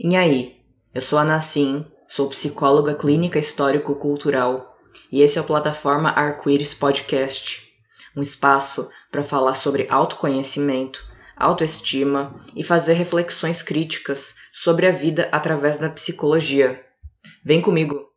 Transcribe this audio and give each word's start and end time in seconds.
E 0.00 0.14
aí, 0.14 0.60
eu 0.94 1.02
sou 1.02 1.18
a 1.18 1.24
Nassim, 1.24 1.84
sou 2.06 2.28
psicóloga 2.28 2.94
clínica 2.94 3.36
histórico-cultural 3.36 4.78
e 5.10 5.22
esse 5.22 5.38
é 5.38 5.40
o 5.40 5.44
Plataforma 5.44 6.10
Arco-Íris 6.10 6.72
Podcast, 6.72 7.64
um 8.16 8.22
espaço 8.22 8.88
para 9.10 9.24
falar 9.24 9.54
sobre 9.54 9.88
autoconhecimento, 9.90 11.04
autoestima 11.36 12.40
e 12.54 12.62
fazer 12.62 12.92
reflexões 12.92 13.60
críticas 13.60 14.36
sobre 14.52 14.86
a 14.86 14.92
vida 14.92 15.28
através 15.32 15.78
da 15.78 15.90
psicologia. 15.90 16.80
Vem 17.44 17.60
comigo! 17.60 18.07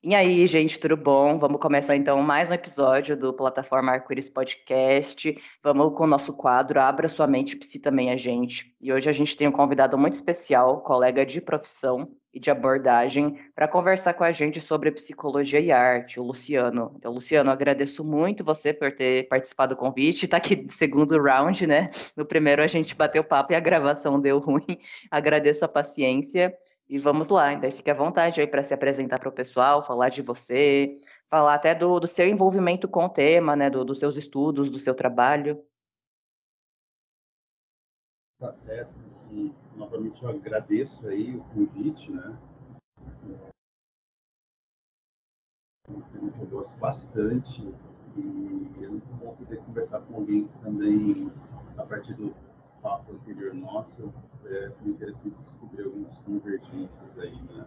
E 0.00 0.14
aí, 0.14 0.46
gente, 0.46 0.78
tudo 0.78 0.96
bom? 0.96 1.40
Vamos 1.40 1.60
começar 1.60 1.96
então 1.96 2.22
mais 2.22 2.52
um 2.52 2.54
episódio 2.54 3.16
do 3.16 3.32
Plataforma 3.32 3.90
Arco-Íris 3.90 4.28
Podcast. 4.28 5.36
Vamos 5.60 5.96
com 5.96 6.04
o 6.04 6.06
nosso 6.06 6.32
quadro 6.32 6.80
Abra 6.80 7.08
Sua 7.08 7.26
Mente, 7.26 7.56
Psi 7.56 7.80
também 7.80 8.12
a 8.12 8.16
gente. 8.16 8.76
E 8.80 8.92
hoje 8.92 9.10
a 9.10 9.12
gente 9.12 9.36
tem 9.36 9.48
um 9.48 9.52
convidado 9.52 9.98
muito 9.98 10.12
especial, 10.12 10.82
colega 10.82 11.26
de 11.26 11.40
profissão 11.40 12.12
e 12.32 12.38
de 12.38 12.48
abordagem, 12.48 13.40
para 13.56 13.66
conversar 13.66 14.14
com 14.14 14.22
a 14.22 14.30
gente 14.30 14.60
sobre 14.60 14.92
psicologia 14.92 15.58
e 15.58 15.72
arte, 15.72 16.20
o 16.20 16.22
Luciano. 16.22 16.94
Então, 16.96 17.12
Luciano, 17.12 17.50
agradeço 17.50 18.04
muito 18.04 18.44
você 18.44 18.72
por 18.72 18.92
ter 18.92 19.26
participado 19.26 19.74
do 19.74 19.78
convite. 19.78 20.26
Está 20.26 20.36
aqui 20.36 20.54
no 20.54 20.70
segundo 20.70 21.20
round, 21.20 21.66
né? 21.66 21.90
No 22.16 22.24
primeiro 22.24 22.62
a 22.62 22.68
gente 22.68 22.94
bateu 22.94 23.24
papo 23.24 23.52
e 23.52 23.56
a 23.56 23.60
gravação 23.60 24.20
deu 24.20 24.38
ruim. 24.38 24.78
Agradeço 25.10 25.64
a 25.64 25.68
paciência. 25.68 26.56
E 26.88 26.98
vamos 26.98 27.28
lá, 27.28 27.54
daí 27.54 27.70
fique 27.70 27.90
à 27.90 27.94
vontade 27.94 28.40
aí 28.40 28.46
para 28.46 28.64
se 28.64 28.72
apresentar 28.72 29.18
para 29.18 29.28
o 29.28 29.32
pessoal, 29.32 29.82
falar 29.82 30.08
de 30.08 30.22
você, 30.22 30.98
falar 31.28 31.54
até 31.54 31.74
do, 31.74 32.00
do 32.00 32.06
seu 32.06 32.26
envolvimento 32.26 32.88
com 32.88 33.04
o 33.04 33.08
tema, 33.10 33.54
né, 33.54 33.68
do, 33.68 33.84
dos 33.84 33.98
seus 33.98 34.16
estudos, 34.16 34.70
do 34.70 34.78
seu 34.78 34.94
trabalho. 34.94 35.62
Tá 38.38 38.52
certo, 38.52 38.94
novamente 39.76 40.22
eu 40.22 40.30
agradeço 40.30 41.06
aí 41.08 41.36
o 41.36 41.44
convite, 41.44 42.10
né? 42.10 42.38
É 45.88 45.90
um 45.90 46.00
tema 46.00 46.30
que 46.30 46.40
eu 46.40 46.46
gosto 46.46 46.74
bastante 46.78 47.62
e 48.16 48.84
é 48.84 48.88
muito 48.88 49.06
bom 49.14 49.34
poder 49.36 49.58
conversar 49.58 50.00
com 50.02 50.14
alguém 50.14 50.46
que 50.46 50.58
também, 50.58 51.32
a 51.76 51.84
partir 51.84 52.14
do 52.14 52.34
papo 52.88 53.12
anterior 53.12 53.52
nosso, 53.54 54.10
é, 54.46 54.70
foi 54.80 54.90
interessante 54.92 55.36
descobrir 55.42 55.84
algumas 55.84 56.16
convergências 56.20 57.18
aí 57.18 57.38
na 57.54 57.66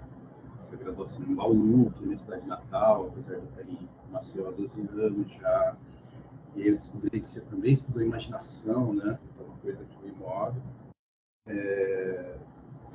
essa 0.58 0.76
graduação 0.76 1.26
em 1.26 1.34
Bauru, 1.34 1.92
que 1.98 2.04
é 2.04 2.08
na 2.08 2.18
cidade 2.18 2.42
de 2.44 2.48
Natal, 2.48 3.08
apesar 3.08 3.40
de 3.40 3.46
estar 3.48 3.62
em 3.64 3.90
Maceió 4.12 4.48
há 4.48 4.52
12 4.52 4.82
anos 4.94 5.32
já. 5.32 5.76
E 6.56 6.62
aí 6.62 6.68
eu 6.68 6.76
descobri 6.78 7.20
que 7.20 7.28
você 7.28 7.42
também 7.42 7.74
estudou 7.74 8.04
imaginação, 8.04 8.94
né? 8.94 9.18
Que 9.36 9.42
é 9.42 9.46
uma 9.46 9.58
coisa 9.58 9.84
que 9.84 10.06
me 10.06 10.12
move. 10.12 10.62
É... 11.48 12.36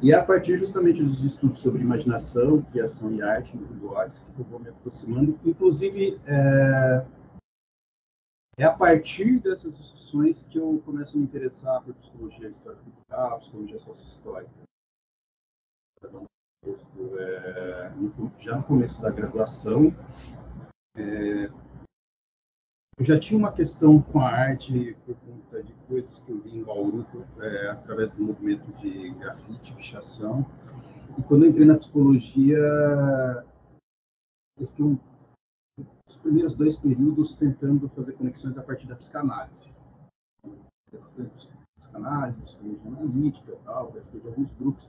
E 0.00 0.12
é 0.12 0.14
a 0.14 0.22
partir 0.22 0.58
justamente 0.58 1.02
dos 1.02 1.24
estudos 1.24 1.60
sobre 1.60 1.82
imaginação, 1.82 2.62
criação 2.70 3.12
e 3.12 3.20
arte 3.20 3.56
no 3.56 3.66
Vygotsky 3.66 4.30
que 4.32 4.40
eu 4.40 4.44
vou 4.44 4.60
me 4.60 4.68
aproximando. 4.68 5.36
Inclusive, 5.44 6.20
é 6.24 7.04
é 8.58 8.64
a 8.64 8.72
partir 8.72 9.38
dessas 9.40 9.76
discussões 9.76 10.44
que 10.44 10.58
eu 10.58 10.82
começo 10.84 11.16
a 11.16 11.20
me 11.20 11.24
interessar 11.24 11.82
por 11.82 11.94
psicologia 11.94 12.48
histórica 12.48 12.82
cultural, 12.82 13.40
psicologia 13.40 13.78
sociohistórica. 13.80 14.50
É, 17.18 17.92
já 18.38 18.56
no 18.56 18.64
começo 18.64 19.00
da 19.00 19.10
graduação, 19.10 19.94
é, 20.96 21.50
eu 22.98 23.04
já 23.04 23.20
tinha 23.20 23.38
uma 23.38 23.52
questão 23.52 24.00
com 24.00 24.20
a 24.20 24.30
arte 24.30 24.96
por 25.04 25.14
conta 25.16 25.62
de 25.62 25.74
coisas 25.86 26.20
que 26.20 26.30
eu 26.32 26.40
vi 26.40 26.56
em 26.56 26.64
Bauru 26.64 27.06
é, 27.40 27.68
através 27.68 28.10
do 28.12 28.24
movimento 28.24 28.72
de 28.80 29.10
grafite, 29.10 29.74
pichação. 29.74 30.46
E 31.18 31.22
quando 31.22 31.44
eu 31.44 31.50
entrei 31.50 31.66
na 31.66 31.76
psicologia, 31.76 32.56
eu 34.58 34.66
fiquei 34.68 34.84
um 34.84 34.98
os 36.08 36.16
primeiros 36.16 36.54
dois 36.54 36.76
períodos 36.76 37.34
tentando 37.34 37.88
fazer 37.90 38.12
conexões 38.12 38.56
a 38.56 38.62
partir 38.62 38.86
da 38.86 38.96
psicanálise. 38.96 39.66
Psicanálise, 41.78 42.40
psicologia 42.42 42.80
analítica 42.86 43.52
e 43.52 43.56
tal, 43.64 43.92
participei 43.92 44.20
de 44.20 44.28
alguns 44.28 44.52
grupos. 44.52 44.88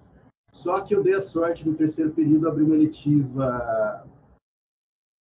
Só 0.52 0.82
que 0.82 0.96
eu 0.96 1.04
dei 1.04 1.14
a 1.14 1.22
sorte 1.22 1.68
no 1.68 1.76
terceiro 1.76 2.12
período 2.12 2.48
abrir 2.48 2.64
uma 2.64 2.76
eletiva 2.76 4.08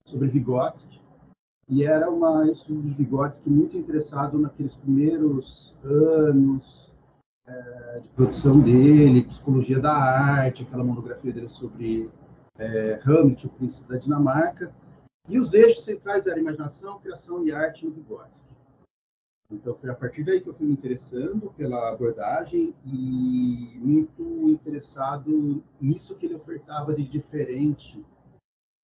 sobre 0.05 0.29
Vygotsky, 0.29 1.01
e 1.69 1.83
era 1.83 2.09
uma 2.09 2.49
estudo 2.51 2.81
de 2.83 2.95
Vygotsky 2.95 3.51
muito 3.51 3.77
interessado 3.77 4.39
naqueles 4.39 4.77
primeiros 4.77 5.75
anos 5.83 6.93
é, 7.45 8.01
de 8.01 8.09
produção 8.11 8.61
dele, 8.61 9.25
psicologia 9.25 9.81
da 9.81 9.93
arte, 9.93 10.63
aquela 10.63 10.85
monografia 10.85 11.33
dele 11.33 11.49
sobre 11.49 12.09
é, 12.57 13.01
Hamlet, 13.05 13.47
o 13.47 13.51
príncipe 13.51 13.89
da 13.89 13.99
Dinamarca, 13.99 14.73
e 15.29 15.39
os 15.39 15.55
eixos 15.55 15.85
centrais 15.85 16.27
eram 16.27 16.41
imaginação, 16.41 17.01
criação 17.01 17.45
e 17.45 17.53
arte 17.53 17.85
no 17.85 17.93
Vygotsky. 17.93 18.47
Então 19.51 19.75
foi 19.77 19.91
a 19.91 19.95
partir 19.95 20.25
daí 20.25 20.41
que 20.41 20.49
eu 20.49 20.55
fui 20.55 20.67
me 20.67 20.73
interessando 20.73 21.53
pela 21.53 21.89
abordagem 21.89 22.75
e 22.85 23.79
muito 23.79 24.49
interessado 24.49 25.63
nisso 25.81 26.17
que 26.17 26.27
ele 26.27 26.35
ofertava 26.35 26.95
de 26.95 27.05
diferente 27.05 28.05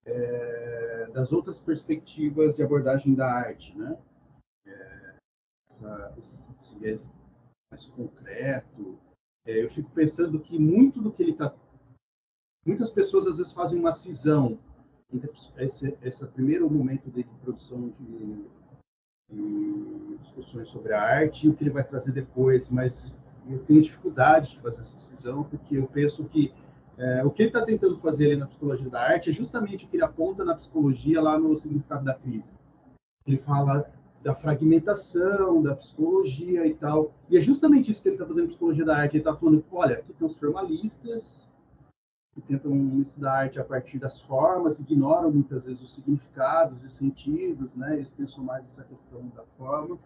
é, 0.04 1.10
das 1.12 1.32
outras 1.32 1.60
perspectivas 1.60 2.54
de 2.54 2.62
abordagem 2.62 3.14
da 3.14 3.26
arte, 3.26 3.76
né? 3.76 3.98
É, 4.66 5.14
essa, 5.68 6.14
esse 6.18 6.78
viés 6.78 7.08
mais 7.70 7.86
concreto. 7.86 8.98
É, 9.44 9.64
eu 9.64 9.68
fico 9.68 9.90
pensando 9.90 10.38
que 10.38 10.58
muito 10.58 11.00
do 11.00 11.10
que 11.12 11.22
ele 11.22 11.32
está... 11.32 11.52
Muitas 12.64 12.90
pessoas 12.90 13.26
às 13.26 13.38
vezes 13.38 13.52
fazem 13.52 13.80
uma 13.80 13.92
cisão 13.92 14.60
esse, 15.58 15.96
esse 16.02 16.26
primeiro 16.28 16.70
momento 16.70 17.10
de 17.10 17.24
produção 17.42 17.88
de, 17.90 18.44
de, 19.30 20.16
discussões 20.18 20.68
sobre 20.68 20.92
a 20.92 21.02
arte 21.02 21.46
e 21.46 21.50
o 21.50 21.54
que 21.54 21.64
ele 21.64 21.70
vai 21.70 21.84
trazer 21.84 22.12
depois, 22.12 22.70
mas 22.70 23.16
eu 23.48 23.58
tenho 23.60 23.82
dificuldade 23.82 24.50
de 24.50 24.60
fazer 24.60 24.82
essa 24.82 24.94
decisão, 24.94 25.44
porque 25.44 25.76
eu 25.76 25.86
penso 25.86 26.24
que 26.24 26.52
é, 26.96 27.24
o 27.24 27.30
que 27.30 27.42
ele 27.42 27.48
está 27.48 27.64
tentando 27.64 27.98
fazer 27.98 28.26
ali 28.26 28.36
na 28.36 28.46
psicologia 28.46 28.88
da 28.88 29.00
arte 29.00 29.30
é 29.30 29.32
justamente 29.32 29.84
o 29.84 29.88
que 29.88 29.96
ele 29.96 30.04
aponta 30.04 30.44
na 30.44 30.54
psicologia 30.54 31.20
lá 31.20 31.38
no 31.38 31.56
significado 31.56 32.04
da 32.04 32.14
crise. 32.14 32.54
Ele 33.26 33.38
fala 33.38 33.90
da 34.22 34.34
fragmentação, 34.34 35.62
da 35.62 35.74
psicologia 35.74 36.66
e 36.66 36.74
tal. 36.74 37.12
E 37.28 37.36
é 37.36 37.40
justamente 37.40 37.90
isso 37.90 38.02
que 38.02 38.08
ele 38.08 38.14
está 38.14 38.26
fazendo 38.26 38.44
na 38.44 38.48
psicologia 38.50 38.84
da 38.84 38.96
arte. 38.96 39.16
Ele 39.16 39.20
está 39.20 39.34
falando, 39.34 39.64
olha, 39.72 39.96
aqui 39.96 40.12
tem 40.12 40.26
os 40.26 40.36
formalistas, 40.36 41.50
que 42.34 42.40
tentam 42.40 43.00
estudar 43.02 43.40
arte 43.40 43.60
a 43.60 43.64
partir 43.64 43.98
das 43.98 44.20
formas, 44.20 44.78
ignoram 44.78 45.30
muitas 45.30 45.64
vezes 45.64 45.82
os 45.82 45.94
significados 45.94 46.82
e 46.82 46.88
sentidos, 46.88 47.76
né? 47.76 47.94
Eles 47.94 48.10
pensam 48.10 48.42
mais 48.42 48.62
nessa 48.62 48.84
questão 48.84 49.28
da 49.34 49.44
forma. 49.58 49.98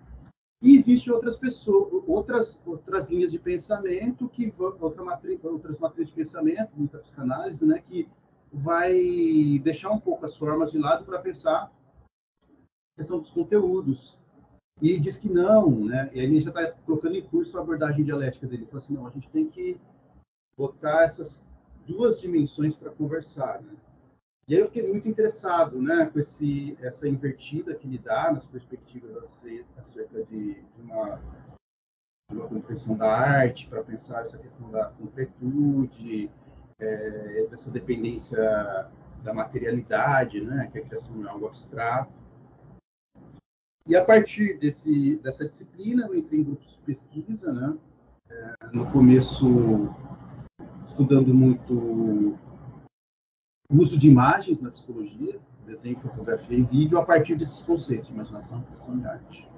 E 0.61 0.75
existem 0.75 1.13
outras 1.13 1.37
pessoas, 1.37 2.03
outras 2.07 2.63
outras 2.67 3.11
linhas 3.11 3.31
de 3.31 3.39
pensamento 3.39 4.29
que 4.29 4.51
vão, 4.51 4.77
outra 4.81 5.05
outras 5.45 5.79
matrizes 5.79 6.09
de 6.09 6.17
pensamento, 6.17 6.73
muita 6.75 6.99
psicanálise, 6.99 7.65
né? 7.65 7.79
Que 7.79 8.09
vai 8.53 9.61
deixar 9.63 9.91
um 9.91 10.01
pouco 10.01 10.27
as 10.27 10.37
formas 10.37 10.73
de 10.73 10.79
lado 10.79 11.05
para 11.05 11.21
pensar 11.21 11.71
a 12.45 12.51
questão 12.97 13.21
dos 13.21 13.31
conteúdos. 13.31 14.19
E 14.83 14.99
diz 14.99 15.17
que 15.17 15.31
não, 15.31 15.71
né? 15.71 16.11
E 16.13 16.21
aí 16.21 16.27
ele 16.27 16.41
já 16.41 16.51
está 16.51 16.73
colocando 16.85 17.15
em 17.15 17.23
curso 17.23 17.57
a 17.57 17.61
abordagem 17.61 18.05
dialética 18.05 18.47
dele. 18.47 18.63
Ele 18.63 18.71
fala 18.71 18.79
assim, 18.79 18.95
não, 18.95 19.07
a 19.07 19.11
gente 19.11 19.31
tem 19.31 19.47
que 19.49 19.81
botar 20.59 21.03
essas 21.05 21.46
duas 21.87 22.21
dimensões 22.21 22.75
para 22.75 22.91
conversar, 22.91 23.63
né? 23.63 23.75
E 24.49 24.55
aí 24.55 24.61
eu 24.61 24.67
fiquei 24.67 24.87
muito 24.87 25.09
interessado, 25.09 25.83
né, 25.83 26.07
com 26.07 26.21
esse 26.21 26.79
essa 26.81 27.09
invertida 27.09 27.75
que 27.75 27.87
ele 27.87 27.99
dá 27.99 28.31
nas 28.31 28.47
perspectivas 28.47 29.43
acerca 29.77 30.25
de, 30.25 30.55
de 30.55 30.83
uma 30.83 31.21
de 32.31 32.37
uma 32.37 32.49
compreensão 32.49 32.97
da 32.97 33.11
arte 33.11 33.69
para 33.69 33.83
pensar 33.83 34.23
essa 34.23 34.39
questão 34.39 34.71
da 34.71 34.87
concretude, 34.91 36.31
é, 36.79 37.47
dessa 37.51 37.71
dependência 37.71 38.89
da 39.23 39.33
materialidade, 39.33 40.41
né, 40.41 40.69
que 40.71 40.79
a 40.79 40.85
criação 40.85 41.25
é 41.25 41.29
algo 41.29 41.47
abstrato. 41.47 42.13
E 43.87 43.95
a 43.97 44.05
partir 44.05 44.59
desse, 44.59 45.17
dessa 45.19 45.49
disciplina, 45.49 46.07
eu 46.07 46.15
entrei 46.15 46.41
em 46.41 46.45
grupos 46.45 46.73
de 46.73 46.79
pesquisa, 46.79 47.53
né, 47.53 47.77
é, 48.29 48.55
no 48.73 48.91
começo 48.91 49.95
estudando 50.97 51.35
muito 51.35 51.75
o 53.69 53.77
uso 53.77 53.99
de 53.99 54.09
imagens 54.09 54.63
na 54.63 54.71
psicologia, 54.71 55.39
desenho, 55.67 56.01
fotografia 56.01 56.57
e 56.57 56.63
vídeo, 56.63 56.99
a 56.99 57.05
partir 57.05 57.37
desses 57.37 57.61
conceitos, 57.63 58.09
imaginação, 58.09 58.63
criação 58.63 58.99
e 58.99 59.05
arte. 59.05 59.49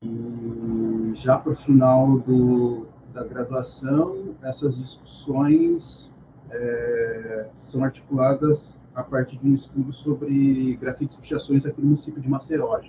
E 0.00 1.12
já 1.16 1.38
para 1.38 1.52
o 1.52 1.56
final 1.56 2.20
do, 2.20 2.86
da 3.12 3.24
graduação, 3.24 4.36
essas 4.42 4.78
discussões 4.78 6.14
é, 6.50 7.50
são 7.56 7.82
articuladas 7.82 8.80
a 8.94 9.02
partir 9.02 9.38
de 9.38 9.48
um 9.48 9.54
estudo 9.54 9.92
sobre 9.92 10.76
grafites 10.76 11.16
e 11.16 11.20
pichações 11.20 11.66
aqui 11.66 11.80
no 11.80 11.88
município 11.88 12.22
de 12.22 12.28
Maceió. 12.28 12.80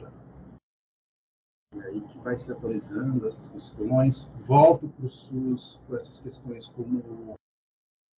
E 1.78 1.82
aí 1.84 2.02
que 2.02 2.18
vai 2.20 2.36
se 2.36 2.52
atualizando 2.52 3.28
essas 3.28 3.50
questões. 3.50 4.26
Volto 4.40 4.90
para 4.90 5.06
o 5.06 5.10
SUS 5.10 5.80
com 5.88 5.96
essas 5.96 6.20
questões 6.20 6.68
como 6.70 7.36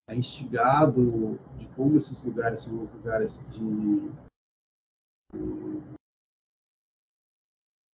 é 0.10 0.16
instigado 0.16 1.40
de 1.58 1.68
como 1.76 1.98
esses 1.98 2.24
lugares 2.24 2.62
são 2.62 2.74
lugares 2.74 3.46
de 3.52 4.12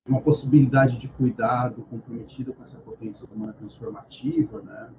uma 0.07 0.21
possibilidade 0.21 0.97
de 0.97 1.09
cuidado 1.09 1.83
comprometido 1.85 2.53
com 2.53 2.63
essa 2.63 2.79
potência 2.79 3.27
humana 3.27 3.53
transformativa, 3.53 4.61
né? 4.61 4.93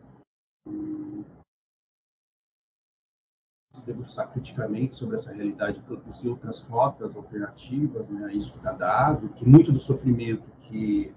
se 3.77 3.85
debruçar 3.85 4.33
criticamente 4.33 4.97
sobre 4.97 5.17
essa 5.17 5.33
realidade, 5.33 5.81
produzir 5.81 6.29
outras 6.29 6.63
rotas 6.63 7.15
alternativas, 7.15 8.09
né, 8.09 8.33
isso 8.33 8.53
que 8.53 8.59
está 8.59 8.73
dado, 8.73 9.29
que 9.31 9.45
muito 9.45 9.71
do 9.71 9.79
sofrimento 9.79 10.51
que, 10.69 11.15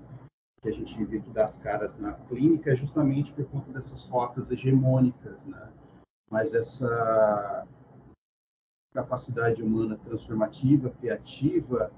que 0.62 0.69
a 0.69 0.72
gente 0.72 1.04
vê 1.06 1.19
que 1.19 1.30
dá 1.30 1.46
as 1.46 1.57
caras 1.57 1.98
na 1.98 2.13
clínica 2.13 2.72
é 2.72 2.75
justamente 2.75 3.31
por 3.34 3.46
conta 3.46 3.72
dessas 3.72 4.04
rotas 4.06 4.51
hegemônicas, 4.51 5.46
né, 5.46 5.69
mas 6.30 6.54
essa 6.54 7.68
capacidade 8.94 9.62
humana 9.62 9.98
transformativa, 9.98 10.90
criativa, 10.90 11.92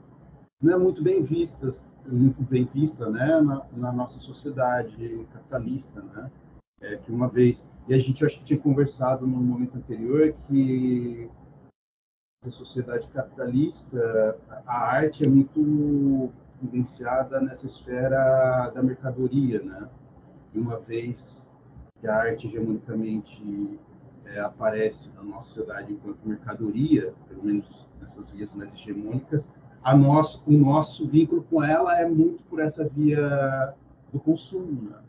não 0.62 0.74
é 0.74 0.78
muito 0.78 1.02
bem 1.02 1.24
vista, 1.24 1.70
muito 2.06 2.44
bem 2.44 2.66
vista, 2.66 3.10
né, 3.10 3.42
na, 3.42 3.66
na 3.72 3.92
nossa 3.92 4.20
sociedade 4.20 5.26
capitalista, 5.34 6.02
né, 6.02 6.32
é, 6.82 6.98
que 6.98 7.12
uma 7.12 7.28
vez, 7.28 7.70
e 7.88 7.94
a 7.94 7.98
gente 7.98 8.26
acho 8.26 8.40
que 8.40 8.46
tinha 8.46 8.60
conversado 8.60 9.26
no 9.26 9.38
momento 9.38 9.78
anterior 9.78 10.34
que 10.48 11.30
a 12.44 12.50
sociedade 12.50 13.08
capitalista, 13.10 14.36
a 14.66 14.78
arte 14.78 15.24
é 15.24 15.28
muito 15.28 16.32
vivenciada 16.62 17.40
nessa 17.42 17.66
esfera 17.66 18.70
da 18.70 18.84
mercadoria, 18.84 19.62
né? 19.62 19.90
E 20.54 20.60
uma 20.60 20.80
vez 20.80 21.46
que 22.00 22.08
a 22.08 22.16
arte 22.16 22.48
hegemonicamente 22.48 23.80
é, 24.26 24.40
aparece 24.40 25.12
na 25.14 25.24
nossa 25.24 25.48
sociedade 25.48 25.94
enquanto 25.94 26.26
mercadoria, 26.26 27.14
pelo 27.28 27.44
menos 27.44 27.90
nessas 28.00 28.30
vias 28.30 28.54
mais 28.54 28.72
hegemônicas, 28.74 29.54
a 29.84 29.96
o 29.96 30.52
nosso 30.52 31.08
vínculo 31.08 31.44
com 31.44 31.64
ela 31.64 32.00
é 32.00 32.08
muito 32.08 32.44
por 32.44 32.60
essa 32.60 32.88
via 32.88 33.74
do 34.12 34.20
consumo, 34.20 34.90
né? 34.90 35.02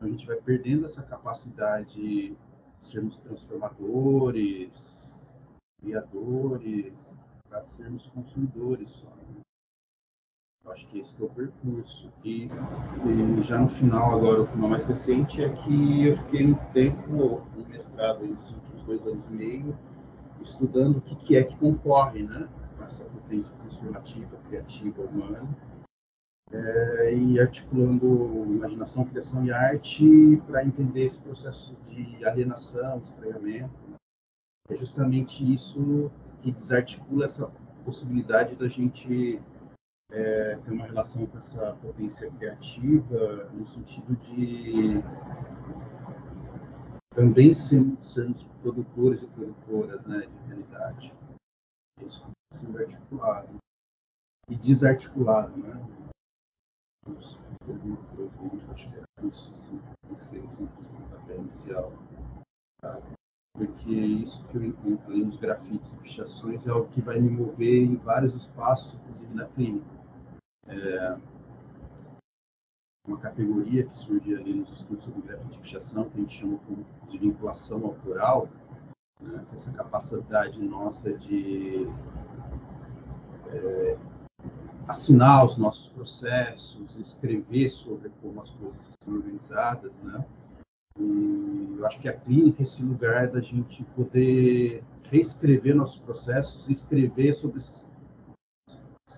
a 0.00 0.08
gente 0.08 0.26
vai 0.26 0.36
perdendo 0.36 0.84
essa 0.84 1.02
capacidade 1.02 1.94
de 1.94 2.36
sermos 2.80 3.16
transformadores, 3.18 5.14
criadores, 5.80 6.92
para 7.48 7.62
sermos 7.62 8.08
consumidores 8.08 8.90
só. 8.90 9.06
Né? 9.06 9.41
Acho 10.66 10.86
que 10.88 11.00
esse 11.00 11.20
é 11.20 11.24
o 11.24 11.28
percurso. 11.28 12.10
E, 12.24 12.44
e, 12.46 13.42
já 13.42 13.58
no 13.58 13.68
final, 13.68 14.16
agora, 14.16 14.42
o 14.42 14.46
final 14.46 14.70
mais 14.70 14.84
recente, 14.84 15.42
é 15.42 15.48
que 15.48 16.06
eu 16.06 16.16
fiquei 16.16 16.46
um 16.46 16.54
tempo, 16.72 17.42
no 17.56 17.68
mestrado, 17.68 18.24
nesses 18.24 18.50
últimos 18.50 18.84
dois 18.84 19.06
anos 19.06 19.26
e 19.26 19.32
meio, 19.32 19.76
estudando 20.40 20.98
o 20.98 21.00
que, 21.00 21.16
que 21.16 21.36
é 21.36 21.42
que 21.42 21.56
concorre 21.56 22.22
né, 22.22 22.48
essa 22.80 23.04
potência 23.04 23.56
transformativa, 23.56 24.36
criativa 24.48 25.02
humana 25.02 25.48
é, 26.52 27.14
e 27.14 27.40
articulando 27.40 28.44
imaginação, 28.52 29.04
criação 29.04 29.44
e 29.44 29.52
arte 29.52 30.42
para 30.46 30.64
entender 30.64 31.04
esse 31.04 31.20
processo 31.20 31.76
de 31.88 32.24
alienação, 32.24 33.02
estranhamento. 33.04 33.74
Né? 33.88 33.96
É 34.68 34.76
justamente 34.76 35.50
isso 35.52 36.10
que 36.40 36.52
desarticula 36.52 37.24
essa 37.24 37.50
possibilidade 37.84 38.54
da 38.54 38.68
gente 38.68 39.40
é, 40.12 40.56
ter 40.56 40.70
uma 40.70 40.86
relação 40.86 41.26
com 41.26 41.38
essa 41.38 41.72
potência 41.82 42.30
criativa 42.32 43.50
no 43.52 43.66
sentido 43.66 44.14
de 44.16 45.02
também 47.14 47.52
sermos, 47.52 48.06
sermos 48.06 48.44
produtores 48.62 49.22
e 49.22 49.26
produtoras 49.26 50.04
né, 50.06 50.20
de 50.20 50.48
realidade. 50.48 51.14
Isso 52.00 52.24
sendo 52.52 52.78
articulado 52.78 53.56
e 54.48 54.56
desarticulado, 54.56 55.56
né? 55.56 55.72
acho 58.70 58.90
que 58.90 58.98
é 58.98 59.02
assim, 60.44 60.66
pontapé 60.66 61.36
inicial. 61.36 61.92
Tá? 62.80 63.00
Porque 63.54 63.90
isso 63.90 64.44
que 64.48 64.56
eu 64.56 64.64
encontro 64.64 65.16
nos 65.16 65.36
grafites 65.36 65.92
e 65.92 65.96
pichações 65.98 66.66
é 66.66 66.72
o 66.72 66.86
que 66.88 67.00
vai 67.00 67.20
me 67.20 67.30
mover 67.30 67.82
em 67.82 67.96
vários 67.96 68.34
espaços, 68.34 68.94
inclusive 68.94 69.34
na 69.34 69.46
clínica. 69.46 70.01
É 70.68 71.16
uma 73.06 73.18
categoria 73.18 73.84
que 73.84 73.96
surge 73.96 74.34
ali 74.34 74.54
nos 74.54 74.70
estudos 74.72 75.04
sobre 75.04 75.22
grafite 75.22 75.56
e 75.56 75.60
pichação, 75.60 76.08
que 76.08 76.16
a 76.16 76.20
gente 76.20 76.38
chama 76.38 76.58
de 77.08 77.18
vinculação 77.18 77.84
autoral, 77.84 78.48
né? 79.20 79.44
essa 79.52 79.72
capacidade 79.72 80.60
nossa 80.60 81.12
de 81.12 81.88
é, 83.48 83.98
assinar 84.86 85.44
os 85.44 85.56
nossos 85.56 85.88
processos, 85.88 86.96
escrever 86.96 87.68
sobre 87.68 88.10
como 88.20 88.40
as 88.40 88.50
coisas 88.50 88.90
estão 88.90 89.14
organizadas, 89.14 89.98
né? 90.00 90.24
E 90.98 91.74
eu 91.78 91.86
acho 91.86 91.98
que 91.98 92.08
a 92.08 92.12
clínica 92.12 92.62
é 92.62 92.64
esse 92.64 92.82
lugar 92.82 93.28
da 93.28 93.40
gente 93.40 93.82
poder 93.96 94.84
reescrever 95.10 95.74
nossos 95.74 95.98
processos, 95.98 96.68
escrever 96.68 97.32
sobre 97.34 97.60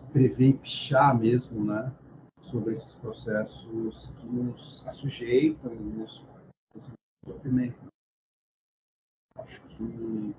escrever 0.02 0.48
e 0.48 0.54
pichar 0.54 1.18
mesmo, 1.18 1.64
né? 1.64 1.92
Sobre 2.40 2.74
esses 2.74 2.94
processos 2.96 4.08
que 4.18 4.26
nos 4.26 4.86
assujeitam, 4.86 5.74
nos 5.74 6.24
sofrimento. 7.24 7.86
Acho 9.36 9.60
que 9.62 10.34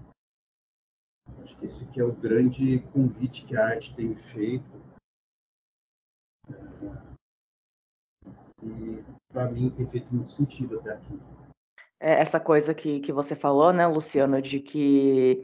acho 1.43 1.57
que 1.57 1.65
esse 1.65 1.83
aqui 1.83 1.99
é 1.99 2.03
o 2.03 2.13
grande 2.13 2.79
convite 2.93 3.45
que 3.45 3.57
a 3.57 3.65
arte 3.65 3.95
tem 3.95 4.15
feito 4.15 4.85
e 8.63 9.03
para 9.31 9.51
mim 9.51 9.69
tem 9.71 9.87
feito 9.87 10.13
muito 10.13 10.31
sentido 10.31 10.79
até 10.79 10.93
aqui. 10.93 11.19
É 11.99 12.21
essa 12.21 12.39
coisa 12.39 12.73
que, 12.73 12.99
que 12.99 13.11
você 13.11 13.35
falou, 13.35 13.73
né, 13.73 13.87
Luciano, 13.87 14.41
de 14.41 14.59
que 14.59 15.43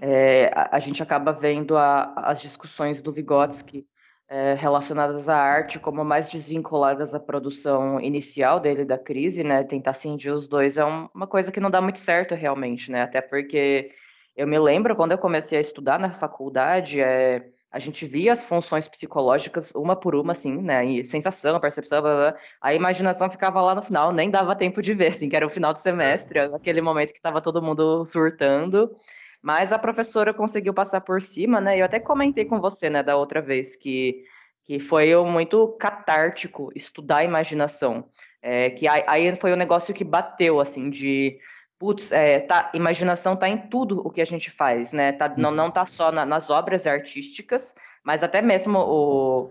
é, 0.00 0.50
a, 0.54 0.76
a, 0.76 0.78
gente 0.78 1.02
acaba 1.02 1.32
vendo 1.32 1.76
a, 1.76 2.12
as 2.16 2.40
discussões 2.40 3.00
do 3.00 3.12
Vygotsky 3.12 3.86
é, 4.28 4.54
relacionadas 4.54 5.28
à 5.28 5.36
arte 5.36 5.78
como 5.78 6.04
mais 6.04 6.30
desvinculadas 6.30 7.14
à 7.14 7.20
produção 7.20 8.00
inicial 8.00 8.60
dele 8.60 8.84
da 8.84 8.96
crise, 8.96 9.42
né? 9.42 9.64
Tentar 9.64 9.94
cindir 9.94 10.32
os 10.32 10.46
dois 10.46 10.78
é 10.78 10.84
um, 10.84 11.08
uma 11.14 11.26
coisa 11.26 11.50
que 11.50 11.60
não 11.60 11.70
dá 11.70 11.80
muito 11.80 11.98
certo 11.98 12.34
realmente, 12.34 12.90
né? 12.90 13.02
Até 13.02 13.20
porque 13.20 13.90
eu 14.36 14.46
me 14.46 14.58
lembro 14.58 14.94
quando 14.94 15.12
eu 15.12 15.18
comecei 15.18 15.58
a 15.58 15.60
estudar 15.60 15.98
na 15.98 16.12
faculdade, 16.12 17.00
é, 17.00 17.44
a 17.70 17.78
gente 17.78 18.06
via 18.06 18.32
as 18.32 18.42
funções 18.42 18.88
psicológicas 18.88 19.72
uma 19.74 19.94
por 19.94 20.14
uma, 20.14 20.32
assim, 20.32 20.56
né? 20.62 20.84
E 20.84 21.04
sensação, 21.04 21.58
percepção, 21.60 22.02
blá, 22.02 22.14
blá, 22.14 22.40
a 22.60 22.74
imaginação 22.74 23.30
ficava 23.30 23.60
lá 23.60 23.74
no 23.74 23.82
final, 23.82 24.12
nem 24.12 24.30
dava 24.30 24.56
tempo 24.56 24.82
de 24.82 24.92
ver, 24.94 25.08
assim, 25.08 25.28
que 25.28 25.36
era 25.36 25.46
o 25.46 25.48
final 25.48 25.72
do 25.72 25.78
semestre, 25.78 26.38
aquele 26.40 26.80
momento 26.80 27.12
que 27.12 27.18
estava 27.18 27.40
todo 27.40 27.62
mundo 27.62 28.04
surtando. 28.04 28.90
Mas 29.42 29.72
a 29.72 29.78
professora 29.78 30.34
conseguiu 30.34 30.74
passar 30.74 31.00
por 31.00 31.22
cima, 31.22 31.60
né? 31.60 31.78
Eu 31.78 31.84
até 31.84 31.98
comentei 31.98 32.44
com 32.44 32.60
você, 32.60 32.90
né, 32.90 33.02
da 33.02 33.16
outra 33.16 33.40
vez, 33.40 33.74
que, 33.74 34.24
que 34.64 34.78
foi 34.78 35.14
muito 35.24 35.68
catártico 35.78 36.70
estudar 36.74 37.18
a 37.18 37.24
imaginação. 37.24 38.04
É, 38.42 38.70
que 38.70 38.86
aí 38.88 39.34
foi 39.36 39.52
o 39.52 39.54
um 39.54 39.58
negócio 39.58 39.94
que 39.94 40.04
bateu, 40.04 40.60
assim, 40.60 40.88
de 40.90 41.38
putz, 41.78 42.12
é, 42.12 42.40
tá, 42.40 42.70
imaginação 42.74 43.34
tá 43.34 43.48
em 43.48 43.56
tudo 43.56 44.06
o 44.06 44.10
que 44.10 44.20
a 44.20 44.24
gente 44.26 44.50
faz, 44.50 44.92
né? 44.92 45.12
Tá, 45.12 45.32
não, 45.34 45.50
não 45.50 45.70
tá 45.70 45.86
só 45.86 46.12
na, 46.12 46.26
nas 46.26 46.50
obras 46.50 46.86
artísticas, 46.86 47.74
mas 48.04 48.22
até 48.22 48.42
mesmo 48.42 48.78
o, 48.78 49.50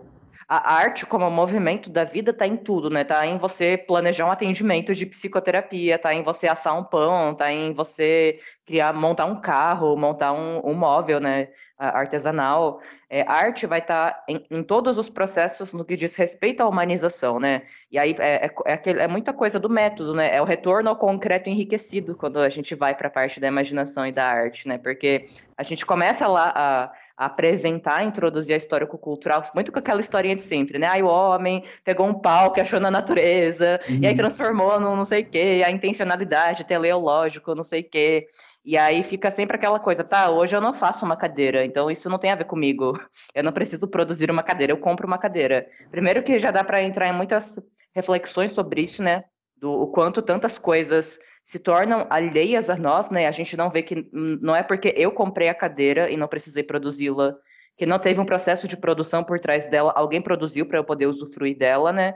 a 0.52 0.74
arte 0.74 1.06
como 1.06 1.30
movimento 1.30 1.88
da 1.88 2.02
vida 2.02 2.32
tá 2.32 2.44
em 2.44 2.56
tudo, 2.56 2.90
né? 2.90 3.04
Tá 3.04 3.24
em 3.24 3.38
você 3.38 3.78
planejar 3.78 4.26
um 4.26 4.32
atendimento 4.32 4.92
de 4.92 5.06
psicoterapia, 5.06 5.96
tá 5.96 6.12
em 6.12 6.24
você 6.24 6.48
assar 6.48 6.76
um 6.76 6.82
pão, 6.82 7.36
tá 7.36 7.52
em 7.52 7.72
você 7.72 8.40
criar, 8.66 8.92
montar 8.92 9.26
um 9.26 9.40
carro, 9.40 9.96
montar 9.96 10.32
um, 10.32 10.60
um 10.64 10.74
móvel, 10.74 11.20
né? 11.20 11.50
Artesanal. 11.78 12.80
É, 13.08 13.22
arte 13.22 13.64
vai 13.64 13.78
estar 13.78 14.10
tá 14.10 14.24
em, 14.28 14.44
em, 14.50 14.62
todos 14.62 14.98
os 14.98 15.08
processos 15.08 15.72
no 15.72 15.84
que 15.84 15.96
diz 15.96 16.16
respeito 16.16 16.60
à 16.62 16.68
humanização, 16.68 17.38
né? 17.38 17.62
E 17.90 17.96
aí 17.96 18.14
é, 18.18 18.46
é, 18.46 18.52
é, 18.66 18.90
é 18.90 19.06
muita 19.06 19.32
coisa 19.32 19.58
do 19.58 19.70
método, 19.70 20.14
né? 20.14 20.34
É 20.34 20.42
o 20.42 20.44
retorno 20.44 20.90
ao 20.90 20.96
concreto 20.96 21.48
enriquecido 21.48 22.16
quando 22.16 22.40
a 22.40 22.48
gente 22.48 22.74
vai 22.74 22.94
para 22.94 23.06
a 23.06 23.10
parte 23.10 23.38
da 23.38 23.46
imaginação 23.46 24.04
e 24.04 24.12
da 24.12 24.26
arte, 24.26 24.66
né? 24.66 24.78
Porque 24.78 25.26
a 25.56 25.62
gente 25.62 25.86
começa 25.86 26.26
lá 26.26 26.52
a 26.54 26.92
apresentar, 27.20 28.02
introduzir 28.02 28.54
a 28.54 28.56
história 28.56 28.86
cultural, 28.86 29.42
muito 29.54 29.70
com 29.70 29.78
aquela 29.78 30.00
historinha 30.00 30.34
de 30.34 30.40
sempre, 30.40 30.78
né? 30.78 30.86
Aí 30.88 31.02
o 31.02 31.06
homem 31.06 31.62
pegou 31.84 32.06
um 32.06 32.14
pau 32.14 32.50
que 32.50 32.62
achou 32.62 32.80
na 32.80 32.90
natureza, 32.90 33.78
uhum. 33.86 33.98
e 34.00 34.06
aí 34.06 34.12
uhum. 34.12 34.16
transformou 34.16 34.80
no 34.80 34.96
não 34.96 35.04
sei 35.04 35.20
o 35.20 35.26
quê, 35.26 35.62
a 35.62 35.70
intencionalidade 35.70 36.64
teleológico, 36.64 37.54
não 37.54 37.62
sei 37.62 37.82
o 37.82 37.84
quê. 37.84 38.26
E 38.64 38.78
aí 38.78 39.02
fica 39.02 39.30
sempre 39.30 39.56
aquela 39.56 39.78
coisa, 39.78 40.02
tá, 40.02 40.30
hoje 40.30 40.56
eu 40.56 40.62
não 40.62 40.72
faço 40.72 41.04
uma 41.04 41.14
cadeira, 41.14 41.62
então 41.62 41.90
isso 41.90 42.08
não 42.08 42.18
tem 42.18 42.30
a 42.30 42.36
ver 42.36 42.44
comigo. 42.44 42.98
Eu 43.34 43.44
não 43.44 43.52
preciso 43.52 43.86
produzir 43.86 44.30
uma 44.30 44.42
cadeira, 44.42 44.72
eu 44.72 44.78
compro 44.78 45.06
uma 45.06 45.18
cadeira. 45.18 45.66
Primeiro 45.90 46.22
que 46.22 46.38
já 46.38 46.50
dá 46.50 46.64
para 46.64 46.82
entrar 46.82 47.06
em 47.06 47.12
muitas 47.12 47.58
reflexões 47.94 48.52
sobre 48.52 48.80
isso, 48.80 49.02
né? 49.02 49.24
Do 49.58 49.70
o 49.70 49.88
quanto 49.88 50.22
tantas 50.22 50.56
coisas 50.56 51.18
se 51.50 51.58
tornam 51.58 52.06
alheias 52.08 52.70
a 52.70 52.76
nós, 52.76 53.10
né? 53.10 53.26
A 53.26 53.32
gente 53.32 53.56
não 53.56 53.70
vê 53.70 53.82
que 53.82 54.08
não 54.12 54.54
é 54.54 54.62
porque 54.62 54.94
eu 54.96 55.10
comprei 55.10 55.48
a 55.48 55.54
cadeira 55.54 56.08
e 56.08 56.16
não 56.16 56.28
precisei 56.28 56.62
produzi-la, 56.62 57.34
que 57.76 57.84
não 57.84 57.98
teve 57.98 58.20
um 58.20 58.24
processo 58.24 58.68
de 58.68 58.76
produção 58.76 59.24
por 59.24 59.40
trás 59.40 59.66
dela, 59.66 59.92
alguém 59.96 60.22
produziu 60.22 60.64
para 60.64 60.78
eu 60.78 60.84
poder 60.84 61.06
usufruir 61.06 61.58
dela, 61.58 61.92
né? 61.92 62.14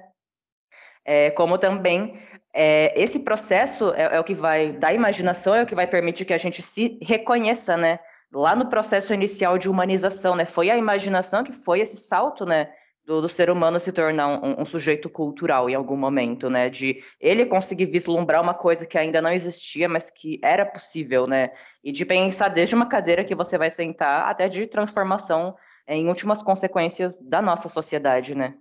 É, 1.04 1.32
como 1.32 1.58
também 1.58 2.16
é, 2.54 2.92
esse 2.94 3.18
processo 3.18 3.92
é, 3.94 4.14
é, 4.14 4.20
o 4.20 4.22
que 4.22 4.34
vai 4.34 4.70
da 4.70 4.92
imaginação, 4.92 5.52
é 5.52 5.64
o 5.64 5.66
que 5.66 5.74
vai 5.74 5.88
permitir 5.88 6.24
que 6.24 6.32
a 6.32 6.38
gente 6.38 6.62
se 6.62 6.96
reconheça, 7.02 7.76
né? 7.76 7.98
Lá 8.32 8.54
no 8.54 8.70
processo 8.70 9.12
inicial 9.12 9.58
de 9.58 9.68
humanização, 9.68 10.36
né? 10.36 10.44
Foi 10.44 10.70
a 10.70 10.78
imaginação 10.78 11.42
que 11.42 11.52
foi 11.52 11.80
esse 11.80 11.96
salto, 11.96 12.46
né? 12.46 12.70
Do, 13.04 13.20
do 13.20 13.28
ser 13.28 13.50
humano 13.50 13.78
se 13.78 13.92
tornar 13.92 14.28
um, 14.28 14.62
um, 14.62 14.64
sujeito 14.64 15.10
cultural 15.10 15.68
em 15.68 15.74
algum 15.74 15.96
momento, 15.96 16.48
né? 16.48 16.70
De 16.70 17.02
ele 17.20 17.44
conseguir 17.44 17.84
vislumbrar 17.84 18.40
uma 18.40 18.54
coisa 18.54 18.86
que 18.86 18.96
ainda 18.96 19.20
não 19.20 19.30
existia, 19.30 19.86
mas 19.86 20.08
que 20.08 20.40
era 20.42 20.64
possível, 20.64 21.26
né? 21.26 21.50
E 21.82 21.92
de 21.92 22.06
pensar 22.06 22.48
desde 22.48 22.74
uma 22.74 22.86
cadeira 22.86 23.22
que 23.22 23.34
você 23.34 23.58
vai 23.58 23.70
sentar 23.70 24.26
até 24.26 24.48
de 24.48 24.66
transformação 24.66 25.54
em 25.86 26.08
últimas 26.08 26.42
consequências 26.42 27.18
da 27.18 27.42
nossa 27.42 27.68
sociedade, 27.68 28.34
né? 28.34 28.56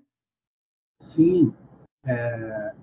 Sim, 0.99 1.53
é, 2.05 2.73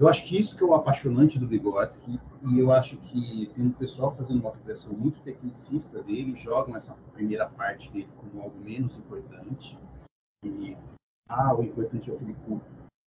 eu 0.00 0.08
acho 0.08 0.24
que 0.24 0.38
isso 0.38 0.56
que 0.56 0.64
é 0.64 0.66
o 0.66 0.72
apaixonante 0.72 1.38
do 1.38 1.46
Vygotsky, 1.46 2.18
e 2.42 2.58
eu 2.58 2.72
acho 2.72 2.96
que 2.96 3.50
tem 3.54 3.66
um 3.66 3.72
pessoal 3.72 4.16
fazendo 4.16 4.40
uma 4.40 4.48
aplicação 4.48 4.94
muito 4.94 5.20
tecnicista 5.20 6.02
dele, 6.02 6.38
jogam 6.38 6.74
essa 6.74 6.96
primeira 7.12 7.46
parte 7.50 7.92
dele 7.92 8.08
como 8.16 8.42
algo 8.42 8.58
menos 8.58 8.96
importante, 8.96 9.78
ah, 11.28 11.54
o 11.54 11.62
importante 11.62 12.10
é 12.10 12.14
o 12.14 12.16
que 12.16 12.24
ele 12.24 12.36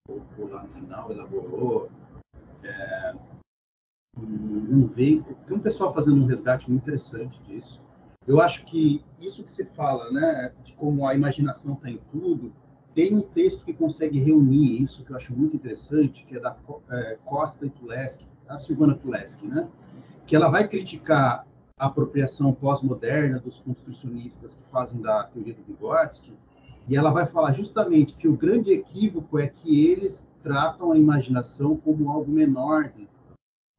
colocou 0.07 0.49
lá 0.49 0.63
no 0.63 0.69
final, 0.69 1.11
elaborou, 1.11 1.89
é, 2.63 3.15
não 4.17 4.87
veio. 4.87 5.23
Tem 5.45 5.57
um 5.57 5.61
pessoal 5.61 5.93
fazendo 5.93 6.21
um 6.21 6.25
resgate 6.25 6.69
muito 6.69 6.83
interessante 6.83 7.41
disso. 7.43 7.81
Eu 8.25 8.39
acho 8.39 8.65
que 8.65 9.03
isso 9.19 9.43
que 9.43 9.51
você 9.51 9.65
fala, 9.65 10.09
né, 10.11 10.53
de 10.63 10.73
como 10.73 11.05
a 11.05 11.13
imaginação 11.13 11.73
está 11.73 11.89
em 11.89 11.97
tudo, 12.11 12.53
tem 12.95 13.15
um 13.15 13.21
texto 13.21 13.65
que 13.65 13.73
consegue 13.73 14.19
reunir 14.19 14.81
isso, 14.81 15.03
que 15.03 15.11
eu 15.11 15.15
acho 15.15 15.35
muito 15.35 15.55
interessante, 15.55 16.25
que 16.25 16.37
é 16.37 16.39
da 16.39 16.55
é, 16.91 17.17
Costa 17.25 17.65
e 17.65 17.69
Tuleski, 17.69 18.25
a 18.47 18.57
Silvana 18.57 18.95
Tuleski, 18.95 19.47
né? 19.47 19.67
que 20.25 20.35
ela 20.35 20.49
vai 20.49 20.67
criticar 20.67 21.45
a 21.77 21.87
apropriação 21.87 22.53
pós-moderna 22.53 23.39
dos 23.39 23.59
construcionistas 23.59 24.55
que 24.55 24.69
fazem 24.69 25.01
da 25.01 25.23
teoria 25.25 25.53
do 25.53 25.63
Vygotsky, 25.63 26.33
e 26.87 26.95
ela 26.95 27.11
vai 27.11 27.25
falar 27.25 27.53
justamente 27.53 28.15
que 28.15 28.27
o 28.27 28.35
grande 28.35 28.71
equívoco 28.71 29.39
é 29.39 29.47
que 29.47 29.85
eles 29.87 30.27
tratam 30.41 30.91
a 30.91 30.97
imaginação 30.97 31.77
como 31.77 32.11
algo 32.11 32.31
menor. 32.31 32.91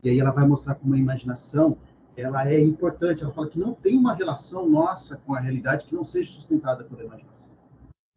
E 0.03 0.09
aí 0.09 0.19
ela 0.19 0.31
vai 0.31 0.47
mostrar 0.47 0.75
como 0.75 0.95
a 0.95 0.99
imaginação 0.99 1.77
ela 2.17 2.49
é 2.49 2.59
importante. 2.61 3.23
Ela 3.23 3.33
fala 3.33 3.49
que 3.49 3.59
não 3.59 3.75
tem 3.75 3.99
uma 3.99 4.15
relação 4.15 4.69
nossa 4.69 5.17
com 5.19 5.35
a 5.35 5.41
realidade 5.41 5.85
que 5.87 5.95
não 5.95 6.05
seja 6.05 6.33
sustentada 6.33 6.85
pela 6.85 7.05
imaginação. 7.05 7.53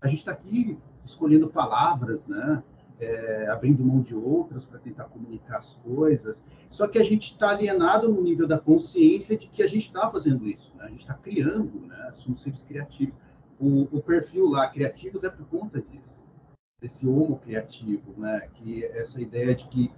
A 0.02 0.08
gente 0.08 0.20
está 0.20 0.32
aqui 0.32 0.78
escolhendo 1.04 1.50
palavras, 1.50 2.28
né? 2.28 2.64
É, 3.00 3.48
abrindo 3.50 3.86
mão 3.86 4.02
de 4.02 4.16
outras 4.16 4.66
para 4.66 4.80
tentar 4.80 5.04
comunicar 5.06 5.60
as 5.60 5.74
coisas. 5.74 6.44
Só 6.68 6.88
que 6.88 6.98
a 6.98 7.04
gente 7.04 7.34
está 7.34 7.50
alienado 7.50 8.12
no 8.12 8.24
nível 8.24 8.48
da 8.48 8.58
consciência 8.58 9.38
de 9.38 9.48
que 9.48 9.62
a 9.62 9.68
gente 9.68 9.84
está 9.84 10.10
fazendo 10.10 10.48
isso. 10.48 10.74
Né? 10.76 10.86
A 10.86 10.90
gente 10.90 11.02
está 11.02 11.14
criando, 11.14 11.80
né? 11.82 12.12
somos 12.16 12.42
seres 12.42 12.64
criativos. 12.64 13.14
O, 13.60 13.84
o, 13.98 14.02
perfil 14.02 14.50
lá, 14.50 14.70
criativos, 14.70 15.24
é 15.24 15.30
por 15.30 15.46
conta 15.48 15.82
disso, 15.82 16.22
desse 16.80 17.08
homo 17.08 17.40
criativos, 17.40 18.18
né? 18.18 18.48
que 18.54 18.86
essa 18.86 19.22
ideia 19.22 19.56
de 19.56 19.68
que 19.68 19.92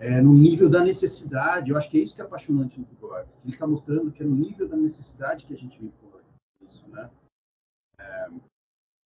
é, 0.00 0.20
no 0.20 0.32
nível 0.34 0.68
da 0.68 0.84
necessidade, 0.84 1.70
eu 1.70 1.76
acho 1.76 1.88
que 1.88 1.98
é 1.98 2.02
isso 2.02 2.14
que 2.14 2.20
é 2.20 2.24
apaixonante 2.24 2.78
no 2.78 2.86
Vygotsky, 2.86 3.40
ele 3.44 3.54
está 3.54 3.66
mostrando 3.66 4.10
que 4.10 4.22
é 4.22 4.26
no 4.26 4.34
nível 4.34 4.68
da 4.68 4.76
necessidade 4.76 5.46
que 5.46 5.54
a 5.54 5.56
gente 5.56 5.78
vincula 5.78 6.20
isso. 6.60 6.88
Né? 6.88 7.08
É, 7.98 8.28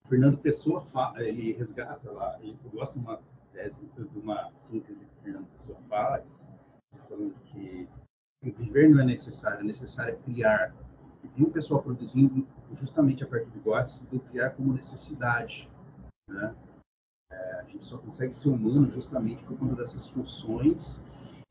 Fernando 0.06 0.38
Pessoa 0.38 0.80
fala, 0.80 1.22
ele 1.22 1.52
resgata 1.52 2.10
lá, 2.10 2.38
ele 2.40 2.58
gosta 2.72 2.98
de 2.98 3.04
uma 3.04 3.20
tese, 3.52 3.86
de 3.94 4.18
uma 4.18 4.50
síntese 4.54 5.04
que 5.04 5.22
Fernando 5.22 5.46
Pessoa 5.48 5.78
faz, 5.88 6.48
falando 7.08 7.34
que 7.44 7.88
viver 8.42 8.88
não 8.88 9.00
é 9.00 9.04
necessário, 9.04 9.60
é 9.60 9.64
necessário 9.64 10.14
é 10.14 10.16
criar. 10.16 10.74
E 11.36 11.42
um 11.42 11.50
pessoal 11.50 11.82
produzindo 11.82 12.46
justamente 12.72 13.22
a 13.22 13.26
partir 13.26 13.50
de 13.50 13.60
Götze 13.60 14.06
do 14.06 14.20
criar 14.20 14.50
como 14.50 14.72
necessidade. 14.72 15.68
Né? 16.28 16.54
É, 17.32 17.60
a 17.60 17.64
gente 17.64 17.84
só 17.84 17.98
consegue 17.98 18.34
ser 18.34 18.48
humano 18.48 18.90
justamente 18.90 19.42
por 19.44 19.58
conta 19.58 19.76
dessas 19.76 20.08
funções 20.08 21.04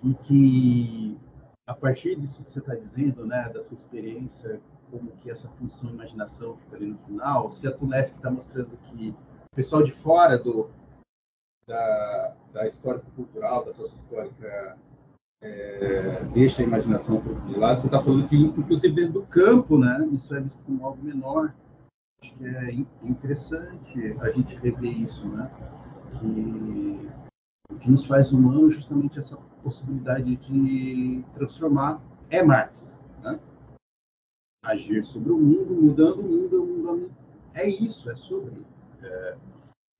e 0.03 0.13
que 0.13 1.17
a 1.67 1.73
partir 1.73 2.15
disso 2.15 2.43
que 2.43 2.49
você 2.49 2.59
está 2.59 2.75
dizendo, 2.75 3.25
né, 3.25 3.49
da 3.49 3.61
sua 3.61 3.75
experiência 3.75 4.61
como 4.89 5.11
que 5.17 5.29
essa 5.29 5.49
função 5.49 5.89
imaginação 5.89 6.55
fica 6.57 6.77
ali 6.77 6.87
no 6.87 6.97
final, 6.99 7.51
se 7.51 7.67
a 7.67 7.71
Tulesk 7.71 8.15
está 8.15 8.31
mostrando 8.31 8.77
que 8.77 9.09
o 9.51 9.55
pessoal 9.55 9.83
de 9.83 9.91
fora 9.91 10.37
do, 10.37 10.69
da, 11.67 12.35
da 12.53 12.67
história 12.67 13.01
cultural, 13.15 13.65
da 13.65 13.73
sociohistórica, 13.73 14.77
é, 15.41 16.23
deixa 16.33 16.61
a 16.61 16.65
imaginação 16.65 17.21
para 17.21 17.33
o 17.33 17.59
lado, 17.59 17.81
você 17.81 17.87
está 17.87 18.01
falando 18.01 18.27
que, 18.27 18.35
inclusive, 18.35 18.93
dentro 18.93 19.13
do 19.13 19.23
campo, 19.23 19.77
né, 19.77 20.07
isso 20.11 20.35
é 20.35 20.41
visto 20.41 20.61
como 20.63 20.85
algo 20.85 21.03
menor. 21.03 21.53
Acho 22.21 22.33
que 22.35 22.45
é 22.45 22.73
interessante 23.03 24.15
a 24.21 24.31
gente 24.31 24.55
rever 24.55 25.01
isso, 25.01 25.27
né? 25.29 25.51
Que 26.19 27.07
que 27.79 27.91
nos 27.91 28.05
faz 28.05 28.31
humanos 28.31 28.75
justamente 28.75 29.19
essa 29.19 29.37
possibilidade 29.63 30.35
de 30.35 31.23
transformar 31.35 32.01
é 32.29 32.43
Marx, 32.43 33.03
né? 33.21 33.39
agir 34.63 35.03
sobre 35.03 35.31
o 35.31 35.37
mundo, 35.37 35.73
mudando 35.73 36.19
o 36.19 36.23
mundo, 36.23 36.65
mudando. 36.65 37.11
É 37.53 37.67
isso, 37.69 38.09
é 38.09 38.15
sobre 38.15 38.65
é, 39.01 39.37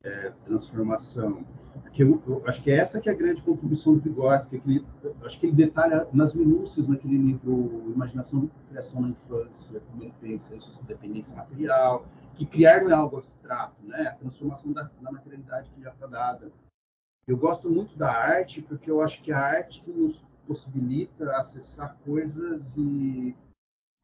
é, 0.07 0.33
transformação. 0.45 1.45
Que 1.93 2.03
eu, 2.03 2.21
eu, 2.27 2.43
acho 2.47 2.63
que 2.63 2.71
é 2.71 2.77
essa 2.77 2.99
que 2.99 3.09
é 3.09 3.11
a 3.11 3.15
grande 3.15 3.41
contribuição 3.41 3.93
do 3.93 3.99
Vygotsky, 3.99 4.59
que 4.59 4.69
ele, 4.69 4.85
acho 5.23 5.39
que 5.39 5.45
ele 5.47 5.55
detalha 5.55 6.07
nas 6.11 6.33
minúcias 6.33 6.87
naquele 6.87 7.17
livro 7.17 7.91
Imaginação 7.93 8.45
e 8.45 8.69
Criação 8.69 9.01
na 9.01 9.09
Infância, 9.09 9.79
como 9.81 10.03
ele 10.03 10.13
pensa 10.19 10.55
isso, 10.55 10.69
essa 10.69 10.83
dependência 10.83 11.35
material, 11.35 12.05
que 12.35 12.45
criar 12.45 12.81
não 12.81 12.91
é 12.91 12.93
algo 12.93 13.17
abstrato, 13.17 13.75
né? 13.83 14.07
A 14.07 14.15
transformação 14.15 14.71
da, 14.71 14.89
da 15.01 15.11
materialidade 15.11 15.69
que 15.71 15.81
já 15.81 15.91
está 15.91 16.07
dada. 16.07 16.51
Eu 17.27 17.37
gosto 17.37 17.69
muito 17.69 17.97
da 17.97 18.11
arte 18.11 18.61
porque 18.61 18.89
eu 18.89 19.01
acho 19.01 19.21
que 19.21 19.31
a 19.31 19.39
arte 19.39 19.83
que 19.83 19.91
nos 19.91 20.25
possibilita 20.47 21.29
acessar 21.37 21.97
coisas 22.05 22.75
e 22.77 23.35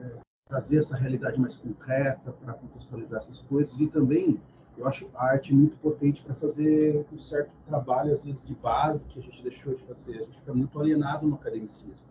é, 0.02 0.18
trazer 0.48 0.78
essa 0.78 0.98
realidade 0.98 1.40
mais 1.40 1.56
concreta 1.56 2.34
para 2.34 2.54
contextualizar 2.54 3.20
essas 3.20 3.40
coisas 3.44 3.80
e 3.80 3.88
também 3.88 4.42
eu 4.77 4.88
acho 4.88 5.10
a 5.13 5.25
arte 5.25 5.53
muito 5.53 5.77
potente 5.77 6.22
para 6.22 6.34
fazer 6.36 7.06
um 7.12 7.18
certo 7.18 7.51
trabalho 7.68 8.13
às 8.13 8.24
vezes 8.24 8.44
de 8.44 8.56
base 8.56 9.03
que 9.06 9.20
a 9.20 9.22
gente 9.22 9.42
deixou 9.42 9.75
de 9.75 9.84
fazer 9.84 10.15
a 10.15 10.24
gente 10.24 10.39
fica 10.39 10.53
muito 10.53 10.80
alienado 10.80 11.27
no 11.27 11.36
academicismo 11.36 12.06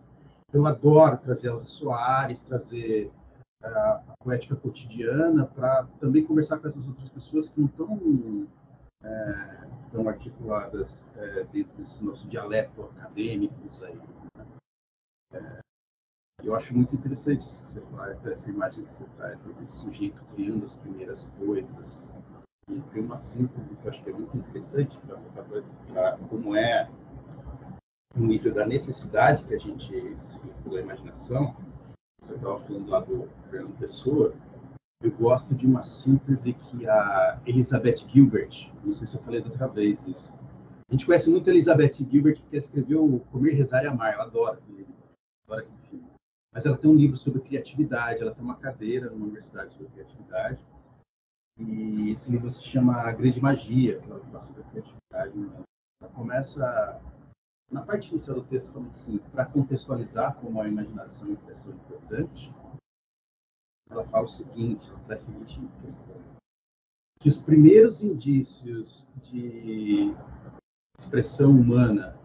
eu 0.51 0.65
adoro 0.65 1.17
trazer 1.17 1.47
Elza 1.47 1.65
Soares 1.65 2.41
trazer 2.41 3.11
uh, 3.63 3.67
a 3.67 4.13
poética 4.19 4.55
cotidiana 4.55 5.45
para 5.45 5.87
também 5.99 6.23
conversar 6.23 6.59
com 6.59 6.67
essas 6.67 6.87
outras 6.87 7.09
pessoas 7.09 7.49
que 7.49 7.59
não 7.59 7.67
estão 7.67 8.47
é, 9.03 9.67
tão 9.91 10.07
articuladas 10.07 11.07
é, 11.17 11.43
dentro 11.51 11.75
desse 11.77 12.03
nosso 12.03 12.27
dialeto 12.27 12.83
acadêmico 12.83 13.55
aí 13.83 13.99
né? 14.37 14.45
é, 15.33 15.63
eu 16.43 16.53
acho 16.55 16.75
muito 16.75 16.93
interessante 16.93 17.47
isso 17.47 17.61
que 17.63 17.69
você 17.69 17.81
faz, 17.95 18.25
essa 18.25 18.49
imagem 18.49 18.83
que 18.83 18.91
você 18.91 19.05
traz, 19.15 19.47
esse 19.61 19.77
sujeito 19.77 20.21
criando 20.35 20.65
as 20.65 20.75
primeiras 20.75 21.29
coisas. 21.39 22.11
E 22.69 22.79
tem 22.93 23.03
uma 23.03 23.17
síntese 23.17 23.75
que 23.75 23.85
eu 23.85 23.89
acho 23.89 24.03
que 24.03 24.09
é 24.09 24.13
muito 24.13 24.37
interessante 24.37 24.97
para 25.93 26.17
como 26.29 26.55
é 26.55 26.89
o 28.15 28.19
nível 28.19 28.53
da 28.53 28.65
necessidade 28.65 29.43
que 29.45 29.53
a 29.53 29.59
gente 29.59 30.15
se 30.17 30.39
vincula 30.39 30.81
imaginação. 30.81 31.55
Você 32.21 32.35
estava 32.35 32.59
falando 32.59 32.89
lá 32.89 32.99
do 32.99 33.27
Fernando 33.49 33.77
Pessoa. 33.77 34.33
Eu 35.01 35.11
gosto 35.11 35.53
de 35.53 35.65
uma 35.65 35.83
síntese 35.83 36.53
que 36.53 36.87
a 36.87 37.41
Elizabeth 37.45 38.07
Gilbert, 38.07 38.71
não 38.83 38.93
sei 38.93 39.05
se 39.05 39.17
eu 39.17 39.21
falei 39.23 39.41
da 39.41 39.49
outra 39.49 39.67
vez 39.67 40.07
isso. 40.07 40.33
A 40.87 40.93
gente 40.93 41.05
conhece 41.05 41.29
muito 41.29 41.49
a 41.49 41.53
Elizabeth 41.53 41.93
Gilbert 42.09 42.39
porque 42.39 42.55
escreveu 42.55 43.21
Comer, 43.31 43.53
Rezar 43.53 43.83
e 43.83 43.87
Amar. 43.87 44.13
Eu 44.13 44.21
adoro 44.21 44.53
aquele 44.53 44.77
livro. 44.77 44.93
Filme 45.89 46.13
mas 46.53 46.67
ela 46.67 46.77
tem 46.77 46.89
um 46.89 46.95
livro 46.95 47.17
sobre 47.17 47.41
criatividade, 47.41 48.21
ela 48.21 48.33
tem 48.33 48.43
uma 48.43 48.55
cadeira 48.55 49.09
numa 49.09 49.25
universidade 49.25 49.73
sobre 49.73 49.87
criatividade, 49.87 50.59
e 51.57 52.11
esse 52.11 52.31
livro 52.31 52.51
se 52.51 52.63
chama 52.63 52.95
A 52.97 53.11
Grande 53.11 53.41
Magia, 53.41 53.99
que 53.99 54.09
ela 54.09 54.19
fala 54.19 54.39
sobre 54.41 54.63
criatividade. 54.63 55.37
Né? 55.37 55.63
Ela 56.01 56.11
começa 56.11 57.01
na 57.71 57.81
parte 57.81 58.09
inicial 58.09 58.37
do 58.37 58.47
texto, 58.47 58.71
falando 58.71 58.91
assim, 58.91 59.17
para 59.31 59.45
contextualizar 59.45 60.35
como 60.35 60.61
a 60.61 60.67
imaginação 60.67 61.27
e 61.27 61.31
a 61.31 61.33
impressão 61.33 61.71
é 61.71 61.75
importante, 61.75 62.53
ela 63.89 64.05
fala 64.05 64.25
o 64.25 64.29
seguinte, 64.29 64.89
ela 64.89 64.99
traz 64.99 65.21
a 65.21 65.25
seguinte 65.25 65.59
questão, 65.81 66.15
que 67.19 67.29
os 67.29 67.37
primeiros 67.37 68.03
indícios 68.03 69.07
de 69.23 70.13
expressão 70.97 71.51
humana, 71.51 72.17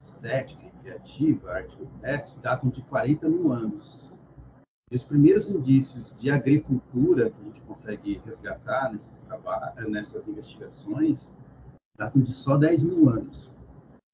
estética 0.00 0.66
e 0.66 0.70
criativa, 0.70 1.52
arte 1.52 1.76
rupestre, 1.76 2.40
datam 2.40 2.70
de 2.70 2.82
40 2.82 3.28
mil 3.28 3.52
anos. 3.52 4.11
E 4.92 4.96
os 4.96 5.04
primeiros 5.04 5.48
indícios 5.48 6.14
de 6.20 6.30
agricultura 6.30 7.30
que 7.30 7.40
a 7.40 7.44
gente 7.44 7.62
consegue 7.62 8.20
resgatar 8.26 8.92
nesses 8.92 9.26
nessas 9.88 10.28
investigações 10.28 11.32
datam 11.96 12.20
de 12.20 12.30
só 12.30 12.58
10 12.58 12.82
mil 12.82 13.08
anos. 13.08 13.58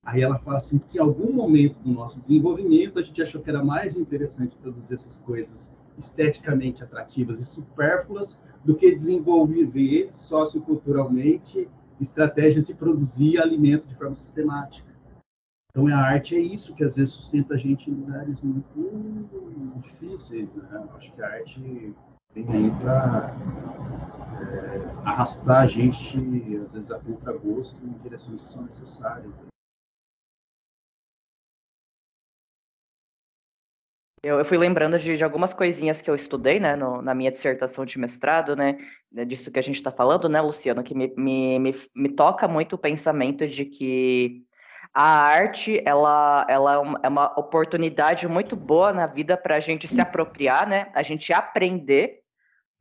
Aí 0.05 0.23
ela 0.23 0.39
fala 0.39 0.59
assim 0.59 0.79
que 0.79 0.99
em 0.99 1.01
algum 1.01 1.33
momento 1.33 1.81
do 1.81 1.91
nosso 1.91 2.21
desenvolvimento 2.21 3.01
a 3.01 3.03
gente 3.03 3.21
achou 3.21 3.43
que 3.43 3.51
era 3.51 3.65
mais 3.65 3.97
interessante 3.97 4.55
produzir 4.55 4.95
essas 4.95 5.17
coisas 5.19 5.77
esteticamente 5.99 6.85
atrativas 6.85 7.41
e 7.41 7.45
supérfluas 7.45 8.39
do 8.65 8.77
que 8.77 8.95
desenvolver 8.95 10.11
socioculturalmente 10.13 11.69
estratégias 12.01 12.65
de 12.65 12.73
produzir 12.73 13.43
alimento 13.43 13.89
de 13.89 13.97
forma 13.97 14.15
sistemática. 14.15 14.88
Então 15.79 15.87
a 15.97 16.01
arte 16.01 16.35
é 16.35 16.41
isso 16.41 16.75
que 16.75 16.83
às 16.83 16.97
vezes 16.97 17.15
sustenta 17.15 17.55
a 17.55 17.57
gente 17.57 17.89
em 17.89 17.95
lugares 17.95 18.41
muito 18.43 19.81
difíceis. 19.81 20.53
Né? 20.53 20.89
Acho 20.97 21.13
que 21.13 21.23
a 21.23 21.27
arte 21.27 21.95
vem 22.35 22.51
aí 22.51 22.71
para 22.81 23.33
é, 24.43 25.09
arrastar 25.09 25.63
a 25.63 25.67
gente, 25.67 26.19
às 26.65 26.73
vezes 26.73 26.91
a 26.91 26.99
contragosto, 26.99 27.77
em 27.87 27.93
direções 28.03 28.45
que 28.45 28.53
são 28.53 28.65
necessárias. 28.65 29.33
Eu, 34.25 34.41
eu, 34.41 34.45
fui 34.45 34.59
lembrando 34.59 34.99
de, 34.99 35.17
de, 35.17 35.23
algumas 35.23 35.55
coisinhas 35.55 36.01
que 36.01 36.11
eu 36.11 36.15
estudei, 36.17 36.59
né, 36.59 36.75
no, 36.75 37.01
na 37.01 37.15
minha 37.15 37.31
dissertação 37.31 37.85
de 37.85 38.01
mestrado, 38.01 38.57
né, 38.57 38.77
né 39.13 39.25
disso 39.25 39.53
que 39.53 39.61
a 39.61 39.63
gente 39.63 39.77
está 39.77 39.93
falando, 39.93 40.29
né, 40.29 40.41
Luciano, 40.41 40.83
que 40.83 40.93
me, 40.93 41.15
me, 41.17 41.61
me, 41.61 41.73
me, 41.95 42.09
toca 42.09 42.49
muito 42.49 42.73
o 42.73 42.79
pensamento 42.79 43.47
de 43.47 43.65
que 43.65 44.45
a 44.93 45.03
arte, 45.03 45.83
ela, 45.85 46.47
ela 46.49 46.75
é 47.03 47.09
uma 47.09 47.25
é 47.25 47.41
oportunidade 47.41 48.27
muito 48.27 48.57
boa 48.57 48.93
na 48.93 49.07
vida 49.07 49.37
para 49.37 49.57
a 49.57 49.61
gente 49.61 49.87
se 49.87 50.01
apropriar, 50.01 50.67
né, 50.69 50.91
a 50.95 51.03
gente 51.03 51.33
aprender 51.33 52.21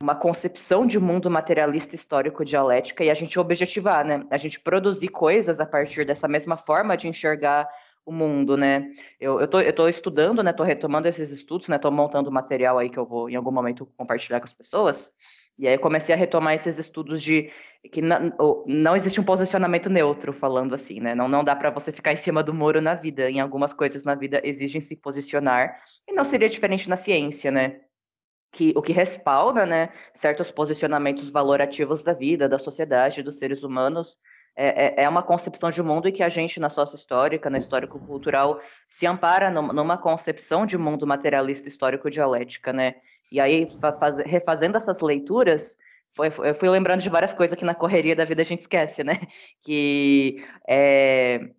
uma 0.01 0.15
concepção 0.15 0.85
de 0.85 0.99
mundo 0.99 1.29
materialista 1.29 1.95
histórico 1.95 2.45
dialética 2.45 3.03
e 3.03 3.09
a 3.09 3.13
gente 3.13 3.39
objetivar, 3.39 4.05
né, 4.05 4.25
a 4.29 4.37
gente 4.37 4.59
produzir 4.59 5.09
coisas 5.09 5.59
a 5.59 5.65
partir 5.65 6.05
dessa 6.05 6.27
mesma 6.27 6.55
forma 6.55 6.95
de 6.95 7.07
enxergar 7.07 7.67
o 8.07 8.11
mundo, 8.11 8.55
né? 8.55 8.89
Eu, 9.19 9.41
eu, 9.41 9.47
tô, 9.49 9.59
eu 9.59 9.73
tô 9.73 9.89
estudando, 9.89 10.41
né? 10.41 10.53
Tô 10.53 10.63
retomando 10.63 11.09
esses 11.09 11.29
estudos, 11.29 11.67
né? 11.67 11.77
Tô 11.77 11.91
montando 11.91 12.31
material 12.31 12.77
aí 12.79 12.89
que 12.89 12.97
eu 12.97 13.05
vou, 13.05 13.29
em 13.29 13.35
algum 13.35 13.51
momento, 13.51 13.85
compartilhar 13.97 14.39
com 14.39 14.45
as 14.45 14.53
pessoas. 14.53 15.11
E 15.57 15.67
aí 15.67 15.77
comecei 15.77 16.13
a 16.13 16.17
retomar 16.17 16.53
esses 16.53 16.77
estudos 16.77 17.21
de 17.21 17.51
que 17.91 18.01
não, 18.01 18.33
não 18.65 18.95
existe 18.95 19.19
um 19.19 19.23
posicionamento 19.23 19.89
neutro, 19.89 20.33
falando 20.33 20.75
assim, 20.75 20.99
né? 20.99 21.15
Não, 21.15 21.27
não 21.27 21.43
dá 21.43 21.55
para 21.55 21.69
você 21.69 21.91
ficar 21.91 22.13
em 22.13 22.17
cima 22.17 22.43
do 22.43 22.53
muro 22.53 22.81
na 22.81 22.93
vida. 22.95 23.29
Em 23.29 23.39
algumas 23.39 23.73
coisas 23.73 24.03
na 24.03 24.13
vida 24.13 24.41
exigem 24.43 24.81
se 24.81 24.95
posicionar. 24.95 25.81
E 26.07 26.13
não 26.13 26.23
seria 26.23 26.49
diferente 26.49 26.89
na 26.89 26.95
ciência, 26.95 27.49
né? 27.51 27.81
Que, 28.51 28.73
o 28.75 28.81
que 28.81 28.93
respalda, 28.93 29.65
né, 29.65 29.89
certos 30.13 30.49
posicionamentos 30.49 31.29
valorativos 31.29 32.03
da 32.03 32.13
vida, 32.13 32.47
da 32.47 32.57
sociedade, 32.57 33.21
dos 33.21 33.37
seres 33.37 33.61
humanos, 33.61 34.17
é, 34.55 35.01
é, 35.01 35.03
é 35.03 35.09
uma 35.09 35.21
concepção 35.21 35.69
de 35.69 35.83
mundo 35.83 36.07
e 36.07 36.11
que 36.11 36.23
a 36.23 36.29
gente, 36.29 36.59
na 36.59 36.69
sócio 36.69 36.95
histórica, 36.95 37.49
na 37.49 37.59
histórico-cultural, 37.59 38.59
se 38.89 39.05
ampara 39.05 39.51
numa 39.51 39.97
concepção 39.97 40.65
de 40.65 40.77
mundo 40.77 41.05
materialista 41.05 41.67
histórico-dialética, 41.67 42.73
né? 42.73 42.95
E 43.31 43.39
aí, 43.39 43.67
faz, 43.99 44.19
refazendo 44.19 44.77
essas 44.77 45.01
leituras, 45.01 45.77
foi, 46.15 46.27
eu 46.27 46.55
fui 46.55 46.69
lembrando 46.69 47.01
de 47.01 47.09
várias 47.09 47.33
coisas 47.33 47.57
que 47.57 47.65
na 47.65 47.75
correria 47.75 48.15
da 48.15 48.23
vida 48.23 48.41
a 48.41 48.45
gente 48.45 48.61
esquece, 48.61 49.03
né? 49.03 49.19
Que 49.61 50.43
é, 50.67 51.49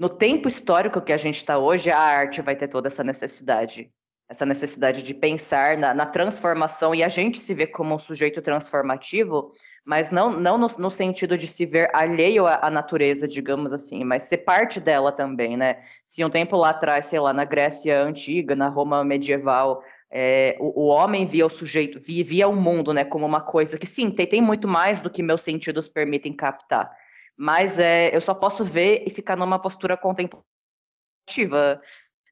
no 0.00 0.08
tempo 0.08 0.48
histórico 0.48 1.00
que 1.00 1.12
a 1.12 1.16
gente 1.16 1.36
está 1.36 1.58
hoje, 1.58 1.90
a 1.90 1.98
arte 1.98 2.42
vai 2.42 2.56
ter 2.56 2.68
toda 2.68 2.88
essa 2.88 3.04
necessidade. 3.04 3.90
Essa 4.28 4.44
necessidade 4.44 5.02
de 5.02 5.14
pensar 5.14 5.78
na, 5.78 5.94
na 5.94 6.06
transformação 6.06 6.94
e 6.94 7.02
a 7.02 7.08
gente 7.08 7.38
se 7.38 7.54
ver 7.54 7.68
como 7.68 7.94
um 7.94 7.98
sujeito 7.98 8.42
transformativo 8.42 9.52
mas 9.88 10.10
não, 10.10 10.28
não 10.28 10.58
no, 10.58 10.66
no, 10.78 10.90
sentido 10.90 11.38
de 11.38 11.48
se 11.48 11.64
ver 11.64 11.88
alheio 11.94 12.46
à, 12.46 12.66
à, 12.66 12.70
natureza, 12.70 13.26
digamos 13.26 13.72
assim, 13.72 14.04
mas 14.04 14.24
ser 14.24 14.36
parte 14.36 14.78
dela 14.78 15.10
também, 15.10 15.56
né? 15.56 15.82
Se 16.04 16.22
um 16.22 16.28
tempo 16.28 16.58
lá 16.58 16.68
atrás, 16.68 17.06
sei 17.06 17.18
lá, 17.18 17.32
na 17.32 17.46
Grécia 17.46 18.02
antiga, 18.02 18.54
na 18.54 18.68
Roma 18.68 19.02
medieval, 19.02 19.82
é, 20.10 20.56
o, 20.58 20.84
o, 20.84 20.86
homem 20.86 21.26
via 21.26 21.46
o 21.46 21.50
sujeito, 21.50 22.00
via, 22.00 22.24
via, 22.24 22.48
o 22.48 22.56
mundo, 22.56 22.92
né, 22.92 23.04
como 23.04 23.26
uma 23.26 23.40
coisa 23.40 23.76
que 23.76 23.86
sim, 23.86 24.10
tem, 24.10 24.26
tem 24.26 24.40
muito 24.40 24.66
mais 24.66 25.00
do 25.00 25.10
que 25.10 25.22
meus 25.22 25.42
sentidos 25.42 25.88
permitem 25.88 26.32
captar, 26.32 26.90
mas 27.36 27.78
é, 27.78 28.14
eu 28.14 28.20
só 28.20 28.34
posso 28.34 28.64
ver 28.64 29.04
e 29.06 29.10
ficar 29.10 29.36
numa 29.36 29.58
postura 29.58 29.96
contemplativa, 29.96 31.80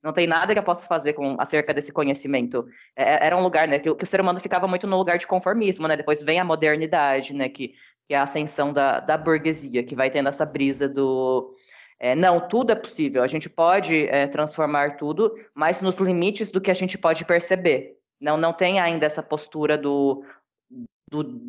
não 0.06 0.12
tem 0.12 0.26
nada 0.26 0.52
que 0.52 0.58
eu 0.58 0.62
possa 0.62 0.86
fazer 0.86 1.14
com 1.14 1.36
acerca 1.40 1.74
desse 1.74 1.92
conhecimento. 1.92 2.64
É, 2.94 3.02
é, 3.02 3.26
era 3.26 3.36
um 3.36 3.42
lugar, 3.42 3.66
né, 3.66 3.80
que, 3.80 3.92
que, 3.92 4.04
o 4.04 4.06
ser 4.06 4.20
humano 4.20 4.38
ficava 4.38 4.68
muito 4.68 4.86
no 4.86 4.96
lugar 4.96 5.18
de 5.18 5.26
conformismo, 5.26 5.88
né? 5.88 5.96
Depois 5.96 6.22
vem 6.22 6.38
a 6.38 6.44
modernidade, 6.44 7.34
né, 7.34 7.48
que, 7.48 7.74
que 8.06 8.14
é 8.14 8.16
a 8.16 8.22
ascensão 8.22 8.72
da, 8.72 9.00
da 9.00 9.18
burguesia, 9.18 9.82
que 9.82 9.96
vai 9.96 10.08
tendo 10.08 10.28
essa 10.28 10.46
brisa 10.46 10.88
do 10.88 11.52
é, 11.98 12.14
não, 12.14 12.46
tudo 12.46 12.72
é 12.72 12.74
possível. 12.74 13.22
A 13.22 13.26
gente 13.26 13.48
pode 13.48 14.06
é, 14.08 14.26
transformar 14.26 14.96
tudo, 14.96 15.34
mas 15.54 15.80
nos 15.80 15.96
limites 15.96 16.50
do 16.50 16.60
que 16.60 16.70
a 16.70 16.74
gente 16.74 16.98
pode 16.98 17.24
perceber. 17.24 17.96
Não, 18.20 18.36
não 18.36 18.52
tem 18.52 18.78
ainda 18.78 19.06
essa 19.06 19.22
postura 19.22 19.76
do, 19.76 20.24
do 21.10 21.40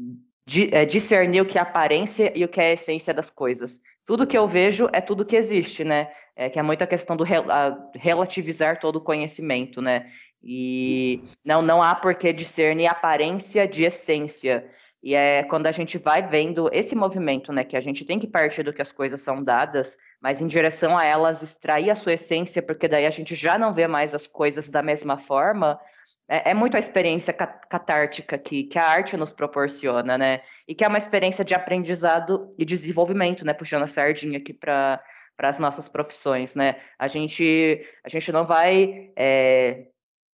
de, 0.45 0.73
é, 0.73 0.86
discernir 0.86 1.41
o 1.41 1.45
que 1.45 1.57
é 1.57 1.62
aparência 1.62 2.31
e 2.33 2.43
o 2.45 2.47
que 2.47 2.62
é 2.62 2.69
a 2.69 2.73
essência 2.73 3.13
das 3.13 3.29
coisas. 3.29 3.81
Tudo 4.05 4.25
que 4.25 4.38
eu 4.38 4.47
vejo 4.47 4.89
é 4.93 5.01
tudo 5.01 5.25
que 5.25 5.36
existe, 5.36 5.83
né? 5.83 6.10
É, 6.36 6.49
que 6.49 6.57
é 6.57 6.63
muito 6.63 6.81
a 6.81 6.88
questão 6.88 7.17
do 7.17 7.25
relativizar 7.93 8.79
todo 8.79 8.97
o 8.97 9.01
conhecimento, 9.01 9.81
né? 9.81 10.10
E 10.41 11.21
não, 11.43 11.62
não 11.62 11.83
há 11.83 11.93
por 11.93 12.15
que 12.15 12.31
discernir 12.31 12.88
aparência 12.88 13.67
de 13.67 13.83
essência. 13.83 14.69
E 15.03 15.15
é 15.15 15.43
quando 15.43 15.67
a 15.67 15.71
gente 15.71 15.97
vai 15.97 16.27
vendo 16.27 16.69
esse 16.73 16.95
movimento, 16.95 17.53
né, 17.53 17.63
que 17.63 17.77
a 17.77 17.81
gente 17.81 18.03
tem 18.03 18.17
que 18.19 18.27
partir 18.27 18.63
do 18.63 18.73
que 18.73 18.81
as 18.81 18.91
coisas 18.91 19.21
são 19.21 19.43
dadas, 19.43 19.97
mas 20.19 20.41
em 20.41 20.47
direção 20.47 20.97
a 20.97 21.05
elas 21.05 21.41
extrair 21.41 21.89
a 21.91 21.95
sua 21.95 22.13
essência, 22.13 22.62
porque 22.62 22.88
daí 22.88 23.05
a 23.05 23.12
gente 23.12 23.36
já 23.36 23.57
não 23.57 23.71
vê 23.71 23.88
mais 23.88 24.15
as 24.15 24.25
coisas 24.25 24.67
da 24.69 24.81
mesma 24.81 25.17
forma, 25.17 25.79
é, 26.27 26.51
é 26.51 26.53
muito 26.53 26.75
a 26.75 26.79
experiência 26.79 27.33
catártica 27.33 28.38
que, 28.38 28.63
que 28.63 28.77
a 28.77 28.86
arte 28.86 29.15
nos 29.15 29.31
proporciona, 29.31 30.17
né? 30.17 30.41
E 30.67 30.75
que 30.75 30.83
é 30.83 30.88
uma 30.88 30.97
experiência 30.97 31.45
de 31.45 31.53
aprendizado 31.53 32.51
e 32.57 32.65
desenvolvimento, 32.65 33.45
né? 33.45 33.53
Puxando 33.53 33.83
a 33.83 33.88
sardinha 33.88 34.38
aqui 34.38 34.53
para 34.53 35.01
as 35.39 35.57
nossas 35.57 35.88
profissões, 35.88 36.55
né? 36.55 36.75
A 36.99 37.07
gente, 37.07 37.86
a 38.03 38.10
gente 38.10 38.31
não 38.31 38.45
vai 38.45 39.12
é, 39.15 39.88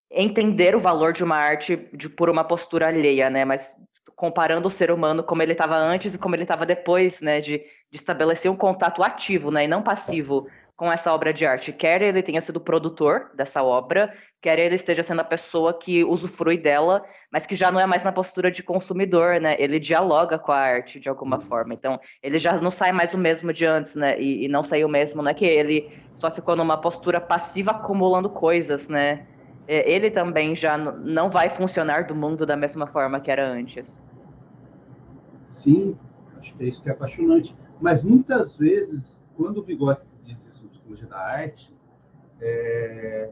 entender 0.10 0.76
o 0.76 0.80
valor 0.80 1.14
de 1.14 1.24
uma 1.24 1.38
arte 1.38 1.76
de, 1.94 2.10
por 2.10 2.30
uma 2.30 2.44
postura 2.44 2.88
alheia, 2.88 3.30
né? 3.30 3.46
Mas 3.46 3.76
comparando 4.16 4.68
o 4.68 4.72
ser 4.72 4.92
humano 4.92 5.24
como 5.24 5.42
ele 5.42 5.54
estava 5.54 5.76
antes 5.76 6.14
e 6.14 6.18
como 6.18 6.36
ele 6.36 6.44
estava 6.44 6.66
depois, 6.66 7.22
né? 7.22 7.42
De, 7.42 7.60
de 7.60 7.96
estabelecer 7.96 8.50
um 8.50 8.56
contato 8.56 9.04
ativo, 9.04 9.52
né? 9.52 9.66
E 9.66 9.68
não 9.68 9.82
passivo 9.82 10.48
com 10.76 10.92
essa 10.92 11.14
obra 11.14 11.32
de 11.32 11.46
arte, 11.46 11.72
quer 11.72 12.02
ele 12.02 12.24
tenha 12.24 12.42
sido 12.42 12.60
produtor 12.60 13.30
dessa 13.36 13.62
obra, 13.62 14.12
quer 14.42 14.58
ele 14.58 14.74
esteja 14.74 15.04
sendo 15.04 15.22
a 15.22 15.24
pessoa 15.24 15.78
que 15.78 16.04
usufrui 16.04 16.58
dela, 16.58 17.06
mas 17.32 17.46
que 17.46 17.56
já 17.56 17.72
não 17.72 17.80
é 17.80 17.86
mais 17.86 18.04
na 18.04 18.12
postura 18.12 18.50
de 18.50 18.64
consumidor, 18.64 19.40
né? 19.40 19.56
Ele 19.60 19.80
dialoga 19.80 20.40
com 20.40 20.52
a 20.52 20.58
arte 20.58 21.00
de 21.00 21.08
alguma 21.08 21.40
forma. 21.40 21.74
Então, 21.74 22.00
ele 22.24 22.40
já 22.40 22.54
não 22.60 22.72
sai 22.72 22.92
mais 22.92 23.14
o 23.14 23.18
mesmo 23.18 23.54
de 23.54 23.66
antes, 23.66 23.96
né? 23.96 24.20
E, 24.20 24.46
e 24.46 24.48
não 24.48 24.64
saiu 24.64 24.90
mesmo, 24.90 25.22
não 25.22 25.30
é 25.30 25.34
que 25.34 25.46
ele 25.46 25.92
só 26.18 26.32
ficou 26.32 26.56
numa 26.56 26.78
postura 26.78 27.22
passiva 27.22 27.72
acumulando 27.72 28.30
coisas, 28.30 28.90
né? 28.90 29.28
É, 29.68 29.90
ele 29.92 30.12
também 30.12 30.56
já 30.56 30.78
não 30.78 31.30
vai 31.30 31.50
funcionar 31.50 32.06
do 32.06 32.16
mundo 32.16 32.46
da 32.46 32.56
mesma 32.56 32.86
forma 32.86 33.20
que 33.20 33.32
era 33.32 33.48
antes. 33.48 34.04
Sim, 35.50 35.98
acho 36.38 36.54
que 36.56 36.64
é 36.64 36.68
isso 36.68 36.82
que 36.82 36.90
é 36.90 36.92
apaixonante. 36.92 37.56
Mas 37.80 38.04
muitas 38.04 38.58
vezes, 38.58 39.24
quando 39.36 39.60
o 39.60 39.64
Vygotsky 39.64 40.20
diz 40.24 40.46
isso 40.46 40.68
psicologia 40.68 41.08
da 41.08 41.18
arte, 41.18 41.74
é, 42.42 43.30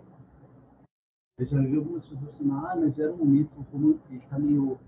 eu 1.38 1.46
já 1.46 1.60
vi 1.60 1.76
algumas 1.76 2.06
pessoas 2.06 2.28
assim, 2.28 2.50
ah, 2.52 2.76
mas 2.80 3.00
era 3.00 3.12
um 3.12 3.18
momento 3.18 3.50
romântico, 3.72 4.06
ele 4.10 4.22
está 4.24 4.38
meio 4.38 4.80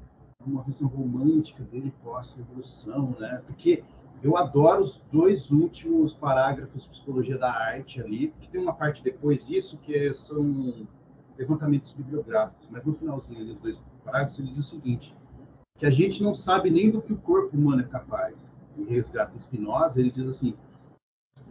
uma 0.45 0.62
visão 0.63 0.88
romântica 0.88 1.63
dele 1.63 1.93
pós-revolução, 2.03 3.15
né? 3.19 3.41
Porque 3.47 3.84
eu 4.21 4.38
adoro 4.38 4.84
os 4.84 5.01
dois 5.12 5.51
últimos 5.51 6.13
parágrafos 6.13 6.84
de 6.84 6.89
psicologia 6.89 7.38
da 7.38 7.51
arte 7.51 8.01
ali, 8.01 8.34
que 8.39 8.49
tem 8.49 8.62
uma 8.62 8.73
parte 8.73 9.03
depois 9.03 9.45
disso 9.45 9.77
que 9.79 10.13
são 10.13 10.86
levantamentos 11.38 11.91
bibliográficos, 11.93 12.67
mas 12.69 12.86
no 12.86 12.93
finalzinho 12.93 13.39
ali, 13.39 13.52
os 13.52 13.60
dois 13.60 13.82
parágrafos, 14.04 14.39
ele 14.39 14.50
diz 14.50 14.60
o 14.60 14.63
seguinte, 14.63 15.15
que 15.78 15.86
a 15.86 15.91
gente 15.91 16.24
não 16.24 16.36
sabe 16.36 16.69
nem 16.69 16.91
do 16.91 17.02
que 17.02 17.13
o 17.13 17.17
corpo 17.17 17.58
humano 17.58 17.82
é 17.82 17.86
capaz. 17.86 18.54
Em 18.78 18.86
Resgate 18.86 19.38
Espinosa, 19.38 20.00
ele 20.00 20.12
diz 20.12 20.28
assim, 20.28 20.56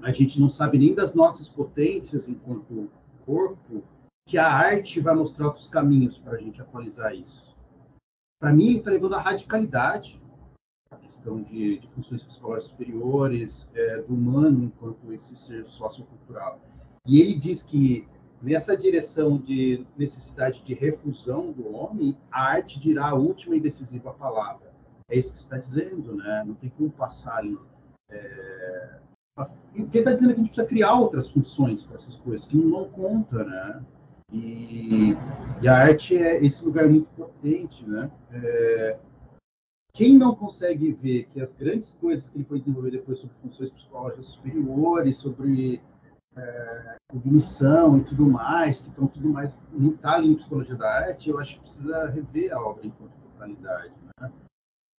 a 0.02 0.12
gente 0.12 0.40
não 0.40 0.48
sabe 0.48 0.78
nem 0.78 0.94
das 0.94 1.14
nossas 1.14 1.48
potências 1.48 2.28
enquanto 2.28 2.90
corpo, 3.24 3.82
que 4.26 4.38
a 4.38 4.50
arte 4.50 5.00
vai 5.00 5.14
mostrar 5.14 5.46
outros 5.46 5.68
caminhos 5.68 6.18
para 6.18 6.36
a 6.36 6.40
gente 6.40 6.60
atualizar 6.60 7.14
isso. 7.14 7.56
Para 8.40 8.52
mim, 8.52 8.78
está 8.78 8.90
levando 8.90 9.14
à 9.14 9.20
radicalidade, 9.20 10.20
a 10.90 10.96
questão 10.96 11.42
de, 11.42 11.78
de 11.78 11.88
funções 11.88 12.22
psicológicas 12.22 12.70
superiores, 12.70 13.70
é, 13.74 14.02
do 14.02 14.14
humano 14.14 14.64
enquanto 14.64 15.12
esse 15.12 15.36
ser 15.36 15.64
sociocultural. 15.66 16.60
E 17.06 17.20
ele 17.20 17.34
diz 17.34 17.62
que 17.62 18.06
nessa 18.42 18.76
direção 18.76 19.38
de 19.38 19.86
necessidade 19.96 20.62
de 20.62 20.74
refusão 20.74 21.52
do 21.52 21.72
homem, 21.72 22.16
a 22.30 22.42
arte 22.42 22.80
dirá 22.80 23.10
a 23.10 23.14
última 23.14 23.54
e 23.54 23.60
decisiva 23.60 24.12
palavra. 24.12 24.72
É 25.08 25.16
isso 25.16 25.32
que 25.32 25.38
você 25.38 25.44
está 25.44 25.58
dizendo, 25.58 26.16
né? 26.16 26.42
Não 26.44 26.54
tem 26.54 26.70
como 26.70 26.90
passar 26.90 27.36
ali. 27.36 27.56
É... 28.10 28.98
Quem 29.72 30.00
está 30.00 30.12
dizendo 30.12 30.32
é 30.32 30.34
que 30.34 30.40
a 30.40 30.44
gente 30.44 30.52
precisa 30.52 30.66
criar 30.66 30.94
outras 30.94 31.30
funções 31.30 31.82
para 31.82 31.96
essas 31.96 32.16
coisas, 32.16 32.46
que 32.46 32.56
não 32.56 32.88
conta, 32.88 33.44
né? 33.44 33.82
E, 34.32 35.14
e, 35.60 35.68
a 35.68 35.76
arte 35.76 36.16
é 36.16 36.42
esse 36.42 36.64
lugar 36.64 36.88
muito 36.88 37.08
potente, 37.10 37.86
né? 37.86 38.10
É... 38.32 38.98
Quem 39.94 40.16
não 40.16 40.34
consegue 40.34 40.92
ver 40.92 41.24
que 41.26 41.40
as 41.40 41.52
grandes 41.52 41.94
coisas 41.94 42.30
que 42.30 42.38
ele 42.38 42.44
foi 42.44 42.58
desenvolver 42.58 42.92
depois 42.92 43.18
sobre 43.18 43.36
funções 43.42 43.70
psicológicas 43.70 44.26
superiores, 44.26 45.18
sobre 45.18 45.82
é, 46.36 46.96
cognição 47.10 47.98
e 47.98 48.04
tudo 48.04 48.26
mais, 48.26 48.80
que 48.80 48.88
estão 48.88 49.06
tudo 49.06 49.28
mais, 49.28 49.56
não 49.70 49.90
está 49.90 50.14
ali 50.14 50.28
em 50.28 50.36
psicologia 50.36 50.74
da 50.74 50.88
arte, 50.88 51.30
eu 51.30 51.38
acho 51.38 51.56
que 51.56 51.60
precisa 51.60 52.06
rever 52.08 52.52
a 52.52 52.60
obra 52.60 52.86
enquanto 52.86 53.12
totalidade. 53.12 53.92
Né? 54.20 54.32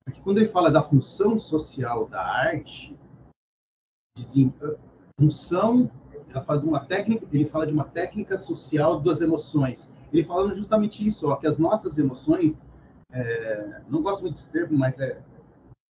Porque 0.05 0.21
quando 0.21 0.37
ele 0.37 0.49
fala 0.49 0.69
da 0.71 0.81
função 0.81 1.39
social 1.39 2.07
da 2.07 2.21
arte, 2.21 2.97
dizem, 4.17 4.53
função, 5.19 5.89
ela 6.29 6.43
fala 6.43 6.59
de 6.59 6.67
uma 6.67 6.85
técnica, 6.85 7.25
ele 7.31 7.45
fala 7.45 7.65
de 7.65 7.73
uma 7.73 7.85
técnica 7.85 8.37
social 8.37 8.99
das 8.99 9.21
emoções. 9.21 9.91
Ele 10.11 10.23
falando 10.23 10.55
justamente 10.55 11.05
isso, 11.05 11.27
ó, 11.27 11.35
que 11.35 11.47
as 11.47 11.57
nossas 11.57 11.97
emoções, 11.97 12.57
é, 13.11 13.81
não 13.87 14.03
gosto 14.03 14.21
muito 14.21 14.35
desse 14.35 14.51
termo, 14.51 14.77
mas 14.77 14.99
é, 14.99 15.19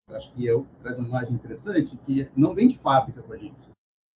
acho 0.09 0.31
que 0.33 0.45
eu 0.45 0.65
é 0.79 0.83
traz 0.83 0.99
uma 0.99 1.07
imagem 1.07 1.33
interessante, 1.33 1.97
que 2.05 2.29
não 2.35 2.53
vem 2.53 2.67
de 2.67 2.77
fábrica 2.77 3.21
com 3.21 3.33
a 3.33 3.37
gente 3.37 3.72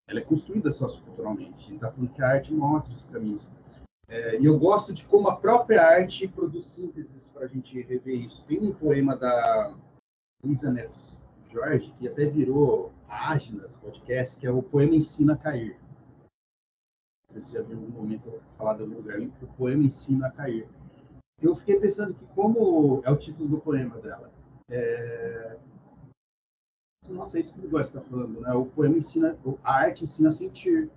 ela 0.07 0.19
é 0.19 0.23
construída 0.23 0.71
socioculturalmente. 0.71 1.67
Ele 1.67 1.75
está 1.75 1.91
falando 1.91 2.13
que 2.13 2.21
a 2.21 2.29
arte 2.29 2.53
mostra 2.53 2.93
esses 2.93 3.07
caminhos. 3.07 3.47
É, 4.07 4.39
e 4.39 4.45
eu 4.45 4.57
gosto 4.57 4.93
de 4.93 5.03
como 5.03 5.27
a 5.27 5.35
própria 5.35 5.85
arte 5.85 6.27
produz 6.27 6.65
sínteses 6.65 7.29
para 7.29 7.45
a 7.45 7.47
gente 7.47 7.81
rever 7.81 8.15
isso. 8.15 8.45
Tem 8.45 8.59
um 8.59 8.73
poema 8.73 9.17
da 9.17 9.75
Lisa 10.43 10.71
Neto 10.71 10.97
Jorge, 11.51 11.93
que 11.99 12.07
até 12.07 12.25
virou 12.25 12.93
Áginas 13.09 13.75
podcast, 13.75 14.37
que 14.37 14.47
é 14.47 14.51
o 14.51 14.63
poema 14.63 14.95
Ensina 14.95 15.33
a 15.33 15.37
Cair. 15.37 15.77
Não 17.29 17.33
sei 17.33 17.41
se 17.41 17.51
já 17.51 17.61
viu 17.61 17.77
em 17.77 17.85
algum 17.85 18.01
momento 18.01 18.41
falar 18.57 18.75
de 18.75 18.83
algum 18.83 18.95
lugar. 18.95 19.19
O 19.19 19.47
poema 19.57 19.83
Ensina 19.83 20.27
a 20.27 20.31
Cair. 20.31 20.67
Eu 21.41 21.53
fiquei 21.53 21.77
pensando 21.79 22.13
que 22.13 22.25
como 22.27 23.01
é 23.03 23.11
o 23.11 23.17
título 23.17 23.49
do 23.49 23.59
poema 23.59 23.97
dela. 23.99 24.31
É, 24.69 25.57
nossa, 27.09 27.37
é 27.37 27.41
isso 27.41 27.53
que 27.53 27.65
o 27.65 27.69
Góes 27.69 27.87
está 27.87 28.01
falando, 28.01 28.41
né? 28.41 28.53
O 28.53 28.65
poema 28.65 28.97
ensina, 28.97 29.37
a 29.63 29.73
arte 29.73 30.03
ensina 30.03 30.29
a 30.29 30.31
sentir. 30.31 30.89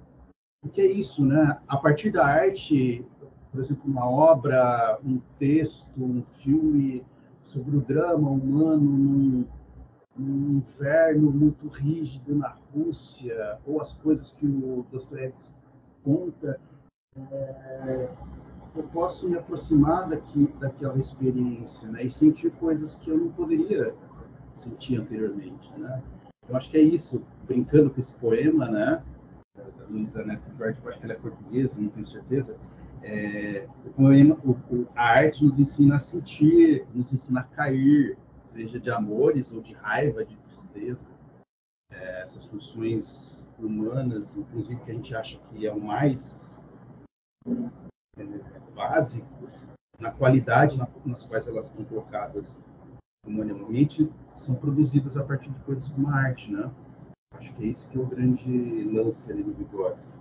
O 0.64 0.68
que 0.68 0.81
é 0.81 0.87
isso, 0.87 1.25
né? 1.25 1.59
A 1.66 1.77
partir 1.77 2.11
da 2.11 2.27
arte, 2.27 3.05
por 3.51 3.61
exemplo, 3.61 3.83
uma 3.87 4.09
obra, 4.09 4.99
um 5.05 5.20
texto, 5.38 6.03
um 6.03 6.23
filme 6.35 7.05
sobre 7.42 7.77
o 7.77 7.81
drama 7.81 8.31
humano 8.31 8.81
num, 8.81 9.44
num 10.16 10.59
inverno 10.59 11.31
muito 11.31 11.68
rígido 11.68 12.35
na 12.35 12.57
Rússia, 12.75 13.59
ou 13.66 13.81
as 13.81 13.92
coisas 13.92 14.33
que 14.33 14.46
o 14.46 14.85
Dostoiévski 14.92 15.55
conta, 16.05 16.61
é, 17.16 18.09
eu 18.77 18.83
posso 18.85 19.29
me 19.29 19.37
aproximar 19.37 20.09
daqui, 20.09 20.49
daquela 20.61 20.99
experiência 20.99 21.88
né? 21.88 22.05
e 22.05 22.11
sentir 22.11 22.51
coisas 22.53 22.94
que 22.96 23.11
eu 23.11 23.18
não 23.18 23.31
poderia 23.31 23.94
sentia 24.61 25.01
anteriormente, 25.01 25.73
né? 25.79 26.03
Eu 26.49 26.57
acho 26.57 26.70
que 26.70 26.77
é 26.77 26.81
isso, 26.81 27.25
brincando 27.46 27.90
com 27.90 28.01
esse 28.01 28.14
poema, 28.16 28.68
né? 28.68 29.03
Da 29.57 29.85
Luísa 29.88 30.25
Neto 30.25 30.42
acho 30.62 30.99
que 30.99 31.05
ela 31.05 31.12
é 31.12 31.16
portuguesa, 31.16 31.75
não 31.79 31.88
tenho 31.88 32.07
certeza. 32.07 32.57
É, 33.03 33.66
o 33.85 33.90
poema, 33.90 34.37
o, 34.44 34.87
a 34.94 35.05
arte 35.05 35.44
nos 35.44 35.59
ensina 35.59 35.96
a 35.96 36.01
sentir, 36.01 36.87
nos 36.94 37.12
ensina 37.12 37.40
a 37.40 37.44
cair, 37.44 38.18
seja 38.42 38.79
de 38.79 38.90
amores 38.90 39.53
ou 39.53 39.62
de 39.62 39.73
raiva, 39.75 40.25
de 40.25 40.37
tristeza. 40.37 41.11
É, 41.92 42.23
essas 42.23 42.44
funções 42.44 43.49
humanas, 43.59 44.37
inclusive 44.37 44.81
que 44.83 44.90
a 44.90 44.94
gente 44.94 45.14
acha 45.14 45.38
que 45.38 45.66
é 45.66 45.73
o 45.73 45.81
mais 45.81 46.57
é, 48.16 48.25
básico, 48.75 49.49
na 49.99 50.11
qualidade 50.11 50.79
na, 50.79 50.88
nas 51.05 51.23
quais 51.23 51.46
elas 51.46 51.66
estão 51.66 51.85
colocadas 51.85 52.59
humanamente 53.26 54.11
são 54.35 54.54
produzidas 54.54 55.16
a 55.16 55.24
partir 55.24 55.50
de 55.50 55.61
coisas 55.61 55.88
como 55.88 56.09
a 56.09 56.16
arte, 56.16 56.50
né? 56.50 56.70
Acho 57.35 57.52
que 57.54 57.64
é 57.64 57.66
isso 57.66 57.88
que 57.88 57.96
é 57.96 58.00
o 58.00 58.06
grande 58.06 58.85
lance 58.85 59.30
ali 59.30 59.42
do 59.42 59.52
Vygotsky. 59.52 60.12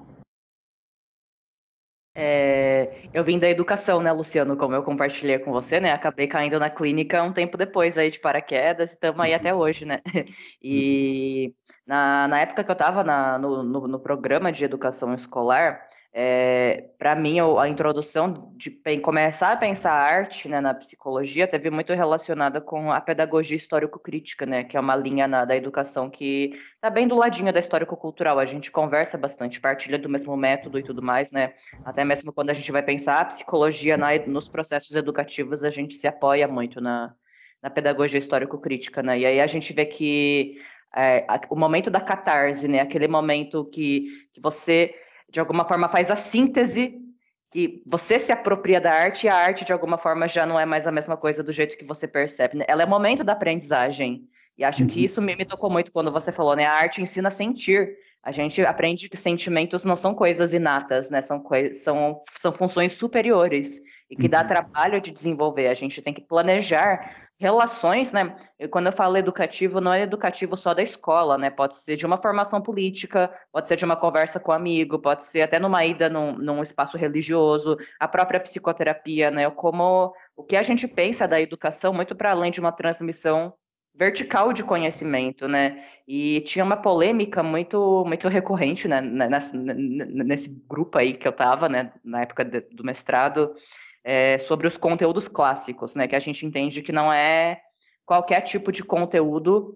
É, 2.15 3.07
eu 3.13 3.23
vim 3.23 3.39
da 3.39 3.49
educação, 3.49 4.01
né, 4.01 4.11
Luciano, 4.11 4.57
como 4.57 4.75
eu 4.75 4.83
compartilhei 4.83 5.39
com 5.39 5.51
você, 5.51 5.79
né, 5.79 5.91
acabei 5.91 6.27
caindo 6.27 6.59
na 6.59 6.69
clínica 6.69 7.23
um 7.23 7.31
tempo 7.31 7.55
depois 7.55 7.97
aí 7.97 8.09
de 8.09 8.19
paraquedas 8.19 8.91
e 8.91 8.93
estamos 8.95 9.21
aí 9.21 9.33
até 9.33 9.53
hoje, 9.53 9.85
né, 9.85 10.01
e 10.61 11.53
na, 11.85 12.27
na 12.27 12.41
época 12.41 12.63
que 12.63 12.71
eu 12.71 12.73
estava 12.73 13.03
no, 13.39 13.63
no, 13.63 13.87
no 13.87 13.99
programa 13.99 14.51
de 14.51 14.65
educação 14.65 15.13
escolar, 15.13 15.87
é, 16.11 16.89
para 16.97 17.15
mim, 17.15 17.37
a 17.39 17.69
introdução 17.69 18.51
de 18.57 18.71
começar 18.99 19.51
a 19.51 19.57
pensar 19.57 19.91
a 19.91 20.03
arte 20.03 20.49
né, 20.49 20.59
na 20.59 20.73
psicologia 20.73 21.47
teve 21.47 21.69
muito 21.69 21.93
relacionada 21.93 22.59
com 22.59 22.91
a 22.91 22.99
pedagogia 22.99 23.55
histórico-crítica, 23.55 24.43
né, 24.43 24.63
que 24.63 24.75
é 24.75 24.79
uma 24.79 24.95
linha 24.95 25.27
na, 25.27 25.45
da 25.45 25.55
educação 25.55 26.09
que 26.09 26.59
está 26.73 26.89
bem 26.89 27.07
do 27.07 27.15
ladinho 27.15 27.53
da 27.53 27.59
histórico-cultural. 27.59 28.39
A 28.39 28.45
gente 28.45 28.71
conversa 28.71 29.19
bastante, 29.19 29.61
partilha 29.61 29.99
do 29.99 30.09
mesmo 30.09 30.35
método 30.35 30.79
e 30.79 30.83
tudo 30.83 31.01
mais, 31.01 31.31
né? 31.31 31.53
Até 31.85 32.03
mesmo 32.03 32.33
quando 32.33 32.49
a 32.49 32.53
gente 32.53 32.71
vai 32.71 32.81
pensar 32.81 33.19
a 33.19 33.25
psicologia 33.25 33.95
na, 33.95 34.07
nos 34.25 34.49
processos 34.49 34.95
educativos, 34.95 35.63
a 35.63 35.69
gente 35.69 35.93
se 35.93 36.07
apoia 36.07 36.47
muito 36.47 36.81
na, 36.81 37.13
na 37.61 37.69
pedagogia 37.69 38.17
histórico-crítica, 38.17 39.03
né? 39.03 39.19
E 39.19 39.25
aí 39.27 39.39
a 39.39 39.47
gente 39.47 39.71
vê 39.73 39.85
que 39.85 40.59
é, 40.95 41.25
o 41.51 41.55
momento 41.55 41.91
da 41.91 42.01
catarse, 42.01 42.67
né, 42.67 42.79
aquele 42.79 43.07
momento 43.07 43.63
que, 43.65 44.07
que 44.33 44.41
você 44.41 44.95
de 45.31 45.39
alguma 45.39 45.65
forma 45.65 45.87
faz 45.87 46.09
a 46.11 46.15
síntese 46.15 46.99
que 47.51 47.81
você 47.85 48.19
se 48.19 48.31
apropria 48.31 48.79
da 48.79 48.91
arte 48.91 49.25
e 49.25 49.29
a 49.29 49.35
arte 49.35 49.65
de 49.65 49.73
alguma 49.73 49.97
forma 49.97 50.27
já 50.27 50.45
não 50.45 50.59
é 50.59 50.65
mais 50.65 50.85
a 50.85 50.91
mesma 50.91 51.17
coisa 51.17 51.43
do 51.43 51.51
jeito 51.51 51.77
que 51.77 51.83
você 51.83 52.07
percebe. 52.07 52.57
Né? 52.57 52.65
Ela 52.67 52.83
é 52.83 52.85
momento 52.85 53.23
da 53.23 53.33
aprendizagem. 53.33 54.27
E 54.57 54.63
acho 54.63 54.81
uhum. 54.81 54.87
que 54.87 55.03
isso 55.03 55.21
me, 55.21 55.35
me 55.35 55.45
tocou 55.45 55.69
muito 55.69 55.91
quando 55.91 56.11
você 56.11 56.31
falou, 56.31 56.55
né? 56.55 56.65
A 56.65 56.73
arte 56.73 57.01
ensina 57.01 57.29
a 57.29 57.31
sentir. 57.31 57.95
A 58.21 58.31
gente 58.31 58.61
aprende 58.61 59.07
que 59.07 59.15
sentimentos 59.15 59.85
não 59.85 59.95
são 59.95 60.13
coisas 60.13 60.53
inatas, 60.53 61.09
né? 61.09 61.21
São, 61.21 61.41
são, 61.71 62.21
são 62.37 62.51
funções 62.51 62.91
superiores 62.91 63.81
e 64.09 64.15
que 64.15 64.23
uhum. 64.23 64.29
dá 64.29 64.43
trabalho 64.43 64.99
de 64.99 65.11
desenvolver. 65.11 65.67
A 65.67 65.73
gente 65.73 66.01
tem 66.01 66.13
que 66.13 66.21
planejar 66.21 67.29
relações, 67.37 68.11
né? 68.11 68.35
E 68.59 68.67
quando 68.67 68.87
eu 68.87 68.91
falo 68.91 69.17
educativo, 69.17 69.79
não 69.79 69.93
é 69.93 70.01
educativo 70.01 70.57
só 70.57 70.73
da 70.73 70.81
escola, 70.81 71.37
né? 71.37 71.49
Pode 71.49 71.75
ser 71.75 71.95
de 71.95 72.05
uma 72.05 72.17
formação 72.17 72.61
política, 72.61 73.31
pode 73.51 73.67
ser 73.67 73.77
de 73.77 73.85
uma 73.85 73.95
conversa 73.95 74.39
com 74.39 74.51
um 74.51 74.55
amigo, 74.55 74.99
pode 74.99 75.23
ser 75.23 75.41
até 75.43 75.59
numa 75.59 75.85
ida 75.85 76.09
num, 76.09 76.33
num 76.33 76.61
espaço 76.61 76.97
religioso, 76.97 77.77
a 77.99 78.07
própria 78.07 78.39
psicoterapia, 78.39 79.29
né? 79.29 79.49
Como 79.51 80.13
o 80.35 80.43
que 80.43 80.55
a 80.55 80.63
gente 80.63 80.87
pensa 80.87 81.27
da 81.27 81.39
educação 81.39 81.93
muito 81.93 82.15
para 82.15 82.31
além 82.31 82.51
de 82.51 82.59
uma 82.59 82.71
transmissão 82.71 83.53
vertical 83.93 84.51
de 84.53 84.63
conhecimento, 84.63 85.47
né? 85.47 85.83
E 86.07 86.41
tinha 86.41 86.65
uma 86.65 86.77
polêmica 86.77 87.43
muito 87.43 88.03
muito 88.07 88.27
recorrente, 88.27 88.87
né? 88.87 89.01
Nesse, 89.01 89.55
nesse 89.55 90.49
grupo 90.67 90.97
aí 90.97 91.13
que 91.13 91.27
eu 91.27 91.31
estava, 91.31 91.69
né? 91.69 91.91
Na 92.03 92.21
época 92.21 92.43
do 92.43 92.83
mestrado 92.83 93.53
é, 94.03 94.37
sobre 94.37 94.67
os 94.67 94.77
conteúdos 94.77 95.27
clássicos, 95.27 95.95
né? 95.95 96.07
Que 96.07 96.15
a 96.15 96.19
gente 96.19 96.45
entende 96.45 96.81
que 96.81 96.91
não 96.91 97.11
é 97.11 97.59
qualquer 98.05 98.41
tipo 98.41 98.71
de 98.71 98.83
conteúdo 98.83 99.75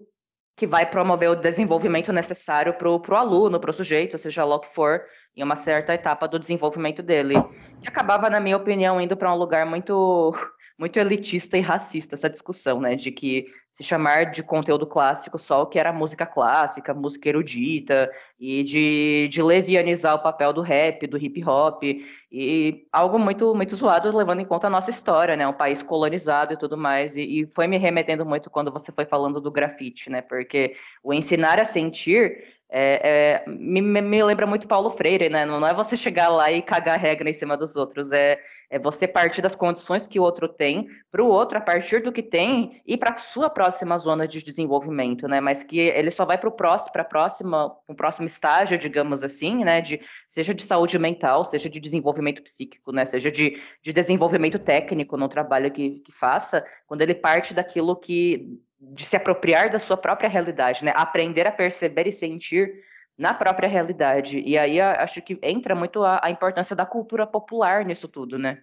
que 0.56 0.66
vai 0.66 0.86
promover 0.86 1.30
o 1.30 1.34
desenvolvimento 1.34 2.12
necessário 2.12 2.74
para 2.74 2.88
o 2.88 3.16
aluno, 3.16 3.58
para 3.58 3.70
o 3.70 3.74
sujeito, 3.74 4.16
seja 4.16 4.44
lá 4.44 4.56
o 4.56 4.60
que 4.60 4.72
for, 4.72 5.02
em 5.36 5.42
uma 5.42 5.56
certa 5.56 5.92
etapa 5.94 6.28
do 6.28 6.38
desenvolvimento 6.38 7.02
dele. 7.02 7.34
E 7.82 7.88
acabava, 7.88 8.30
na 8.30 8.38
minha 8.38 8.56
opinião, 8.56 9.00
indo 9.00 9.16
para 9.16 9.32
um 9.32 9.36
lugar 9.36 9.66
muito 9.66 10.32
muito 10.78 10.98
elitista 10.98 11.56
e 11.56 11.60
racista 11.60 12.14
essa 12.14 12.28
discussão, 12.28 12.80
né? 12.80 12.96
De 12.96 13.10
que 13.12 13.46
se 13.70 13.84
chamar 13.84 14.30
de 14.30 14.42
conteúdo 14.42 14.86
clássico 14.86 15.38
só 15.38 15.62
o 15.62 15.66
que 15.66 15.78
era 15.78 15.92
música 15.92 16.26
clássica, 16.26 16.92
música 16.92 17.28
erudita, 17.28 18.10
e 18.38 18.62
de, 18.62 19.28
de 19.28 19.42
levianizar 19.42 20.14
o 20.14 20.22
papel 20.22 20.52
do 20.52 20.60
rap, 20.60 21.06
do 21.06 21.16
hip 21.16 21.44
hop, 21.44 21.82
e 22.30 22.86
algo 22.92 23.18
muito, 23.18 23.54
muito 23.54 23.76
zoado 23.76 24.16
levando 24.16 24.40
em 24.40 24.44
conta 24.44 24.66
a 24.66 24.70
nossa 24.70 24.90
história, 24.90 25.36
né? 25.36 25.46
Um 25.46 25.52
país 25.52 25.82
colonizado 25.82 26.54
e 26.54 26.56
tudo 26.56 26.76
mais. 26.76 27.16
E, 27.16 27.40
e 27.40 27.46
foi 27.46 27.66
me 27.66 27.78
remetendo 27.78 28.26
muito 28.26 28.50
quando 28.50 28.72
você 28.72 28.90
foi 28.90 29.04
falando 29.04 29.40
do 29.40 29.52
grafite, 29.52 30.10
né? 30.10 30.22
Porque 30.22 30.74
o 31.02 31.14
ensinar 31.14 31.60
a 31.60 31.64
sentir 31.64 32.44
é, 32.76 33.44
é, 33.46 33.48
me, 33.48 33.80
me, 33.80 34.24
lembra 34.24 34.48
muito 34.48 34.66
Paulo 34.66 34.90
Freire, 34.90 35.28
né? 35.28 35.46
Não, 35.46 35.64
é 35.64 35.72
você 35.72 35.96
chegar 35.96 36.28
lá 36.28 36.50
e 36.50 36.60
cagar 36.60 36.98
regra 36.98 37.30
em 37.30 37.32
cima 37.32 37.56
dos 37.56 37.76
outros, 37.76 38.10
é, 38.10 38.40
é 38.68 38.80
você 38.80 39.06
partir 39.06 39.40
das 39.40 39.54
condições 39.54 40.08
que 40.08 40.18
o 40.18 40.24
outro 40.24 40.48
tem, 40.48 40.88
para 41.08 41.22
o 41.22 41.28
outro, 41.28 41.56
a 41.56 41.60
partir 41.60 42.02
do 42.02 42.10
que 42.10 42.20
tem, 42.20 42.82
e 42.84 42.96
para 42.96 43.14
a 43.14 43.18
sua 43.18 43.48
próxima 43.48 43.96
zona 43.96 44.26
de 44.26 44.42
desenvolvimento, 44.42 45.28
né? 45.28 45.40
Mas 45.40 45.62
que 45.62 45.78
ele 45.78 46.10
só 46.10 46.24
vai 46.24 46.36
para 46.36 46.48
o 46.48 46.52
próximo, 46.52 46.92
para 46.92 47.04
próxima, 47.04 47.76
o 47.86 47.94
próximo 47.94 48.26
estágio, 48.26 48.76
digamos 48.76 49.22
assim, 49.22 49.62
né? 49.62 49.80
De, 49.80 50.00
seja 50.26 50.52
de 50.52 50.64
saúde 50.64 50.98
mental, 50.98 51.44
seja 51.44 51.70
de 51.70 51.78
desenvolvimento 51.78 52.42
psíquico, 52.42 52.90
né? 52.90 53.04
Seja 53.04 53.30
de, 53.30 53.56
de 53.84 53.92
desenvolvimento 53.92 54.58
técnico 54.58 55.16
no 55.16 55.28
trabalho 55.28 55.70
que, 55.70 56.00
que 56.00 56.10
faça, 56.10 56.64
quando 56.88 57.02
ele 57.02 57.14
parte 57.14 57.54
daquilo 57.54 57.94
que 57.94 58.58
de 58.92 59.04
se 59.04 59.16
apropriar 59.16 59.70
da 59.70 59.78
sua 59.78 59.96
própria 59.96 60.28
realidade, 60.28 60.84
né? 60.84 60.92
Aprender 60.94 61.46
a 61.46 61.52
perceber 61.52 62.06
e 62.06 62.12
sentir 62.12 62.84
na 63.16 63.32
própria 63.32 63.68
realidade. 63.68 64.40
E 64.40 64.58
aí 64.58 64.80
acho 64.80 65.22
que 65.22 65.38
entra 65.42 65.74
muito 65.74 66.02
a, 66.02 66.20
a 66.22 66.30
importância 66.30 66.74
da 66.74 66.84
cultura 66.84 67.26
popular 67.26 67.84
nisso 67.84 68.08
tudo, 68.08 68.38
né? 68.38 68.62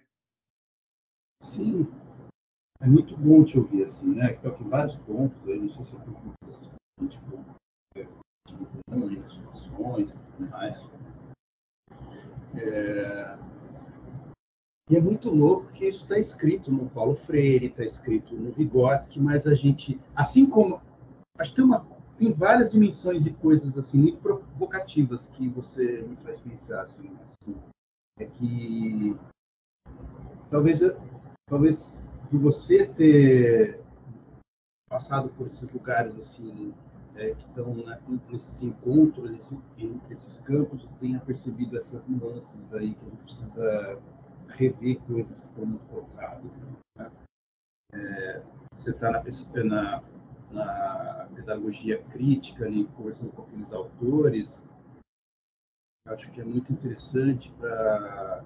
Sim. 1.42 1.86
É 2.80 2.86
muito 2.86 3.16
bom 3.16 3.44
te 3.44 3.58
ouvir 3.58 3.84
assim, 3.84 4.14
né? 4.14 4.32
Que 4.34 4.42
toca 4.42 4.62
vários 4.64 4.96
pontos, 4.98 5.36
eu 5.46 5.56
não 5.56 5.70
sei 5.70 5.84
se 5.84 5.96
é 5.96 7.06
tipo, 7.06 7.44
é, 7.96 8.04
tipo, 8.46 9.28
situações 9.28 10.10
e 10.10 10.14
tudo 10.14 10.50
mais. 10.50 10.90
É, 12.54 13.38
e 14.90 14.96
é 14.96 15.00
muito 15.00 15.30
louco 15.30 15.70
que 15.72 15.86
isso 15.86 16.00
está 16.00 16.18
escrito 16.18 16.70
no 16.70 16.88
Paulo 16.90 17.14
Freire, 17.14 17.66
está 17.66 17.84
escrito 17.84 18.34
no 18.34 18.50
Vygotsky, 18.52 19.20
mas 19.20 19.46
a 19.46 19.54
gente, 19.54 20.00
assim 20.14 20.46
como. 20.46 20.80
Acho 21.38 21.50
que 21.50 21.56
tem, 21.56 21.64
uma, 21.64 21.86
tem 22.18 22.32
várias 22.32 22.72
dimensões 22.72 23.24
de 23.24 23.32
coisas 23.32 23.78
assim 23.78 23.98
muito 23.98 24.18
provocativas 24.18 25.28
que 25.28 25.48
você 25.48 26.02
me 26.02 26.16
faz 26.16 26.40
pensar. 26.40 26.82
Assim, 26.82 27.10
assim 27.24 27.56
é 28.18 28.26
que 28.26 29.16
talvez, 30.50 30.80
talvez 31.48 32.04
por 32.30 32.40
você 32.40 32.86
ter 32.86 33.80
passado 34.90 35.30
por 35.30 35.46
esses 35.46 35.72
lugares 35.72 36.14
assim 36.16 36.74
é, 37.14 37.34
que 37.34 37.46
estão 37.46 37.74
né, 37.74 37.98
nesses 38.30 38.62
encontros, 38.62 39.30
esse, 39.32 39.58
esses 40.10 40.40
campos, 40.40 40.86
tenha 41.00 41.20
percebido 41.20 41.78
essas 41.78 42.08
nuances 42.08 42.72
aí 42.74 42.94
que 42.94 43.06
a 43.06 43.10
gente 43.10 43.22
precisa 43.22 44.02
rever 44.56 45.00
coisas 45.00 45.42
que 45.42 45.54
foram 45.54 45.78
colocadas. 45.78 46.60
Né? 46.96 47.10
É, 47.94 48.42
você 48.74 48.90
está 48.90 49.10
na, 49.10 49.22
na, 49.64 50.02
na, 50.50 51.28
pedagogia 51.34 52.02
crítica, 52.04 52.64
ali, 52.64 52.86
conversando 52.96 53.32
com 53.32 53.42
aqueles 53.42 53.72
autores, 53.72 54.62
acho 56.08 56.30
que 56.30 56.40
é 56.40 56.44
muito 56.44 56.72
interessante 56.72 57.50
para 57.52 58.44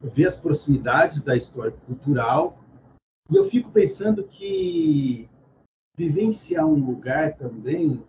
ver 0.00 0.26
as 0.26 0.38
proximidades 0.38 1.22
da 1.22 1.36
história 1.36 1.72
cultural. 1.72 2.58
E 3.30 3.36
eu 3.36 3.44
fico 3.44 3.70
pensando 3.70 4.24
que 4.24 5.28
vivenciar 5.96 6.66
um 6.66 6.74
lugar 6.74 7.36
também 7.36 8.04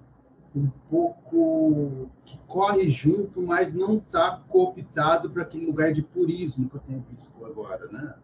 um 0.57 0.69
pouco 0.89 2.09
que 2.25 2.37
corre 2.47 2.89
junto, 2.89 3.41
mas 3.41 3.73
não 3.73 3.97
está 3.97 4.41
cooptado 4.49 5.29
para 5.29 5.43
aquele 5.43 5.65
lugar 5.65 5.93
de 5.93 6.01
purismo 6.01 6.69
que 6.69 6.75
eu 6.75 6.81
tenho 6.81 7.05
visto 7.11 7.45
agora, 7.45 7.87
né? 7.91 8.15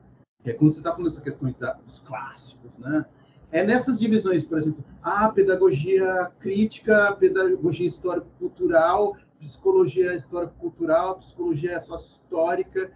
Que 0.43 0.49
é 0.49 0.53
quando 0.53 0.71
você 0.71 0.79
está 0.79 0.91
falando 0.91 1.05
dessas 1.05 1.23
questões 1.23 1.57
da, 1.57 1.73
dos 1.73 1.99
clássicos, 1.99 2.77
né? 2.79 3.05
É 3.51 3.63
nessas 3.63 3.99
divisões, 3.99 4.43
por 4.43 4.57
exemplo, 4.57 4.83
a 5.01 5.29
pedagogia 5.29 6.31
crítica, 6.39 7.15
pedagogia 7.19 7.85
histórico-cultural, 7.85 9.15
psicologia 9.39 10.15
histórico-cultural, 10.15 11.19
psicologia 11.19 11.79
sócio-histórica. 11.79 12.91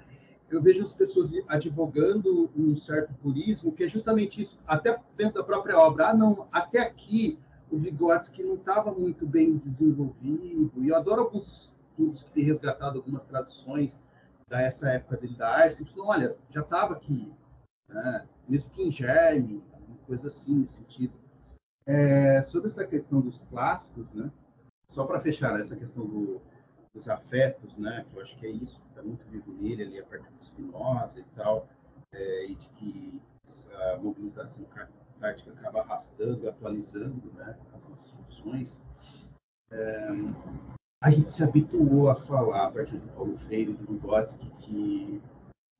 Eu 0.49 0.61
vejo 0.61 0.83
as 0.83 0.93
pessoas 0.93 1.31
advogando 1.47 2.49
um 2.57 2.75
certo 2.75 3.13
purismo, 3.21 3.71
que 3.71 3.83
é 3.83 3.89
justamente 3.89 4.41
isso, 4.41 4.57
até 4.65 4.99
dentro 5.15 5.35
da 5.35 5.43
própria 5.43 5.77
obra. 5.77 6.09
Ah, 6.09 6.13
não, 6.13 6.47
até 6.51 6.79
aqui 6.79 7.37
o 7.71 7.77
Vygotsky 7.77 8.43
não 8.43 8.55
estava 8.55 8.91
muito 8.91 9.25
bem 9.25 9.57
desenvolvido. 9.57 10.83
E 10.83 10.89
eu 10.89 10.95
adoro 10.95 11.23
alguns 11.23 11.73
estudos 11.89 12.23
que 12.23 12.31
têm 12.31 12.43
resgatado 12.43 12.97
algumas 12.97 13.25
traduções 13.25 14.01
dessa 14.47 14.89
época 14.91 15.17
dele 15.17 15.35
da 15.35 15.49
arte. 15.49 15.83
Que 15.83 15.99
olha, 15.99 16.37
já 16.49 16.61
estava 16.61 16.93
aqui, 16.93 17.31
né? 17.89 18.27
mesmo 18.47 18.71
que 18.71 18.83
em 18.83 18.91
germe, 18.91 19.63
uma 19.87 19.97
coisa 20.05 20.27
assim, 20.27 20.59
nesse 20.59 20.77
sentido. 20.77 21.13
É, 21.85 22.41
sobre 22.43 22.67
essa 22.67 22.85
questão 22.85 23.21
dos 23.21 23.39
clássicos, 23.49 24.13
né? 24.13 24.31
só 24.89 25.05
para 25.05 25.19
fechar 25.19 25.57
essa 25.59 25.75
questão 25.75 26.05
do, 26.05 26.41
dos 26.93 27.07
afetos, 27.07 27.77
né? 27.77 28.05
que 28.09 28.17
eu 28.17 28.21
acho 28.21 28.37
que 28.37 28.45
é 28.45 28.49
isso 28.49 28.81
está 28.97 29.03
muito 29.03 29.25
vivo 29.29 29.53
nele, 29.53 29.83
ali, 29.83 29.99
a 29.99 30.05
partir 30.05 30.31
do 30.31 30.43
Spinoza 30.43 31.19
e 31.19 31.23
tal, 31.35 31.67
é, 32.11 32.45
e 32.47 32.55
de 32.55 32.67
que 32.69 33.21
essa 33.45 33.97
mobilização 34.01 34.65
prática 35.19 35.51
acaba 35.51 35.81
arrastando, 35.81 36.47
atualizando 36.47 37.31
né, 37.33 37.57
as 37.73 37.89
nossas 37.89 38.09
funções, 38.11 38.81
é, 39.71 40.07
a 41.01 41.11
gente 41.11 41.27
se 41.27 41.43
habituou 41.43 42.09
a 42.09 42.15
falar, 42.15 42.67
a 42.67 42.71
partir 42.71 42.97
do 42.97 43.07
Paulo 43.09 43.37
Freire 43.39 43.71
e 43.71 43.73
do 43.73 43.85
Vygotsky, 43.85 44.49
que 44.59 45.21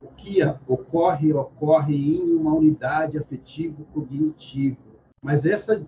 o 0.02 0.08
que 0.10 0.40
ocorre, 0.68 1.34
ocorre 1.34 1.96
em 1.96 2.36
uma 2.36 2.54
unidade 2.54 3.18
afetivo-cognitivo. 3.18 4.78
Mas 5.24 5.46
essa, 5.46 5.86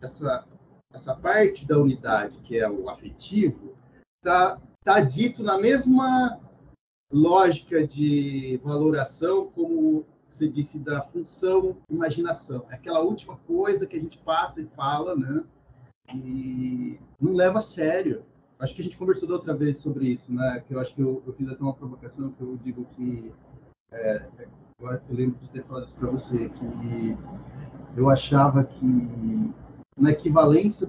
essa, 0.00 0.44
essa 0.92 1.14
parte 1.14 1.66
da 1.66 1.78
unidade, 1.78 2.40
que 2.40 2.58
é 2.58 2.68
o 2.68 2.90
afetivo, 2.90 3.74
está 4.18 4.60
tá 4.84 5.00
dito 5.00 5.44
na 5.44 5.58
mesma 5.58 6.40
lógica 7.12 7.86
de 7.86 8.58
valoração 8.64 9.48
como 9.50 10.04
você 10.32 10.48
disse 10.48 10.78
da 10.78 11.02
função 11.02 11.76
imaginação. 11.90 12.64
É 12.70 12.74
aquela 12.74 13.00
última 13.00 13.36
coisa 13.36 13.86
que 13.86 13.96
a 13.96 14.00
gente 14.00 14.18
passa 14.18 14.60
e 14.60 14.66
fala, 14.66 15.14
né? 15.14 15.44
E 16.14 16.98
não 17.20 17.32
leva 17.32 17.58
a 17.58 17.62
sério. 17.62 18.24
Acho 18.58 18.74
que 18.74 18.80
a 18.80 18.84
gente 18.84 18.96
conversou 18.96 19.28
da 19.28 19.34
outra 19.34 19.54
vez 19.54 19.78
sobre 19.78 20.08
isso, 20.08 20.32
né? 20.32 20.62
Que 20.66 20.74
eu 20.74 20.80
acho 20.80 20.94
que 20.94 21.00
eu, 21.00 21.22
eu 21.26 21.32
fiz 21.32 21.48
até 21.48 21.62
uma 21.62 21.74
provocação 21.74 22.30
que 22.30 22.40
eu 22.40 22.56
digo 22.62 22.84
que 22.96 23.32
é, 23.92 24.26
eu, 24.80 25.00
lembro 25.10 25.38
de 25.38 25.50
ter 25.50 25.64
falado 25.64 25.86
isso 25.86 25.96
para 25.96 26.10
você 26.10 26.48
que 26.48 27.16
eu 27.96 28.08
achava 28.08 28.64
que 28.64 29.52
na 29.96 30.10
equivalência 30.10 30.88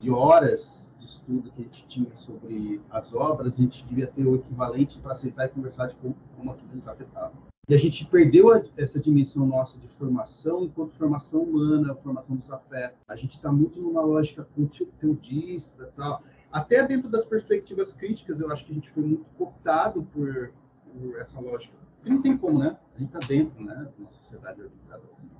de 0.00 0.10
horas 0.10 0.91
de 1.02 1.08
estudo 1.08 1.50
que 1.50 1.60
a 1.60 1.64
gente 1.64 1.86
tinha 1.86 2.14
sobre 2.14 2.80
as 2.90 3.12
obras, 3.12 3.54
a 3.54 3.62
gente 3.62 3.84
devia 3.86 4.06
ter 4.06 4.24
o 4.26 4.36
equivalente 4.36 4.98
para 5.00 5.12
aceitar 5.12 5.46
e 5.46 5.48
conversar 5.48 5.88
de 5.88 5.94
como, 5.96 6.16
como 6.36 6.52
aquilo 6.52 6.76
nos 6.76 6.86
afetava. 6.86 7.32
E 7.68 7.74
a 7.74 7.78
gente 7.78 8.04
perdeu 8.06 8.52
a, 8.52 8.62
essa 8.76 9.00
dimensão 9.00 9.46
nossa 9.46 9.78
de 9.78 9.88
formação 9.88 10.64
enquanto 10.64 10.92
formação 10.92 11.42
humana, 11.42 11.94
formação 11.94 12.36
dos 12.36 12.50
afetos. 12.50 12.98
A 13.08 13.16
gente 13.16 13.36
está 13.36 13.52
muito 13.52 13.80
numa 13.80 14.02
lógica 14.02 14.46
conteudista 14.54 15.92
tal. 15.96 16.22
Até 16.50 16.86
dentro 16.86 17.08
das 17.08 17.24
perspectivas 17.24 17.92
críticas, 17.92 18.40
eu 18.40 18.50
acho 18.50 18.64
que 18.64 18.72
a 18.72 18.74
gente 18.74 18.90
foi 18.90 19.02
muito 19.02 19.24
cooptado 19.38 20.02
por, 20.04 20.52
por 20.92 21.16
essa 21.18 21.40
lógica. 21.40 21.74
E 22.04 22.10
não 22.10 22.20
tem 22.20 22.36
como, 22.36 22.58
né? 22.58 22.76
A 22.94 22.98
gente 22.98 23.14
está 23.14 23.26
dentro 23.26 23.62
né, 23.64 23.88
de 23.96 24.02
uma 24.02 24.10
sociedade 24.10 24.60
organizada 24.60 25.02
assim. 25.08 25.30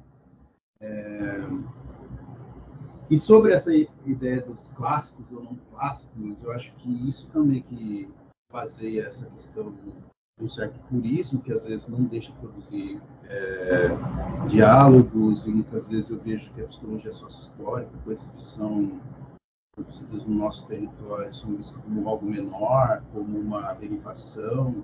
É... 0.81 1.40
E 3.12 3.18
sobre 3.18 3.53
essa 3.53 3.70
ideia 4.07 4.40
dos 4.40 4.68
clássicos 4.75 5.31
ou 5.33 5.44
não 5.44 5.59
clássicos, 5.70 6.42
eu 6.42 6.51
acho 6.51 6.72
que 6.77 7.11
isso 7.11 7.29
também 7.29 7.61
que 7.61 8.09
baseia 8.51 9.03
essa 9.03 9.27
questão 9.27 9.70
um 10.40 10.48
certo 10.48 10.81
purismo 10.88 11.42
que 11.42 11.53
às 11.53 11.66
vezes 11.66 11.88
não 11.88 12.05
deixa 12.05 12.33
produzir 12.40 13.03
é, 13.25 13.88
diálogos 14.48 15.46
e 15.46 15.51
muitas 15.51 15.88
vezes 15.88 16.09
eu 16.09 16.18
vejo 16.20 16.51
que 16.55 16.62
a 16.62 16.66
psicologia 16.66 17.12
sócio-histórica, 17.12 17.90
coisas 18.03 18.27
que 18.31 18.42
são 18.42 18.98
produzidas 19.77 20.25
no 20.25 20.35
nosso 20.35 20.66
território, 20.66 21.35
são 21.35 21.55
vistas 21.55 21.83
como 21.83 22.09
algo 22.09 22.25
menor, 22.25 23.03
como 23.12 23.38
uma 23.38 23.75
derivação. 23.75 24.83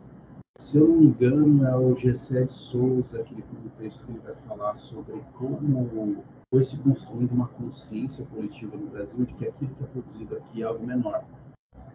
Se 0.58 0.76
eu 0.76 0.86
não 0.86 0.96
me 0.96 1.06
engano, 1.06 1.64
é 1.64 1.74
o 1.74 1.96
Gessé 1.96 2.44
de 2.44 2.52
Souza, 2.52 3.22
aquele 3.22 3.42
texto 3.78 4.04
que 4.04 4.12
ele 4.12 4.20
vai 4.20 4.34
falar 4.34 4.76
sobre 4.76 5.18
como 5.32 6.22
foi 6.50 6.62
se 6.62 6.76
construindo 6.78 7.32
uma 7.32 7.48
consciência 7.48 8.24
coletiva 8.26 8.76
no 8.76 8.88
Brasil 8.88 9.24
de 9.24 9.34
que 9.34 9.46
aquilo 9.46 9.74
que 9.74 9.84
é 9.84 9.86
produzido 9.86 10.36
aqui 10.36 10.62
é 10.62 10.66
algo 10.66 10.86
menor. 10.86 11.24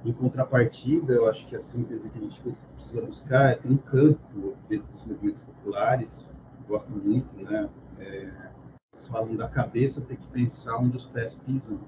Em 0.05 0.11
contrapartida, 0.11 1.13
eu 1.13 1.29
acho 1.29 1.47
que 1.47 1.55
a 1.55 1.59
síntese 1.59 2.09
que 2.09 2.17
a 2.17 2.21
gente 2.21 2.39
precisa 2.41 3.01
buscar 3.01 3.51
é 3.51 3.55
ter 3.55 3.69
um 3.69 3.77
campo 3.77 4.55
dentro 4.67 4.91
dos 4.91 5.05
movimentos 5.05 5.41
populares, 5.41 6.33
gosto 6.67 6.91
muito, 6.91 7.35
né? 7.37 7.69
É, 7.99 8.51
eles 8.93 9.07
falam 9.07 9.35
da 9.35 9.47
cabeça, 9.47 10.01
tem 10.01 10.17
que 10.17 10.27
pensar 10.27 10.77
onde 10.77 10.97
os 10.97 11.05
pés 11.05 11.35
pisam. 11.35 11.79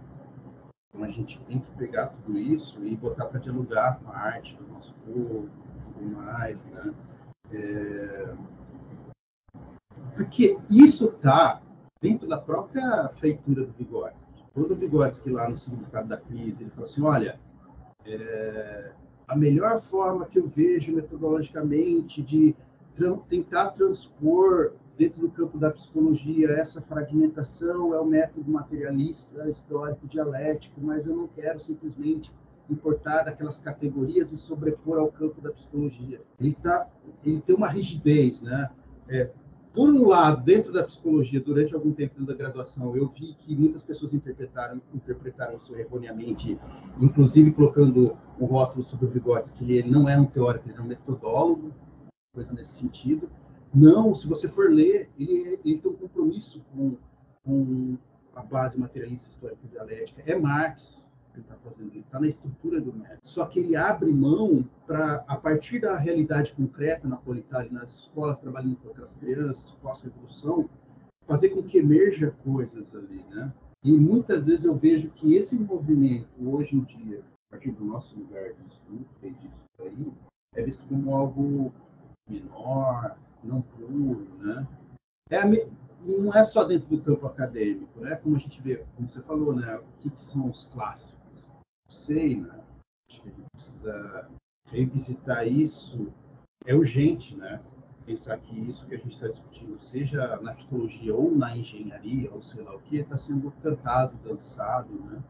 Então 0.90 1.04
a 1.04 1.12
gente 1.12 1.40
tem 1.42 1.60
que 1.60 1.70
pegar 1.72 2.08
tudo 2.08 2.40
isso 2.40 2.84
e 2.86 2.96
botar 2.96 3.26
para 3.26 3.40
dialogar 3.40 4.00
com 4.00 4.10
a 4.10 4.18
arte 4.18 4.56
do 4.56 4.68
nosso 4.68 4.94
povo 5.06 5.50
tudo 5.96 6.16
mais, 6.16 6.66
né? 6.68 6.94
É... 7.52 8.36
Porque 10.16 10.58
isso 10.70 11.10
está 11.10 11.62
dentro 12.06 12.28
da 12.28 12.38
própria 12.38 13.10
feitura 13.10 13.62
do 13.66 13.74
Vygotsky. 13.74 14.32
Quando 14.54 14.72
o 14.72 14.76
Vygotsky, 14.76 15.30
lá 15.32 15.50
no 15.50 15.58
significado 15.58 16.08
da 16.08 16.18
crise, 16.18 16.64
ele 16.64 16.72
falou 16.72 16.88
assim, 16.90 17.02
olha, 17.02 17.40
É, 18.08 18.92
a 19.28 19.36
melhor 19.36 19.82
forma 19.82 20.28
que 20.28 20.38
eu 20.38 20.48
vejo 20.48 20.96
metodologicamente 20.96 22.22
de 22.22 22.56
tra 22.96 23.12
tentar 23.28 23.72
transpor 23.72 24.74
dentro 24.96 25.20
do 25.22 25.30
campo 25.38 25.58
da 25.58 25.72
psicologia 25.72 26.52
essa 26.52 26.80
fragmentação 26.82 27.96
é 27.96 28.00
o 28.00 28.06
método 28.06 28.52
materialista, 28.52 29.50
histórico, 29.50 30.08
dialético, 30.08 30.80
mas 30.80 31.08
eu 31.08 31.16
não 31.16 31.28
quero 31.28 31.60
simplesmente 31.60 32.32
importar 32.70 33.28
aquelas 33.28 33.58
categorias 33.58 34.32
e 34.32 34.38
sobrepor 34.38 35.00
ao 35.00 35.12
campo 35.12 35.42
da 35.42 35.52
psicologia. 35.52 36.22
Ele, 36.40 36.54
tá, 36.66 36.88
ele 37.24 37.42
tem 37.42 37.56
uma 37.56 37.68
rigidez, 37.68 38.44
né? 38.44 38.70
É, 39.10 39.32
por 39.76 39.90
um 39.90 40.08
lado, 40.08 40.42
dentro 40.44 40.72
da 40.72 40.84
psicologia, 40.84 41.42
durante 41.42 41.76
algum 41.76 41.92
tempo 41.92 42.24
da 42.24 42.34
graduação, 42.34 42.96
eu 42.96 43.10
vi 43.10 43.34
que 43.34 43.54
muitas 43.56 43.84
pessoas 43.84 44.14
interpretaram, 44.14 44.82
interpretaram 44.94 45.58
isso 45.58 45.76
erroneamente, 45.76 46.58
inclusive 47.00 47.52
colocando 47.52 48.18
um 48.40 48.46
rótulo 48.46 48.86
sobre 48.86 49.06
o 49.06 49.10
Vygotsky, 49.10 49.66
que 49.66 49.74
ele 49.74 49.92
não 49.92 50.08
é 50.08 50.18
um 50.18 50.26
teórico, 50.26 50.70
ele 50.70 50.78
é 50.78 50.82
um 50.82 50.88
metodólogo, 50.88 51.74
coisa 52.34 52.54
nesse 52.54 52.80
sentido. 52.80 53.30
Não, 53.74 54.16
se 54.16 54.26
você 54.28 54.48
for 54.48 54.72
ler, 54.72 55.10
ele, 55.20 55.60
ele 55.64 55.78
tem 55.78 55.92
um 55.92 55.96
compromisso 55.96 56.66
com, 56.74 56.96
com 57.44 57.98
a 58.34 58.42
base 58.42 58.80
materialista 58.80 59.28
histórica 59.30 59.68
dialética. 59.70 60.24
É 60.26 60.40
Marx, 60.40 61.05
ele 61.36 61.42
está 61.42 61.56
fazendo, 61.56 61.92
ele 61.92 62.00
está 62.00 62.20
na 62.20 62.28
estrutura 62.28 62.82
do 62.82 62.94
método. 62.94 63.20
Só 63.24 63.46
que 63.46 63.60
ele 63.60 63.76
abre 63.76 64.12
mão 64.12 64.68
para, 64.86 65.24
a 65.28 65.36
partir 65.36 65.80
da 65.80 65.98
realidade 65.98 66.54
concreta 66.54 67.08
na 67.08 67.18
Politária, 67.18 67.72
nas 67.72 67.94
escolas, 67.94 68.40
trabalhando 68.40 68.78
com 68.78 68.90
aquelas 68.90 69.16
crianças, 69.16 69.72
pós-revolução, 69.82 70.70
fazer 71.28 71.50
com 71.50 71.64
que 71.64 71.78
emerja 71.78 72.36
coisas 72.44 72.96
ali, 72.96 73.24
né? 73.30 73.54
E 73.84 73.92
muitas 73.92 74.46
vezes 74.46 74.66
eu 74.66 74.76
vejo 74.76 75.10
que 75.12 75.36
esse 75.36 75.56
movimento, 75.60 76.28
hoje 76.42 76.76
em 76.76 76.82
dia, 76.82 77.20
a 77.20 77.52
partir 77.52 77.72
do 77.72 77.86
nosso 77.86 78.18
lugar 78.18 78.54
de 78.54 78.68
estudo, 78.68 79.06
disso 79.22 79.52
aí, 79.80 80.14
é 80.56 80.64
visto 80.64 80.86
como 80.88 81.16
algo 81.16 81.72
menor, 82.28 83.18
não 83.44 83.62
puro, 83.62 84.28
né? 84.40 84.68
É 85.30 85.38
a, 85.38 85.46
e 86.06 86.18
não 86.18 86.34
é 86.34 86.44
só 86.44 86.64
dentro 86.64 86.88
do 86.88 87.02
campo 87.02 87.26
acadêmico, 87.26 88.00
né? 88.00 88.16
Como 88.16 88.36
a 88.36 88.40
gente 88.40 88.62
vê, 88.62 88.84
como 88.96 89.10
você 89.10 89.22
falou, 89.22 89.56
né? 89.56 89.78
O 89.78 89.84
que, 90.00 90.10
que 90.10 90.26
são 90.26 90.50
os 90.50 90.66
clássicos? 90.66 91.25
Sei? 91.88 92.46
Acho 93.10 93.22
que 93.22 93.30
a 93.30 93.32
gente 93.32 93.50
precisa 93.52 94.30
revisitar 94.72 95.48
isso. 95.48 96.12
É 96.66 96.74
urgente, 96.76 97.36
né? 97.36 97.62
Pensar 98.06 98.38
que 98.38 98.60
isso 98.60 98.86
que 98.86 98.96
a 98.96 98.98
gente 98.98 99.16
está 99.16 99.28
discutindo, 99.28 99.82
seja 99.82 100.40
na 100.42 100.54
psicologia 100.54 101.16
ou 101.16 101.36
na 101.36 101.58
engenharia, 101.58 102.32
ou 102.32 102.42
sei 102.42 102.64
lá 102.64 102.76
o 102.76 102.80
que, 102.80 102.98
está 102.98 103.18
sendo 103.18 103.52
cantado, 103.64 104.16
dançado, 104.24 104.94
né? 104.94 105.24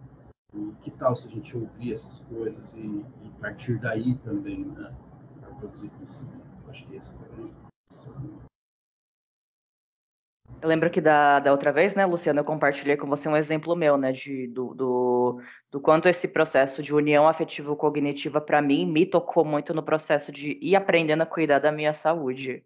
E 0.54 0.72
que 0.82 0.92
tal 0.92 1.16
se 1.16 1.28
a 1.28 1.32
gente 1.32 1.56
ouvir 1.56 1.94
essas 1.94 2.20
coisas 2.20 2.74
e, 2.74 2.80
e 2.80 3.30
partir 3.40 3.80
daí 3.80 4.16
também, 4.20 4.66
né? 4.66 4.94
Para 5.40 5.54
produzir 5.56 5.90
conhecimento. 5.90 6.46
Acho 6.68 6.86
que 6.88 6.98
essa 6.98 7.14
é 7.14 7.16
a 7.16 7.36
grande 7.36 7.54
eu 10.62 10.70
lembro 10.70 10.90
que 10.90 11.00
da, 11.00 11.40
da 11.40 11.52
outra 11.52 11.72
vez, 11.72 11.96
né, 11.96 12.06
Luciana, 12.06 12.40
eu 12.40 12.46
compartilhei 12.46 12.98
com 12.98 13.08
você 13.08 13.30
um 13.30 13.38
exemplo 13.38 13.76
meu, 13.76 13.98
né, 13.98 14.12
de, 14.12 14.48
do, 14.48 14.74
do, 14.74 15.42
do 15.72 15.80
quanto 15.80 16.10
esse 16.10 16.28
processo 16.28 16.82
de 16.82 16.94
união 16.94 17.28
afetivo-cognitiva, 17.28 18.42
para 18.42 18.62
mim, 18.62 18.86
me 18.86 19.06
tocou 19.06 19.46
muito 19.46 19.74
no 19.74 19.84
processo 19.84 20.32
de 20.32 20.58
ir 20.62 20.76
aprendendo 20.76 21.22
a 21.22 21.26
cuidar 21.26 21.60
da 21.60 21.72
minha 21.72 21.94
saúde. 21.94 22.64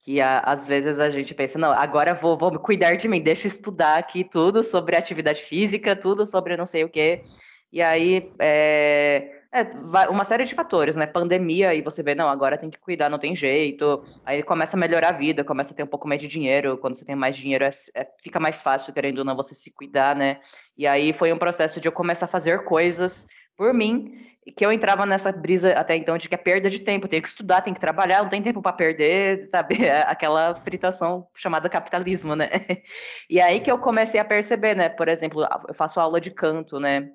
Que 0.00 0.20
a, 0.20 0.40
às 0.40 0.66
vezes 0.66 1.00
a 1.00 1.08
gente 1.10 1.34
pensa, 1.34 1.58
não, 1.58 1.72
agora 1.72 2.14
vou, 2.14 2.36
vou 2.36 2.58
cuidar 2.58 2.94
de 2.96 3.08
mim, 3.08 3.20
deixa 3.20 3.46
eu 3.46 3.50
estudar 3.50 3.98
aqui 3.98 4.24
tudo 4.24 4.62
sobre 4.62 4.96
atividade 4.96 5.42
física, 5.42 5.94
tudo 5.94 6.26
sobre 6.26 6.56
não 6.56 6.66
sei 6.66 6.84
o 6.84 6.88
quê. 6.88 7.24
E 7.72 7.82
aí, 7.82 8.32
é, 8.38 9.37
é, 9.50 9.62
uma 10.10 10.24
série 10.24 10.44
de 10.44 10.54
fatores, 10.54 10.94
né? 10.94 11.06
Pandemia, 11.06 11.74
e 11.74 11.80
você 11.80 12.02
vê, 12.02 12.14
não, 12.14 12.28
agora 12.28 12.58
tem 12.58 12.68
que 12.68 12.78
cuidar, 12.78 13.08
não 13.08 13.18
tem 13.18 13.34
jeito. 13.34 14.04
Aí 14.24 14.42
começa 14.42 14.76
a 14.76 14.80
melhorar 14.80 15.08
a 15.08 15.16
vida, 15.16 15.42
começa 15.42 15.72
a 15.72 15.76
ter 15.76 15.82
um 15.82 15.86
pouco 15.86 16.06
mais 16.06 16.20
de 16.20 16.28
dinheiro. 16.28 16.76
Quando 16.76 16.94
você 16.94 17.04
tem 17.04 17.16
mais 17.16 17.36
dinheiro, 17.36 17.64
é, 17.64 17.70
é, 17.94 18.06
fica 18.22 18.38
mais 18.38 18.60
fácil, 18.60 18.92
querendo 18.92 19.20
ou 19.20 19.24
não, 19.24 19.34
você 19.34 19.54
se 19.54 19.70
cuidar, 19.70 20.14
né? 20.14 20.40
E 20.76 20.86
aí 20.86 21.12
foi 21.14 21.32
um 21.32 21.38
processo 21.38 21.80
de 21.80 21.88
eu 21.88 21.92
começar 21.92 22.26
a 22.26 22.28
fazer 22.28 22.64
coisas 22.64 23.26
por 23.56 23.72
mim, 23.74 24.14
que 24.56 24.64
eu 24.64 24.70
entrava 24.70 25.04
nessa 25.04 25.32
brisa 25.32 25.72
até 25.72 25.96
então 25.96 26.16
de 26.16 26.28
que 26.28 26.34
é 26.34 26.38
perda 26.38 26.70
de 26.70 26.78
tempo, 26.78 27.08
tenho 27.08 27.22
que 27.22 27.28
estudar, 27.28 27.60
tenho 27.60 27.74
que 27.74 27.80
trabalhar, 27.80 28.22
não 28.22 28.28
tem 28.28 28.42
tempo 28.42 28.62
para 28.62 28.72
perder, 28.72 29.46
sabe? 29.48 29.76
É 29.84 30.02
aquela 30.02 30.54
fritação 30.54 31.26
chamada 31.34 31.68
capitalismo, 31.68 32.36
né? 32.36 32.48
E 33.28 33.40
aí 33.40 33.60
que 33.60 33.70
eu 33.70 33.78
comecei 33.78 34.20
a 34.20 34.24
perceber, 34.24 34.74
né? 34.76 34.88
Por 34.88 35.08
exemplo, 35.08 35.46
eu 35.66 35.74
faço 35.74 35.98
aula 36.00 36.20
de 36.20 36.30
canto, 36.30 36.78
né? 36.78 37.10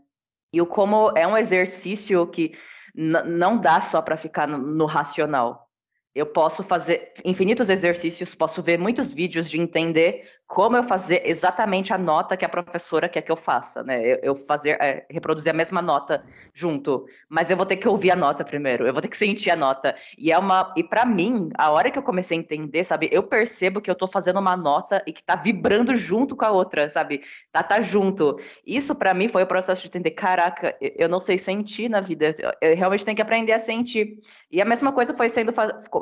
E 0.53 0.61
o 0.61 0.65
como 0.67 1.11
é 1.17 1.27
um 1.27 1.35
exercício 1.35 2.25
que 2.27 2.55
não 2.95 3.57
dá 3.57 3.81
só 3.81 4.01
para 4.01 4.15
ficar 4.15 4.47
no, 4.47 4.59
no 4.59 4.85
racional. 4.85 5.67
Eu 6.13 6.27
posso 6.27 6.61
fazer 6.61 7.11
infinitos 7.25 7.69
exercícios, 7.69 8.35
posso 8.35 8.61
ver 8.61 8.77
muitos 8.77 9.11
vídeos 9.11 9.49
de 9.49 9.59
entender 9.59 10.29
como 10.53 10.77
eu 10.77 10.83
fazer 10.83 11.23
exatamente 11.25 11.91
a 11.91 11.97
nota 11.97 12.37
que 12.37 12.45
a 12.45 12.49
professora 12.49 13.09
quer 13.09 13.23
que 13.23 13.31
eu 13.31 13.35
faça, 13.35 13.81
né? 13.81 13.99
Eu, 14.05 14.19
eu 14.21 14.35
fazer, 14.35 14.77
é, 14.79 15.03
reproduzir 15.09 15.49
a 15.49 15.53
mesma 15.53 15.81
nota 15.81 16.23
junto, 16.53 17.07
mas 17.27 17.49
eu 17.49 17.57
vou 17.57 17.65
ter 17.65 17.77
que 17.77 17.87
ouvir 17.87 18.11
a 18.11 18.15
nota 18.15 18.45
primeiro, 18.45 18.85
eu 18.85 18.93
vou 18.93 19.01
ter 19.01 19.07
que 19.07 19.17
sentir 19.17 19.49
a 19.49 19.55
nota. 19.55 19.95
E 20.15 20.31
é 20.31 20.37
uma, 20.37 20.71
e 20.77 20.83
para 20.83 21.05
mim, 21.05 21.49
a 21.57 21.71
hora 21.71 21.89
que 21.89 21.97
eu 21.97 22.03
comecei 22.03 22.37
a 22.37 22.39
entender, 22.39 22.83
sabe, 22.83 23.09
eu 23.11 23.23
percebo 23.23 23.81
que 23.81 23.89
eu 23.89 23.95
tô 23.95 24.05
fazendo 24.05 24.39
uma 24.39 24.55
nota 24.55 25.01
e 25.07 25.11
que 25.11 25.23
tá 25.23 25.35
vibrando 25.35 25.95
junto 25.95 26.35
com 26.35 26.45
a 26.45 26.51
outra, 26.51 26.87
sabe? 26.87 27.23
Tá, 27.51 27.63
tá 27.63 27.81
junto. 27.81 28.39
Isso 28.63 28.93
para 28.93 29.11
mim 29.15 29.27
foi 29.27 29.41
o 29.41 29.47
processo 29.47 29.81
de 29.81 29.87
entender, 29.87 30.11
caraca, 30.11 30.77
eu 30.79 31.09
não 31.09 31.19
sei 31.19 31.39
sentir 31.39 31.89
na 31.89 31.99
vida, 31.99 32.31
eu 32.61 32.75
realmente 32.75 33.03
tenho 33.03 33.15
que 33.15 33.23
aprender 33.23 33.53
a 33.53 33.59
sentir. 33.59 34.19
E 34.51 34.61
a 34.61 34.65
mesma 34.65 34.91
coisa 34.91 35.15
foi 35.15 35.29
sendo 35.29 35.51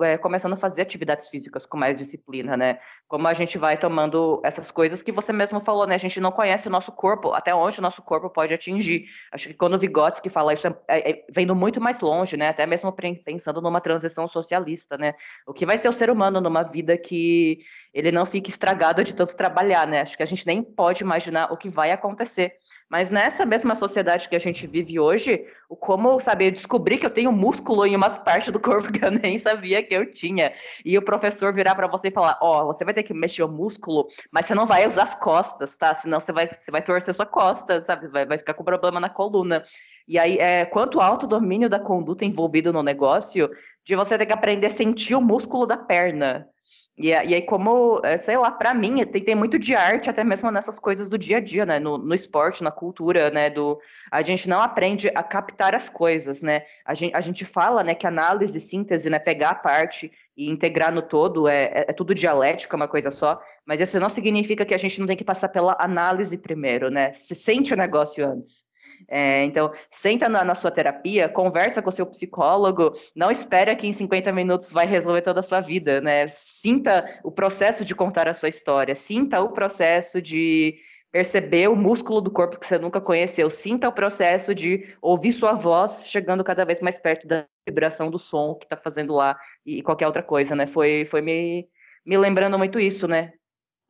é, 0.03 0.17
começando 0.17 0.53
a 0.53 0.57
fazer 0.57 0.81
atividades 0.81 1.29
físicas 1.29 1.65
com 1.65 1.77
mais 1.77 1.97
disciplina, 1.97 2.57
né? 2.57 2.79
Como 3.07 3.25
a 3.29 3.33
gente 3.33 3.57
vai 3.57 3.77
tomando 3.77 4.40
essas 4.43 4.71
coisas 4.71 5.01
que 5.01 5.11
você 5.11 5.31
mesmo 5.31 5.59
falou, 5.59 5.85
né? 5.87 5.95
A 5.95 5.97
gente 5.97 6.19
não 6.19 6.31
conhece 6.31 6.67
o 6.67 6.71
nosso 6.71 6.91
corpo, 6.91 7.33
até 7.33 7.53
onde 7.53 7.79
o 7.79 7.81
nosso 7.81 8.01
corpo 8.01 8.29
pode 8.29 8.53
atingir. 8.53 9.05
Acho 9.31 9.49
que 9.49 9.53
quando 9.53 9.75
o 9.75 9.79
Vygotsky 9.79 10.29
fala 10.29 10.53
isso, 10.53 10.67
é, 10.67 10.75
é, 10.87 11.11
é, 11.11 11.25
vendo 11.29 11.55
muito 11.55 11.79
mais 11.79 12.01
longe, 12.01 12.35
né? 12.37 12.49
Até 12.49 12.65
mesmo 12.65 12.91
pensando 13.23 13.61
numa 13.61 13.81
transição 13.81 14.27
socialista, 14.27 14.97
né? 14.97 15.13
O 15.45 15.53
que 15.53 15.65
vai 15.65 15.77
ser 15.77 15.89
o 15.89 15.93
ser 15.93 16.09
humano 16.09 16.41
numa 16.41 16.63
vida 16.63 16.97
que 16.97 17.59
ele 17.93 18.11
não 18.11 18.25
fique 18.25 18.49
estragado 18.49 19.03
de 19.03 19.13
tanto 19.13 19.35
trabalhar, 19.35 19.85
né? 19.87 20.01
Acho 20.01 20.17
que 20.17 20.23
a 20.23 20.27
gente 20.27 20.45
nem 20.45 20.63
pode 20.63 21.03
imaginar 21.03 21.51
o 21.51 21.57
que 21.57 21.69
vai 21.69 21.91
acontecer. 21.91 22.55
Mas 22.91 23.09
nessa 23.09 23.45
mesma 23.45 23.73
sociedade 23.73 24.27
que 24.27 24.35
a 24.35 24.39
gente 24.39 24.67
vive 24.67 24.99
hoje, 24.99 25.45
como, 25.79 26.19
sabe, 26.19 26.47
eu 26.47 26.51
descobri 26.51 26.97
que 26.97 27.05
eu 27.05 27.09
tenho 27.09 27.31
músculo 27.31 27.85
em 27.85 27.95
umas 27.95 28.17
partes 28.17 28.51
do 28.51 28.59
corpo 28.59 28.91
que 28.91 29.05
eu 29.05 29.09
nem 29.09 29.39
sabia 29.39 29.81
que 29.81 29.95
eu 29.95 30.11
tinha. 30.11 30.51
E 30.83 30.97
o 30.97 31.01
professor 31.01 31.53
virar 31.53 31.73
para 31.73 31.87
você 31.87 32.09
e 32.09 32.11
falar: 32.11 32.37
Ó, 32.41 32.63
oh, 32.63 32.65
você 32.65 32.83
vai 32.83 32.93
ter 32.93 33.03
que 33.03 33.13
mexer 33.13 33.43
o 33.43 33.47
músculo, 33.47 34.09
mas 34.29 34.45
você 34.45 34.53
não 34.53 34.65
vai 34.65 34.85
usar 34.85 35.03
as 35.03 35.15
costas, 35.15 35.73
tá? 35.77 35.95
Senão 35.95 36.19
você 36.19 36.33
vai, 36.33 36.49
você 36.49 36.69
vai 36.69 36.81
torcer 36.81 37.13
sua 37.13 37.25
costa, 37.25 37.81
sabe? 37.81 38.09
Vai, 38.09 38.25
vai 38.25 38.37
ficar 38.37 38.55
com 38.55 38.63
problema 38.65 38.99
na 38.99 39.09
coluna. 39.09 39.63
E 40.05 40.19
aí, 40.19 40.37
é, 40.37 40.65
quanto 40.65 40.99
alto 40.99 41.25
domínio 41.25 41.69
da 41.69 41.79
conduta 41.79 42.25
envolvido 42.25 42.73
no 42.73 42.83
negócio, 42.83 43.49
de 43.85 43.95
você 43.95 44.17
ter 44.17 44.25
que 44.25 44.33
aprender 44.33 44.67
a 44.67 44.69
sentir 44.69 45.15
o 45.15 45.21
músculo 45.21 45.65
da 45.65 45.77
perna. 45.77 46.50
E, 46.97 47.13
aí, 47.13 47.41
como, 47.41 47.99
é, 48.03 48.17
sei 48.17 48.37
lá, 48.37 48.51
para 48.51 48.73
mim, 48.73 49.03
tem, 49.05 49.23
tem 49.23 49.33
muito 49.33 49.57
de 49.57 49.73
arte, 49.73 50.09
até 50.09 50.23
mesmo 50.23 50.51
nessas 50.51 50.77
coisas 50.77 51.07
do 51.09 51.17
dia 51.17 51.37
a 51.37 51.39
dia, 51.39 51.65
né? 51.65 51.79
No, 51.79 51.97
no 51.97 52.13
esporte, 52.13 52.63
na 52.63 52.71
cultura, 52.71 53.31
né? 53.31 53.49
Do, 53.49 53.79
a 54.11 54.21
gente 54.21 54.47
não 54.47 54.61
aprende 54.61 55.09
a 55.15 55.23
captar 55.23 55.73
as 55.73 55.89
coisas, 55.89 56.41
né? 56.41 56.63
A 56.85 56.93
gente, 56.93 57.15
a 57.15 57.21
gente 57.21 57.45
fala, 57.45 57.83
né, 57.83 57.95
que 57.95 58.05
análise, 58.05 58.59
síntese, 58.59 59.09
né? 59.09 59.19
Pegar 59.19 59.51
a 59.51 59.55
parte 59.55 60.11
e 60.35 60.49
integrar 60.49 60.93
no 60.93 61.01
todo 61.01 61.47
é, 61.47 61.63
é, 61.65 61.85
é 61.89 61.93
tudo 61.93 62.13
dialética, 62.13 62.75
uma 62.75 62.87
coisa 62.87 63.09
só, 63.09 63.41
mas 63.65 63.81
isso 63.81 63.99
não 63.99 64.09
significa 64.09 64.65
que 64.65 64.73
a 64.73 64.77
gente 64.77 64.99
não 64.99 65.07
tem 65.07 65.17
que 65.17 65.23
passar 65.23 65.49
pela 65.49 65.75
análise 65.79 66.37
primeiro, 66.37 66.91
né? 66.91 67.11
Se 67.13 67.33
sente 67.35 67.73
o 67.73 67.77
negócio 67.77 68.25
antes. 68.27 68.65
É, 69.07 69.43
então, 69.43 69.71
senta 69.89 70.29
na, 70.29 70.43
na, 70.43 70.55
sua 70.55 70.71
terapia, 70.71 71.29
conversa 71.29 71.81
com 71.81 71.91
seu 71.91 72.05
psicólogo, 72.05 72.93
não 73.15 73.31
espera 73.31 73.75
que 73.75 73.87
em 73.87 73.93
50 73.93 74.31
minutos 74.31 74.71
vai 74.71 74.85
resolver 74.85 75.21
toda 75.21 75.39
a 75.39 75.43
sua 75.43 75.59
vida, 75.59 76.01
né? 76.01 76.27
Sinta 76.27 77.19
o 77.23 77.31
processo 77.31 77.83
de 77.83 77.95
contar 77.95 78.27
a 78.27 78.33
sua 78.33 78.49
história, 78.49 78.95
sinta 78.95 79.41
o 79.41 79.49
processo 79.49 80.21
de 80.21 80.75
perceber 81.11 81.67
o 81.67 81.75
músculo 81.75 82.21
do 82.21 82.31
corpo 82.31 82.57
que 82.57 82.65
você 82.65 82.79
nunca 82.79 83.01
conheceu, 83.01 83.49
sinta 83.49 83.89
o 83.89 83.93
processo 83.93 84.55
de 84.55 84.95
ouvir 85.01 85.33
sua 85.33 85.53
voz 85.53 86.07
chegando 86.07 86.43
cada 86.43 86.63
vez 86.63 86.81
mais 86.81 86.97
perto 86.97 87.27
da 87.27 87.45
vibração 87.67 88.09
do 88.09 88.17
som 88.17 88.55
que 88.55 88.65
está 88.65 88.77
fazendo 88.77 89.13
lá 89.13 89.37
e, 89.65 89.83
qualquer 89.83 90.07
outra 90.07 90.23
coisa, 90.23 90.55
né? 90.55 90.65
Foi, 90.65 91.05
foi 91.05 91.21
me, 91.21 91.67
me 92.05 92.17
lembrando 92.17 92.57
muito 92.57 92.79
isso, 92.79 93.07
né? 93.07 93.33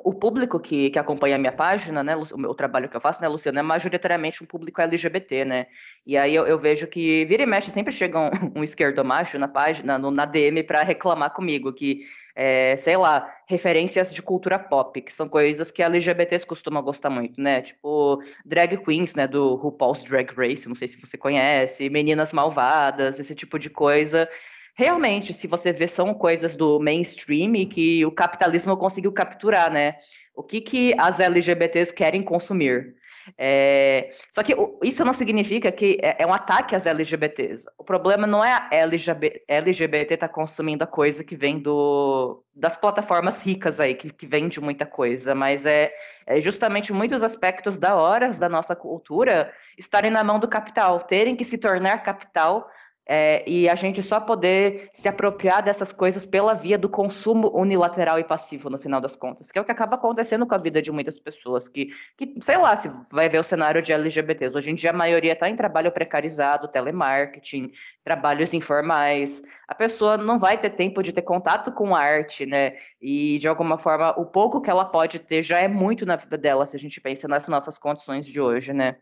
O 0.04 0.14
público 0.14 0.60
que, 0.60 0.90
que 0.90 1.00
acompanha 1.00 1.36
a 1.36 1.40
minha 1.40 1.52
página, 1.52 2.04
né, 2.04 2.16
o, 2.16 2.38
meu 2.38 2.54
trabalho 2.54 2.90
que 2.90 2.96
eu 2.96 3.02
faço, 3.02 3.22
né, 3.22 3.28
Luciano, 3.28 3.60
é 3.60 3.62
majoritariamente 3.62 4.44
um 4.44 4.48
público 4.48 4.82
LGBT, 4.82 5.46
né? 5.46 5.68
E 6.06 6.18
aí 6.18 6.34
eu, 6.34 6.46
eu 6.46 6.58
vejo 6.58 6.88
que 6.88 7.26
vira 7.26 7.44
e 7.44 7.46
mexe 7.46 7.72
sempre 7.72 7.94
chega 7.94 8.20
um, 8.20 8.30
um 8.60 8.64
esquerdo 8.64 9.04
macho 9.04 9.38
na 9.38 9.48
página, 9.48 9.98
no, 9.98 10.12
na 10.12 10.26
DM, 10.26 10.64
para 10.64 10.84
reclamar 10.84 11.32
comigo 11.34 11.72
que, 11.74 12.02
é, 12.36 12.76
sei 12.78 12.98
lá, 12.98 13.32
referências 13.48 14.14
de 14.14 14.22
cultura 14.22 14.58
pop, 14.58 15.02
que 15.02 15.14
são 15.14 15.28
coisas 15.28 15.72
que 15.72 15.84
LGBTs 15.84 16.46
costumam 16.46 16.84
gostar 16.84 17.10
muito, 17.10 17.40
né? 17.42 17.62
Tipo, 17.62 18.22
drag 18.46 18.78
queens, 18.84 19.16
né, 19.16 19.28
do 19.28 19.56
RuPaul's 19.56 20.04
Drag 20.04 20.32
Race, 20.36 20.68
não 20.68 20.76
sei 20.76 20.88
se 20.88 21.00
você 21.00 21.18
conhece, 21.18 21.90
meninas 21.90 22.34
malvadas, 22.34 23.20
esse 23.20 23.36
tipo 23.36 23.58
de 23.60 23.70
coisa 23.70 24.30
realmente, 24.76 25.34
se 25.34 25.48
você 25.48 25.72
vê, 25.72 25.88
são 25.88 26.14
coisas 26.14 26.56
do 26.56 26.80
mainstream 26.80 27.66
que 27.66 28.06
o 28.06 28.12
capitalismo 28.12 28.78
conseguiu 28.78 29.12
capturar, 29.12 29.72
né? 29.72 29.96
O 30.36 30.44
que, 30.44 30.62
que 30.62 30.94
as 30.98 31.20
LGBTs 31.20 31.94
querem 31.94 32.24
consumir? 32.24 32.96
É... 33.38 34.12
Só 34.30 34.42
que 34.42 34.56
isso 34.84 35.04
não 35.06 35.14
significa 35.14 35.72
que 35.72 35.98
é, 36.02 36.24
é 36.24 36.26
um 36.26 36.34
ataque 36.34 36.76
às 36.76 36.86
LGBTs. 36.86 37.66
O 37.78 37.84
problema 37.84 38.26
não 38.26 38.44
é 38.44 38.52
a 38.54 38.70
LGBT, 38.72 39.44
LGBT 39.48 40.18
tá 40.18 40.28
consumindo 40.28 40.84
a 40.84 40.88
coisa 40.88 41.24
que 41.24 41.36
vem 41.36 41.60
do, 41.60 42.44
das 42.56 42.76
plataformas 42.76 43.42
ricas 43.42 43.80
aí, 43.80 43.94
que, 43.94 44.12
que 44.12 44.26
vende 44.26 44.60
muita 44.60 44.86
coisa, 44.86 45.36
mas 45.36 45.66
é, 45.66 45.94
é 46.26 46.40
justamente 46.40 46.94
muitos 46.94 47.24
aspectos 47.24 47.78
da 47.78 47.96
horas 47.96 48.40
da 48.40 48.50
nossa 48.50 48.76
cultura 48.76 49.54
estarem 49.78 50.12
na 50.12 50.24
mão 50.24 50.40
do 50.40 50.48
capital, 50.48 51.00
terem 51.02 51.36
que 51.36 51.46
se 51.46 51.58
tornar 51.58 52.04
capital 52.04 52.68
é, 53.08 53.44
e 53.50 53.68
a 53.68 53.76
gente 53.76 54.02
só 54.04 54.20
poder 54.20 54.90
se 54.94 55.08
apropriar 55.08 55.64
dessas 55.64 55.92
coisas 55.92 56.26
pela 56.26 56.54
via 56.54 56.78
do 56.78 56.88
consumo 56.88 57.52
unilateral 57.54 58.20
e 58.20 58.24
passivo, 58.24 58.70
no 58.70 58.78
final 58.78 59.02
das 59.02 59.16
contas, 59.16 59.52
que 59.52 59.58
é 59.58 59.62
o 59.62 59.66
que 59.66 59.72
acaba 59.72 59.96
acontecendo 59.96 60.46
com 60.46 60.56
a 60.56 60.58
vida 60.58 60.82
de 60.82 60.92
muitas 60.92 61.20
pessoas, 61.20 61.68
que, 61.68 61.90
que 62.18 62.36
sei 62.42 62.58
lá, 62.58 62.76
se 62.76 62.90
vai 63.12 63.28
ver 63.28 63.40
o 63.40 63.44
cenário 63.44 63.82
de 63.82 63.92
LGBTs. 63.92 64.56
Hoje 64.56 64.72
em 64.72 64.76
dia, 64.76 64.92
a 64.92 64.94
maioria 64.94 65.34
está 65.34 65.50
em 65.50 65.56
trabalho 65.56 65.92
precarizado, 65.92 66.68
telemarketing, 66.68 67.72
trabalhos 68.04 68.54
informais. 68.54 69.42
A 69.68 69.76
pessoa 69.76 70.18
não 70.18 70.38
vai 70.40 70.58
ter 70.58 70.70
tempo 70.72 71.02
de 71.02 71.12
ter 71.12 71.24
contato 71.24 71.72
com 71.72 71.96
arte, 71.96 72.46
né? 72.46 72.78
E, 73.02 73.40
de 73.40 73.48
alguma 73.48 73.78
forma, 73.78 74.12
o 74.20 74.26
pouco 74.26 74.62
que 74.62 74.70
ela 74.70 74.86
pode 74.86 75.20
ter 75.20 75.42
já 75.42 75.58
é 75.60 75.68
muito 75.68 76.06
na 76.06 76.16
vida 76.16 76.38
dela, 76.38 76.66
se 76.66 76.76
a 76.76 76.80
gente 76.80 77.02
pensa 77.02 77.28
nas 77.28 77.48
nossas 77.48 77.78
condições 77.78 78.26
de 78.26 78.40
hoje, 78.40 78.74
né? 78.74 78.98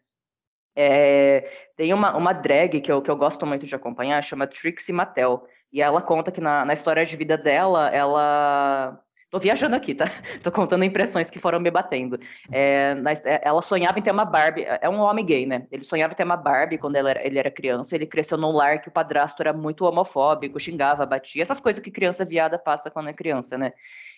É, 0.82 1.52
tem 1.76 1.94
uma, 1.94 2.16
uma 2.16 2.32
drag 2.32 2.80
que 2.80 2.90
eu, 2.90 3.02
que 3.02 3.12
eu 3.12 3.18
gosto 3.18 3.46
muito 3.46 3.66
de 3.66 3.76
acompanhar, 3.76 4.24
chama 4.24 4.48
Trixie 4.48 4.94
Mattel. 4.94 5.46
E 5.74 5.82
ela 5.82 6.02
conta 6.02 6.32
que 6.32 6.40
na, 6.40 6.64
na 6.64 6.74
história 6.74 7.06
de 7.06 7.18
vida 7.18 7.38
dela, 7.38 7.90
ela. 7.90 8.98
Tô 9.30 9.38
viajando 9.38 9.76
aqui, 9.76 9.94
tá? 9.94 10.06
Tô 10.42 10.50
contando 10.52 10.86
impressões 10.86 11.30
que 11.30 11.38
foram 11.38 11.60
me 11.60 11.70
batendo. 11.70 12.18
É, 12.50 12.96
é, 13.26 13.42
ela 13.44 13.62
sonhava 13.62 14.00
em 14.00 14.02
ter 14.02 14.12
uma 14.12 14.24
Barbie. 14.24 14.66
É 14.82 14.88
um 14.88 15.02
homem 15.02 15.26
gay, 15.26 15.46
né? 15.46 15.68
Ele 15.70 15.84
sonhava 15.84 16.14
em 16.14 16.16
ter 16.16 16.24
uma 16.24 16.38
Barbie 16.38 16.78
quando 16.78 16.96
era, 16.96 17.28
ele 17.28 17.38
era 17.38 17.52
criança. 17.52 17.94
Ele 17.94 18.08
cresceu 18.08 18.38
num 18.38 18.52
lar 18.52 18.80
que 18.80 18.88
o 18.88 18.92
padrasto 18.92 19.44
era 19.44 19.52
muito 19.52 19.84
homofóbico, 19.84 20.60
xingava, 20.62 21.06
batia. 21.06 21.44
Essas 21.44 21.60
coisas 21.60 21.84
que 21.84 21.92
criança 21.92 22.24
viada 22.24 22.58
passa 22.58 22.90
quando 22.90 23.10
é 23.10 23.14
criança, 23.14 23.58
né? 23.58 23.74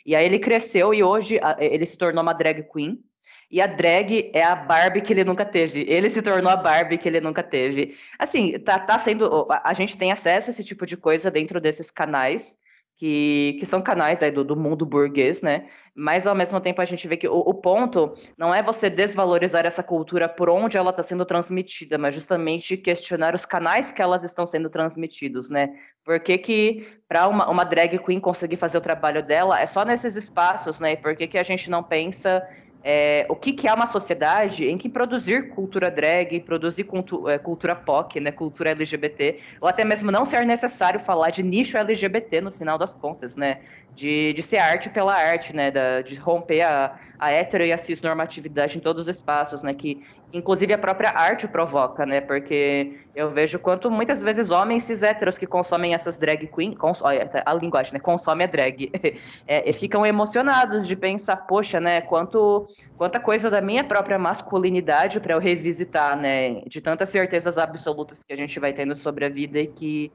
E 0.06 0.16
aí 0.16 0.26
ele 0.26 0.38
cresceu 0.38 0.94
e 0.94 1.04
hoje 1.04 1.40
ele 1.58 1.86
se 1.88 1.98
tornou 1.98 2.22
uma 2.22 2.34
drag 2.34 2.64
queen. 2.72 3.04
E 3.52 3.62
a 3.62 3.68
drag 3.68 4.32
é 4.34 4.44
a 4.44 4.56
Barbie 4.56 5.02
que 5.02 5.12
ele 5.12 5.26
nunca 5.26 5.44
teve. 5.44 5.82
Ele 5.88 6.10
se 6.10 6.22
tornou 6.22 6.50
a 6.50 6.56
Barbie 6.56 6.98
que 6.98 7.10
ele 7.10 7.20
nunca 7.20 7.44
teve. 7.44 7.98
Assim, 8.18 8.58
tá, 8.60 8.80
tá 8.80 8.98
sendo. 8.98 9.46
A 9.64 9.74
gente 9.74 9.98
tem 9.98 10.12
acesso 10.12 10.50
a 10.50 10.52
esse 10.52 10.64
tipo 10.64 10.86
de 10.86 10.96
coisa 10.96 11.30
dentro 11.30 11.60
desses 11.60 11.92
canais, 11.92 12.58
que, 12.96 13.58
que 13.60 13.66
são 13.66 13.82
canais 13.82 14.24
aí 14.24 14.32
do, 14.32 14.44
do 14.44 14.56
mundo 14.56 14.86
burguês, 14.86 15.42
né? 15.42 15.68
Mas 15.94 16.26
ao 16.26 16.36
mesmo 16.36 16.62
tempo 16.62 16.82
a 16.82 16.86
gente 16.86 17.08
vê 17.08 17.18
que 17.18 17.28
o, 17.28 17.40
o 17.40 17.54
ponto 17.54 18.14
não 18.38 18.56
é 18.56 18.64
você 18.64 18.90
desvalorizar 18.90 19.66
essa 19.66 19.84
cultura 19.84 20.30
por 20.30 20.50
onde 20.50 20.78
ela 20.78 20.92
está 20.92 21.04
sendo 21.04 21.26
transmitida, 21.26 21.98
mas 21.98 22.16
justamente 22.16 22.78
questionar 22.78 23.36
os 23.36 23.44
canais 23.44 23.92
que 23.92 24.02
elas 24.02 24.24
estão 24.24 24.46
sendo 24.46 24.70
transmitidos, 24.70 25.50
né? 25.50 25.74
Por 26.06 26.20
que, 26.20 26.38
que 26.38 26.88
para 27.08 27.28
uma, 27.28 27.50
uma 27.50 27.66
drag 27.66 27.98
queen 28.00 28.20
conseguir 28.20 28.56
fazer 28.56 28.78
o 28.78 28.82
trabalho 28.82 29.22
dela 29.22 29.60
é 29.60 29.66
só 29.66 29.84
nesses 29.84 30.16
espaços, 30.16 30.80
né? 30.80 30.94
E 30.94 30.98
por 30.98 31.16
que, 31.16 31.28
que 31.28 31.38
a 31.38 31.44
gente 31.44 31.70
não 31.70 31.84
pensa 31.84 32.48
é, 32.84 33.26
o 33.30 33.36
que, 33.36 33.54
que, 33.54 33.68
é 33.68 33.74
uma 33.74 33.86
sociedade 33.86 34.66
em 34.66 34.78
que 34.78 34.90
produzir 34.90 35.50
cultura 35.50 35.92
drag, 35.92 36.40
produzir 36.40 36.84
cultu 36.86 37.30
é, 37.30 37.38
cultura 37.38 37.76
POC, 37.76 38.20
né, 38.20 38.32
cultura 38.32 38.72
LGBT, 38.72 39.40
ou 39.60 39.68
até 39.68 39.86
mesmo 39.86 40.12
não 40.12 40.26
ser 40.26 40.46
necessário 40.46 41.00
falar 41.00 41.30
de 41.30 41.44
nicho 41.44 41.78
LGBT 41.78 42.42
no 42.42 42.52
final 42.52 42.78
das 42.78 42.96
contas, 42.96 43.36
né, 43.36 43.60
de, 43.96 44.34
de 44.34 44.42
ser 44.42 44.58
arte 44.58 44.90
pela 44.90 45.14
arte, 45.14 45.56
né, 45.56 45.70
da, 45.70 46.02
de 46.02 46.16
romper 46.16 46.62
a, 46.62 46.98
a 47.20 47.32
hetero 47.32 47.64
e 47.64 47.72
a 47.72 47.78
cisnormatividade 47.78 48.78
em 48.78 48.82
todos 48.82 49.08
os 49.08 49.16
espaços, 49.16 49.62
né, 49.62 49.74
que 49.74 50.04
inclusive 50.34 50.74
a 50.74 50.78
própria 50.78 51.10
arte 51.10 51.48
provoca, 51.48 52.06
né, 52.06 52.22
porque 52.22 53.00
eu 53.16 53.32
vejo 53.32 53.60
quanto 53.60 53.92
muitas 53.92 54.22
vezes 54.22 54.50
homens 54.50 54.84
cis 54.84 55.04
héteros 55.04 55.38
que 55.38 55.46
consomem 55.46 55.94
essas 55.94 56.18
drag 56.18 56.48
queen, 56.48 56.74
cons, 56.74 57.02
olha, 57.02 57.30
a 57.46 57.54
linguagem, 57.54 57.94
né, 57.94 58.00
consomem 58.00 58.48
a 58.48 58.50
drag, 58.50 58.92
é, 59.46 59.72
ficam 59.74 60.06
emocionados 60.06 60.88
de 60.88 60.96
pensar, 60.96 61.36
poxa, 61.36 61.80
né, 61.80 62.02
quanto, 62.02 62.68
quanta 62.98 63.20
coisa 63.20 63.50
da 63.50 63.62
minha 63.62 63.84
própria 63.84 64.18
masculinidade 64.18 65.20
para 65.20 65.34
eu 65.34 65.40
revisitar, 65.40 66.18
né, 66.18 66.62
de 66.68 66.82
tantas 66.82 67.10
certezas 67.10 67.58
absolutas 67.58 68.24
que 68.24 68.34
a 68.34 68.38
gente 68.38 68.60
vai 68.60 68.74
tendo 68.74 68.96
sobre 68.96 69.26
a 69.26 69.30
vida 69.30 69.60
e 69.60 69.68
que 69.68 70.12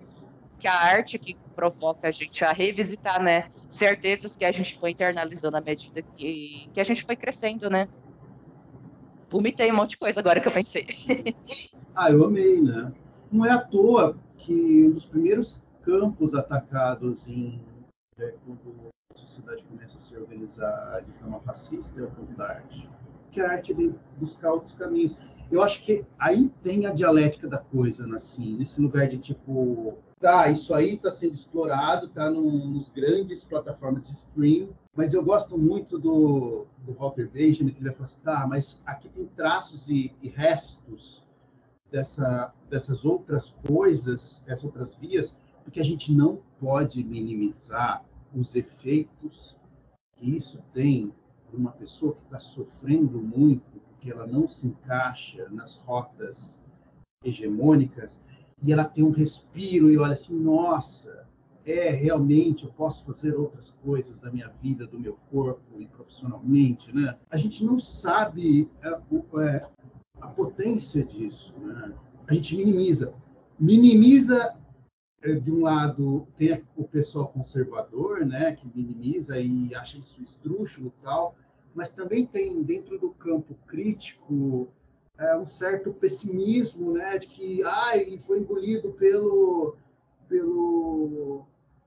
que 0.58 0.66
a 0.66 0.74
arte 0.74 1.18
que 1.18 1.36
provoca 1.54 2.08
a 2.08 2.10
gente 2.10 2.42
a 2.42 2.50
revisitar, 2.50 3.22
né, 3.22 3.44
certezas 3.68 4.34
que 4.34 4.44
a 4.44 4.50
gente 4.50 4.78
foi 4.78 4.92
internalizando 4.92 5.56
à 5.56 5.60
medida 5.60 6.02
que, 6.16 6.70
que 6.72 6.80
a 6.80 6.84
gente 6.84 7.04
foi 7.04 7.14
crescendo, 7.14 7.68
né. 7.68 7.88
Vomitei 9.28 9.70
um 9.70 9.76
monte 9.76 9.90
de 9.90 9.98
coisa 9.98 10.20
agora 10.20 10.40
que 10.40 10.48
eu 10.48 10.52
pensei. 10.52 10.86
ah, 11.94 12.10
eu 12.10 12.24
amei, 12.24 12.60
né? 12.60 12.92
Não 13.30 13.44
é 13.44 13.50
à 13.50 13.60
toa 13.60 14.16
que 14.38 14.84
um 14.84 14.92
dos 14.92 15.04
primeiros 15.04 15.60
campos 15.82 16.34
atacados 16.34 17.26
em 17.28 17.60
é, 18.18 18.34
quando 18.44 18.88
a 19.14 19.18
sociedade 19.18 19.62
começa 19.64 19.98
a 19.98 20.00
se 20.00 20.16
organizar 20.16 21.02
de 21.02 21.12
forma 21.18 21.40
fascista 21.40 22.00
é 22.00 22.04
o 22.04 22.10
campo 22.10 22.32
da 22.36 22.48
arte. 22.48 22.88
Que 23.30 23.40
a 23.40 23.50
arte 23.50 23.72
vem 23.72 23.94
buscar 24.16 24.52
outros 24.52 24.74
caminhos. 24.74 25.16
Eu 25.50 25.62
acho 25.62 25.82
que 25.84 26.04
aí 26.18 26.48
tem 26.62 26.86
a 26.86 26.92
dialética 26.92 27.48
da 27.48 27.58
coisa, 27.58 28.06
assim, 28.14 28.56
nesse 28.56 28.80
lugar 28.80 29.08
de 29.08 29.18
tipo, 29.18 29.98
tá, 30.20 30.50
isso 30.50 30.72
aí 30.74 30.94
está 30.94 31.12
sendo 31.12 31.34
explorado, 31.34 32.06
está 32.06 32.30
nos 32.30 32.88
grandes 32.88 33.44
plataformas 33.44 34.04
de 34.04 34.12
stream, 34.12 34.70
mas 34.94 35.12
eu 35.12 35.22
gosto 35.22 35.58
muito 35.58 35.98
do, 35.98 36.66
do 36.78 36.94
Walter 36.94 37.28
Benjamin, 37.28 37.72
que 37.72 37.82
ele 37.82 37.92
falar 37.92 38.04
assim, 38.04 38.20
tá, 38.22 38.46
mas 38.46 38.82
aqui 38.86 39.08
tem 39.08 39.26
traços 39.26 39.88
e, 39.88 40.14
e 40.22 40.28
restos 40.28 41.26
dessa, 41.90 42.52
dessas 42.68 43.04
outras 43.04 43.54
coisas, 43.66 44.42
essas 44.46 44.64
outras 44.64 44.94
vias, 44.94 45.36
porque 45.62 45.80
a 45.80 45.84
gente 45.84 46.12
não 46.12 46.40
pode 46.60 47.02
minimizar 47.04 48.04
os 48.34 48.54
efeitos 48.54 49.56
que 50.16 50.36
isso 50.36 50.62
tem 50.72 51.12
para 51.48 51.58
uma 51.58 51.72
pessoa 51.72 52.14
que 52.14 52.22
está 52.24 52.38
sofrendo 52.38 53.20
muito, 53.20 53.80
porque 53.90 54.10
ela 54.10 54.26
não 54.26 54.48
se 54.48 54.66
encaixa 54.66 55.48
nas 55.50 55.76
rotas 55.76 56.62
hegemônicas, 57.24 58.20
e 58.62 58.72
ela 58.72 58.84
tem 58.84 59.04
um 59.04 59.10
respiro 59.10 59.90
e 59.90 59.98
olha 59.98 60.14
assim, 60.14 60.38
nossa, 60.38 61.26
é 61.64 61.90
realmente 61.90 62.64
eu 62.64 62.72
posso 62.72 63.04
fazer 63.04 63.34
outras 63.34 63.70
coisas 63.82 64.20
da 64.20 64.30
minha 64.30 64.48
vida, 64.48 64.86
do 64.86 64.98
meu 64.98 65.18
corpo 65.30 65.80
e 65.80 65.86
profissionalmente, 65.86 66.94
né? 66.94 67.18
A 67.28 67.36
gente 67.36 67.64
não 67.64 67.78
sabe 67.78 68.70
a, 68.82 68.88
é, 68.88 69.46
é, 69.46 69.68
a 70.20 70.28
potência 70.28 71.04
disso, 71.04 71.52
né? 71.58 71.92
A 72.28 72.34
gente 72.34 72.56
minimiza, 72.56 73.14
minimiza 73.58 74.56
é, 75.22 75.32
de 75.34 75.50
um 75.50 75.62
lado 75.62 76.26
tem 76.36 76.62
o 76.76 76.84
pessoal 76.84 77.28
conservador, 77.28 78.24
né, 78.24 78.54
que 78.54 78.66
minimiza 78.74 79.40
e 79.40 79.74
acha 79.74 79.98
isso 79.98 80.22
estrúxulo 80.22 80.92
tal, 81.02 81.36
mas 81.74 81.90
também 81.90 82.26
tem 82.26 82.62
dentro 82.62 82.98
do 82.98 83.10
campo 83.10 83.54
crítico 83.66 84.68
é, 85.18 85.36
um 85.36 85.46
certo 85.46 85.92
pessimismo, 85.92 86.92
né, 86.92 87.18
de 87.18 87.26
que 87.26 87.62
ah, 87.64 87.96
ele 87.96 88.18
foi 88.18 88.40
engolido 88.40 88.92
pelo, 88.92 89.76
pelo, 90.28 91.46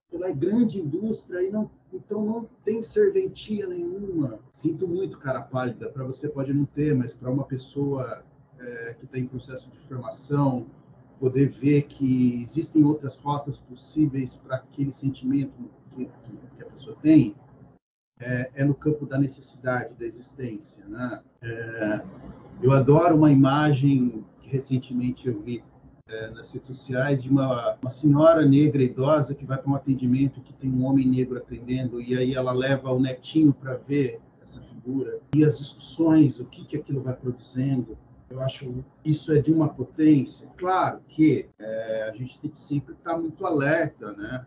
pela 0.09 0.31
grande 0.31 0.79
indústria 0.79 1.41
e 1.41 1.49
não, 1.49 1.69
então 1.93 2.25
não 2.25 2.49
tem 2.63 2.81
serventia 2.81 3.67
nenhuma. 3.67 4.39
Sinto 4.51 4.87
muito, 4.87 5.19
cara 5.19 5.41
pálida, 5.41 5.89
para 5.89 6.03
você 6.03 6.27
pode 6.27 6.53
não 6.53 6.65
ter, 6.65 6.95
mas 6.95 7.13
para 7.13 7.29
uma 7.29 7.43
pessoa 7.43 8.23
é, 8.59 8.95
que 8.95 9.05
está 9.05 9.17
em 9.17 9.27
processo 9.27 9.69
de 9.69 9.79
formação, 9.87 10.65
poder 11.19 11.49
ver 11.49 11.83
que 11.83 12.41
existem 12.41 12.83
outras 12.83 13.15
rotas 13.17 13.59
possíveis 13.59 14.35
para 14.35 14.55
aquele 14.55 14.91
sentimento 14.91 15.51
que, 15.95 16.05
que, 16.55 16.63
a 16.63 16.65
pessoa 16.65 16.95
tem, 17.01 17.35
é, 18.19 18.49
é, 18.55 18.65
no 18.65 18.73
campo 18.73 19.05
da 19.05 19.17
necessidade, 19.17 19.93
da 19.95 20.05
existência. 20.05 20.85
Né? 20.85 21.21
É, 21.41 22.01
eu 22.61 22.71
adoro 22.71 23.15
uma 23.15 23.31
imagem 23.31 24.23
que 24.41 24.49
recentemente 24.49 25.27
eu 25.27 25.41
vi 25.41 25.63
é, 26.07 26.31
nas 26.31 26.51
redes 26.51 26.67
sociais 26.67 27.23
de 27.23 27.29
uma, 27.29 27.77
uma 27.81 27.91
senhora 27.91 28.45
negra 28.45 28.81
idosa 28.81 29.35
que 29.35 29.45
vai 29.45 29.57
para 29.57 29.71
um 29.71 29.75
atendimento 29.75 30.41
que 30.41 30.53
tem 30.53 30.69
um 30.69 30.83
homem 30.83 31.07
negro 31.07 31.37
atendendo 31.37 32.01
e 32.01 32.17
aí 32.17 32.33
ela 32.33 32.51
leva 32.51 32.91
o 32.91 32.99
netinho 32.99 33.53
para 33.53 33.75
ver 33.75 34.19
essa 34.41 34.61
figura 34.61 35.19
e 35.35 35.45
as 35.45 35.59
discussões, 35.59 36.39
o 36.39 36.45
que, 36.45 36.65
que 36.65 36.75
aquilo 36.75 37.01
vai 37.01 37.15
produzindo. 37.15 37.97
Eu 38.29 38.41
acho 38.41 38.83
isso 39.03 39.31
é 39.31 39.39
de 39.39 39.51
uma 39.51 39.69
potência. 39.69 40.47
Claro 40.57 40.99
que 41.07 41.47
é, 41.57 42.09
a 42.09 42.15
gente 42.15 42.39
tem 42.39 42.49
que 42.49 42.59
sempre 42.59 42.93
estar 42.93 43.17
muito 43.17 43.45
alerta, 43.45 44.11
né? 44.13 44.45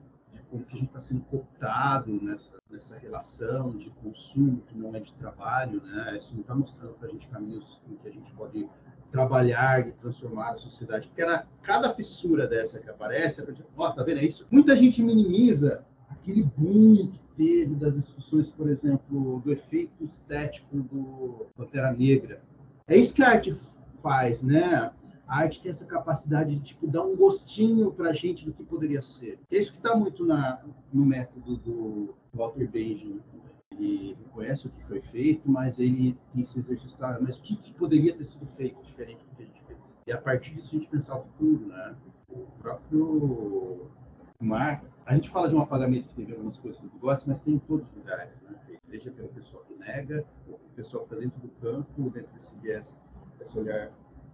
Como 0.52 0.66
que 0.66 0.76
a 0.76 0.78
gente 0.78 0.88
está 0.88 1.00
sendo 1.00 1.22
cooptado 1.22 2.12
nessa, 2.22 2.58
nessa 2.70 2.98
relação 2.98 3.70
de 3.70 3.88
consumo 3.88 4.60
que 4.66 4.76
não 4.76 4.94
é 4.94 5.00
de 5.00 5.10
trabalho, 5.14 5.82
né? 5.82 6.14
Isso 6.18 6.34
não 6.34 6.42
está 6.42 6.54
mostrando 6.54 6.92
para 6.92 7.08
a 7.08 7.10
gente 7.10 7.26
caminhos 7.28 7.80
em 7.88 7.96
que 7.96 8.06
a 8.06 8.10
gente 8.10 8.30
pode 8.34 8.68
trabalhar 9.10 9.88
e 9.88 9.92
transformar 9.92 10.50
a 10.50 10.56
sociedade. 10.58 11.08
Porque 11.08 11.22
era, 11.22 11.46
cada 11.62 11.94
fissura 11.94 12.46
dessa 12.46 12.80
que 12.80 12.90
aparece, 12.90 13.40
ó, 13.40 13.88
oh, 13.88 13.92
tá 13.92 14.02
vendo 14.02 14.18
é 14.18 14.26
isso? 14.26 14.46
Muita 14.50 14.76
gente 14.76 15.02
minimiza 15.02 15.86
aquele 16.10 16.42
boom 16.42 17.08
que 17.08 17.20
teve 17.34 17.74
das 17.76 17.94
discussões, 17.94 18.50
por 18.50 18.68
exemplo, 18.68 19.40
do 19.40 19.52
efeito 19.52 20.04
estético 20.04 20.82
do 20.82 21.46
Pantera 21.56 21.94
Negra. 21.94 22.42
É 22.86 22.94
isso 22.94 23.14
que 23.14 23.22
a 23.22 23.30
arte 23.30 23.56
faz, 24.02 24.42
né? 24.42 24.92
A 25.32 25.38
arte 25.38 25.62
tem 25.62 25.70
essa 25.70 25.86
capacidade 25.86 26.54
de 26.54 26.60
tipo, 26.60 26.86
dar 26.86 27.02
um 27.02 27.16
gostinho 27.16 27.90
para 27.90 28.10
a 28.10 28.12
gente 28.12 28.44
do 28.44 28.52
que 28.52 28.62
poderia 28.62 29.00
ser. 29.00 29.40
É 29.50 29.56
isso 29.56 29.72
que 29.72 29.78
está 29.78 29.96
muito 29.96 30.26
na, 30.26 30.62
no 30.92 31.06
método 31.06 31.56
do 31.56 32.14
Walter 32.34 32.70
Benjamin. 32.70 33.22
Ele 33.70 34.14
reconhece 34.24 34.66
o 34.66 34.70
que 34.70 34.84
foi 34.84 35.00
feito, 35.00 35.50
mas 35.50 35.78
ele 35.78 36.18
tem 36.34 36.42
esse 36.42 36.58
exercício, 36.58 36.98
tá, 36.98 37.18
mas 37.18 37.38
o 37.38 37.42
que, 37.42 37.56
que, 37.56 37.72
poderia 37.72 38.14
ter 38.14 38.24
sido 38.24 38.46
feito 38.46 38.82
diferente 38.82 39.24
do 39.24 39.34
que 39.34 39.42
a 39.42 39.46
gente 39.46 39.62
fez? 39.66 39.96
E 40.06 40.12
a 40.12 40.20
partir 40.20 40.52
disso 40.52 40.76
a 40.76 40.78
gente 40.78 40.90
pensar 40.90 41.16
o 41.16 41.22
futuro, 41.22 41.66
né? 41.66 41.96
O 42.28 42.40
próprio 42.60 43.90
Marx, 44.38 44.86
a 45.06 45.14
gente 45.14 45.30
fala 45.30 45.48
de 45.48 45.54
um 45.54 45.62
apagamento 45.62 46.08
que 46.08 46.14
teve 46.14 46.32
algumas 46.32 46.58
coisas 46.58 46.82
do 46.82 46.98
GOTS, 46.98 47.24
mas 47.24 47.40
tem 47.40 47.54
em 47.54 47.58
todos 47.60 47.88
os 47.88 47.94
lugares, 47.94 48.42
né? 48.42 48.54
Seja 48.90 49.10
pelo 49.10 49.28
pessoal 49.28 49.64
que 49.64 49.74
nega, 49.76 50.26
ou 50.46 50.56
o 50.56 50.74
pessoal 50.76 51.04
que 51.04 51.14
está 51.14 51.24
dentro 51.24 51.40
do 51.40 51.48
campo, 51.58 52.10
dentro 52.10 52.30
desse 52.34 52.54
viés, 52.56 52.94
esse 53.40 53.58
olhar 53.58 53.90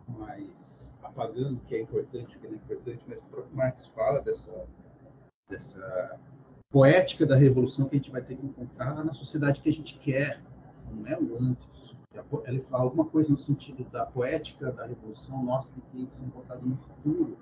mais 0.09 0.88
apagando 1.03 1.57
o 1.57 1.61
que 1.61 1.75
é 1.75 1.81
importante, 1.81 2.37
o 2.37 2.41
que 2.41 2.47
não 2.47 2.55
é 2.55 2.57
importante, 2.57 3.05
mas 3.07 3.21
o 3.21 3.25
próprio 3.25 3.57
Marx 3.57 3.87
fala 3.89 4.21
dessa, 4.21 4.67
dessa 5.49 6.19
poética 6.71 7.27
da 7.27 7.37
revolução 7.37 7.89
que 7.89 7.97
a 7.97 7.99
gente 7.99 8.11
vai 8.11 8.23
ter 8.23 8.37
que 8.37 8.47
encontrar 8.47 9.05
na 9.05 9.13
sociedade 9.13 9.61
que 9.61 9.69
a 9.69 9.73
gente 9.73 9.99
quer, 9.99 10.43
não 10.93 11.07
é 11.07 11.19
o 11.19 11.37
antes. 11.37 11.69
Ele 12.47 12.61
fala 12.63 12.85
alguma 12.85 13.05
coisa 13.05 13.31
no 13.31 13.39
sentido 13.39 13.85
da 13.91 14.05
poética 14.05 14.73
da 14.73 14.87
revolução 14.87 15.43
nossa 15.43 15.71
que 15.71 15.81
tem 15.93 16.07
que 16.07 16.17
ser 16.17 16.25
encontrada 16.25 16.63
no 16.65 16.77
futuro, 16.77 17.39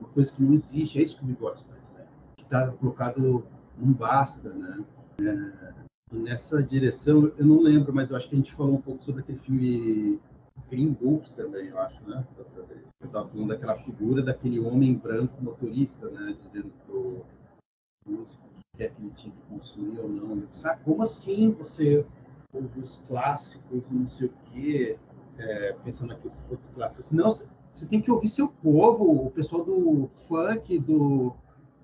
uma 0.00 0.08
coisa 0.10 0.32
que 0.32 0.42
não 0.42 0.52
existe. 0.52 0.98
É 0.98 1.02
isso 1.02 1.18
que 1.18 1.24
o 1.24 1.52
está 1.52 1.74
dizendo. 1.82 2.08
Que 2.36 2.42
está 2.42 2.70
colocado 2.72 3.46
não 3.78 3.92
basta, 3.92 4.48
né? 4.50 4.84
É, 5.20 5.74
nessa 6.12 6.62
direção, 6.62 7.32
eu 7.36 7.46
não 7.46 7.60
lembro, 7.60 7.94
mas 7.94 8.10
eu 8.10 8.16
acho 8.16 8.28
que 8.28 8.34
a 8.34 8.38
gente 8.38 8.54
falou 8.54 8.74
um 8.74 8.80
pouco 8.80 9.02
sobre 9.04 9.22
aquele 9.22 9.38
filme 9.38 10.20
Green 10.70 10.92
Book 10.92 11.32
também, 11.34 11.68
eu 11.68 11.78
acho, 11.78 12.02
né? 12.08 12.26
Eu 12.36 13.06
estava 13.06 13.28
falando 13.28 13.48
daquela 13.48 13.76
figura 13.78 14.22
daquele 14.22 14.58
homem 14.58 14.94
branco 14.94 15.42
motorista, 15.42 16.08
né? 16.10 16.36
Dizendo 16.42 16.72
pro 16.86 17.24
músico 18.06 18.46
que 18.76 18.84
é 18.84 18.88
que 18.88 19.02
ele 19.02 19.10
tinha 19.12 19.34
que 19.34 19.42
consumir 19.48 19.98
ou 19.98 20.08
não. 20.08 20.46
Sabe, 20.52 20.82
como 20.84 21.02
assim 21.02 21.50
você 21.50 22.04
ouve 22.52 22.80
os 22.80 22.96
clássicos 23.08 23.90
e 23.90 23.94
não 23.94 24.06
sei 24.06 24.28
o 24.28 24.32
quê, 24.52 24.98
é, 25.38 25.72
pensando 25.84 26.08
naqueles 26.08 26.42
outros 26.50 26.70
clássicos? 26.70 27.12
Não, 27.12 27.30
você 27.30 27.86
tem 27.86 28.00
que 28.00 28.10
ouvir 28.10 28.28
seu 28.28 28.48
povo, 28.48 29.26
o 29.26 29.30
pessoal 29.30 29.64
do 29.64 30.08
funk, 30.28 30.78
do, 30.78 31.34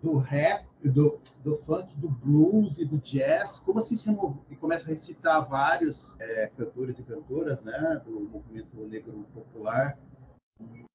do 0.02 0.18
rap, 0.18 0.66
do, 0.88 1.18
do 1.44 1.56
funk, 1.58 1.94
do 1.96 2.08
blues 2.08 2.78
e 2.78 2.84
do 2.84 2.98
jazz. 2.98 3.58
Como 3.60 3.78
assim 3.78 3.96
você 3.96 4.10
e 4.50 4.56
começa 4.56 4.86
a 4.86 4.88
recitar 4.88 5.48
vários 5.48 6.18
é, 6.20 6.48
cantores 6.56 6.98
e 6.98 7.02
cantoras 7.02 7.62
né, 7.62 8.00
do 8.04 8.20
movimento 8.20 8.76
negro 8.88 9.26
popular. 9.32 9.98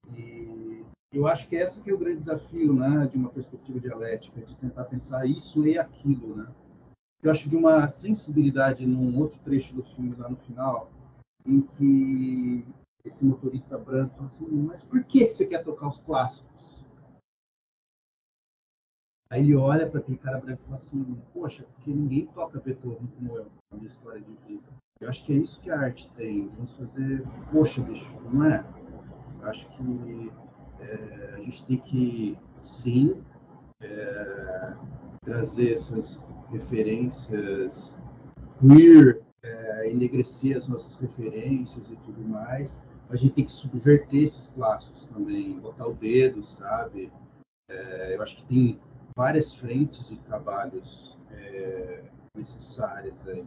E, 0.10 0.84
eu 1.12 1.26
acho 1.26 1.48
que 1.48 1.56
esse 1.56 1.82
que 1.82 1.90
é 1.90 1.94
o 1.94 1.98
grande 1.98 2.20
desafio, 2.20 2.74
né, 2.74 3.08
de 3.12 3.18
uma 3.18 3.30
perspectiva 3.30 3.80
dialética, 3.80 4.42
de 4.42 4.56
tentar 4.56 4.84
pensar 4.86 5.26
isso 5.26 5.66
e 5.66 5.80
aquilo, 5.80 6.36
né? 6.36 6.48
Eu 7.24 7.32
acho 7.32 7.50
de 7.50 7.56
uma 7.56 7.90
sensibilidade 7.90 8.86
num 8.86 9.18
outro 9.18 9.40
trecho 9.40 9.74
do 9.74 9.84
filme 9.84 10.16
lá 10.18 10.30
no 10.30 10.36
final, 10.38 10.92
em 11.46 11.62
que 11.62 12.66
esse 13.04 13.26
motorista 13.26 13.78
branco 13.78 14.16
fala 14.16 14.28
assim, 14.28 14.48
mas 14.48 14.84
por 14.84 15.04
que 15.06 15.30
você 15.30 15.46
quer 15.46 15.64
tocar 15.64 15.88
os 15.88 16.00
clássicos? 16.00 16.77
Aí 19.30 19.42
ele 19.42 19.56
olha 19.56 19.88
para 19.88 20.00
aquele 20.00 20.18
cara 20.18 20.40
branco 20.40 20.62
e 20.62 20.66
fala 20.66 20.76
assim, 20.78 21.18
poxa, 21.34 21.66
porque 21.76 21.92
ninguém 21.92 22.26
toca 22.28 22.60
Beethoven 22.60 23.08
como 23.18 23.38
eu, 23.38 23.48
na 23.72 23.78
minha 23.78 23.88
história 23.88 24.22
de 24.22 24.34
vida. 24.48 24.68
Eu 25.02 25.10
acho 25.10 25.24
que 25.26 25.34
é 25.34 25.36
isso 25.36 25.60
que 25.60 25.70
a 25.70 25.80
arte 25.80 26.10
tem. 26.16 26.48
Vamos 26.56 26.74
fazer, 26.76 27.24
poxa, 27.52 27.82
bicho, 27.82 28.10
não 28.32 28.46
é? 28.46 28.66
Eu 29.42 29.48
acho 29.48 29.68
que 29.70 30.32
é, 30.80 31.34
a 31.36 31.40
gente 31.40 31.66
tem 31.66 31.78
que, 31.78 32.38
sim, 32.62 33.22
é, 33.82 34.74
trazer 35.24 35.74
essas 35.74 36.26
referências 36.50 37.98
queer, 38.60 39.22
é, 39.44 39.92
enegrecer 39.92 40.58
as 40.58 40.68
nossas 40.68 40.96
referências 40.98 41.92
e 41.92 41.96
tudo 41.98 42.22
mais. 42.22 42.80
A 43.10 43.16
gente 43.16 43.36
tem 43.36 43.46
que 43.46 43.52
subverter 43.52 44.24
esses 44.24 44.48
clássicos 44.48 45.08
também, 45.08 45.60
botar 45.60 45.88
o 45.88 45.94
dedo, 45.94 46.44
sabe? 46.46 47.12
É, 47.70 48.16
eu 48.16 48.22
acho 48.22 48.38
que 48.38 48.46
tem 48.46 48.80
várias 49.18 49.52
frentes 49.52 50.08
de 50.08 50.20
trabalhos 50.20 51.18
é, 51.32 52.04
necessárias 52.36 53.28
aí. 53.28 53.44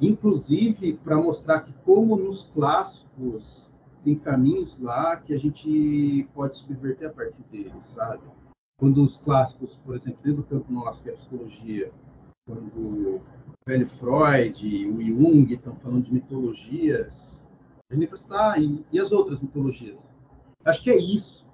Inclusive 0.00 0.94
para 0.94 1.16
mostrar 1.16 1.60
que 1.60 1.72
como 1.84 2.16
nos 2.16 2.50
clássicos 2.50 3.70
tem 4.02 4.16
caminhos 4.16 4.80
lá 4.80 5.16
que 5.16 5.32
a 5.32 5.38
gente 5.38 6.28
pode 6.34 6.56
subverter 6.56 7.08
a 7.08 7.12
partir 7.12 7.42
deles, 7.52 7.86
sabe? 7.86 8.20
Quando 8.76 9.04
os 9.04 9.16
clássicos, 9.16 9.76
por 9.76 9.94
exemplo, 9.94 10.18
dentro 10.24 10.42
do 10.42 10.48
campo 10.48 10.72
nosso, 10.72 11.04
que 11.04 11.10
é 11.10 11.12
a 11.12 11.16
psicologia, 11.16 11.92
quando 12.44 12.76
o 12.76 13.22
velho 13.64 13.88
Freud 13.88 14.66
e 14.66 14.90
o 14.90 15.00
Jung 15.00 15.54
estão 15.54 15.76
falando 15.76 16.06
de 16.06 16.12
mitologias, 16.12 17.46
a 17.88 17.94
gente 17.94 18.08
fala, 18.08 18.54
tá, 18.54 18.58
e, 18.58 18.84
e 18.90 18.98
as 18.98 19.12
outras 19.12 19.40
mitologias? 19.40 20.12
Acho 20.64 20.82
que 20.82 20.90
é 20.90 20.96
isso. 20.96 21.46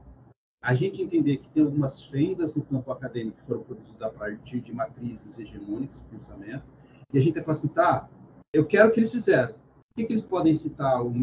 A 0.60 0.74
gente 0.74 1.00
entender 1.00 1.36
que 1.38 1.48
tem 1.50 1.62
algumas 1.62 2.04
fendas 2.04 2.54
no 2.54 2.62
campo 2.62 2.90
acadêmico 2.90 3.38
que 3.38 3.46
foram 3.46 3.62
produzidas 3.62 4.02
a 4.02 4.10
partir 4.10 4.60
de 4.60 4.72
matrizes 4.72 5.38
hegemônicas 5.38 5.96
do 5.96 6.08
pensamento, 6.10 6.64
e 7.12 7.18
a 7.18 7.22
gente 7.22 7.40
fala 7.40 7.52
assim, 7.52 7.68
tá, 7.68 8.08
eu 8.52 8.66
quero 8.66 8.88
o 8.88 8.92
que 8.92 9.00
eles 9.00 9.12
fizeram. 9.12 9.52
O 9.52 9.94
que, 9.94 10.04
que 10.04 10.12
eles 10.12 10.26
podem 10.26 10.54
citar? 10.54 11.00
Os, 11.02 11.14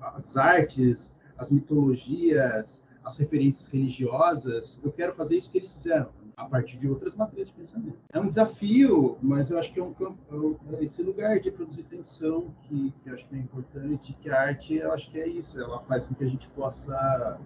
as 0.00 0.36
artes, 0.36 1.16
as 1.36 1.50
mitologias, 1.50 2.82
as 3.04 3.16
referências 3.16 3.68
religiosas, 3.68 4.80
eu 4.82 4.92
quero 4.92 5.14
fazer 5.14 5.36
isso 5.36 5.50
que 5.50 5.58
eles 5.58 5.72
fizeram, 5.72 6.08
a 6.36 6.44
partir 6.44 6.76
de 6.76 6.88
outras 6.88 7.14
matrizes 7.14 7.48
de 7.48 7.54
pensamento. 7.54 7.98
É 8.12 8.18
um 8.18 8.28
desafio, 8.28 9.16
mas 9.22 9.50
eu 9.50 9.58
acho 9.58 9.72
que 9.72 9.80
é 9.80 9.82
um 9.82 9.94
campo, 9.94 10.60
é 10.72 10.84
esse 10.84 11.02
lugar 11.02 11.40
de 11.40 11.50
produzir 11.50 11.84
tensão 11.84 12.54
que, 12.62 12.92
que 13.02 13.10
eu 13.10 13.14
acho 13.14 13.26
que 13.26 13.34
é 13.34 13.38
importante, 13.38 14.16
que 14.20 14.30
a 14.30 14.40
arte, 14.40 14.74
eu 14.74 14.92
acho 14.92 15.10
que 15.10 15.20
é 15.20 15.26
isso, 15.26 15.60
ela 15.60 15.80
faz 15.80 16.06
com 16.06 16.14
que 16.14 16.24
a 16.24 16.28
gente 16.28 16.48
possa 16.48 17.38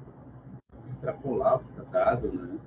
extrapolar 0.85 1.57
o 1.57 1.59
que 1.61 1.71
está 1.71 1.83
dado, 1.85 2.33
né? 2.33 2.59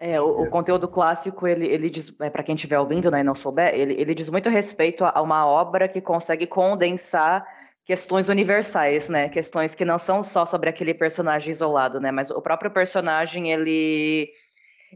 É, 0.00 0.20
o, 0.20 0.42
o, 0.42 0.46
é. 0.46 0.48
conteúdo 0.48 0.86
clássico, 0.86 1.46
ele, 1.46 1.66
ele 1.66 1.90
diz, 1.90 2.14
é, 2.20 2.30
para 2.30 2.44
quem 2.44 2.54
estiver 2.54 2.78
ouvindo 2.78 3.10
né, 3.10 3.20
e 3.20 3.24
não 3.24 3.34
souber, 3.34 3.74
ele, 3.74 3.94
ele 3.94 4.14
diz 4.14 4.30
muito 4.30 4.48
respeito 4.48 5.04
a, 5.04 5.20
uma 5.20 5.44
obra 5.44 5.88
que 5.88 6.00
consegue 6.00 6.46
condensar 6.46 7.44
questões 7.84 8.28
universais, 8.28 9.08
né? 9.08 9.28
Questões 9.28 9.74
que 9.74 9.84
não 9.84 9.98
são 9.98 10.22
só 10.22 10.44
sobre 10.44 10.68
aquele 10.68 10.94
personagem 10.94 11.50
isolado, 11.50 11.98
né? 11.98 12.12
Mas 12.12 12.30
o 12.30 12.40
próprio 12.40 12.70
personagem, 12.70 13.50
ele 13.50 14.30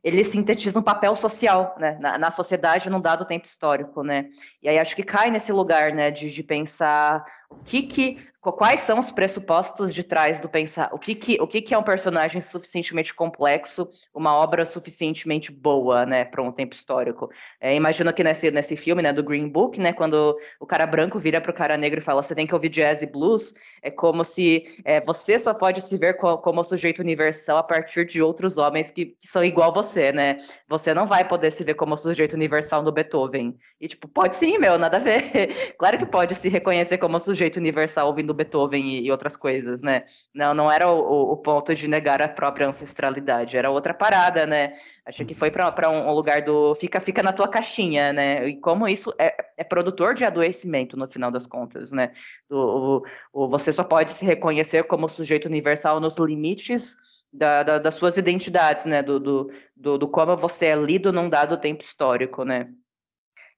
ele 0.02 0.24
sintetiza 0.24 0.78
um 0.78 0.82
papel 0.82 1.14
social, 1.14 1.74
né, 1.78 1.98
na, 2.00 2.16
na, 2.16 2.30
sociedade 2.30 2.88
num 2.88 3.00
dado 3.00 3.26
tempo 3.26 3.46
histórico, 3.46 4.02
né, 4.02 4.30
e 4.62 4.68
aí 4.68 4.78
acho 4.78 4.96
que 4.96 5.02
cai 5.02 5.30
nesse 5.30 5.52
lugar, 5.52 5.92
né, 5.92 6.10
de, 6.10 6.30
de 6.30 6.42
pensar 6.42 7.24
que 7.64 7.82
que 7.82 8.32
quais 8.50 8.80
são 8.80 8.98
os 8.98 9.12
pressupostos 9.12 9.94
de 9.94 10.02
trás 10.02 10.40
do 10.40 10.48
pensar, 10.48 10.88
o 10.92 10.98
que 10.98 11.14
que, 11.14 11.40
o 11.40 11.46
que 11.46 11.62
que 11.62 11.72
é 11.72 11.78
um 11.78 11.82
personagem 11.82 12.40
suficientemente 12.40 13.14
complexo, 13.14 13.88
uma 14.12 14.34
obra 14.34 14.64
suficientemente 14.64 15.52
boa, 15.52 16.04
né, 16.04 16.24
para 16.24 16.42
um 16.42 16.50
tempo 16.50 16.74
histórico. 16.74 17.30
É, 17.60 17.76
imagino 17.76 18.12
que 18.12 18.24
nesse, 18.24 18.50
nesse 18.50 18.74
filme, 18.74 19.00
né, 19.00 19.12
do 19.12 19.22
Green 19.22 19.48
Book, 19.48 19.78
né, 19.78 19.92
quando 19.92 20.36
o 20.58 20.66
cara 20.66 20.86
branco 20.86 21.20
vira 21.20 21.40
para 21.40 21.52
o 21.52 21.54
cara 21.54 21.76
negro 21.76 22.00
e 22.00 22.02
fala, 22.02 22.22
você 22.22 22.34
tem 22.34 22.46
que 22.46 22.54
ouvir 22.54 22.70
jazz 22.70 23.02
e 23.02 23.06
blues, 23.06 23.54
é 23.80 23.90
como 23.90 24.24
se 24.24 24.64
é, 24.84 25.00
você 25.00 25.38
só 25.38 25.54
pode 25.54 25.80
se 25.80 25.96
ver 25.96 26.14
co 26.14 26.38
como 26.38 26.64
sujeito 26.64 27.00
universal 27.00 27.58
a 27.58 27.62
partir 27.62 28.06
de 28.06 28.20
outros 28.20 28.58
homens 28.58 28.90
que, 28.90 29.06
que 29.20 29.28
são 29.28 29.44
igual 29.44 29.72
você, 29.72 30.10
né, 30.10 30.38
você 30.68 30.92
não 30.92 31.06
vai 31.06 31.22
poder 31.28 31.52
se 31.52 31.62
ver 31.62 31.74
como 31.74 31.96
sujeito 31.96 32.32
universal 32.32 32.82
no 32.82 32.90
Beethoven. 32.90 33.56
E 33.80 33.86
tipo, 33.86 34.08
pode 34.08 34.34
sim, 34.34 34.58
meu, 34.58 34.78
nada 34.78 34.96
a 34.96 35.00
ver. 35.00 35.74
claro 35.78 35.98
que 35.98 36.06
pode 36.06 36.34
se 36.34 36.48
reconhecer 36.48 36.98
como 36.98 37.20
sujeito 37.20 37.41
universal 37.58 38.06
ouvindo 38.06 38.28
do 38.28 38.34
Beethoven 38.34 38.84
e, 38.86 39.06
e 39.06 39.10
outras 39.10 39.36
coisas, 39.36 39.82
né? 39.82 40.04
Não, 40.34 40.54
não 40.54 40.70
era 40.70 40.90
o, 40.90 41.32
o, 41.32 41.36
ponto 41.36 41.74
de 41.74 41.88
negar 41.88 42.22
a 42.22 42.28
própria 42.28 42.68
ancestralidade, 42.68 43.56
era 43.56 43.70
outra 43.70 43.92
parada, 43.92 44.46
né? 44.46 44.74
Acho 45.04 45.24
que 45.24 45.34
foi 45.34 45.50
para 45.50 45.90
um, 45.90 46.08
um 46.08 46.12
lugar 46.12 46.42
do 46.42 46.74
fica, 46.74 47.00
fica 47.00 47.22
na 47.22 47.32
tua 47.32 47.48
caixinha, 47.48 48.12
né? 48.12 48.48
E 48.48 48.56
como 48.56 48.88
isso 48.88 49.12
é, 49.18 49.34
é 49.56 49.64
produtor 49.64 50.14
de 50.14 50.24
adoecimento 50.24 50.96
no 50.96 51.08
final 51.08 51.30
das 51.30 51.46
contas, 51.46 51.92
né? 51.92 52.12
O, 52.50 53.02
o, 53.32 53.48
você 53.48 53.72
só 53.72 53.84
pode 53.84 54.12
se 54.12 54.24
reconhecer 54.24 54.84
como 54.84 55.08
sujeito 55.08 55.46
universal 55.46 56.00
nos 56.00 56.16
limites 56.18 56.96
da, 57.32 57.62
da, 57.62 57.78
das 57.78 57.94
suas 57.94 58.16
identidades, 58.16 58.84
né? 58.84 59.02
Do, 59.02 59.18
do, 59.18 59.50
do, 59.74 59.98
do, 59.98 60.08
como 60.08 60.36
você 60.36 60.66
é 60.66 60.76
lido 60.76 61.12
num 61.12 61.28
dado 61.28 61.56
tempo 61.56 61.82
histórico, 61.82 62.44
né? 62.44 62.68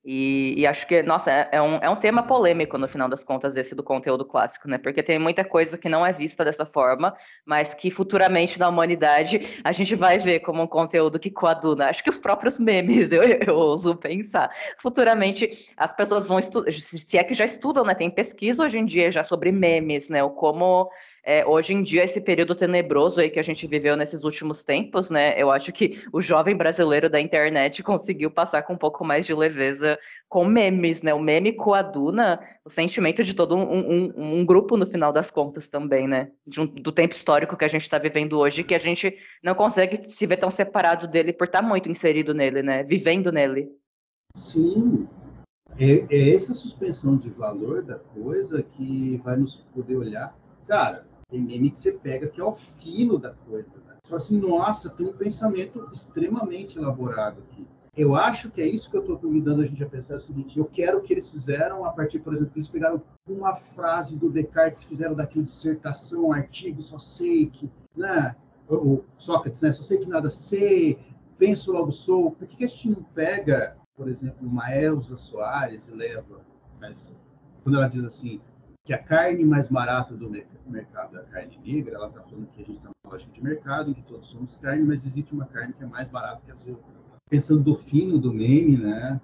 E, 0.05 0.55
e, 0.59 0.67
acho 0.67 0.87
que, 0.87 1.03
nossa, 1.03 1.31
é, 1.31 1.49
é, 1.53 1.63
um, 1.63 1.77
é 1.77 1.89
um 1.89 1.97
tema 1.97 2.23
polêmico 2.23 2.77
no 2.77 2.87
final 2.87 3.09
das 3.09 3.25
contas, 3.25 3.57
esse 3.57 3.75
do 3.75 3.83
conteúdo 3.83 4.23
clássico, 4.23 4.69
né? 4.69 4.77
Porque 4.77 5.03
tem 5.03 5.19
muita 5.19 5.43
coisa 5.43 5.79
que 5.79 5.89
não 5.89 6.05
é 6.05 6.13
vista 6.13 6.45
dessa 6.45 6.67
forma, 6.67 7.17
mas 7.47 7.73
que 7.73 7.91
futuramente 7.91 8.59
na 8.59 8.69
humanidade 8.69 9.61
a 9.65 9.73
gente 9.73 9.95
vai 9.95 10.19
ver 10.19 10.41
como 10.41 10.63
um 10.63 10.67
conteúdo 10.67 11.19
que 11.19 11.31
coaduna. 11.31 11.89
Acho 11.89 12.05
que 12.05 12.11
os 12.11 12.19
próprios 12.19 12.59
memes, 12.59 13.13
eu, 13.13 13.23
eu 13.23 13.57
ouso 13.57 13.97
pensar. 13.97 14.51
Futuramente 14.77 15.73
as 15.75 15.93
pessoas 15.95 16.27
vão 16.27 16.39
estudar, 16.39 16.71
se 16.71 17.17
é 17.17 17.25
que 17.25 17.33
já 17.33 17.47
estudam, 17.47 17.83
né? 17.83 17.95
Tem 17.95 18.11
pesquisa 18.11 18.63
hoje 18.63 18.79
em 18.79 18.85
dia 18.85 19.11
já 19.11 19.25
sobre 19.25 19.51
memes, 19.51 20.11
né? 20.11 20.23
O 20.23 20.31
como 20.31 20.91
é, 21.27 21.47
hoje 21.47 21.73
em 21.73 21.83
dia, 21.83 22.05
esse 22.05 22.21
período 22.21 22.55
tenebroso 22.55 23.19
aí 23.19 23.31
que 23.31 23.41
a 23.41 23.43
gente 23.43 23.67
viveu 23.67 23.97
nesses 23.97 24.25
últimos 24.25 24.63
tempos, 24.63 25.09
né? 25.09 25.35
Eu 25.41 25.51
acho 25.51 25.73
que 25.73 26.03
o 26.13 26.21
jovem 26.21 26.55
brasileiro 26.55 27.09
da 27.09 27.19
internet 27.19 27.83
conseguiu 27.83 28.31
passar 28.31 28.63
com 28.63 28.75
um 28.75 28.79
pouco 28.79 29.03
mais 29.05 29.25
de 29.25 29.33
leveza 29.33 29.99
com 30.29 30.45
memes, 30.45 31.03
né? 31.03 31.15
O 31.15 31.21
meme 31.21 31.55
coaduna 31.55 32.41
o 32.63 32.69
sentimento 32.69 33.25
de 33.25 33.33
todo 33.33 33.57
um, 33.57 33.63
um, 33.63 34.41
um 34.41 34.45
grupo 34.45 34.77
no 34.77 34.87
final 34.87 35.13
das 35.13 35.31
contas 35.31 35.67
também, 35.67 36.07
né? 36.07 36.31
Um, 36.59 36.67
do 36.67 36.93
tempo 36.93 37.15
histórico 37.15 37.57
que 37.57 37.65
a 37.65 37.69
gente 37.69 37.83
está 37.83 37.99
vivendo 37.99 38.39
hoje, 38.39 38.63
que 38.63 38.75
a 38.75 38.79
gente 38.79 39.17
não 39.43 39.55
consegue 39.55 40.05
se 40.05 40.27
ver 40.27 40.37
tão 40.37 40.51
separado 40.51 41.09
dele 41.09 41.33
por 41.33 41.47
estar 41.47 41.63
tá 41.63 41.67
muito 41.67 41.89
inserido 41.89 42.35
nele, 42.35 42.63
né? 42.63 42.83
Vivendo 42.83 43.33
nele. 43.33 43.71
Sim, 44.37 45.09
é, 45.79 46.05
é, 46.11 46.35
essa 46.35 46.55
suspensão 46.55 47.17
de 47.17 47.31
valor 47.31 47.83
da 47.83 47.99
coisa 47.99 48.63
que 48.63 49.17
vai 49.25 49.37
nos 49.37 49.57
poder 49.75 49.97
olhar. 49.97 50.37
Cara, 50.67 51.07
tem 51.35 51.43
meme 51.43 51.71
que 51.71 51.81
você 51.81 51.91
pega 51.91 52.29
que 52.29 52.41
é 52.41 52.45
o 52.45 52.55
fino 52.55 53.19
da 53.19 53.33
coisa. 53.33 53.69
Né? 53.87 53.97
Você 54.03 54.09
fala 54.09 54.17
assim, 54.19 54.39
nossa, 54.39 54.91
tem 54.91 55.07
um 55.07 55.13
pensamento 55.13 55.89
extremamente 55.93 56.79
elaborado 56.79 57.43
aqui. 57.51 57.67
Eu 57.97 58.15
acho 58.15 58.51
que 58.51 58.61
é 58.61 58.67
isso 58.67 58.89
que 58.89 58.97
eu 58.97 59.01
estou 59.01 59.19
convidando 59.19 59.63
a 59.63 59.67
gente 59.67 59.83
a 59.83 59.89
pensar 59.89 60.15
é 60.15 60.17
o 60.17 60.21
seguinte: 60.21 60.59
eu 60.59 60.65
quero 60.65 61.01
que 61.01 61.13
eles 61.13 61.31
fizeram 61.31 61.85
a 61.85 61.91
partir, 61.91 62.19
por 62.21 62.35
exemplo, 62.35 62.53
eles 62.57 62.69
pegaram 62.69 63.03
uma 63.29 63.55
frase 63.55 64.17
do 64.17 64.31
Descartes, 64.31 64.83
fizeram 64.83 65.15
daquilo 65.15 65.45
dissertação, 65.45 66.33
artigo, 66.33 66.83
só 66.83 66.99
sei 66.99 67.47
que, 67.47 67.71
né? 67.97 68.35
O 68.69 69.05
Sócrates, 69.17 69.63
né? 69.63 69.71
Só 69.71 69.83
sei 69.83 69.99
que 69.99 70.09
nada 70.09 70.29
sei, 70.29 70.99
penso 71.39 71.73
logo 71.73 71.93
sou. 71.93 72.33
Por 72.33 72.49
que, 72.49 72.57
que 72.57 72.65
a 72.65 72.69
gente 72.69 72.91
não 72.91 73.03
pega, 73.03 73.77
por 73.97 74.09
exemplo, 74.09 74.49
uma 74.49 74.75
Elza 74.75 75.17
Soares 75.17 75.87
e 75.87 75.93
leva, 75.93 76.41
mas, 76.81 77.15
quando 77.63 77.77
ela 77.77 77.89
diz 77.89 78.05
assim, 78.05 78.41
que 78.85 78.93
a 78.93 78.99
carne 78.99 79.45
mais 79.45 79.69
barata 79.69 80.15
do 80.15 80.31
mercado 80.67 81.17
é 81.17 81.21
a 81.21 81.25
carne 81.25 81.59
negra, 81.65 81.97
ela 81.97 82.09
está 82.09 82.23
falando 82.23 82.47
que 82.49 82.63
a 82.63 82.65
gente 82.65 82.77
está 82.77 82.91
numa 82.91 83.13
lógica 83.13 83.33
de 83.33 83.43
mercado, 83.43 83.95
que 83.95 84.03
todos 84.03 84.29
somos 84.29 84.57
carne, 84.57 84.85
mas 84.85 85.07
existe 85.07 85.33
uma 85.33 85.47
carne 85.47 85.73
que 85.73 85.83
é 85.83 85.87
mais 85.87 86.07
barata 86.09 86.43
que 86.45 86.53
as 86.53 86.67
outras. 86.67 86.95
Pensando 87.31 87.63
do 87.63 87.75
fino 87.75 88.19
do 88.19 88.31
meme, 88.31 88.77
né, 88.77 89.19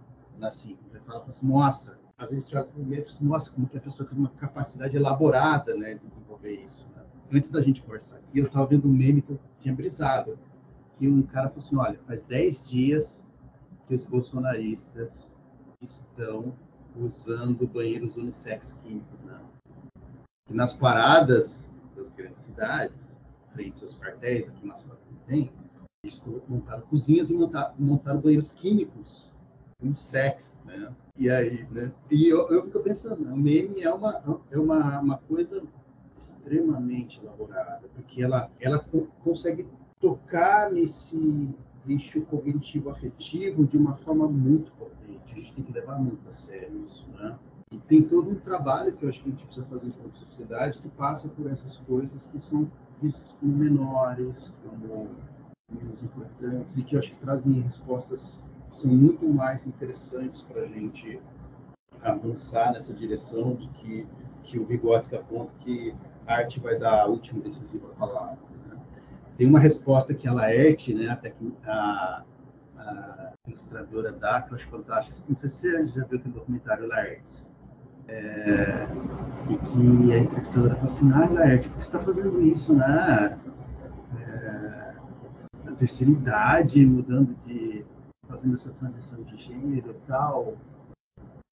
simples, 0.50 0.90
você 0.90 1.00
fala 1.00 1.22
assim, 1.28 1.46
nossa, 1.46 2.00
às 2.16 2.30
vezes 2.30 2.44
a 2.44 2.46
gente 2.46 2.56
olha 2.56 2.64
para 2.64 3.02
o 3.02 3.06
assim, 3.06 3.24
nossa, 3.26 3.50
como 3.50 3.68
que 3.68 3.76
a 3.76 3.80
pessoa 3.80 4.08
tem 4.08 4.18
uma 4.18 4.30
capacidade 4.30 4.96
elaborada, 4.96 5.76
né, 5.76 5.94
de 5.94 6.06
desenvolver 6.06 6.54
isso. 6.54 6.88
Né? 6.96 7.02
Antes 7.30 7.50
da 7.50 7.60
gente 7.60 7.82
conversar 7.82 8.16
aqui, 8.16 8.38
eu 8.38 8.46
estava 8.46 8.66
vendo 8.66 8.88
um 8.88 8.92
meme 8.92 9.20
que 9.20 9.32
eu 9.32 9.40
tinha 9.60 9.74
brisado, 9.74 10.38
que 10.96 11.06
um 11.06 11.20
cara 11.22 11.50
falou 11.50 11.62
assim, 11.62 11.76
olha, 11.76 12.00
faz 12.06 12.24
10 12.24 12.70
dias 12.70 13.26
que 13.86 13.94
os 13.94 14.06
bolsonaristas 14.06 15.34
estão 15.82 16.54
usando 16.96 17.66
banheiros 17.66 18.16
unissex 18.16 18.72
químicos, 18.82 19.22
né? 19.22 19.38
E 20.50 20.54
nas 20.54 20.72
paradas 20.72 21.70
das 21.96 22.12
grandes 22.12 22.40
cidades, 22.40 23.20
frente 23.52 23.82
aos 23.82 23.96
quartéis, 23.96 24.48
aqui 24.48 24.66
na 24.66 24.74
cidade 24.74 25.00
tem, 25.26 25.50
eles 26.02 26.22
montaram 26.48 26.82
cozinhas 26.82 27.30
e 27.30 27.34
montaram, 27.34 27.74
montaram 27.78 28.20
banheiros 28.20 28.52
químicos 28.52 29.34
unissex, 29.82 30.62
né? 30.64 30.92
E 31.16 31.30
aí, 31.30 31.66
né? 31.70 31.92
E 32.10 32.28
eu, 32.28 32.48
eu 32.48 32.64
fico 32.64 32.80
pensando, 32.80 33.22
o 33.22 33.36
meme 33.36 33.82
é 33.82 33.92
uma, 33.92 34.42
é 34.50 34.58
uma, 34.58 35.00
uma 35.00 35.18
coisa 35.18 35.62
extremamente 36.18 37.20
elaborada, 37.22 37.88
porque 37.94 38.22
ela, 38.22 38.50
ela 38.60 38.84
consegue 39.22 39.66
tocar 40.00 40.70
nesse 40.70 41.56
eixo 41.88 42.20
cognitivo 42.22 42.90
afetivo 42.90 43.64
de 43.66 43.76
uma 43.76 43.96
forma 43.96 44.28
muito 44.28 44.72
potente. 44.72 45.32
A 45.32 45.34
gente 45.34 45.54
tem 45.54 45.64
que 45.64 45.72
levar 45.72 45.98
muito 45.98 46.28
a 46.28 46.32
sério 46.32 46.84
isso, 46.86 47.08
né? 47.10 47.38
E 47.72 47.78
tem 47.78 48.02
todo 48.02 48.30
um 48.30 48.34
trabalho 48.34 48.92
que 48.92 49.04
eu 49.04 49.08
acho 49.08 49.22
que 49.22 49.28
a 49.28 49.32
gente 49.32 49.44
precisa 49.44 49.66
fazer 49.66 49.92
como 49.92 50.12
sociedade 50.12 50.80
que 50.80 50.88
passa 50.88 51.28
por 51.28 51.46
essas 51.48 51.76
coisas 51.76 52.26
que 52.26 52.40
são 52.40 52.68
vistas 53.00 53.32
como 53.38 53.56
menores, 53.56 54.52
como 54.64 55.08
menos 55.70 56.02
importantes 56.02 56.76
e 56.76 56.82
que 56.82 56.96
eu 56.96 56.98
acho 56.98 57.12
que 57.12 57.20
trazem 57.20 57.60
respostas 57.60 58.44
que 58.68 58.76
são 58.76 58.90
muito 58.90 59.28
mais 59.28 59.68
interessantes 59.68 60.42
para 60.42 60.62
a 60.62 60.66
gente 60.66 61.20
avançar 62.02 62.72
nessa 62.72 62.92
direção 62.92 63.54
de 63.54 63.68
que, 63.68 64.06
que 64.42 64.58
o 64.58 64.66
Vygotsky 64.66 65.14
aponta 65.14 65.52
que 65.60 65.94
a 66.26 66.38
arte 66.38 66.58
vai 66.58 66.76
dar 66.76 67.02
a 67.02 67.06
última 67.06 67.40
decisiva 67.40 67.86
palavra. 67.90 68.38
Tem 69.36 69.46
uma 69.46 69.60
resposta 69.60 70.12
que 70.12 70.26
a 70.26 70.32
Laerte, 70.32 70.92
né, 70.92 71.16
que 71.16 71.52
a, 71.64 72.24
a 72.76 73.32
ilustradora 73.46 74.10
dá, 74.10 74.42
que 74.42 74.52
eu 74.52 74.58
acho 74.58 74.68
fantástica. 74.68 75.24
Não 75.28 75.36
sei 75.36 75.48
se 75.48 75.56
você 75.56 75.86
já 75.86 76.04
viu 76.04 76.18
aquele 76.18 76.34
documentário 76.34 76.88
Laerte. 76.88 77.49
É, 78.10 78.88
e 79.48 79.56
que 79.56 80.12
a 80.12 80.18
entrevistadora 80.18 80.74
fala 80.74 80.86
assim, 80.86 81.12
ah, 81.12 81.30
Laerte, 81.30 81.68
por 81.68 81.78
que 81.78 81.84
você 81.84 81.96
está 81.96 81.98
fazendo 82.00 82.42
isso, 82.42 82.74
né? 82.74 83.38
É, 84.18 84.94
na 85.64 85.72
terceira 85.76 86.12
idade, 86.12 86.84
mudando 86.84 87.36
de... 87.46 87.84
fazendo 88.28 88.54
essa 88.54 88.72
transição 88.72 89.22
de 89.22 89.36
gênero 89.36 89.90
e 89.90 90.06
tal. 90.06 90.56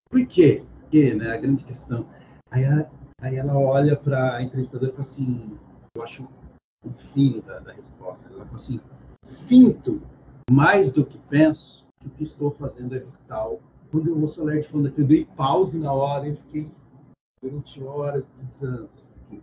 Por 0.09 0.25
quê? 0.25 0.63
Por 0.79 0.89
quê, 0.89 1.13
né? 1.13 1.33
A 1.33 1.37
grande 1.37 1.63
questão. 1.63 2.07
Aí, 2.49 2.65
a, 2.65 2.89
aí 3.21 3.35
ela 3.35 3.57
olha 3.57 3.95
para 3.95 4.35
a 4.35 4.41
entrevistadora 4.41 4.91
e 4.91 4.95
fala 4.95 5.01
assim, 5.01 5.57
eu 5.95 6.03
acho 6.03 6.27
o 6.83 6.91
fim 6.93 7.41
da, 7.45 7.59
da 7.59 7.73
resposta. 7.73 8.29
Ela 8.29 8.45
falou 8.45 8.55
assim: 8.55 8.79
sinto 9.23 10.01
mais 10.49 10.91
do 10.91 11.05
que 11.05 11.17
penso 11.29 11.85
que 11.99 12.07
o 12.07 12.11
que 12.11 12.23
estou 12.23 12.51
fazendo 12.51 12.95
é 12.95 12.99
vital. 12.99 13.59
Quando 13.91 14.07
eu 14.07 14.19
ouço 14.19 14.41
o 14.41 14.43
Alert 14.43 14.69
falando 14.69 14.87
aqui, 14.87 15.01
eu 15.01 15.07
dei 15.07 15.25
pause 15.35 15.77
na 15.77 15.93
hora 15.93 16.27
e 16.27 16.35
fiquei 16.35 16.71
durante 17.41 17.83
horas 17.83 18.27
pensando. 18.27 18.89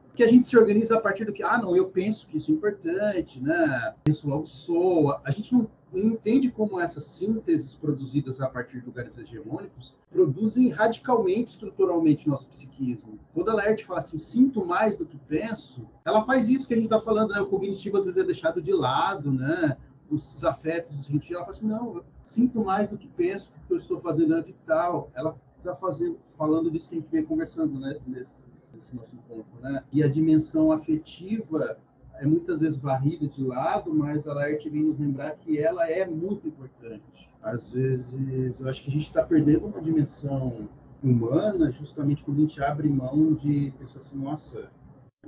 Porque 0.07 0.25
a 0.25 0.29
gente 0.29 0.49
se 0.49 0.57
organiza 0.57 0.97
a 0.97 1.01
partir 1.01 1.25
do 1.25 1.33
que, 1.33 1.43
ah, 1.43 1.59
não, 1.59 1.77
eu 1.77 1.89
penso 1.89 2.27
que 2.27 2.39
isso 2.39 2.51
é 2.51 2.55
importante, 2.55 3.41
né? 3.43 3.95
Penso 4.05 4.29
logo 4.29 4.47
sou. 4.47 5.19
A 5.25 5.31
gente 5.31 5.53
não 5.53 5.69
entende 5.93 6.51
como 6.51 6.81
essas 6.81 7.05
sínteses 7.05 7.75
produzidas 7.75 8.41
a 8.41 8.49
partir 8.49 8.81
de 8.81 8.87
lugares 8.87 9.17
hegemônicos 9.19 9.95
produzem 10.11 10.69
radicalmente, 10.69 11.51
estruturalmente 11.51 12.29
nosso 12.29 12.47
psiquismo. 12.47 13.19
Quando 13.35 13.51
a 13.51 13.55
Laerte 13.55 13.85
fala 13.85 13.99
assim, 13.99 14.19
sinto 14.19 14.65
mais 14.65 14.97
do 14.97 15.05
que 15.05 15.19
penso, 15.19 15.87
ela 16.05 16.25
faz 16.25 16.49
isso 16.49 16.67
que 16.67 16.75
a 16.75 16.77
gente 16.77 16.87
está 16.87 17.01
falando, 17.01 17.33
né? 17.33 17.41
O 17.41 17.47
cognitivo 17.47 17.97
às 17.97 18.05
vezes 18.05 18.21
é 18.21 18.25
deixado 18.25 18.63
de 18.63 18.73
lado, 18.73 19.33
né? 19.33 19.77
Os, 20.15 20.35
os 20.35 20.45
afetos, 20.45 20.99
os 20.99 21.07
sentidos, 21.07 21.31
ela 21.31 21.41
fala 21.41 21.51
assim, 21.51 21.67
não, 21.67 21.97
eu 21.97 22.05
sinto 22.23 22.65
mais 22.65 22.89
do 22.89 22.97
que 22.97 23.09
penso, 23.09 23.51
o 23.65 23.67
que 23.67 23.73
eu 23.73 23.79
estou 23.79 24.01
fazendo 24.01 24.35
é 24.37 24.43
vital. 24.43 25.11
Ela 25.15 25.37
está 25.59 25.75
fazendo, 25.75 26.19
falando 26.37 26.71
disso 26.71 26.89
que 26.89 26.95
a 26.95 26.99
gente 26.99 27.11
vem 27.11 27.25
conversando, 27.25 27.79
né? 27.79 27.99
Nesse, 28.07 28.47
nesse 28.75 28.95
nosso 28.95 29.17
encontro, 29.17 29.61
né? 29.61 29.83
E 29.93 30.03
a 30.03 30.09
dimensão 30.09 30.71
afetiva 30.71 31.79
é 32.17 32.27
muitas 32.27 32.61
vezes 32.61 32.79
varrida 32.79 33.27
de 33.27 33.43
lado, 33.43 33.93
mas 33.93 34.27
a 34.29 34.35
Laerte 34.35 34.69
vem 34.69 34.85
nos 34.85 34.99
lembrar 34.99 35.33
que 35.33 35.59
ela 35.59 35.89
é 35.89 36.07
muito 36.07 36.47
importante. 36.47 37.29
Às 37.43 37.69
vezes, 37.71 38.61
eu 38.61 38.69
acho 38.69 38.83
que 38.83 38.91
a 38.91 38.93
gente 38.93 39.07
está 39.07 39.23
perdendo 39.23 39.67
uma 39.67 39.81
dimensão 39.81 40.69
humana 41.03 41.71
justamente 41.71 42.23
quando 42.23 42.39
a 42.39 42.41
gente 42.41 42.63
abre 42.63 42.89
mão 42.89 43.35
de 43.35 43.73
pensar 43.79 43.99
assim, 43.99 44.17
nossa, 44.17 44.71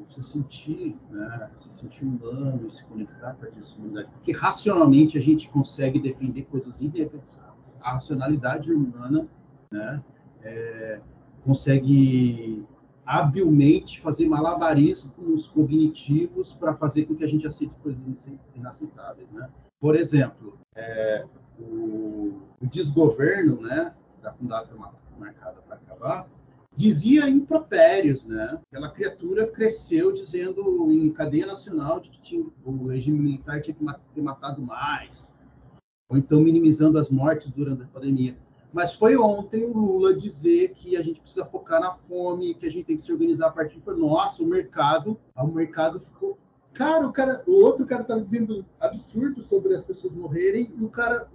se 0.08 0.22
sentir, 0.22 0.96
né, 1.10 1.50
se 1.56 1.72
sentir 1.72 2.04
humano, 2.04 2.70
se 2.70 2.84
conectar 2.84 3.34
com 3.34 3.46
a 3.46 3.78
humanidade. 3.78 4.08
Porque 4.12 4.32
racionalmente 4.32 5.18
a 5.18 5.20
gente 5.20 5.48
consegue 5.48 5.98
defender 5.98 6.44
coisas 6.44 6.80
indefensáveis. 6.80 7.76
A 7.80 7.92
racionalidade 7.92 8.72
humana 8.72 9.26
né, 9.70 10.02
é, 10.42 11.00
consegue 11.44 12.64
habilmente 13.04 14.00
fazer 14.00 14.28
malabarismos 14.28 15.46
cognitivos 15.46 16.52
para 16.52 16.74
fazer 16.74 17.04
com 17.06 17.14
que 17.14 17.24
a 17.24 17.28
gente 17.28 17.46
aceite 17.46 17.74
coisas 17.76 18.04
inaceitáveis, 18.54 19.30
né? 19.30 19.48
Por 19.78 19.94
exemplo, 19.94 20.58
é, 20.74 21.24
o, 21.60 22.40
o, 22.60 22.66
desgoverno, 22.66 23.60
né, 23.60 23.94
com 24.38 24.46
data 24.46 24.74
marcada 25.16 25.62
para 25.62 25.76
acabar, 25.76 26.28
dizia 26.76 27.28
impropérios, 27.28 28.26
né? 28.26 28.60
Aquela 28.70 28.90
criatura 28.90 29.46
cresceu 29.46 30.12
dizendo 30.12 30.90
em 30.90 31.10
cadeia 31.10 31.46
nacional 31.46 32.00
de 32.00 32.10
que 32.10 32.20
tinha, 32.20 32.46
o 32.64 32.86
regime 32.86 33.18
militar 33.18 33.60
tinha 33.62 33.74
que 33.74 33.84
ter 34.14 34.22
matado 34.22 34.60
mais, 34.60 35.32
ou 36.08 36.18
então 36.18 36.40
minimizando 36.40 36.98
as 36.98 37.10
mortes 37.10 37.50
durante 37.50 37.82
a 37.82 37.86
pandemia. 37.86 38.36
Mas 38.72 38.92
foi 38.92 39.16
ontem 39.16 39.64
o 39.64 39.72
Lula 39.72 40.14
dizer 40.14 40.74
que 40.74 40.96
a 40.96 41.02
gente 41.02 41.20
precisa 41.20 41.46
focar 41.46 41.80
na 41.80 41.92
fome, 41.92 42.54
que 42.54 42.66
a 42.66 42.70
gente 42.70 42.84
tem 42.84 42.96
que 42.96 43.02
se 43.02 43.12
organizar 43.12 43.46
a 43.46 43.52
partir 43.52 43.80
de 43.80 43.94
nossa, 43.94 44.42
o 44.42 44.46
mercado, 44.46 45.18
o 45.34 45.46
mercado 45.46 45.98
ficou 45.98 46.36
Cara, 46.76 47.06
o 47.06 47.12
cara, 47.12 47.42
o 47.46 47.52
outro 47.52 47.86
cara 47.86 48.02
estava 48.02 48.20
dizendo 48.20 48.62
absurdo 48.78 49.40
sobre 49.40 49.74
as 49.74 49.82
pessoas 49.82 50.14
morrerem 50.14 50.74
e 50.76 50.84
o 50.84 50.90
cara, 50.90 51.26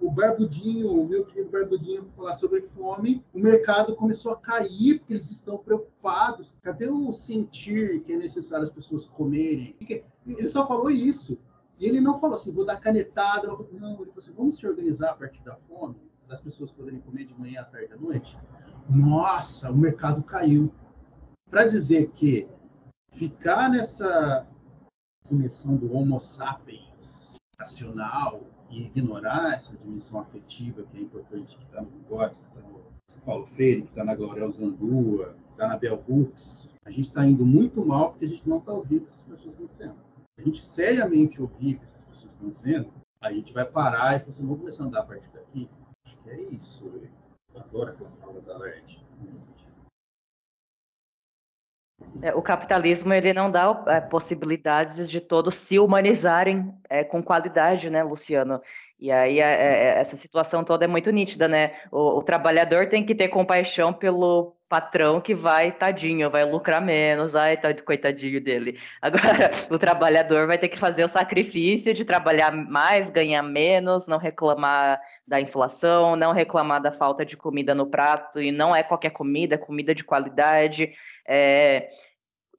o 0.00 0.10
Barbudinho, 0.10 0.92
o 0.92 1.06
meu 1.06 1.24
querido 1.24 1.50
Barbudinho, 1.50 2.08
falar 2.16 2.34
sobre 2.34 2.62
fome, 2.62 3.24
o 3.32 3.38
mercado 3.38 3.96
começou 3.96 4.32
a 4.32 4.36
cair 4.36 4.98
porque 4.98 5.12
eles 5.12 5.30
estão 5.30 5.58
preocupados. 5.58 6.52
Cadê 6.62 6.88
o 6.88 7.12
sentir 7.12 8.00
que 8.02 8.12
é 8.12 8.16
necessário 8.16 8.64
as 8.64 8.70
pessoas 8.70 9.06
comerem? 9.06 9.74
Ele 10.26 10.48
só 10.48 10.66
falou 10.66 10.90
isso. 10.90 11.38
E 11.78 11.86
ele 11.86 12.00
não 12.00 12.18
falou 12.18 12.36
assim, 12.36 12.52
vou 12.52 12.64
dar 12.64 12.80
canetada. 12.80 13.48
Não, 13.48 13.56
ele 13.56 13.70
falou 13.70 14.12
assim, 14.18 14.32
vamos 14.32 14.56
se 14.56 14.66
organizar 14.66 15.10
a 15.10 15.14
partir 15.14 15.42
da 15.42 15.56
fome, 15.56 15.96
das 16.28 16.40
pessoas 16.40 16.70
poderem 16.70 17.00
comer 17.00 17.24
de 17.24 17.38
manhã, 17.38 17.62
à 17.62 17.64
tarde, 17.64 17.92
à 17.92 17.96
noite. 17.96 18.38
Nossa, 18.88 19.70
o 19.70 19.76
mercado 19.76 20.22
caiu. 20.22 20.72
Para 21.50 21.66
dizer 21.66 22.10
que 22.10 22.48
ficar 23.12 23.70
nessa 23.70 24.46
dimensão 25.24 25.76
do 25.76 25.92
Homo 25.92 26.20
sapiens 26.20 26.87
racional 27.58 28.40
e 28.70 28.84
ignorar 28.84 29.54
essa 29.54 29.76
dimensão 29.76 30.20
afetiva 30.20 30.84
que 30.84 30.96
é 30.96 31.00
importante, 31.00 31.56
que 31.56 31.64
está 31.64 31.82
no 31.82 31.90
Vygotsky, 31.90 32.40
que 32.40 32.58
está 32.58 32.68
no 32.68 32.82
Paulo 33.24 33.46
Freire, 33.46 33.82
que 33.82 33.88
está 33.88 34.04
na 34.04 34.14
Glória 34.14 34.48
Zandua, 34.50 35.34
que 35.46 35.52
está 35.52 35.66
na 35.66 35.76
Bell 35.76 36.02
Hooks, 36.08 36.72
a 36.84 36.90
gente 36.90 37.08
está 37.08 37.26
indo 37.26 37.44
muito 37.44 37.84
mal 37.84 38.10
porque 38.10 38.26
a 38.26 38.28
gente 38.28 38.48
não 38.48 38.58
está 38.58 38.72
ouvindo 38.72 39.02
o 39.02 39.06
que 39.06 39.12
essas 39.12 39.22
pessoas 39.22 39.54
estão 39.54 39.66
dizendo. 39.66 39.96
Se 40.36 40.40
a 40.40 40.44
gente 40.44 40.64
seriamente 40.64 41.42
ouvir 41.42 41.74
o 41.74 41.78
que 41.78 41.84
essas 41.84 42.02
pessoas 42.04 42.32
estão 42.32 42.48
dizendo, 42.48 42.92
a 43.20 43.32
gente 43.32 43.52
vai 43.52 43.64
parar 43.64 44.16
e 44.16 44.20
falar 44.20 44.30
assim, 44.30 44.42
vamos 44.42 44.60
começar 44.60 44.84
a 44.84 44.86
andar 44.86 45.00
a 45.00 45.04
partir 45.04 45.28
daqui. 45.32 45.68
Acho 46.06 46.16
que 46.22 46.30
é 46.30 46.40
isso. 46.50 46.86
Eu 47.54 47.60
adoro 47.60 47.90
aquela 47.90 48.10
fala 48.12 48.40
da 48.40 48.56
Led 48.56 49.04
nesse. 49.20 49.57
É, 52.22 52.34
o 52.34 52.42
capitalismo 52.42 53.12
ele 53.12 53.32
não 53.32 53.50
dá 53.50 53.84
é, 53.88 54.00
possibilidades 54.00 55.10
de 55.10 55.20
todos 55.20 55.54
se 55.54 55.78
humanizarem 55.78 56.72
é, 56.88 57.02
com 57.02 57.22
qualidade, 57.22 57.90
né, 57.90 58.02
Luciano? 58.02 58.60
E 59.00 59.12
aí 59.12 59.38
é, 59.38 59.44
é, 59.44 59.98
essa 60.00 60.16
situação 60.16 60.64
toda 60.64 60.84
é 60.84 60.88
muito 60.88 61.10
nítida, 61.10 61.46
né? 61.46 61.72
O, 61.90 62.18
o, 62.18 62.22
trabalhador 62.22 62.88
tem 62.88 63.04
que 63.04 63.14
ter 63.14 63.28
compaixão 63.28 63.92
pelo 63.92 64.56
patrão 64.68 65.20
que 65.20 65.34
vai, 65.34 65.70
tadinho, 65.70 66.28
vai 66.28 66.44
lucrar 66.44 66.82
menos, 66.82 67.36
ai, 67.36 67.56
tá, 67.56 67.72
coitadinho 67.74 68.40
dele. 68.40 68.76
Agora, 69.00 69.50
o 69.70 69.78
trabalhador 69.78 70.48
vai 70.48 70.58
ter 70.58 70.68
que 70.68 70.78
fazer 70.78 71.04
o 71.04 71.08
sacrifício 71.08 71.94
de 71.94 72.04
trabalhar 72.04 72.50
mais, 72.50 73.08
ganhar 73.08 73.42
menos, 73.42 74.08
não 74.08 74.18
reclamar 74.18 75.00
da 75.26 75.40
inflação, 75.40 76.16
não 76.16 76.32
reclamar 76.32 76.82
da 76.82 76.90
falta 76.90 77.24
de 77.24 77.36
comida 77.36 77.74
no 77.76 77.86
prato, 77.86 78.42
e 78.42 78.50
não 78.50 78.74
é 78.74 78.82
qualquer 78.82 79.10
comida, 79.10 79.54
é 79.54 79.58
comida 79.58 79.94
de 79.94 80.02
qualidade. 80.02 80.92
É, 81.26 81.88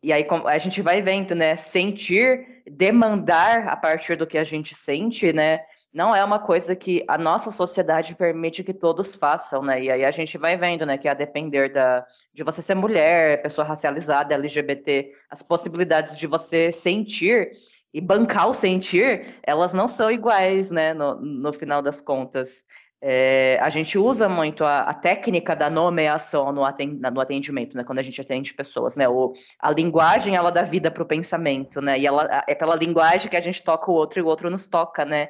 e 0.02 0.14
aí 0.14 0.26
a 0.46 0.58
gente 0.58 0.82
vai 0.82 1.02
vendo, 1.02 1.36
né? 1.36 1.58
Sentir, 1.58 2.64
demandar 2.66 3.68
a 3.68 3.76
partir 3.76 4.16
do 4.16 4.26
que 4.26 4.38
a 4.38 4.44
gente 4.46 4.74
sente, 4.74 5.34
né? 5.34 5.60
Não 5.92 6.16
é 6.16 6.24
uma 6.24 6.38
coisa 6.38 6.76
que 6.76 7.04
a 7.08 7.18
nossa 7.18 7.50
sociedade 7.50 8.16
permite 8.16 8.64
que 8.64 8.74
todos 8.74 9.16
façam, 9.16 9.64
né? 9.64 9.84
E 9.84 9.92
aí 9.92 10.06
a 10.06 10.12
gente 10.12 10.38
vai 10.38 10.56
vendo, 10.56 10.86
né, 10.86 10.98
que 11.00 11.08
a 11.08 11.16
depender 11.16 11.74
da, 11.74 12.06
de 12.32 12.44
você 12.44 12.62
ser 12.62 12.76
mulher, 12.76 13.42
pessoa 13.42 13.66
racializada, 13.66 14.36
LGBT, 14.36 15.12
as 15.32 15.42
possibilidades 15.42 16.16
de 16.16 16.28
você 16.28 16.72
sentir 16.72 17.52
e 17.92 18.00
bancar 18.00 18.48
o 18.48 18.54
sentir, 18.54 19.36
elas 19.42 19.74
não 19.74 19.88
são 19.88 20.12
iguais, 20.12 20.70
né, 20.70 20.94
no, 20.94 21.16
no 21.16 21.52
final 21.52 21.82
das 21.82 22.00
contas. 22.00 22.64
É, 23.02 23.58
a 23.62 23.70
gente 23.70 23.98
usa 23.98 24.28
muito 24.28 24.66
a, 24.66 24.82
a, 24.82 24.94
técnica 24.94 25.56
da 25.56 25.70
nomeação 25.70 26.52
no, 26.52 26.66
atendimento, 26.66 27.78
né? 27.78 27.84
Quando 27.84 28.00
a 28.00 28.04
gente 28.04 28.20
atende 28.20 28.54
pessoas, 28.54 28.98
né? 28.98 29.08
O, 29.08 29.32
a 29.58 29.72
linguagem, 29.72 30.36
ela 30.36 30.52
dá 30.52 30.64
vida 30.64 30.92
para 30.92 31.02
o 31.02 31.06
pensamento, 31.06 31.80
né? 31.80 31.98
E 31.98 32.06
ela, 32.06 32.44
é 32.46 32.54
pela 32.54 32.76
linguagem 32.76 33.30
que 33.30 33.38
a 33.38 33.42
gente 33.42 33.64
toca 33.64 33.90
o 33.90 33.94
outro 33.94 34.20
e 34.20 34.22
o 34.22 34.26
outro 34.26 34.50
nos 34.50 34.68
toca, 34.68 35.06
né? 35.06 35.30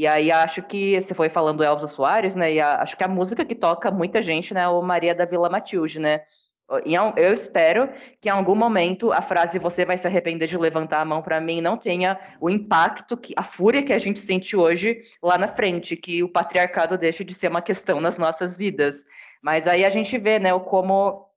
E 0.00 0.06
aí 0.06 0.32
acho 0.32 0.62
que 0.62 0.98
você 0.98 1.12
foi 1.12 1.28
falando 1.28 1.62
Elza 1.62 1.86
Soares, 1.86 2.34
né? 2.34 2.54
E 2.54 2.58
a, 2.58 2.80
acho 2.80 2.96
que 2.96 3.04
a 3.04 3.08
música 3.08 3.44
que 3.44 3.54
toca 3.54 3.90
muita 3.90 4.22
gente, 4.22 4.54
né? 4.54 4.62
É 4.62 4.68
o 4.68 4.80
Maria 4.80 5.14
da 5.14 5.26
Vila 5.26 5.50
Matilde, 5.50 6.00
né? 6.00 6.22
Eu 7.16 7.30
espero 7.30 7.86
que 8.18 8.30
em 8.30 8.32
algum 8.32 8.54
momento 8.54 9.12
a 9.12 9.20
frase 9.20 9.58
você 9.58 9.84
vai 9.84 9.98
se 9.98 10.06
arrepender 10.06 10.48
de 10.48 10.56
levantar 10.56 11.02
a 11.02 11.04
mão 11.04 11.20
para 11.20 11.38
mim 11.38 11.60
não 11.60 11.76
tenha 11.76 12.18
o 12.40 12.48
impacto, 12.48 13.14
que 13.14 13.34
a 13.36 13.42
fúria 13.42 13.82
que 13.82 13.92
a 13.92 13.98
gente 13.98 14.20
sente 14.20 14.56
hoje 14.56 15.02
lá 15.22 15.36
na 15.36 15.48
frente, 15.48 15.94
que 15.98 16.22
o 16.22 16.30
patriarcado 16.30 16.96
deixe 16.96 17.22
de 17.22 17.34
ser 17.34 17.50
uma 17.50 17.60
questão 17.60 18.00
nas 18.00 18.16
nossas 18.16 18.56
vidas. 18.56 19.04
Mas 19.42 19.66
aí 19.66 19.84
a 19.84 19.90
gente 19.90 20.16
vê, 20.16 20.38
né, 20.38 20.58
como 20.60 21.30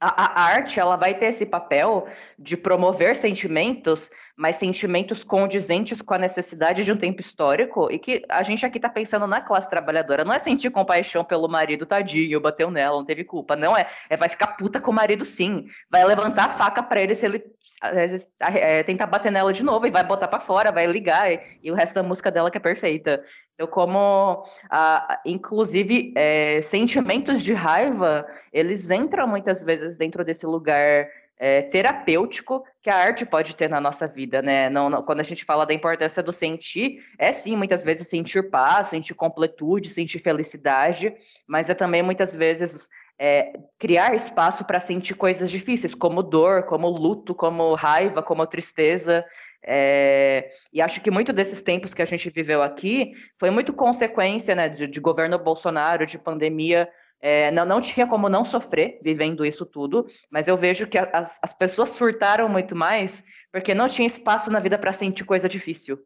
a, 0.00 0.42
a, 0.42 0.44
arte 0.44 0.78
ela 0.78 0.96
vai 0.96 1.14
ter 1.14 1.26
esse 1.26 1.46
papel 1.46 2.06
de 2.38 2.56
promover 2.56 3.16
sentimentos, 3.16 4.10
mas 4.36 4.56
sentimentos 4.56 5.24
condizentes 5.24 6.02
com 6.02 6.12
a 6.12 6.18
necessidade 6.18 6.84
de 6.84 6.92
um 6.92 6.96
tempo 6.96 7.22
histórico 7.22 7.90
e 7.90 7.98
que 7.98 8.22
a 8.28 8.42
gente 8.42 8.66
aqui 8.66 8.76
está 8.76 8.88
pensando 8.88 9.26
na 9.26 9.40
classe 9.40 9.70
trabalhadora. 9.70 10.24
Não 10.24 10.34
é 10.34 10.38
sentir 10.38 10.70
compaixão 10.70 11.24
pelo 11.24 11.48
marido, 11.48 11.86
tadinho, 11.86 12.40
bateu 12.40 12.70
nela, 12.70 12.98
não 12.98 13.04
teve 13.04 13.24
culpa. 13.24 13.56
Não 13.56 13.74
é. 13.74 13.88
É 14.10 14.16
vai 14.16 14.28
ficar 14.28 14.48
puta 14.48 14.78
com 14.78 14.90
o 14.90 14.94
marido, 14.94 15.24
sim. 15.24 15.66
Vai 15.90 16.04
levantar 16.04 16.44
a 16.44 16.48
faca 16.50 16.82
para 16.82 17.00
ele 17.00 17.14
se 17.14 17.24
ele 17.24 17.42
é, 17.82 18.78
é, 18.78 18.82
tentar 18.82 19.06
bater 19.06 19.32
nela 19.32 19.52
de 19.52 19.62
novo 19.62 19.86
e 19.86 19.90
vai 19.90 20.04
botar 20.04 20.28
para 20.28 20.40
fora, 20.40 20.70
vai 20.70 20.86
ligar 20.86 21.32
e, 21.32 21.40
e, 21.62 21.70
o 21.70 21.74
resto 21.74 21.94
da 21.94 22.02
música 22.02 22.30
dela 22.30 22.50
que 22.50 22.58
é 22.58 22.60
perfeita. 22.60 23.22
Então, 23.54 23.66
como, 23.66 24.44
a, 24.70 25.20
inclusive, 25.24 26.12
é, 26.14 26.60
sentimentos 26.62 27.42
de 27.42 27.54
raiva, 27.54 28.26
eles 28.52 28.90
entram 28.90 29.26
muitas 29.26 29.62
vezes 29.62 29.96
dentro 29.96 30.22
desse 30.22 30.44
lugar 30.44 31.08
é, 31.38 31.62
terapêutico 31.62 32.64
que 32.82 32.88
a 32.88 32.96
arte 32.96 33.26
pode 33.26 33.54
ter 33.54 33.68
na 33.68 33.80
nossa 33.80 34.06
vida, 34.06 34.40
né? 34.40 34.70
Não, 34.70 34.88
não, 34.88 35.02
quando 35.02 35.20
a 35.20 35.24
gente 35.24 35.44
fala 35.44 35.66
da 35.66 35.74
importância 35.74 36.22
do 36.22 36.32
sentir, 36.32 37.02
é 37.18 37.32
sim, 37.32 37.56
muitas 37.56 37.84
vezes 37.84 38.08
sentir 38.08 38.50
paz, 38.50 38.88
sentir 38.88 39.14
completude, 39.14 39.90
sentir 39.90 40.18
felicidade, 40.18 41.14
mas 41.46 41.68
é 41.68 41.74
também 41.74 42.02
muitas 42.02 42.34
vezes 42.34 42.88
é, 43.18 43.52
criar 43.78 44.14
espaço 44.14 44.64
para 44.64 44.80
sentir 44.80 45.14
coisas 45.14 45.50
difíceis, 45.50 45.94
como 45.94 46.22
dor, 46.22 46.64
como 46.64 46.88
luto, 46.88 47.34
como 47.34 47.74
raiva, 47.74 48.22
como 48.22 48.46
tristeza. 48.46 49.24
É, 49.62 50.50
e 50.72 50.80
acho 50.80 51.00
que 51.00 51.10
muito 51.10 51.32
desses 51.32 51.60
tempos 51.60 51.92
que 51.92 52.02
a 52.02 52.04
gente 52.04 52.30
viveu 52.30 52.62
aqui 52.62 53.14
foi 53.38 53.50
muito 53.50 53.72
consequência 53.72 54.54
né, 54.54 54.68
de, 54.68 54.86
de 54.86 55.00
governo 55.00 55.38
Bolsonaro, 55.38 56.06
de 56.06 56.18
pandemia. 56.18 56.88
É, 57.20 57.50
não, 57.50 57.64
não 57.64 57.80
tinha 57.80 58.06
como 58.06 58.28
não 58.28 58.44
sofrer 58.44 59.00
vivendo 59.02 59.44
isso 59.44 59.64
tudo, 59.64 60.06
mas 60.30 60.48
eu 60.48 60.56
vejo 60.56 60.86
que 60.86 60.98
as, 60.98 61.38
as 61.42 61.52
pessoas 61.52 61.90
surtaram 61.90 62.48
muito 62.48 62.76
mais 62.76 63.24
porque 63.50 63.74
não 63.74 63.88
tinha 63.88 64.06
espaço 64.06 64.50
na 64.50 64.60
vida 64.60 64.78
para 64.78 64.92
sentir 64.92 65.24
coisa 65.24 65.48
difícil. 65.48 65.98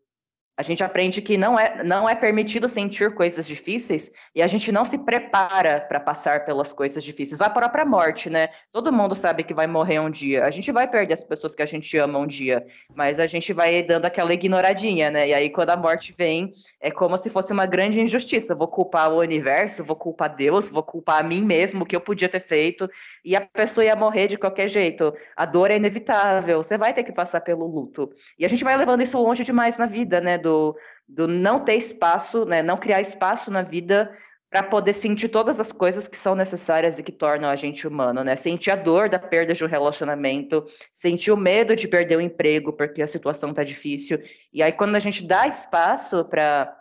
A 0.60 0.62
gente 0.62 0.84
aprende 0.84 1.22
que 1.22 1.38
não 1.38 1.58
é, 1.58 1.82
não 1.82 2.06
é 2.06 2.14
permitido 2.14 2.68
sentir 2.68 3.14
coisas 3.14 3.46
difíceis 3.46 4.12
e 4.34 4.42
a 4.42 4.46
gente 4.46 4.70
não 4.70 4.84
se 4.84 4.98
prepara 4.98 5.80
para 5.80 5.98
passar 5.98 6.44
pelas 6.44 6.70
coisas 6.70 7.02
difíceis. 7.02 7.40
A 7.40 7.48
própria 7.48 7.82
morte, 7.82 8.28
né? 8.28 8.50
Todo 8.70 8.92
mundo 8.92 9.14
sabe 9.14 9.42
que 9.42 9.54
vai 9.54 9.66
morrer 9.66 10.00
um 10.00 10.10
dia. 10.10 10.44
A 10.44 10.50
gente 10.50 10.70
vai 10.70 10.86
perder 10.86 11.14
as 11.14 11.24
pessoas 11.24 11.54
que 11.54 11.62
a 11.62 11.66
gente 11.66 11.96
ama 11.96 12.18
um 12.18 12.26
dia, 12.26 12.66
mas 12.94 13.18
a 13.18 13.26
gente 13.26 13.54
vai 13.54 13.82
dando 13.82 14.04
aquela 14.04 14.34
ignoradinha, 14.34 15.10
né? 15.10 15.28
E 15.28 15.32
aí, 15.32 15.48
quando 15.48 15.70
a 15.70 15.78
morte 15.78 16.12
vem, 16.12 16.52
é 16.78 16.90
como 16.90 17.16
se 17.16 17.30
fosse 17.30 17.54
uma 17.54 17.64
grande 17.64 17.98
injustiça. 17.98 18.54
Vou 18.54 18.68
culpar 18.68 19.10
o 19.10 19.20
universo, 19.20 19.82
vou 19.82 19.96
culpar 19.96 20.36
Deus, 20.36 20.68
vou 20.68 20.82
culpar 20.82 21.20
a 21.20 21.22
mim 21.22 21.40
mesmo, 21.40 21.84
o 21.84 21.86
que 21.86 21.96
eu 21.96 22.02
podia 22.02 22.28
ter 22.28 22.40
feito, 22.40 22.86
e 23.24 23.34
a 23.34 23.40
pessoa 23.40 23.82
ia 23.82 23.96
morrer 23.96 24.26
de 24.26 24.36
qualquer 24.36 24.68
jeito. 24.68 25.14
A 25.34 25.46
dor 25.46 25.70
é 25.70 25.76
inevitável, 25.76 26.62
você 26.62 26.76
vai 26.76 26.92
ter 26.92 27.02
que 27.02 27.12
passar 27.12 27.40
pelo 27.40 27.66
luto. 27.66 28.12
E 28.38 28.44
a 28.44 28.48
gente 28.48 28.62
vai 28.62 28.76
levando 28.76 29.02
isso 29.02 29.16
longe 29.16 29.42
demais 29.42 29.78
na 29.78 29.86
vida, 29.86 30.20
né? 30.20 30.36
Do 30.36 30.49
do, 30.50 30.76
do 31.08 31.28
não 31.28 31.60
ter 31.60 31.76
espaço, 31.76 32.44
né, 32.44 32.62
não 32.62 32.76
criar 32.76 33.00
espaço 33.00 33.50
na 33.50 33.62
vida 33.62 34.10
para 34.50 34.64
poder 34.64 34.92
sentir 34.94 35.28
todas 35.28 35.60
as 35.60 35.70
coisas 35.70 36.08
que 36.08 36.16
são 36.16 36.34
necessárias 36.34 36.98
e 36.98 37.04
que 37.04 37.12
tornam 37.12 37.48
a 37.48 37.54
gente 37.54 37.86
humano, 37.86 38.24
né? 38.24 38.34
Sentir 38.34 38.72
a 38.72 38.74
dor 38.74 39.08
da 39.08 39.16
perda 39.16 39.54
de 39.54 39.64
um 39.64 39.68
relacionamento, 39.68 40.66
sentir 40.92 41.30
o 41.30 41.36
medo 41.36 41.76
de 41.76 41.86
perder 41.86 42.16
o 42.16 42.20
emprego 42.20 42.72
porque 42.72 43.00
a 43.00 43.06
situação 43.06 43.54
tá 43.54 43.62
difícil. 43.62 44.20
E 44.52 44.60
aí 44.60 44.72
quando 44.72 44.96
a 44.96 44.98
gente 44.98 45.24
dá 45.24 45.46
espaço 45.46 46.24
para 46.24 46.79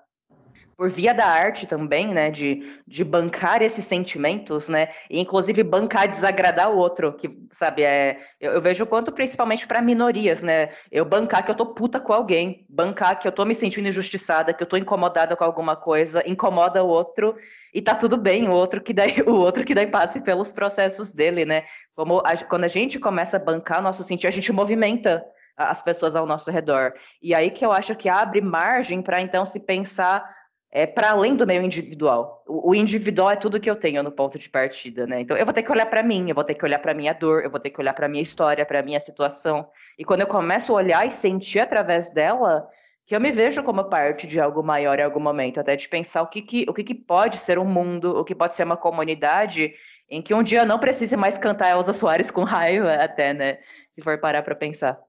por 0.80 0.90
via 0.90 1.14
da 1.14 1.26
arte 1.26 1.68
também, 1.68 2.08
né, 2.08 2.32
de, 2.32 2.80
de 2.88 3.04
bancar 3.04 3.62
esses 3.62 3.84
sentimentos, 3.84 4.70
né, 4.70 4.88
e 5.10 5.20
inclusive 5.20 5.62
bancar 5.62 6.08
desagradar 6.08 6.72
o 6.72 6.78
outro, 6.78 7.12
que, 7.12 7.38
sabe, 7.52 7.84
é, 7.84 8.18
eu, 8.40 8.54
eu 8.54 8.62
vejo 8.62 8.86
quanto 8.86 9.12
principalmente 9.12 9.68
para 9.68 9.82
minorias, 9.82 10.42
né, 10.42 10.70
eu 10.90 11.04
bancar 11.04 11.44
que 11.44 11.52
eu 11.52 11.56
tô 11.56 11.66
puta 11.66 12.00
com 12.00 12.14
alguém, 12.14 12.66
bancar 12.70 13.20
que 13.20 13.28
eu 13.28 13.32
tô 13.34 13.44
me 13.44 13.54
sentindo 13.54 13.90
injustiçada, 13.90 14.54
que 14.54 14.64
eu 14.64 14.68
tô 14.68 14.78
incomodada 14.78 15.36
com 15.36 15.44
alguma 15.44 15.76
coisa, 15.76 16.24
incomoda 16.26 16.82
o 16.82 16.88
outro, 16.88 17.36
e 17.74 17.82
tá 17.82 17.94
tudo 17.94 18.16
bem, 18.16 18.48
o 18.48 18.54
outro 18.54 18.80
que 18.80 18.94
daí, 18.94 19.20
o 19.28 19.36
outro 19.36 19.66
que 19.66 19.76
daí 19.76 19.86
passe 19.86 20.22
pelos 20.22 20.50
processos 20.50 21.12
dele, 21.12 21.44
né, 21.44 21.66
como 21.94 22.20
a, 22.20 22.38
quando 22.46 22.64
a 22.64 22.70
gente 22.70 22.98
começa 22.98 23.36
a 23.36 23.40
bancar 23.40 23.82
nosso 23.82 24.02
sentir, 24.02 24.28
a 24.28 24.32
gente 24.32 24.54
movimenta 24.54 25.26
as 25.58 25.82
pessoas 25.82 26.16
ao 26.16 26.26
nosso 26.26 26.50
redor, 26.50 26.94
e 27.22 27.36
aí 27.36 27.52
que 27.52 27.66
eu 27.66 27.74
acho 27.74 27.94
que 27.98 28.08
abre 28.08 28.40
margem 28.40 29.02
para 29.02 29.20
então 29.20 29.44
se 29.44 29.60
pensar 29.60 30.39
é 30.72 30.86
para 30.86 31.12
além 31.12 31.36
do 31.36 31.48
meu 31.48 31.62
individual. 31.62 32.44
O, 32.48 32.76
individual 32.76 33.32
é 33.32 33.36
tudo 33.36 33.60
que 33.60 33.70
eu 33.70 33.76
tenho 33.76 34.04
no 34.04 34.12
ponto 34.12 34.38
de 34.38 34.48
partida, 34.48 35.08
né? 35.08 35.22
Então 35.22 35.36
eu 35.36 35.46
vou 35.46 35.54
ter 35.54 35.64
que 35.64 35.72
olhar 35.72 35.88
para 35.88 36.04
mim, 36.04 36.30
eu 36.30 36.36
vou 36.36 36.44
ter 36.44 36.54
que 36.54 36.64
olhar 36.64 36.80
para 36.80 36.94
minha 36.94 37.14
dor, 37.14 37.44
eu 37.44 37.50
vou 37.50 37.60
ter 37.60 37.72
que 37.72 37.82
olhar 37.82 37.94
para 37.94 38.08
minha 38.08 38.22
história, 38.22 38.66
para 38.66 38.84
minha 38.84 39.00
situação. 39.00 39.68
E 39.98 40.06
quando 40.06 40.22
eu 40.22 40.28
começo 40.28 40.72
a 40.72 40.76
olhar 40.76 41.08
e 41.08 41.12
sentir 41.12 41.60
através 41.60 42.12
dela, 42.12 42.68
que 43.06 43.16
eu 43.16 43.20
me 43.20 43.32
vejo 43.32 43.64
como 43.64 43.84
parte 43.86 44.28
de 44.28 44.40
algo 44.40 44.62
maior 44.62 45.00
em 45.00 45.04
algum 45.04 45.20
momento, 45.20 45.60
até 45.60 45.76
de 45.76 45.90
pensar 45.90 46.22
o 46.22 46.28
que, 46.28 46.42
que 46.44 46.66
o 46.70 46.74
que, 46.74 46.84
que 46.84 46.94
pode 46.94 47.40
ser 47.40 47.58
um 47.58 47.66
mundo, 47.66 48.16
o 48.20 48.24
que 48.24 48.36
pode 48.36 48.56
ser 48.56 48.64
uma 48.64 48.78
comunidade 48.78 49.74
em 50.08 50.22
que 50.22 50.34
um 50.34 50.44
dia 50.44 50.60
eu 50.60 50.66
não 50.66 50.80
precise 50.80 51.18
mais 51.18 51.38
cantar 51.38 51.72
Elza 51.72 51.94
Soares 51.94 52.30
com 52.30 52.44
raiva, 52.44 52.94
até, 52.96 53.34
né? 53.34 53.60
Se 53.92 54.02
for 54.02 54.20
parar 54.20 54.44
para 54.44 54.56
pensar. 54.56 55.00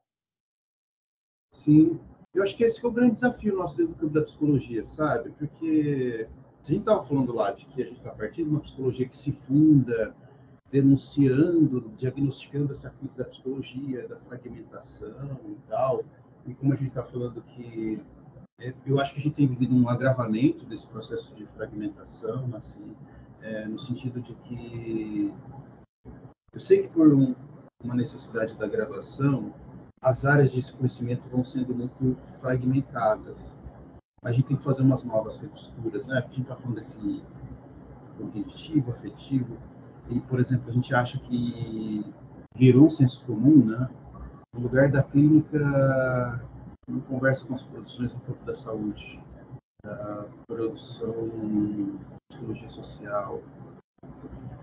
Sim, 1.52 2.00
eu 2.35 2.43
acho 2.43 2.57
que 2.57 2.64
esse 2.64 2.85
é 2.85 2.89
o 2.89 2.93
grande 2.93 3.14
desafio 3.14 3.57
nosso 3.57 3.76
dentro 3.76 3.95
do 3.95 3.99
campo 3.99 4.14
da 4.14 4.22
psicologia, 4.22 4.85
sabe? 4.85 5.31
Porque 5.31 6.28
a 6.62 6.66
gente 6.66 6.81
estava 6.81 7.05
falando 7.05 7.33
lá 7.33 7.51
de 7.51 7.64
que 7.66 7.83
a 7.83 7.85
gente 7.85 7.99
está 7.99 8.11
partindo 8.11 8.47
de 8.47 8.51
uma 8.51 8.61
psicologia 8.61 9.09
que 9.09 9.16
se 9.16 9.33
funda 9.33 10.14
denunciando, 10.70 11.93
diagnosticando 11.97 12.72
essa 12.72 12.91
crise 12.91 13.18
da 13.18 13.24
psicologia, 13.24 14.07
da 14.07 14.16
fragmentação 14.16 15.41
e 15.49 15.57
tal, 15.68 16.05
e 16.47 16.55
como 16.55 16.72
a 16.72 16.76
gente 16.76 16.89
está 16.89 17.03
falando 17.03 17.43
que 17.43 18.01
é, 18.61 18.72
eu 18.87 19.01
acho 19.01 19.14
que 19.14 19.20
a 19.20 19.22
gente 19.22 19.35
tem 19.35 19.49
vivido 19.49 19.74
um 19.74 19.89
agravamento 19.89 20.64
desse 20.66 20.87
processo 20.87 21.35
de 21.35 21.47
fragmentação, 21.47 22.49
assim, 22.55 22.95
é, 23.43 23.66
no 23.66 23.78
sentido 23.78 24.20
de 24.20 24.35
que 24.35 25.33
eu 26.53 26.61
sei 26.61 26.83
que 26.83 26.89
por 26.89 27.12
um, 27.12 27.35
uma 27.83 27.95
necessidade 27.95 28.55
da 28.55 28.68
gravação 28.68 29.53
as 30.03 30.24
áreas 30.24 30.51
de 30.51 30.72
conhecimento 30.72 31.28
vão 31.30 31.44
sendo 31.44 31.74
muito 31.74 32.16
fragmentadas. 32.40 33.36
A 34.22 34.32
gente 34.32 34.48
tem 34.48 34.57
que 34.57 34.64
fazer 34.64 34.82
umas 34.82 35.05
novas 35.05 35.38
recosturas, 35.38 36.07
né? 36.07 36.18
A 36.18 36.20
gente 36.22 36.42
está 36.42 36.57
falando 36.57 36.76
desse 36.76 37.22
cognitivo, 38.16 38.92
afetivo, 38.92 39.57
e, 40.11 40.20
por 40.20 40.40
exemplo, 40.40 40.68
a 40.68 40.72
gente 40.72 40.94
acha 40.94 41.18
que 41.18 42.05
virou 42.55 42.86
um 42.86 42.90
senso 42.90 43.24
comum, 43.24 43.64
né? 43.64 43.88
No 44.55 44.61
lugar 44.61 44.90
da 44.90 45.03
clínica, 45.03 45.59
não 46.88 47.01
conversa 47.01 47.46
com 47.46 47.55
as 47.55 47.62
produções 47.62 48.12
do 48.12 48.20
campo 48.20 48.44
da 48.44 48.55
saúde, 48.55 49.20
da 49.84 50.26
produção 50.46 51.28
de 51.28 51.98
psicologia 52.28 52.68
social, 52.68 53.40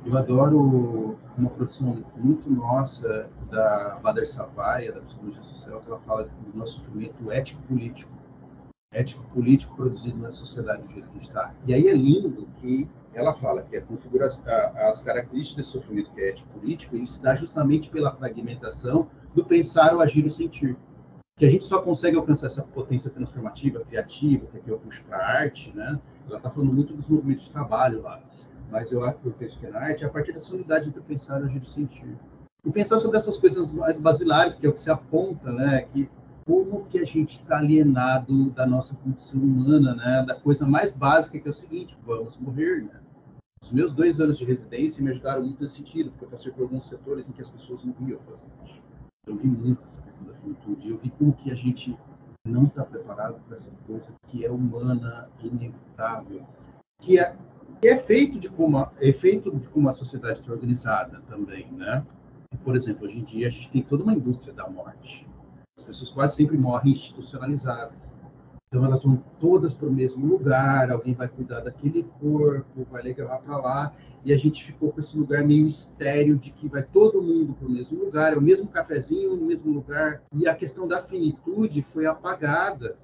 eu 0.07 0.17
adoro 0.17 1.17
uma 1.37 1.49
produção 1.49 2.01
muito 2.15 2.49
nossa 2.49 3.29
da 3.51 3.99
Bader 4.01 4.27
Savaia, 4.27 4.93
da 4.93 5.01
Psicologia 5.01 5.43
Social, 5.43 5.81
que 5.81 5.89
ela 5.89 5.99
fala 5.99 6.23
do 6.23 6.57
nosso 6.57 6.75
sofrimento 6.75 7.29
ético-político. 7.29 8.11
Ético-político 8.93 9.75
produzido 9.75 10.17
na 10.17 10.31
sociedade 10.31 10.83
do 10.83 10.93
jeito 10.93 11.09
que 11.09 11.19
está. 11.19 11.53
E 11.65 11.73
aí 11.73 11.89
é 11.89 11.93
lindo 11.93 12.47
que 12.61 12.89
ela 13.13 13.33
fala 13.33 13.63
que 13.63 13.75
a 13.75 13.81
configuração, 13.81 14.45
as 14.77 15.01
características 15.01 15.57
desse 15.57 15.71
sofrimento 15.71 16.11
que 16.11 16.21
é 16.21 16.29
ético-político, 16.29 16.95
ele 16.95 17.05
se 17.05 17.21
dá 17.21 17.35
justamente 17.35 17.89
pela 17.89 18.15
fragmentação 18.15 19.09
do 19.35 19.43
pensar, 19.43 19.93
o 19.93 19.99
agir 19.99 20.23
e 20.23 20.27
o 20.27 20.31
sentir. 20.31 20.77
Que 21.37 21.45
a 21.45 21.51
gente 21.51 21.65
só 21.65 21.81
consegue 21.81 22.15
alcançar 22.15 22.47
essa 22.47 22.63
potência 22.63 23.11
transformativa, 23.11 23.81
criativa, 23.81 24.47
que 24.47 24.57
aqui 24.57 24.69
eu 24.69 24.79
puxo 24.79 25.03
para 25.03 25.17
a 25.17 25.39
arte, 25.41 25.71
né? 25.75 25.99
Ela 26.27 26.37
está 26.37 26.49
falando 26.49 26.73
muito 26.73 26.93
dos 26.93 27.07
movimentos 27.07 27.43
de 27.43 27.51
trabalho 27.51 28.01
lá 28.01 28.21
mas 28.69 28.91
eu 28.91 29.03
acho 29.03 29.19
que 29.19 29.27
eu 29.27 29.33
penso 29.33 29.59
que 29.59 29.67
na 29.67 29.79
arte 29.79 30.03
é 30.03 30.07
a 30.07 30.09
partir 30.09 30.33
dessa 30.33 30.53
unidade 30.53 30.89
entre 30.89 31.01
pensar, 31.01 31.37
agir 31.37 31.61
e 31.63 31.69
sentir. 31.69 32.17
E 32.65 32.71
pensar 32.71 32.97
sobre 32.97 33.17
essas 33.17 33.37
coisas 33.37 33.73
mais 33.73 33.99
basilares, 33.99 34.55
que 34.55 34.65
é 34.65 34.69
o 34.69 34.73
que 34.73 34.81
se 34.81 34.89
aponta, 34.89 35.51
né? 35.51 35.83
Que 35.93 36.09
como 36.45 36.85
que 36.85 36.99
a 36.99 37.05
gente 37.05 37.39
está 37.39 37.57
alienado 37.57 38.49
da 38.51 38.65
nossa 38.65 38.95
condição 38.95 39.41
humana, 39.41 39.95
né? 39.95 40.25
Da 40.27 40.35
coisa 40.35 40.65
mais 40.65 40.95
básica 40.95 41.39
que 41.39 41.47
é 41.47 41.51
o 41.51 41.53
seguinte, 41.53 41.97
vamos 42.05 42.37
morrer, 42.37 42.83
né? 42.83 42.99
Os 43.61 43.71
meus 43.71 43.93
dois 43.93 44.21
anos 44.21 44.37
de 44.37 44.45
residência 44.45 45.03
me 45.03 45.11
ajudaram 45.11 45.43
muito 45.43 45.61
nesse 45.61 45.75
sentido, 45.75 46.11
porque 46.11 46.25
eu 46.25 46.29
passei 46.29 46.51
por 46.51 46.63
alguns 46.63 46.87
setores 46.87 47.27
em 47.27 47.31
que 47.31 47.41
as 47.41 47.49
pessoas 47.49 47.83
morriam 47.83 48.19
bastante. 48.29 48.81
Eu 49.25 49.35
vi 49.35 49.47
muito 49.47 49.83
essa 49.83 50.01
questão 50.01 50.27
da 50.27 50.33
finitude, 50.35 50.89
eu 50.89 50.97
vi 50.97 51.09
como 51.09 51.33
que 51.33 51.51
a 51.51 51.55
gente 51.55 51.97
não 52.45 52.63
está 52.63 52.83
preparado 52.83 53.41
para 53.45 53.57
essa 53.57 53.69
coisa 53.85 54.13
que 54.27 54.45
é 54.45 54.51
humana, 54.51 55.27
inevitável, 55.41 56.45
que 57.01 57.19
é 57.19 57.35
que 57.81 57.87
é 57.87 57.95
feito 57.95 58.39
de 58.39 58.49
como 58.49 58.87
é 58.99 59.11
feito 59.11 59.51
de 59.55 59.67
como 59.69 59.89
a 59.89 59.93
sociedade 59.93 60.39
está 60.39 60.51
organizada 60.51 61.21
também, 61.27 61.67
né? 61.71 62.05
Por 62.63 62.75
exemplo, 62.75 63.05
hoje 63.05 63.19
em 63.19 63.23
dia 63.23 63.47
a 63.47 63.49
gente 63.49 63.69
tem 63.69 63.81
toda 63.81 64.03
uma 64.03 64.13
indústria 64.13 64.53
da 64.53 64.67
morte. 64.69 65.27
As 65.77 65.83
pessoas 65.83 66.09
quase 66.09 66.35
sempre 66.35 66.57
morrem 66.57 66.93
institucionalizadas. 66.93 68.11
Então 68.67 68.83
elas 68.83 69.03
vão 69.03 69.23
todas 69.39 69.73
para 69.73 69.87
o 69.87 69.93
mesmo 69.93 70.25
lugar, 70.25 70.91
alguém 70.91 71.13
vai 71.13 71.27
cuidar 71.27 71.61
daquele 71.61 72.03
corpo, 72.19 72.85
vai 72.91 73.01
levar 73.01 73.37
para 73.39 73.57
lá, 73.57 73.93
e 74.25 74.33
a 74.33 74.37
gente 74.37 74.61
ficou 74.61 74.91
com 74.91 74.99
esse 74.99 75.17
lugar 75.17 75.45
meio 75.45 75.67
estéreo 75.67 76.35
de 76.35 76.51
que 76.51 76.67
vai 76.67 76.83
todo 76.83 77.21
mundo 77.21 77.53
para 77.53 77.67
o 77.67 77.71
mesmo 77.71 78.03
lugar, 78.03 78.33
é 78.33 78.35
o 78.35 78.41
mesmo 78.41 78.67
cafezinho 78.67 79.37
no 79.37 79.45
mesmo 79.45 79.71
lugar, 79.71 80.21
e 80.33 80.47
a 80.49 80.53
questão 80.53 80.85
da 80.85 81.01
finitude 81.01 81.81
foi 81.81 82.05
apagada 82.05 82.97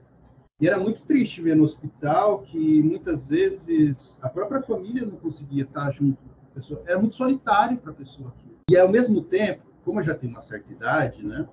e 0.62 0.68
era 0.68 0.80
muito 0.80 1.04
triste 1.04 1.42
ver 1.42 1.56
no 1.56 1.64
hospital 1.64 2.42
que 2.42 2.82
muitas 2.82 3.28
vezes 3.28 4.20
a 4.22 4.30
própria 4.30 4.62
família 4.62 5.06
não 5.06 5.18
conseguia 5.18 5.64
estar 5.64 5.92
junto 5.92 6.18
com 6.22 6.30
a 6.30 6.54
pessoa. 6.56 6.84
Era 6.86 7.00
muito 7.00 7.16
solitário 7.16 7.78
para 7.78 7.92
a 7.92 7.96
pessoa. 7.96 8.34
E 8.70 8.78
ao 8.78 8.88
mesmo 8.88 9.22
tempo, 9.22 9.64
como 9.84 10.00
eu 10.00 10.04
já 10.04 10.16
tenho 10.16 10.32
uma 10.32 10.42
certa 10.42 10.72
idade, 10.72 11.26
né? 11.26 11.48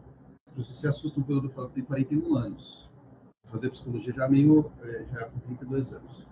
As 0.47 0.53
pessoas 0.53 0.77
se 0.77 0.87
assustam 0.87 1.23
quando 1.23 1.47
eu 1.47 1.51
falo 1.51 1.69
que 1.69 1.75
tenho 1.75 1.87
41 1.87 2.35
anos. 2.37 2.89
Fazer 3.47 3.71
psicologia 3.71 4.13
já 4.13 4.29
meio, 4.29 4.71
é, 4.83 5.05
já 5.07 5.25
com 5.25 5.41
32 5.41 5.93
anos. 5.93 6.27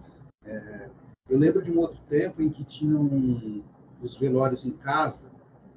É, 0.44 0.88
eu 1.28 1.38
lembro 1.38 1.62
de 1.62 1.72
um 1.72 1.78
outro 1.78 2.00
tempo 2.08 2.40
em 2.40 2.48
que 2.48 2.64
tinham 2.64 3.62
os 4.00 4.16
velórios 4.16 4.64
em 4.64 4.70
casa, 4.72 5.30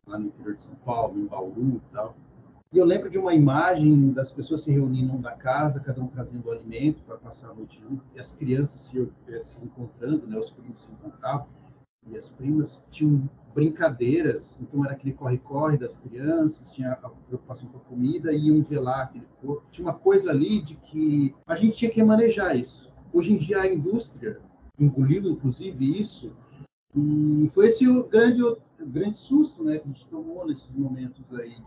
lá 0.05 0.19
no 0.19 0.27
interior 0.27 0.55
de 0.55 0.61
São 0.61 0.75
Paulo, 0.75 1.19
em 1.19 1.25
Bauru 1.25 1.77
e 1.77 1.93
tal. 1.93 2.15
E 2.73 2.77
eu 2.77 2.85
lembro 2.85 3.09
de 3.09 3.17
uma 3.17 3.33
imagem 3.33 4.13
das 4.13 4.31
pessoas 4.31 4.61
se 4.61 4.71
reunindo 4.71 5.17
da 5.17 5.33
casa, 5.33 5.81
cada 5.81 6.01
um 6.01 6.07
trazendo 6.07 6.49
alimento 6.49 7.03
para 7.03 7.17
passar 7.17 7.49
a 7.49 7.53
noite 7.53 7.81
junto, 7.81 8.01
e 8.15 8.19
as 8.19 8.31
crianças 8.31 8.79
se, 8.79 9.11
eh, 9.27 9.41
se 9.41 9.61
encontrando, 9.61 10.25
né, 10.25 10.39
os 10.39 10.49
primos 10.49 10.83
se 10.83 10.91
encontravam, 10.93 11.47
e 12.07 12.15
as 12.17 12.29
primas 12.29 12.87
tinham 12.89 13.29
brincadeiras, 13.53 14.57
então 14.61 14.85
era 14.85 14.93
aquele 14.93 15.13
corre-corre 15.13 15.77
das 15.77 15.97
crianças, 15.97 16.71
tinha 16.71 16.93
a 16.93 17.09
preocupação 17.09 17.67
com 17.67 17.77
a 17.77 17.81
comida, 17.81 18.31
e 18.31 18.47
iam 18.47 18.63
velar 18.63 19.01
aquele 19.01 19.27
corpo. 19.41 19.65
Tinha 19.69 19.85
uma 19.85 19.93
coisa 19.93 20.31
ali 20.31 20.61
de 20.61 20.75
que 20.75 21.35
a 21.45 21.57
gente 21.57 21.75
tinha 21.75 21.91
que 21.91 22.01
manejar 22.01 22.55
isso. 22.55 22.89
Hoje 23.11 23.33
em 23.33 23.37
dia 23.37 23.59
a 23.59 23.67
indústria 23.67 24.39
engoliu, 24.79 25.29
inclusive, 25.29 25.99
isso, 25.99 26.31
e 26.95 27.49
foi 27.53 27.67
esse 27.67 27.85
o 27.85 28.07
grande, 28.07 28.41
o 28.41 28.57
grande 28.79 29.17
susto 29.17 29.61
né, 29.61 29.77
que 29.77 29.89
a 29.89 29.91
gente 29.91 30.07
tomou 30.07 30.47
nesses 30.47 30.71
momentos 30.71 31.25
aí 31.33 31.57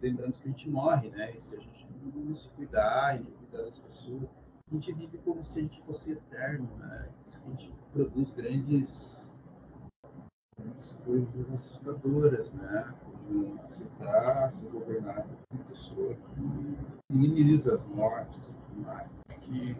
lembrando 0.00 0.32
que 0.32 0.48
a 0.48 0.50
gente 0.50 0.68
morre, 0.68 1.10
né? 1.10 1.36
E 1.36 1.40
se 1.40 1.56
a 1.56 1.60
gente 1.60 1.86
não 2.14 2.34
se 2.34 2.48
cuidar 2.50 3.16
e 3.16 3.20
não 3.20 3.30
cuidar 3.32 3.62
das 3.64 3.78
pessoas, 3.78 4.28
a 4.70 4.74
gente 4.74 4.92
vive 4.92 5.18
como 5.18 5.44
se 5.44 5.58
a 5.58 5.62
gente 5.62 5.82
fosse 5.82 6.12
eterno, 6.12 6.68
né? 6.78 7.08
Por 7.24 7.30
isso 7.30 7.40
que 7.40 7.46
a 7.46 7.50
gente 7.50 7.74
produz 7.92 8.30
grandes, 8.30 9.32
grandes 10.58 10.92
coisas 11.04 11.52
assustadoras, 11.52 12.52
né? 12.52 12.94
Como 13.04 13.60
aceitar 13.64 14.52
ser 14.52 14.70
governado 14.70 15.28
por 15.28 15.56
uma 15.56 15.64
pessoa 15.64 16.14
que 16.14 16.40
minimiza 17.10 17.74
as 17.74 17.84
mortes 17.84 18.46
e 18.46 18.52
tudo 18.52 18.82
mais. 18.82 19.18
Acho 19.28 19.40
que 19.40 19.76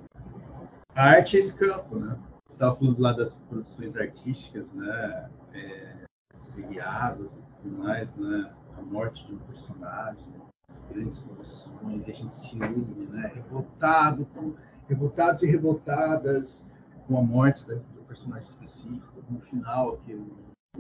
a 0.94 1.04
arte 1.04 1.36
é 1.36 1.40
esse 1.40 1.56
campo, 1.56 1.96
né? 1.96 2.18
Você 2.46 2.54
estava 2.54 2.76
falando 2.76 3.00
lá 3.00 3.12
das 3.12 3.34
produções 3.34 3.96
artísticas, 3.96 4.72
né? 4.72 5.30
É, 5.52 6.04
seriados 6.34 7.36
e 7.36 7.42
tudo 7.62 7.78
mais, 7.78 8.16
né? 8.16 8.52
A 8.80 8.84
morte 8.84 9.26
de 9.26 9.34
um 9.34 9.38
personagem, 9.38 10.26
as 10.68 10.80
grandes 10.90 11.20
comoções, 11.20 12.06
e 12.06 12.10
a 12.10 12.14
gente 12.14 12.34
se 12.34 12.56
une, 12.56 13.06
né? 13.06 13.32
Revoltado, 13.34 14.26
com, 14.26 14.54
revoltados 14.88 15.42
e 15.42 15.46
revoltadas 15.46 16.68
com 17.06 17.18
a 17.18 17.22
morte 17.22 17.64
do 17.64 18.02
personagem 18.06 18.48
específico, 18.48 19.24
no 19.28 19.40
final 19.40 19.98
que 19.98 20.18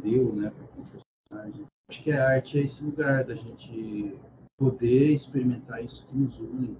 deu, 0.00 0.32
né, 0.34 0.50
para 0.50 0.84
personagem. 1.30 1.66
Acho 1.88 2.02
que 2.02 2.12
a 2.12 2.28
arte 2.30 2.58
é 2.58 2.62
esse 2.62 2.82
lugar 2.82 3.24
da 3.24 3.34
gente 3.34 4.16
poder 4.56 5.12
experimentar 5.12 5.82
isso 5.84 6.06
que 6.06 6.16
nos 6.16 6.38
une, 6.38 6.76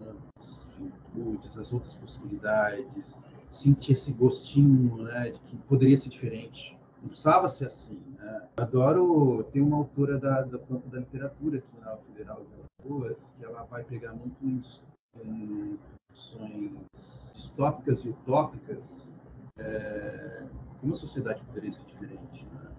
né? 0.00 0.14
as 0.38 0.68
virtudes, 0.78 1.56
as 1.58 1.72
outras 1.72 1.94
possibilidades, 1.96 3.18
sentir 3.50 3.92
esse 3.92 4.12
gostinho, 4.12 5.02
né, 5.02 5.30
de 5.30 5.40
que 5.40 5.56
poderia 5.58 5.96
ser 5.96 6.08
diferente. 6.08 6.76
Não 7.00 7.08
precisava 7.08 7.48
ser 7.48 7.66
assim, 7.66 8.00
né? 8.24 8.48
Adoro, 8.56 9.44
tem 9.52 9.60
uma 9.60 9.76
autora 9.76 10.18
da, 10.18 10.42
da 10.42 10.58
da 10.58 10.98
literatura 10.98 11.58
aqui 11.58 11.80
na 11.80 11.96
Federal 11.98 12.42
de 12.42 12.86
Alagoas, 12.86 13.32
que 13.36 13.44
ela 13.44 13.64
vai 13.64 13.84
pegar 13.84 14.14
muito 14.14 14.48
isso 14.48 14.82
em 15.22 15.78
discussões 16.10 17.32
distópicas 17.34 18.04
e 18.04 18.08
utópicas, 18.08 19.06
é, 19.58 20.46
uma 20.82 20.94
sociedade 20.94 21.42
poderia 21.44 21.70
ser 21.70 21.84
diferente. 21.84 22.46
Né? 22.46 22.70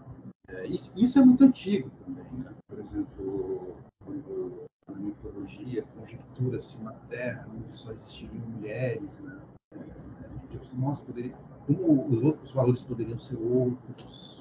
É, 0.50 0.68
isso, 0.68 0.92
isso, 0.98 1.20
é 1.20 1.26
muito 1.26 1.44
antigo 1.44 1.90
também, 2.04 2.26
né? 2.34 2.52
Por 2.68 2.80
exemplo, 2.80 3.76
quando 4.04 4.66
na 4.88 4.96
mitologia 4.96 5.84
conjectura-se 5.96 6.78
uma 6.78 6.94
terra 7.10 7.48
onde 7.56 7.78
só 7.78 7.92
existiriam 7.92 8.46
mulheres, 8.48 9.22
né? 9.22 9.40
É, 9.74 10.76
nossa, 10.76 11.04
poderia, 11.04 11.34
como 11.66 12.08
os 12.08 12.22
outros 12.22 12.52
valores 12.52 12.82
poderiam 12.84 13.20
ser 13.20 13.38
outros? 13.38 14.35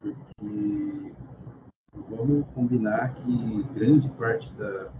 Porque 0.00 1.14
vamos 1.92 2.46
combinar 2.54 3.14
que 3.16 3.62
grande 3.74 4.08
parte 4.10 4.50
da 4.54 4.90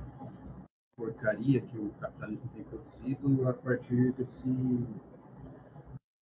porcaria 0.96 1.62
que 1.62 1.78
o 1.78 1.90
capitalismo 1.98 2.50
tem 2.52 2.62
produzido 2.64 3.48
a 3.48 3.54
partir 3.54 4.12
desse, 4.12 4.86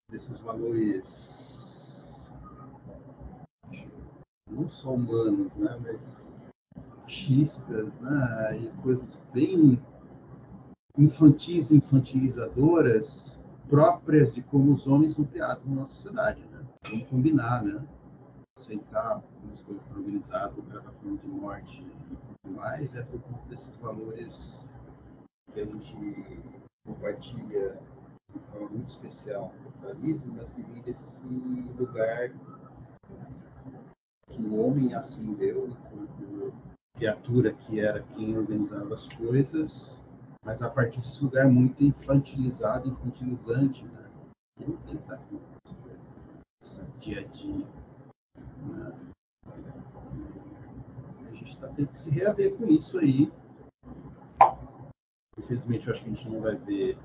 desses 0.08 0.38
valores 0.38 2.32
não 4.48 4.68
só 4.68 4.94
humanos, 4.94 5.52
né, 5.56 5.78
mas 5.82 6.50
machistas, 7.02 7.98
né, 8.00 8.58
e 8.60 8.70
coisas 8.82 9.20
bem 9.32 9.82
infantis, 10.96 11.72
infantilizadoras 11.72 13.42
próprias 13.68 14.34
de 14.34 14.42
como 14.42 14.72
os 14.72 14.86
homens 14.86 15.14
são 15.14 15.24
criados 15.24 15.64
na 15.66 15.74
nossa 15.74 15.94
sociedade, 15.94 16.40
né? 16.50 16.64
Vamos 16.90 17.06
combinar, 17.06 17.62
né? 17.62 17.84
Aceitar 18.58 19.22
como 19.22 19.52
as 19.52 19.60
coisas 19.60 19.84
estão 19.84 19.98
organizadas, 19.98 20.58
o 20.58 20.62
falando 20.62 21.20
de 21.20 21.28
morte 21.28 21.80
e 21.80 22.16
tudo 22.42 22.56
mais, 22.56 22.92
é 22.96 23.02
por 23.02 23.20
conta 23.20 23.48
desses 23.48 23.76
valores 23.76 24.68
que 25.52 25.60
a 25.60 25.64
gente 25.64 26.42
compartilha 26.84 27.80
de 28.34 28.40
forma 28.50 28.68
muito 28.70 28.88
especial 28.88 29.54
no 29.62 29.70
capitalismo, 29.70 30.34
mas 30.36 30.50
que 30.50 30.62
vem 30.62 30.82
desse 30.82 31.24
lugar 31.78 32.30
que 34.28 34.42
o 34.44 34.56
homem 34.60 34.92
assim 34.92 35.30
enquanto 35.30 36.52
criatura 36.96 37.52
que 37.52 37.78
era 37.78 38.02
quem 38.02 38.36
organizava 38.36 38.92
as 38.92 39.06
coisas, 39.06 40.02
mas 40.44 40.62
a 40.62 40.68
partir 40.68 40.98
desse 40.98 41.22
lugar 41.22 41.48
muito 41.48 41.84
infantilizado, 41.84 42.88
infantilizante, 42.88 43.84
né? 43.84 44.10
Não 44.58 44.76
tem 44.78 44.96
que 44.96 45.02
estar 45.02 45.16
com 45.16 45.36
as 45.36 45.76
coisas, 45.76 46.08
esse 46.60 46.84
dia 46.98 47.20
a 47.20 47.24
dia. 47.24 47.66
Né? 48.66 48.92
A 51.26 51.30
gente 51.32 51.47
está 51.58 51.68
tendo 51.68 51.88
que 51.88 52.00
se 52.00 52.10
reaver 52.10 52.56
com 52.56 52.66
isso 52.66 52.98
aí. 52.98 53.30
Infelizmente, 55.36 55.86
eu 55.86 55.92
acho 55.92 56.02
que 56.02 56.10
a 56.10 56.14
gente 56.14 56.28
não 56.28 56.40
vai 56.40 56.56
ver 56.56 56.96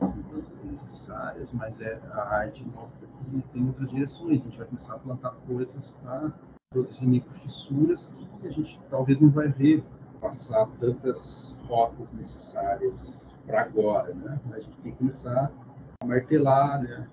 as 0.00 0.14
mudanças 0.14 0.64
necessárias, 0.64 1.50
mas 1.52 1.80
é, 1.80 2.00
a 2.12 2.36
arte 2.36 2.64
mostra 2.64 3.06
que 3.06 3.42
tem 3.52 3.66
outras 3.66 3.90
direções. 3.90 4.40
A 4.40 4.44
gente 4.44 4.58
vai 4.58 4.66
começar 4.66 4.94
a 4.94 4.98
plantar 4.98 5.30
coisas 5.46 5.92
para 6.02 6.32
produzir 6.72 7.06
microfissuras 7.06 8.12
que 8.40 8.48
a 8.48 8.50
gente 8.50 8.80
talvez 8.90 9.20
não 9.20 9.30
vai 9.30 9.48
ver 9.48 9.84
passar 10.20 10.66
tantas 10.80 11.60
rotas 11.66 12.12
necessárias 12.12 13.32
para 13.46 13.60
agora, 13.62 14.14
né? 14.14 14.40
A 14.52 14.60
gente 14.60 14.76
tem 14.78 14.92
que 14.92 14.98
começar 14.98 15.52
a 16.00 16.06
martelar, 16.06 16.82
né? 16.82 17.08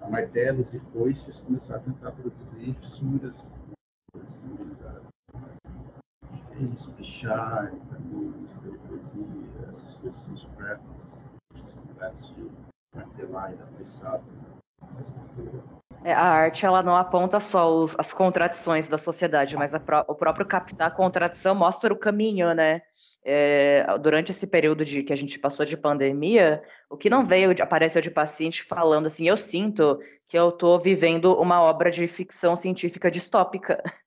A 0.00 0.10
martelos 0.10 0.74
e 0.74 0.78
foices, 0.92 1.40
começar 1.40 1.76
a 1.76 1.80
tentar 1.80 2.12
produzir 2.12 2.74
fissuras 2.74 3.50
isso, 6.60 6.90
pichar, 6.92 7.72
poesia, 8.88 9.68
essas 9.68 9.94
coisas 9.96 10.20
são 10.20 10.36
supérfluas, 10.36 11.30
de 12.34 12.50
martelar 12.94 13.52
e 13.52 13.56
dar 13.56 13.66
fechado 13.78 14.24
na 14.94 15.00
estrutura. 15.02 15.62
É, 16.04 16.12
a 16.12 16.22
arte 16.22 16.64
ela 16.64 16.82
não 16.82 16.94
aponta 16.94 17.40
só 17.40 17.68
os, 17.68 17.96
as 17.98 18.12
contradições 18.12 18.88
da 18.88 18.96
sociedade, 18.96 19.56
mas 19.56 19.76
pró 19.78 20.04
o 20.06 20.14
próprio 20.14 20.46
captar 20.46 20.86
a 20.86 20.90
contradição 20.90 21.54
mostra 21.54 21.92
o 21.92 21.98
caminho, 21.98 22.54
né? 22.54 22.82
É, 23.24 23.84
durante 24.00 24.30
esse 24.30 24.46
período 24.46 24.84
de 24.84 25.02
que 25.02 25.12
a 25.12 25.16
gente 25.16 25.36
passou 25.36 25.66
de 25.66 25.76
pandemia, 25.76 26.62
o 26.88 26.96
que 26.96 27.10
não 27.10 27.24
veio 27.24 27.52
de, 27.52 27.60
apareceu 27.60 28.00
de 28.00 28.08
paciente 28.08 28.62
falando 28.62 29.06
assim, 29.06 29.26
eu 29.26 29.36
sinto 29.36 29.98
que 30.28 30.38
eu 30.38 30.50
estou 30.50 30.78
vivendo 30.78 31.34
uma 31.34 31.60
obra 31.60 31.90
de 31.90 32.06
ficção 32.06 32.54
científica 32.54 33.10
distópica. 33.10 33.82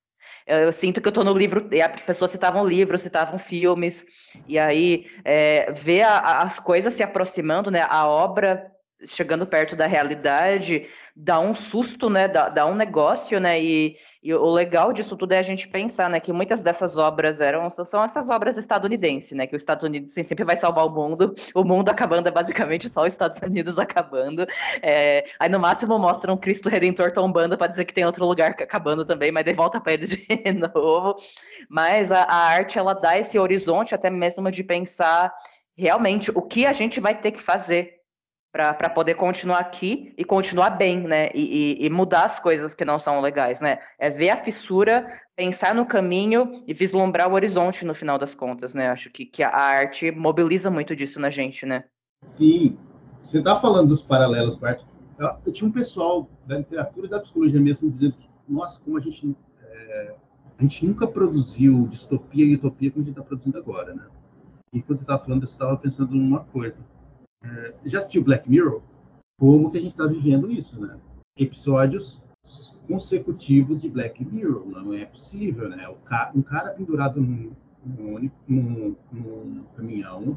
Eu, 0.50 0.74
sinto 0.74 1.00
que 1.00 1.08
eu 1.08 1.12
estou 1.12 1.24
no 1.24 1.34
livro, 1.34 1.68
e 1.72 1.80
a 1.80 1.88
pessoa 1.88 2.28
citava 2.28 2.60
um 2.60 2.66
livro, 2.66 2.98
citavam 2.98 3.38
filmes, 3.38 4.04
e 4.48 4.58
aí 4.58 5.06
é, 5.24 5.72
ver 5.72 6.02
a, 6.02 6.40
as 6.40 6.60
coisas 6.60 6.94
se 6.94 7.04
aproximando, 7.04 7.70
né? 7.70 7.86
A 7.88 8.08
obra 8.08 8.72
chegando 9.06 9.46
perto 9.46 9.76
da 9.76 9.86
realidade, 9.86 10.88
dá 11.22 11.38
um 11.38 11.54
susto, 11.54 12.10
né? 12.10 12.30
Dá, 12.30 12.48
dá 12.48 12.66
um 12.66 12.74
negócio, 12.74 13.42
né? 13.42 13.62
E, 13.62 13.98
e, 14.24 14.34
o 14.34 14.50
legal 14.50 14.94
disso 14.94 15.18
tudo 15.18 15.34
é 15.34 15.38
a 15.38 15.44
gente 15.44 15.68
pensar, 15.68 16.10
né? 16.10 16.18
Que 16.18 16.32
muitas 16.32 16.64
dessas 16.64 16.98
obras 16.98 17.42
eram 17.42 17.70
são 17.70 18.02
essas 18.06 18.30
obras 18.30 18.58
estadunidenses, 18.58 19.34
né? 19.34 19.46
Que 19.46 19.54
os 19.54 19.62
Estados 19.62 19.84
Unidos 19.84 20.14
sempre 20.14 20.46
vai 20.46 20.56
salvar 20.56 20.86
o 20.86 20.90
mundo, 20.90 21.36
o 21.54 21.64
mundo 21.66 21.90
acabando 21.90 22.28
é 22.28 22.32
basicamente 22.32 22.88
só 22.88 23.02
os 23.02 23.10
Estados 23.10 23.38
Unidos 23.42 23.78
acabando. 23.78 24.48
É, 24.82 25.26
aí 25.38 25.50
no 25.50 25.60
máximo 25.60 26.00
mostram 26.00 26.38
Cristo 26.38 26.70
Redentor 26.70 27.12
tombando 27.12 27.58
para 27.58 27.68
dizer 27.68 27.84
que 27.84 27.94
tem 27.94 28.06
outro 28.06 28.26
lugar 28.26 28.52
acabando 28.52 29.04
também, 29.04 29.30
mas 29.30 29.44
daí 29.44 29.54
volta 29.54 29.82
para 29.82 29.94
eles 29.94 30.12
de 30.12 30.26
novo. 30.74 31.18
Mas 31.70 32.14
a, 32.14 32.24
a 32.24 32.48
arte 32.48 32.80
ela 32.80 32.94
dá 32.94 33.20
esse 33.20 33.38
horizonte 33.38 33.94
até 33.94 34.10
mesmo 34.10 34.50
de 34.50 34.64
pensar 34.64 35.34
realmente 35.78 36.32
o 36.34 36.42
que 36.42 36.66
a 36.66 36.72
gente 36.72 37.02
vai 37.02 37.20
ter 37.20 37.32
que 37.32 37.42
fazer 37.42 37.99
para 38.52 38.90
poder 38.90 39.14
continuar 39.14 39.60
aqui 39.60 40.14
e 40.18 40.26
continuar 40.26 40.72
bem, 40.72 41.02
né? 41.02 41.30
E, 41.36 41.78
e, 41.82 41.86
e, 41.86 41.90
mudar 41.90 42.26
as 42.26 42.40
coisas 42.40 42.74
que 42.74 42.84
não 42.84 42.98
são 42.98 43.22
legais, 43.22 43.62
né? 43.62 43.78
É 44.00 44.10
ver 44.10 44.32
a 44.32 44.38
fissura, 44.38 45.08
pensar 45.36 45.76
no 45.76 45.86
caminho 45.86 46.64
e 46.66 46.74
vislumbrar 46.74 47.30
o 47.30 47.34
horizonte 47.34 47.86
no 47.86 47.94
final 47.94 48.18
das 48.18 48.34
contas, 48.34 48.74
né? 48.74 48.90
Acho 48.90 49.12
que, 49.12 49.26
que 49.26 49.44
a 49.44 49.56
arte 49.56 50.12
mobiliza 50.12 50.72
muito 50.72 50.96
disso 50.96 51.20
na 51.20 51.30
gente, 51.30 51.66
né? 51.66 51.84
Sim. 52.24 52.78
Você 53.22 53.38
está 53.38 53.60
falando 53.60 53.90
dos 53.90 54.02
paralelos 54.02 54.56
com 54.56 54.66
a 54.66 54.70
arte. 54.70 54.86
Eu, 55.20 55.30
eu, 55.46 55.54
tinha 55.54 55.70
um 55.70 55.72
pessoal 55.72 56.28
da 56.48 56.58
literatura 56.58 57.06
e 57.06 57.10
da 57.10 57.20
psicologia 57.20 57.62
mesmo 57.62 57.92
dizendo 57.92 58.14
que, 58.14 58.28
nossa, 58.48 58.80
como 58.80 58.98
a 58.98 59.02
gente. 59.02 59.36
É, 59.62 60.16
a 60.58 60.62
gente 60.62 60.86
nunca 60.86 61.08
produziu 61.08 61.88
distopia 61.88 62.44
e 62.44 62.56
utopia 62.56 62.90
como 62.90 63.04
a 63.04 63.06
gente 63.06 63.18
está 63.18 63.24
produzindo 63.24 63.58
agora, 63.60 63.94
né? 63.94 64.08
E 64.74 64.82
quando 64.82 64.98
você 64.98 65.04
estava 65.04 65.24
falando, 65.24 65.44
eu 65.44 65.48
estava 65.48 65.78
pensando 65.78 66.16
numa 66.16 66.42
coisa 66.46 66.84
é, 67.44 67.74
já 67.86 68.00
assistiu 68.00 68.24
Black 68.24 68.50
Mirror? 68.50 68.82
Como 69.40 69.72
que 69.72 69.78
a 69.78 69.82
gente 69.82 69.92
está 69.92 70.06
vivendo 70.06 70.52
isso, 70.52 70.80
né? 70.80 71.00
Episódios 71.38 72.22
consecutivos 72.88 73.80
de 73.80 73.88
Black 73.88 74.26
Mirror, 74.26 74.66
não 74.66 74.94
é 74.94 75.06
possível, 75.06 75.70
né? 75.70 75.88
um 76.34 76.42
cara 76.42 76.72
pendurado 76.72 77.22
num, 77.22 77.52
num, 77.86 78.32
num, 78.48 78.96
num 79.12 79.64
caminhão, 79.76 80.36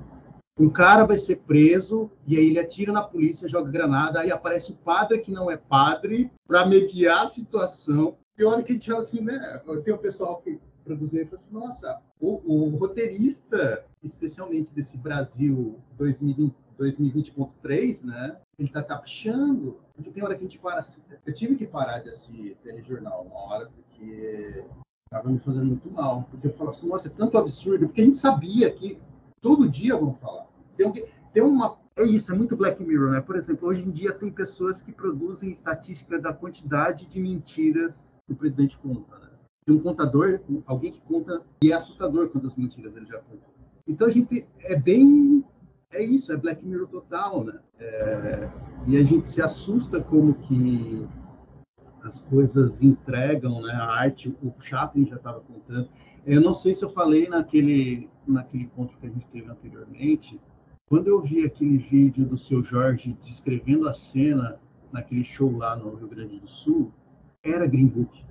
um 0.58 0.68
cara 0.68 1.04
vai 1.06 1.18
ser 1.18 1.36
preso 1.36 2.10
e 2.26 2.36
aí 2.36 2.46
ele 2.46 2.58
atira 2.58 2.92
na 2.92 3.02
polícia, 3.02 3.48
joga 3.48 3.70
granada, 3.70 4.20
aí 4.20 4.30
aparece 4.30 4.72
o 4.72 4.76
padre 4.76 5.20
que 5.20 5.32
não 5.32 5.50
é 5.50 5.56
padre 5.56 6.30
para 6.46 6.66
mediar 6.66 7.24
a 7.24 7.26
situação. 7.26 8.16
Tem 8.36 8.46
hora 8.46 8.62
que 8.62 8.72
a 8.72 8.74
gente 8.74 8.90
fala 8.90 9.00
assim, 9.00 9.22
né? 9.22 9.62
Tem 9.82 9.94
o 9.94 9.98
pessoal 9.98 10.42
que 10.42 10.60
produziu 10.84 11.22
e 11.22 11.24
fala 11.24 11.36
assim, 11.36 11.54
nossa, 11.54 12.00
o, 12.20 12.40
o 12.44 12.76
roteirista, 12.76 13.84
especialmente 14.02 14.74
desse 14.74 14.98
Brasil 14.98 15.80
2020, 15.96 16.54
2020.3, 16.82 18.04
né? 18.04 18.36
Ele 18.58 18.68
tá 18.68 18.82
caprichando. 18.82 19.78
Tem 20.12 20.22
hora 20.22 20.34
que 20.34 20.40
a 20.40 20.48
gente 20.48 20.58
para. 20.58 20.80
Eu 21.24 21.34
tive 21.34 21.56
que 21.56 21.66
parar 21.66 22.00
de 22.00 22.10
assistir 22.10 22.56
telejornal 22.62 23.26
uma 23.26 23.40
hora, 23.40 23.70
porque 23.70 24.64
estava 25.04 25.28
me 25.28 25.38
fazendo 25.38 25.66
muito 25.66 25.90
mal. 25.90 26.26
Porque 26.30 26.46
eu 26.46 26.52
falava 26.52 26.76
assim, 26.76 26.88
nossa, 26.88 27.08
é 27.08 27.10
tanto 27.10 27.38
absurdo, 27.38 27.86
porque 27.86 28.00
a 28.00 28.04
gente 28.04 28.18
sabia 28.18 28.70
que 28.70 28.98
todo 29.40 29.68
dia 29.68 29.96
vão 29.96 30.14
falar. 30.14 30.46
Tem, 30.76 30.92
tem 31.32 31.42
uma. 31.42 31.80
É 31.94 32.04
isso, 32.04 32.32
é 32.32 32.34
muito 32.34 32.56
Black 32.56 32.82
Mirror, 32.82 33.10
né? 33.10 33.20
Por 33.20 33.36
exemplo, 33.36 33.68
hoje 33.68 33.82
em 33.82 33.90
dia 33.90 34.12
tem 34.12 34.30
pessoas 34.30 34.80
que 34.80 34.90
produzem 34.90 35.50
estatística 35.50 36.18
da 36.18 36.32
quantidade 36.32 37.04
de 37.04 37.20
mentiras 37.20 38.18
que 38.26 38.32
o 38.32 38.36
presidente 38.36 38.78
conta, 38.78 39.18
né? 39.18 39.28
Tem 39.66 39.74
um 39.74 39.78
contador, 39.80 40.40
alguém 40.66 40.90
que 40.90 41.00
conta, 41.02 41.42
e 41.62 41.70
é 41.70 41.74
assustador 41.74 42.30
quantas 42.30 42.56
mentiras 42.56 42.96
ele 42.96 43.06
já 43.06 43.18
contou. 43.18 43.52
Então 43.86 44.06
a 44.06 44.10
gente 44.10 44.46
é 44.60 44.74
bem 44.74 45.44
é 45.92 46.02
isso, 46.02 46.32
é 46.32 46.36
Black 46.36 46.64
Mirror 46.64 46.88
total, 46.88 47.44
né? 47.44 47.58
É, 47.78 48.48
e 48.86 48.96
a 48.96 49.02
gente 49.02 49.28
se 49.28 49.42
assusta 49.42 50.00
como 50.00 50.34
que 50.34 51.06
as 52.02 52.20
coisas 52.20 52.82
entregam, 52.82 53.62
né? 53.62 53.72
A 53.72 53.86
arte, 53.86 54.34
o 54.42 54.52
Chaplin 54.60 55.06
já 55.06 55.16
estava 55.16 55.40
contando. 55.40 55.88
Eu 56.26 56.40
não 56.40 56.54
sei 56.54 56.74
se 56.74 56.84
eu 56.84 56.90
falei 56.90 57.28
naquele 57.28 58.08
naquele 58.26 58.66
ponto 58.68 58.96
que 58.98 59.06
a 59.06 59.10
gente 59.10 59.26
teve 59.28 59.50
anteriormente, 59.50 60.40
Quando 60.86 61.08
eu 61.08 61.22
vi 61.22 61.44
aquele 61.44 61.78
vídeo 61.78 62.26
do 62.26 62.36
seu 62.36 62.62
Jorge 62.62 63.16
descrevendo 63.24 63.88
a 63.88 63.94
cena 63.94 64.60
naquele 64.92 65.24
show 65.24 65.50
lá 65.56 65.74
no 65.74 65.94
Rio 65.94 66.06
Grande 66.06 66.38
do 66.38 66.46
Sul, 66.46 66.92
era 67.42 67.66
Green 67.66 67.86
Book. 67.86 68.22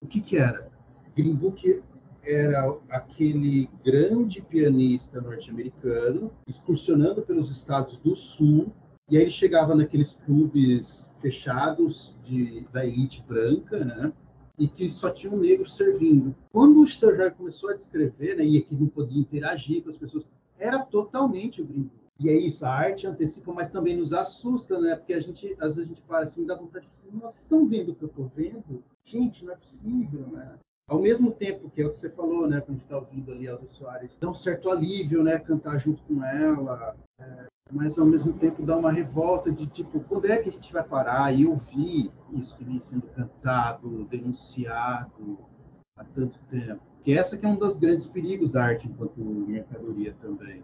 O 0.00 0.06
que, 0.06 0.20
que 0.20 0.36
era? 0.36 0.68
Green 1.16 1.36
Book 1.36 1.80
era 2.28 2.76
aquele 2.90 3.68
grande 3.84 4.42
pianista 4.42 5.20
norte-americano 5.20 6.30
excursionando 6.46 7.22
pelos 7.22 7.50
estados 7.50 7.96
do 7.98 8.14
sul 8.14 8.72
e 9.10 9.16
aí 9.16 9.22
ele 9.22 9.30
chegava 9.30 9.74
naqueles 9.74 10.12
clubes 10.26 11.10
fechados 11.18 12.14
de, 12.24 12.60
da 12.70 12.84
elite 12.84 13.24
branca, 13.26 13.82
né? 13.82 14.12
E 14.58 14.68
que 14.68 14.90
só 14.90 15.08
tinha 15.08 15.32
um 15.32 15.38
negro 15.38 15.66
servindo. 15.66 16.36
Quando 16.52 16.80
o 16.80 16.86
Sturgeon 16.86 17.30
começou 17.30 17.70
a 17.70 17.74
descrever, 17.74 18.36
né, 18.36 18.44
e 18.44 18.60
que 18.60 18.74
não 18.74 18.88
podia 18.88 19.20
interagir 19.20 19.82
com 19.82 19.88
as 19.88 19.96
pessoas, 19.96 20.30
era 20.58 20.80
totalmente 20.80 21.62
o 21.62 21.64
Book. 21.64 21.90
E 22.20 22.28
é 22.28 22.34
isso, 22.34 22.66
a 22.66 22.70
arte 22.70 23.06
antecipa, 23.06 23.52
mas 23.52 23.70
também 23.70 23.96
nos 23.96 24.12
assusta, 24.12 24.78
né? 24.78 24.96
Porque 24.96 25.14
a 25.14 25.20
gente, 25.20 25.56
às 25.60 25.76
vezes 25.76 25.90
a 25.90 25.94
gente 25.94 26.02
para 26.02 26.24
assim, 26.24 26.44
dá 26.44 26.56
vontade 26.56 26.86
de 26.86 26.92
dizer, 26.92 27.12
nossa, 27.12 27.34
vocês 27.34 27.44
estão 27.44 27.66
vendo 27.66 27.92
o 27.92 27.94
que 27.94 28.04
eu 28.04 28.08
estou 28.08 28.30
vendo? 28.34 28.84
Gente, 29.04 29.44
não 29.44 29.52
é 29.52 29.56
possível, 29.56 30.26
né? 30.26 30.58
Ao 30.88 30.98
mesmo 30.98 31.30
tempo 31.30 31.70
que 31.70 31.82
é 31.82 31.86
o 31.86 31.90
que 31.90 31.96
você 31.96 32.10
falou, 32.10 32.48
né? 32.48 32.60
Quando 32.60 32.70
a 32.70 32.72
gente 32.72 32.82
está 32.82 32.96
ouvindo 32.96 33.30
ali 33.30 33.46
Elza 33.46 33.66
Soares, 33.66 34.16
dá 34.18 34.30
um 34.30 34.34
certo 34.34 34.70
alívio, 34.70 35.22
né? 35.22 35.38
Cantar 35.38 35.78
junto 35.78 36.02
com 36.04 36.24
ela, 36.24 36.96
é, 37.20 37.46
mas 37.70 37.98
ao 37.98 38.06
mesmo 38.06 38.32
tempo 38.32 38.64
dá 38.64 38.76
uma 38.76 38.90
revolta 38.90 39.52
de 39.52 39.66
tipo, 39.66 40.00
quando 40.00 40.26
é 40.26 40.38
que 40.38 40.48
a 40.48 40.52
gente 40.52 40.72
vai 40.72 40.82
parar 40.82 41.32
e 41.32 41.46
ouvir 41.46 42.10
isso 42.32 42.56
que 42.56 42.64
vem 42.64 42.80
sendo 42.80 43.06
cantado, 43.08 44.04
denunciado 44.06 45.38
há 45.96 46.04
tanto 46.04 46.38
tempo? 46.50 46.80
Que 47.04 47.12
essa 47.12 47.36
que 47.36 47.44
é 47.44 47.48
um 47.48 47.56
dos 47.56 47.76
grandes 47.76 48.06
perigos 48.06 48.50
da 48.50 48.64
arte 48.64 48.88
enquanto 48.88 49.20
mercadoria 49.20 50.14
também 50.20 50.62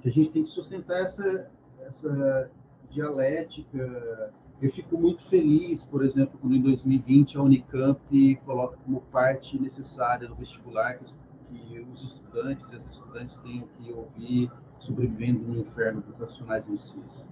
que 0.00 0.08
a 0.08 0.12
gente 0.12 0.30
tem 0.30 0.44
que 0.44 0.50
sustentar 0.50 1.02
essa, 1.02 1.50
essa 1.80 2.50
dialética. 2.90 4.32
Eu 4.60 4.70
fico 4.72 4.98
muito 4.98 5.22
feliz, 5.22 5.84
por 5.84 6.04
exemplo, 6.04 6.36
quando 6.40 6.56
em 6.56 6.62
2020 6.62 7.38
a 7.38 7.42
Unicamp 7.42 8.36
coloca 8.44 8.76
como 8.84 9.00
parte 9.02 9.56
necessária 9.56 10.26
do 10.26 10.34
vestibular 10.34 10.98
que, 10.98 11.14
que 11.46 11.80
os 11.92 12.02
estudantes 12.02 12.72
e 12.72 12.76
as 12.76 12.86
estudantes 12.86 13.36
tenham 13.36 13.68
que 13.68 13.92
ouvir 13.92 14.50
sobrevivendo 14.80 15.46
no 15.46 15.60
inferno 15.60 16.00
dos 16.00 16.18
nacionais 16.18 16.66
MCs. 16.66 17.28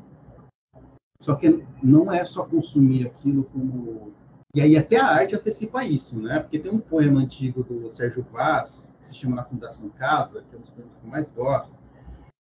Só 1.21 1.35
que 1.35 1.65
não 1.83 2.13
é 2.13 2.25
só 2.25 2.45
consumir 2.45 3.07
aquilo 3.07 3.45
como. 3.45 4.13
E 4.55 4.61
aí 4.61 4.77
até 4.77 4.97
a 4.97 5.07
arte 5.07 5.35
antecipa 5.35 5.85
isso, 5.85 6.21
né? 6.21 6.39
Porque 6.39 6.61
tem 6.61 6.71
um 6.71 6.79
poema 6.79 7.21
antigo 7.21 7.65
do 7.65 7.91
Sérgio 7.91 8.25
Vaz, 8.33 8.93
que 9.01 9.07
se 9.09 9.15
chama 9.17 9.35
Na 9.35 9.45
Fundação 9.45 9.89
Casa, 9.91 10.45
que 10.49 10.55
é 10.55 10.59
um 10.59 10.63
dos 10.63 10.71
poemas 10.71 10.97
que 10.97 11.05
eu 11.05 11.11
mais 11.11 11.29
gosto, 11.31 11.77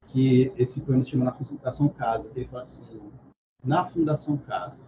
que 0.06 0.52
esse 0.56 0.80
poema 0.80 1.02
se 1.02 1.10
chama 1.10 1.24
Na 1.24 1.32
Fundação 1.32 1.88
Casa, 1.88 2.28
que 2.28 2.38
ele 2.38 2.48
fala 2.48 2.62
assim, 2.62 3.02
na 3.66 3.84
Fundação 3.84 4.36
Casa, 4.36 4.86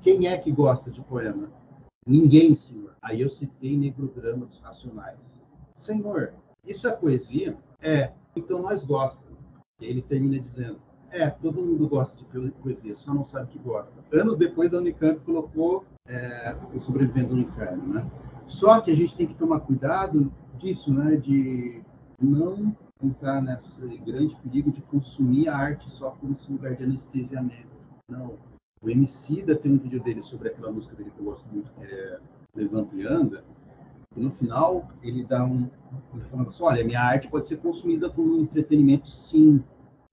quem 0.00 0.26
é 0.26 0.38
que 0.38 0.50
gosta 0.50 0.90
de 0.90 1.00
poema? 1.02 1.50
Ninguém, 2.06 2.54
senhor. 2.54 2.94
Aí 3.02 3.20
eu 3.20 3.28
citei 3.28 3.76
Negrograma 3.76 4.46
dos 4.46 4.60
Racionais. 4.60 5.42
Senhor, 5.74 6.32
isso 6.64 6.88
é 6.88 6.92
poesia? 6.92 7.56
É. 7.80 8.12
Então 8.34 8.62
nós 8.62 8.82
gostamos. 8.82 9.36
E 9.80 9.84
ele 9.84 10.00
termina 10.00 10.38
dizendo, 10.38 10.78
é, 11.10 11.28
todo 11.28 11.60
mundo 11.60 11.86
gosta 11.88 12.16
de 12.16 12.50
poesia, 12.52 12.94
só 12.94 13.12
não 13.12 13.24
sabe 13.24 13.52
que 13.52 13.58
gosta. 13.58 14.02
Anos 14.12 14.38
depois, 14.38 14.72
a 14.72 14.78
Unicamp 14.78 15.20
colocou 15.20 15.84
é, 16.08 16.56
o 16.74 16.80
Sobrevivendo 16.80 17.34
no 17.34 17.42
Inferno, 17.42 17.94
né? 17.94 18.10
Só 18.46 18.80
que 18.80 18.90
a 18.90 18.96
gente 18.96 19.16
tem 19.16 19.26
que 19.26 19.34
tomar 19.34 19.60
cuidado 19.60 20.32
disso, 20.58 20.92
né? 20.94 21.16
De 21.16 21.82
não 22.20 22.74
entrar 23.02 23.42
nesse 23.42 23.80
grande 23.98 24.34
perigo 24.36 24.70
de 24.70 24.80
consumir 24.82 25.48
a 25.48 25.56
arte 25.56 25.90
só 25.90 26.12
como 26.12 26.32
esse 26.32 26.50
lugar 26.50 26.74
de 26.74 26.84
anestesiamento. 26.84 27.75
Não. 28.08 28.38
O 28.82 28.90
Emicida 28.90 29.56
tem 29.56 29.72
um 29.72 29.78
vídeo 29.78 30.02
dele 30.02 30.22
sobre 30.22 30.48
aquela 30.48 30.70
música 30.70 30.94
dele 30.94 31.10
que 31.10 31.18
eu 31.18 31.24
gosto 31.24 31.46
muito, 31.48 31.72
que 31.72 31.82
é 31.84 32.20
Levanta 32.54 32.94
e 32.94 33.06
Anda, 33.06 33.44
e 34.14 34.20
no 34.20 34.30
final 34.30 34.88
ele 35.02 35.24
dá 35.24 35.44
um... 35.44 35.68
Ele 36.14 36.24
fala 36.30 36.42
assim, 36.48 36.62
olha, 36.62 36.84
minha 36.84 37.00
arte 37.00 37.28
pode 37.28 37.46
ser 37.46 37.56
consumida 37.56 38.08
como 38.10 38.40
entretenimento 38.40 39.10
sim, 39.10 39.62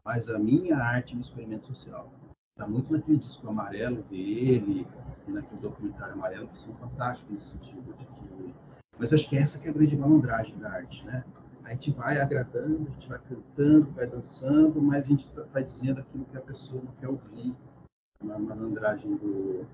mas 0.03 0.29
a 0.29 0.39
minha 0.39 0.77
arte 0.77 1.13
é 1.13 1.17
um 1.17 1.21
experimento 1.21 1.67
social. 1.67 2.11
Está 2.51 2.67
muito 2.67 2.91
naquele 2.91 3.17
disco 3.17 3.47
amarelo 3.47 4.03
dele, 4.03 4.87
e 5.27 5.31
naquele 5.31 5.61
documentário 5.61 6.13
amarelo, 6.13 6.47
que 6.47 6.59
são 6.59 6.73
fantásticos 6.75 7.33
nesse 7.33 7.49
sentido. 7.49 7.93
De. 7.93 8.53
Mas 8.97 9.13
acho 9.13 9.29
que 9.29 9.37
essa 9.37 9.59
que 9.59 9.67
é 9.67 9.71
a 9.71 9.73
grande 9.73 9.95
malandragem 9.97 10.57
da 10.57 10.71
arte, 10.71 11.03
né? 11.05 11.23
a 11.63 11.69
gente 11.69 11.91
vai 11.91 12.19
agradando, 12.19 12.87
a 12.89 12.91
gente 12.93 13.07
vai 13.07 13.19
cantando, 13.19 13.91
vai 13.91 14.07
dançando, 14.07 14.81
mas 14.81 15.05
a 15.05 15.09
gente 15.09 15.29
vai 15.35 15.45
tá, 15.45 15.61
dizendo 15.61 16.01
aquilo 16.01 16.25
que 16.25 16.37
a 16.37 16.41
pessoa 16.41 16.81
não 16.83 16.91
quer 16.99 17.07
ouvir. 17.07 17.55
Uma 18.23 18.39
malandragem 18.39 19.15
do 19.17 19.65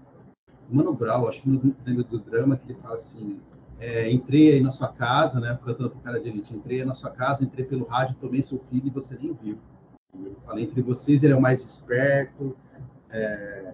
Mano 0.70 0.94
Brown, 0.94 1.28
acho 1.28 1.42
que 1.42 1.50
no 1.50 1.58
do, 1.58 2.04
do 2.04 2.20
drama, 2.20 2.58
que 2.58 2.72
ele 2.72 2.80
fala 2.80 2.96
assim: 2.96 3.40
é, 3.80 4.12
entrei 4.12 4.54
aí 4.54 4.62
na 4.62 4.72
sua 4.72 4.90
casa, 4.90 5.40
né, 5.40 5.58
cantando 5.64 5.92
pro 5.92 6.00
cara 6.00 6.20
de 6.20 6.30
elite, 6.30 6.56
entrei 6.56 6.82
aí 6.82 6.86
na 6.86 6.94
sua 6.94 7.12
casa, 7.12 7.44
entrei 7.44 7.66
pelo 7.66 7.86
rádio, 7.86 8.16
tomei 8.20 8.42
seu 8.42 8.60
filho 8.70 8.88
e 8.88 8.90
você 8.90 9.18
nem 9.18 9.34
viu. 9.34 9.58
Eu 10.14 10.36
falei, 10.46 10.66
entre 10.66 10.82
vocês 10.82 11.24
ele 11.24 11.34
é 11.34 11.36
o 11.36 11.42
mais 11.42 11.64
esperto, 11.64 12.58
é, 13.10 13.74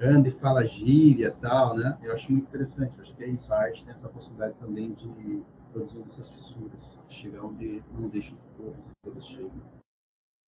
anda 0.00 0.28
e 0.28 0.32
fala 0.32 0.64
gíria 0.64 1.28
e 1.28 1.40
tal, 1.42 1.76
né? 1.76 1.98
Eu 2.02 2.12
acho 2.12 2.30
muito 2.30 2.44
interessante, 2.44 3.00
acho 3.00 3.14
que 3.14 3.24
é 3.24 3.28
isso, 3.28 3.52
a 3.52 3.58
arte 3.58 3.84
tem 3.84 3.92
essa 3.92 4.08
possibilidade 4.08 4.54
também 4.58 4.92
de 4.92 5.42
produzindo 5.72 6.06
essas 6.08 6.30
fissuras, 6.30 6.98
chegar 7.08 7.44
onde 7.44 7.82
não 7.92 8.08
deixa 8.08 8.34
todos, 8.56 8.92
todos 9.02 9.26
cheguem. 9.26 9.75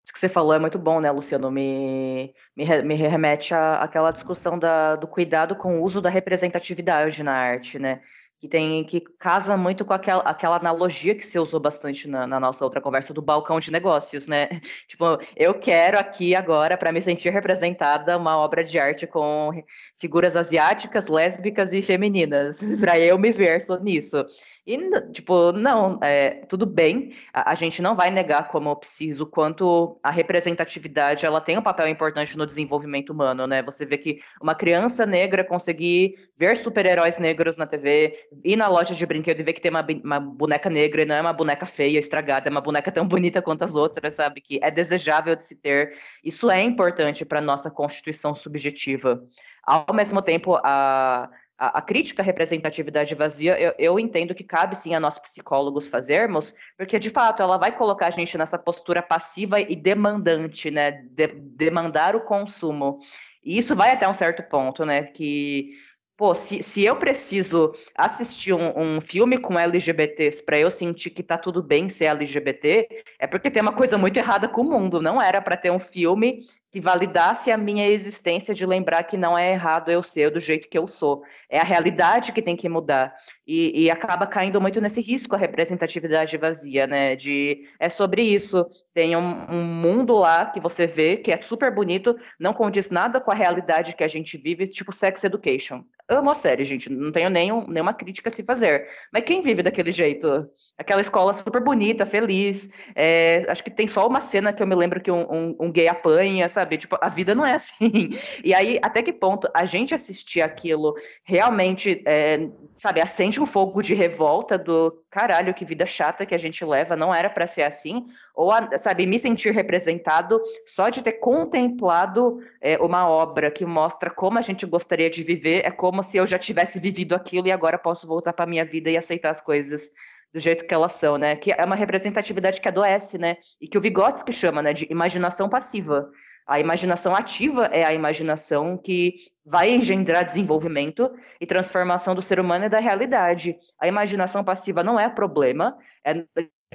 Isso 0.07 0.13
que 0.13 0.19
você 0.19 0.29
falou 0.29 0.53
é 0.53 0.59
muito 0.59 0.79
bom, 0.79 1.01
né, 1.01 1.11
Luciano? 1.11 1.51
Me, 1.51 2.33
me, 2.55 2.81
me 2.81 2.95
remete 2.95 3.53
àquela 3.53 4.09
discussão 4.11 4.57
da, 4.57 4.95
do 4.95 5.05
cuidado 5.05 5.53
com 5.53 5.81
o 5.81 5.83
uso 5.83 5.99
da 5.99 6.09
representatividade 6.09 7.21
na 7.21 7.33
arte, 7.33 7.77
né? 7.77 7.99
que 8.39 8.47
tem 8.47 8.83
que 8.83 9.01
casa 9.01 9.57
muito 9.57 9.83
com 9.83 9.93
aquela, 9.93 10.21
aquela 10.21 10.57
analogia 10.57 11.15
que 11.15 11.25
você 11.25 11.39
usou 11.39 11.59
bastante 11.59 12.07
na, 12.07 12.27
na, 12.27 12.39
nossa 12.39 12.63
outra 12.63 12.79
conversa 12.79 13.13
do 13.13 13.21
balcão 13.21 13.59
de 13.59 13.71
negócios, 13.71 14.27
né? 14.27 14.47
Tipo, 14.87 15.17
eu 15.35 15.55
quero 15.55 15.97
aqui 15.97 16.35
agora, 16.35 16.77
para 16.77 16.91
me 16.91 17.01
sentir 17.01 17.31
representada, 17.31 18.17
uma 18.17 18.37
obra 18.37 18.63
de 18.63 18.77
arte 18.77 19.07
com 19.07 19.51
figuras 19.99 20.37
asiáticas, 20.37 21.07
lésbicas 21.07 21.73
e 21.73 21.81
femininas, 21.81 22.59
para 22.79 22.99
eu 22.99 23.17
me 23.17 23.31
ver 23.31 23.59
nisso. 23.81 24.23
E, 24.67 24.77
tipo, 25.13 25.53
não, 25.53 25.97
é, 26.03 26.45
tudo 26.49 26.65
bem, 26.65 27.13
a, 27.33 27.51
a, 27.51 27.55
gente 27.55 27.81
não 27.81 27.95
vai 27.95 28.11
negar 28.11 28.49
como 28.49 28.75
preciso 28.75 29.25
quanto 29.25 29.97
a 30.03 30.11
representatividade 30.11 31.25
ela 31.25 31.39
tem 31.39 31.57
um 31.57 31.61
papel 31.61 31.87
importante 31.87 32.35
no 32.37 32.45
desenvolvimento 32.45 33.11
humano, 33.11 33.47
né? 33.47 33.63
Você 33.63 33.85
vê 33.85 33.97
que 33.97 34.19
uma 34.41 34.53
criança 34.53 35.05
negra 35.05 35.41
conseguir 35.45 36.15
ver 36.35 36.57
super-heróis 36.57 37.17
negros 37.17 37.55
na 37.55 37.65
TV, 37.65 38.27
ir 38.43 38.57
na 38.57 38.67
loja 38.67 38.93
de 38.93 39.05
brinquedo 39.05 39.39
e 39.39 39.43
ver 39.43 39.53
que 39.53 39.61
tem 39.61 39.71
uma, 39.71 39.87
uma, 40.03 40.19
boneca 40.19 40.69
negra 40.69 41.03
e 41.03 41.05
não 41.05 41.15
é 41.15 41.21
uma 41.21 41.31
boneca 41.31 41.65
feia, 41.65 41.97
estragada, 41.97 42.49
é 42.49 42.51
uma 42.51 42.59
boneca 42.59 42.91
tão 42.91 43.07
bonita 43.07 43.41
quanto 43.41 43.63
as 43.63 43.73
outras, 43.73 44.15
sabe? 44.15 44.41
Que 44.41 44.59
é 44.61 44.69
desejável 44.69 45.33
de 45.33 45.43
se 45.43 45.55
ter. 45.55 45.97
Isso 46.21 46.51
é 46.51 46.61
importante 46.61 47.23
para 47.23 47.39
nossa 47.39 47.71
constituição 47.71 48.35
subjetiva. 48.35 49.23
Ao 49.63 49.93
mesmo 49.93 50.21
tempo, 50.21 50.59
a, 50.61 51.29
a, 51.57 51.79
a 51.79 51.81
crítica 51.81 52.21
à 52.21 52.25
representatividade 52.25 53.15
vazia, 53.15 53.59
eu, 53.59 53.73
eu, 53.77 53.99
entendo 53.99 54.35
que 54.35 54.43
cabe 54.43 54.75
sim 54.75 54.93
a 54.93 54.99
nós 54.99 55.17
psicólogos 55.17 55.87
fazermos, 55.87 56.53
porque 56.77 56.99
de 56.99 57.09
fato 57.09 57.41
ela 57.41 57.57
vai 57.57 57.75
colocar 57.75 58.07
a 58.07 58.11
gente 58.11 58.37
nessa 58.37 58.57
postura 58.57 59.01
passiva 59.01 59.59
e 59.59 59.75
demandante, 59.75 60.69
né? 60.69 60.91
De, 60.91 61.27
demandar 61.27 62.15
o 62.15 62.21
consumo. 62.21 62.99
E 63.43 63.57
isso 63.57 63.75
vai 63.75 63.91
até 63.91 64.07
um 64.07 64.13
certo 64.13 64.43
ponto, 64.43 64.85
né? 64.85 65.03
Que 65.03 65.73
Pô, 66.17 66.33
se, 66.33 66.63
se 66.63 66.83
eu 66.83 66.95
preciso 66.95 67.75
assistir 67.95 68.51
um, 68.51 68.95
um 68.95 68.99
filme 68.99 69.37
com 69.37 69.59
LGBTs 69.59 70.41
para 70.43 70.57
eu 70.57 70.71
sentir 70.71 71.11
que 71.11 71.21
tá 71.21 71.37
tudo 71.37 71.61
bem 71.61 71.89
ser 71.89 72.05
LGBT, 72.05 72.87
é 73.19 73.27
porque 73.27 73.51
tem 73.51 73.61
uma 73.61 73.71
coisa 73.71 73.99
muito 73.99 74.17
errada 74.17 74.47
com 74.47 74.61
o 74.61 74.63
mundo. 74.63 74.99
Não 74.99 75.21
era 75.21 75.39
para 75.39 75.55
ter 75.55 75.69
um 75.71 75.77
filme 75.77 76.39
que 76.71 76.81
validasse 76.81 77.51
a 77.51 77.57
minha 77.57 77.87
existência 77.87 78.53
de 78.53 78.65
lembrar 78.65 79.03
que 79.03 79.17
não 79.17 79.37
é 79.37 79.51
errado 79.51 79.89
eu 79.89 80.03
ser 80.03 80.29
do 80.29 80.39
jeito 80.39 80.67
que 80.69 80.77
eu 80.77 80.87
sou. 80.87 81.23
É 81.49 81.59
a 81.59 81.63
realidade 81.63 82.31
que 82.31 82.41
tem 82.41 82.55
que 82.55 82.67
mudar. 82.67 83.15
E, 83.47 83.83
e, 83.83 83.89
acaba 83.89 84.27
caindo 84.27 84.59
muito 84.59 84.81
nesse 84.81 84.99
risco 84.99 85.33
a 85.33 85.37
representatividade 85.39 86.35
vazia, 86.37 86.85
né? 86.85 87.15
De 87.15 87.63
é 87.79 87.87
sobre 87.87 88.21
isso. 88.21 88.65
Tem 88.93 89.15
um, 89.15 89.45
um, 89.49 89.63
mundo 89.63 90.17
lá 90.17 90.47
que 90.47 90.59
você 90.59 90.85
vê 90.85 91.15
que 91.15 91.31
é 91.31 91.41
super 91.41 91.73
bonito, 91.73 92.17
não 92.37 92.53
condiz 92.53 92.89
nada 92.89 93.21
com 93.21 93.31
a 93.31 93.35
realidade 93.35 93.95
que 93.95 94.03
a 94.03 94.07
gente 94.07 94.37
vive, 94.37 94.67
tipo 94.67 94.91
Sex 94.91 95.23
Education. 95.23 95.85
Amo 96.09 96.31
a 96.31 96.35
série, 96.35 96.65
gente. 96.65 96.89
Não 96.89 97.11
tenho 97.11 97.29
nenhum, 97.29 97.65
nenhuma 97.67 97.93
crítica 97.93 98.29
a 98.29 98.31
se 98.31 98.43
fazer. 98.43 98.87
Mas 99.13 99.23
quem 99.23 99.41
vive 99.41 99.63
daquele 99.63 99.93
jeito? 99.93 100.49
Aquela 100.77 101.01
escola 101.01 101.33
super 101.33 101.61
bonita, 101.61 102.05
feliz. 102.05 102.69
É, 102.95 103.45
acho 103.47 103.63
que 103.63 103.71
tem 103.71 103.87
só 103.87 104.05
uma 104.07 104.21
cena 104.21 104.51
que 104.51 104.61
eu 104.61 104.67
me 104.67 104.75
lembro 104.75 105.01
que 105.01 105.11
um, 105.11 105.21
um, 105.29 105.55
um 105.59 105.71
gay 105.71 105.87
apanha, 105.87 106.49
sabe? 106.49 106.66
Sabe? 106.67 106.77
Tipo, 106.77 106.97
a 106.99 107.07
vida 107.07 107.33
não 107.33 107.45
é 107.45 107.53
assim. 107.53 108.11
E 108.43 108.53
aí, 108.53 108.77
até 108.81 109.01
que 109.01 109.13
ponto 109.13 109.49
a 109.53 109.65
gente 109.65 109.95
assistir 109.95 110.41
aquilo 110.41 110.95
realmente, 111.23 112.03
é, 112.05 112.49
sabe, 112.75 113.01
acende 113.01 113.39
um 113.39 113.45
fogo 113.45 113.81
de 113.81 113.93
revolta 113.93 114.57
do 114.57 115.03
caralho, 115.09 115.53
que 115.53 115.65
vida 115.65 115.85
chata 115.85 116.25
que 116.25 116.35
a 116.35 116.37
gente 116.37 116.63
leva, 116.65 116.95
não 116.95 117.13
era 117.13 117.29
para 117.29 117.47
ser 117.47 117.63
assim, 117.63 118.05
ou, 118.35 118.51
sabe, 118.77 119.05
me 119.05 119.17
sentir 119.17 119.53
representado 119.53 120.41
só 120.65 120.89
de 120.89 121.01
ter 121.01 121.13
contemplado 121.13 122.39
é, 122.61 122.77
uma 122.77 123.09
obra 123.09 123.49
que 123.49 123.65
mostra 123.65 124.09
como 124.09 124.37
a 124.37 124.41
gente 124.41 124.65
gostaria 124.65 125.09
de 125.09 125.23
viver, 125.23 125.65
é 125.65 125.71
como 125.71 126.03
se 126.03 126.17
eu 126.17 126.27
já 126.27 126.37
tivesse 126.37 126.79
vivido 126.79 127.15
aquilo 127.15 127.47
e 127.47 127.51
agora 127.51 127.77
posso 127.77 128.07
voltar 128.07 128.33
para 128.33 128.45
minha 128.45 128.65
vida 128.65 128.89
e 128.89 128.97
aceitar 128.97 129.29
as 129.29 129.41
coisas 129.41 129.89
do 130.33 130.39
jeito 130.39 130.65
que 130.65 130.73
elas 130.73 130.93
são, 130.93 131.17
né? 131.17 131.35
Que 131.35 131.51
é 131.51 131.63
uma 131.63 131.75
representatividade 131.75 132.59
que 132.61 132.67
adoece, 132.67 133.17
né? 133.17 133.37
E 133.59 133.67
que 133.67 133.77
o 133.77 133.81
Vygotsky 133.81 134.31
chama, 134.31 134.61
né, 134.61 134.73
de 134.73 134.87
imaginação 134.89 135.49
passiva. 135.49 136.09
A 136.47 136.59
imaginação 136.59 137.13
ativa 137.13 137.65
é 137.65 137.85
a 137.85 137.93
imaginação 137.93 138.77
que 138.77 139.15
vai 139.45 139.69
engendrar 139.69 140.23
desenvolvimento 140.23 141.11
e 141.41 141.45
transformação 141.45 142.15
do 142.15 142.21
ser 142.21 142.39
humano 142.39 142.65
e 142.65 142.69
da 142.69 142.79
realidade. 142.79 143.57
A 143.77 143.87
imaginação 143.87 144.43
passiva 144.43 144.81
não 144.81 144.97
é 144.97 145.09
problema, 145.09 145.77
é 146.05 146.25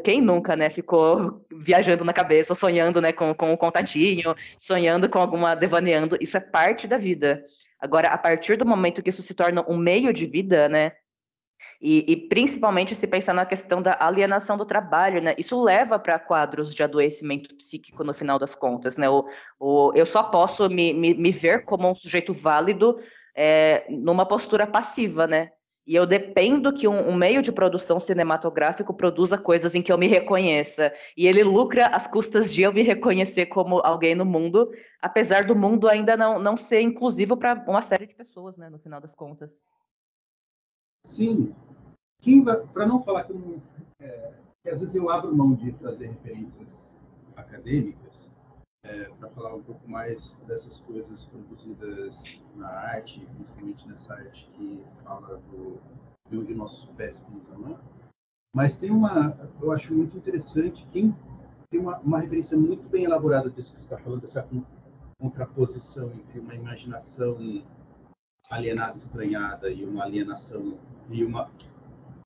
quem 0.02 0.20
nunca, 0.20 0.56
né, 0.56 0.68
ficou 0.68 1.44
viajando 1.50 2.04
na 2.04 2.12
cabeça, 2.12 2.54
sonhando, 2.54 3.00
né, 3.00 3.12
com, 3.12 3.34
com 3.34 3.52
um 3.52 3.56
contatinho, 3.56 4.34
sonhando 4.58 5.08
com 5.08 5.18
alguma 5.18 5.54
devaneando, 5.54 6.16
isso 6.20 6.36
é 6.36 6.40
parte 6.40 6.86
da 6.86 6.96
vida. 6.96 7.44
Agora, 7.78 8.08
a 8.08 8.18
partir 8.18 8.56
do 8.56 8.66
momento 8.66 9.02
que 9.02 9.10
isso 9.10 9.22
se 9.22 9.34
torna 9.34 9.64
um 9.68 9.76
meio 9.76 10.12
de 10.12 10.26
vida, 10.26 10.68
né, 10.68 10.92
e, 11.82 12.12
e, 12.12 12.16
principalmente 12.16 12.94
se 12.94 13.08
pensar 13.08 13.34
na 13.34 13.44
questão 13.44 13.82
da 13.82 13.96
alienação 13.98 14.56
do 14.56 14.64
trabalho, 14.64 15.20
né? 15.20 15.34
Isso 15.36 15.60
leva 15.60 15.98
para 15.98 16.16
quadros 16.16 16.72
de 16.72 16.80
adoecimento 16.80 17.52
psíquico 17.56 18.04
no 18.04 18.14
final 18.14 18.38
das 18.38 18.54
contas, 18.54 18.96
né? 18.96 19.10
O, 19.10 19.26
o, 19.58 19.92
eu 19.92 20.06
só 20.06 20.22
posso 20.22 20.68
me, 20.68 20.92
me, 20.92 21.12
me 21.12 21.32
ver 21.32 21.64
como 21.64 21.90
um 21.90 21.94
sujeito 21.94 22.32
válido 22.32 23.00
é, 23.34 23.84
numa 23.90 24.24
postura 24.24 24.64
passiva, 24.64 25.26
né? 25.26 25.50
E 25.84 25.96
eu 25.96 26.06
dependo 26.06 26.72
que 26.72 26.86
um, 26.86 27.08
um, 27.08 27.16
meio 27.16 27.42
de 27.42 27.50
produção 27.50 27.98
cinematográfico 27.98 28.94
produza 28.94 29.36
coisas 29.36 29.74
em 29.74 29.82
que 29.82 29.92
eu 29.92 29.98
me 29.98 30.06
reconheça. 30.06 30.92
E 31.16 31.26
ele 31.26 31.42
lucra 31.42 31.86
às 31.86 32.06
custas 32.06 32.52
de 32.52 32.62
eu 32.62 32.72
me 32.72 32.84
reconhecer 32.84 33.46
como 33.46 33.80
alguém 33.84 34.14
no 34.14 34.24
mundo, 34.24 34.70
apesar 35.00 35.44
do 35.44 35.56
mundo 35.56 35.88
ainda 35.88 36.16
não, 36.16 36.38
não 36.38 36.56
ser 36.56 36.80
inclusivo 36.80 37.36
para 37.36 37.64
uma 37.66 37.82
série 37.82 38.06
de 38.06 38.14
pessoas, 38.14 38.56
né, 38.56 38.70
no 38.70 38.78
final 38.78 39.00
das 39.00 39.16
contas. 39.16 39.60
Sim, 41.04 41.54
para 42.72 42.86
não 42.86 43.02
falar 43.02 43.24
que, 43.24 43.32
não, 43.32 43.60
é, 44.00 44.34
que, 44.62 44.70
às 44.70 44.80
vezes 44.80 44.94
eu 44.94 45.10
abro 45.10 45.34
mão 45.34 45.54
de 45.54 45.72
trazer 45.72 46.06
referências 46.06 46.96
acadêmicas 47.36 48.30
é, 48.84 49.04
para 49.04 49.28
falar 49.30 49.54
um 49.54 49.62
pouco 49.62 49.88
mais 49.88 50.32
dessas 50.46 50.80
coisas 50.80 51.24
produzidas 51.24 52.22
na 52.54 52.68
arte, 52.68 53.26
principalmente 53.36 53.88
nessa 53.88 54.14
arte 54.14 54.48
que 54.54 54.84
fala 55.04 55.38
do, 55.50 55.80
de 56.30 56.38
onde 56.38 56.54
nossos 56.54 56.84
pés 56.96 57.20
pisam? 57.20 57.78
Mas 58.54 58.78
tem 58.78 58.90
uma, 58.90 59.36
eu 59.60 59.72
acho 59.72 59.94
muito 59.94 60.16
interessante, 60.16 60.86
quem 60.92 61.14
tem 61.70 61.80
uma, 61.80 61.98
uma 62.00 62.20
referência 62.20 62.56
muito 62.56 62.86
bem 62.88 63.04
elaborada 63.04 63.50
disso 63.50 63.72
que 63.72 63.80
você 63.80 63.86
está 63.86 63.98
falando, 63.98 64.20
dessa 64.20 64.46
contraposição 65.18 66.12
entre 66.12 66.38
uma 66.38 66.54
imaginação 66.54 67.38
alienada, 68.52 68.96
estranhada 68.98 69.70
e 69.70 69.84
uma 69.84 70.04
alienação 70.04 70.78
e 71.10 71.24
uma, 71.24 71.50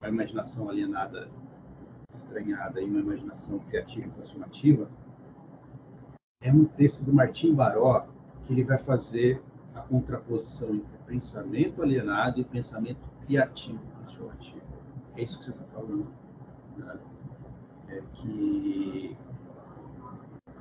uma 0.00 0.08
imaginação 0.08 0.68
alienada, 0.68 1.28
estranhada 2.12 2.80
e 2.80 2.84
uma 2.84 3.00
imaginação 3.00 3.60
criativa 3.60 4.08
e 4.08 4.10
transformativa, 4.10 4.90
é 6.40 6.52
um 6.52 6.64
texto 6.64 7.02
do 7.04 7.12
Martim 7.12 7.54
Baró 7.54 8.06
que 8.44 8.52
ele 8.52 8.64
vai 8.64 8.78
fazer 8.78 9.40
a 9.74 9.80
contraposição 9.80 10.74
entre 10.74 10.98
pensamento 11.06 11.82
alienado 11.82 12.40
e 12.40 12.44
pensamento 12.44 13.00
criativo 13.24 13.80
transformativo. 13.98 14.62
É 15.16 15.22
isso 15.22 15.38
que 15.38 15.44
você 15.44 15.50
está 15.50 15.64
falando. 15.66 16.06
Né? 16.76 16.98
É 17.88 18.02
que 18.14 19.16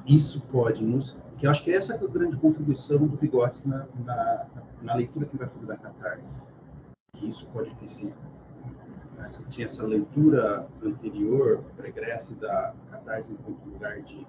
isso 0.05 0.41
pode 0.43 0.83
nos. 0.83 1.17
Que 1.37 1.47
eu 1.47 1.51
acho 1.51 1.63
que 1.63 1.71
essa 1.71 1.93
é 1.93 1.95
a 1.97 2.07
grande 2.07 2.37
contribuição 2.37 3.07
do 3.07 3.17
Vygotsky 3.17 3.67
na, 3.67 3.85
na, 4.05 4.45
na 4.81 4.95
leitura 4.95 5.25
que 5.25 5.35
ele 5.35 5.43
vai 5.43 5.53
fazer 5.53 5.65
da 5.67 5.77
catarse 5.77 6.41
que 7.15 7.29
isso 7.29 7.47
pode 7.47 7.73
ter 7.75 7.87
sido. 7.87 8.13
Essa, 9.19 9.43
tinha 9.43 9.65
essa 9.65 9.85
leitura 9.85 10.67
anterior, 10.83 11.63
pregressa 11.77 12.35
da 12.35 12.73
catarse 12.91 13.31
enquanto 13.31 13.65
lugar 13.65 14.01
de 14.01 14.25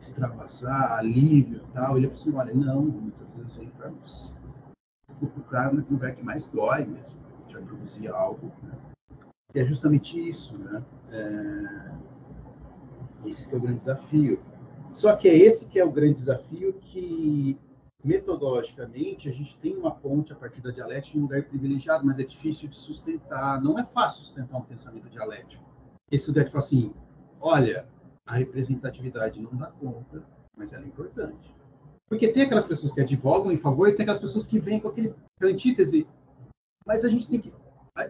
extravasar, 0.00 0.98
alívio 0.98 1.58
e 1.62 1.72
tal. 1.72 1.96
Ele 1.96 2.08
falou 2.08 2.20
assim: 2.20 2.34
olha, 2.34 2.54
não, 2.54 2.82
muitas 2.82 3.30
vezes 3.34 3.54
vem 3.54 3.68
para 3.70 3.90
nós. 3.90 4.34
O 5.20 5.42
cara 5.42 5.72
no 5.72 5.84
lugar 5.88 6.14
que 6.14 6.22
mais 6.22 6.46
dói 6.48 6.84
mesmo. 6.84 7.16
A 7.28 7.42
gente 7.42 7.54
vai 7.54 7.62
produzir 7.62 8.08
algo. 8.08 8.50
Né? 8.62 8.72
E 9.54 9.60
é 9.60 9.64
justamente 9.64 10.18
isso, 10.18 10.58
né? 10.58 10.82
É... 11.10 11.92
Esse 13.24 13.54
é 13.54 13.56
o 13.56 13.60
grande 13.60 13.78
desafio. 13.78 14.40
Só 14.92 15.16
que 15.16 15.28
é 15.28 15.36
esse 15.36 15.66
que 15.66 15.78
é 15.78 15.84
o 15.84 15.90
grande 15.90 16.14
desafio 16.14 16.74
que 16.74 17.58
metodologicamente, 18.04 19.28
a 19.28 19.32
gente 19.32 19.56
tem 19.58 19.76
uma 19.76 19.90
ponte 19.90 20.32
a 20.32 20.36
partir 20.36 20.60
da 20.60 20.70
dialética 20.70 21.16
em 21.16 21.20
um 21.20 21.24
lugar 21.24 21.42
privilegiado, 21.44 22.04
mas 22.04 22.18
é 22.18 22.24
difícil 22.24 22.68
de 22.68 22.76
sustentar. 22.76 23.62
Não 23.62 23.78
é 23.78 23.84
fácil 23.84 24.24
sustentar 24.24 24.58
um 24.58 24.62
pensamento 24.62 25.08
dialético. 25.08 25.62
Esse 26.10 26.24
estudante 26.24 26.50
fala 26.50 26.64
assim: 26.64 26.92
olha, 27.40 27.86
a 28.26 28.34
representatividade 28.34 29.40
não 29.40 29.56
dá 29.56 29.70
conta, 29.70 30.22
mas 30.56 30.72
ela 30.72 30.84
é 30.84 30.88
importante. 30.88 31.54
Porque 32.08 32.28
tem 32.28 32.42
aquelas 32.42 32.64
pessoas 32.64 32.92
que 32.92 33.00
advogam 33.00 33.52
em 33.52 33.58
favor 33.58 33.88
e 33.88 33.92
tem 33.92 34.02
aquelas 34.02 34.20
pessoas 34.20 34.46
que 34.46 34.58
vêm 34.58 34.80
com 34.80 34.88
aquele 34.88 35.14
antítese. 35.40 36.06
Mas 36.84 37.04
a 37.04 37.08
gente 37.08 37.28
tem 37.28 37.40
que. 37.40 37.52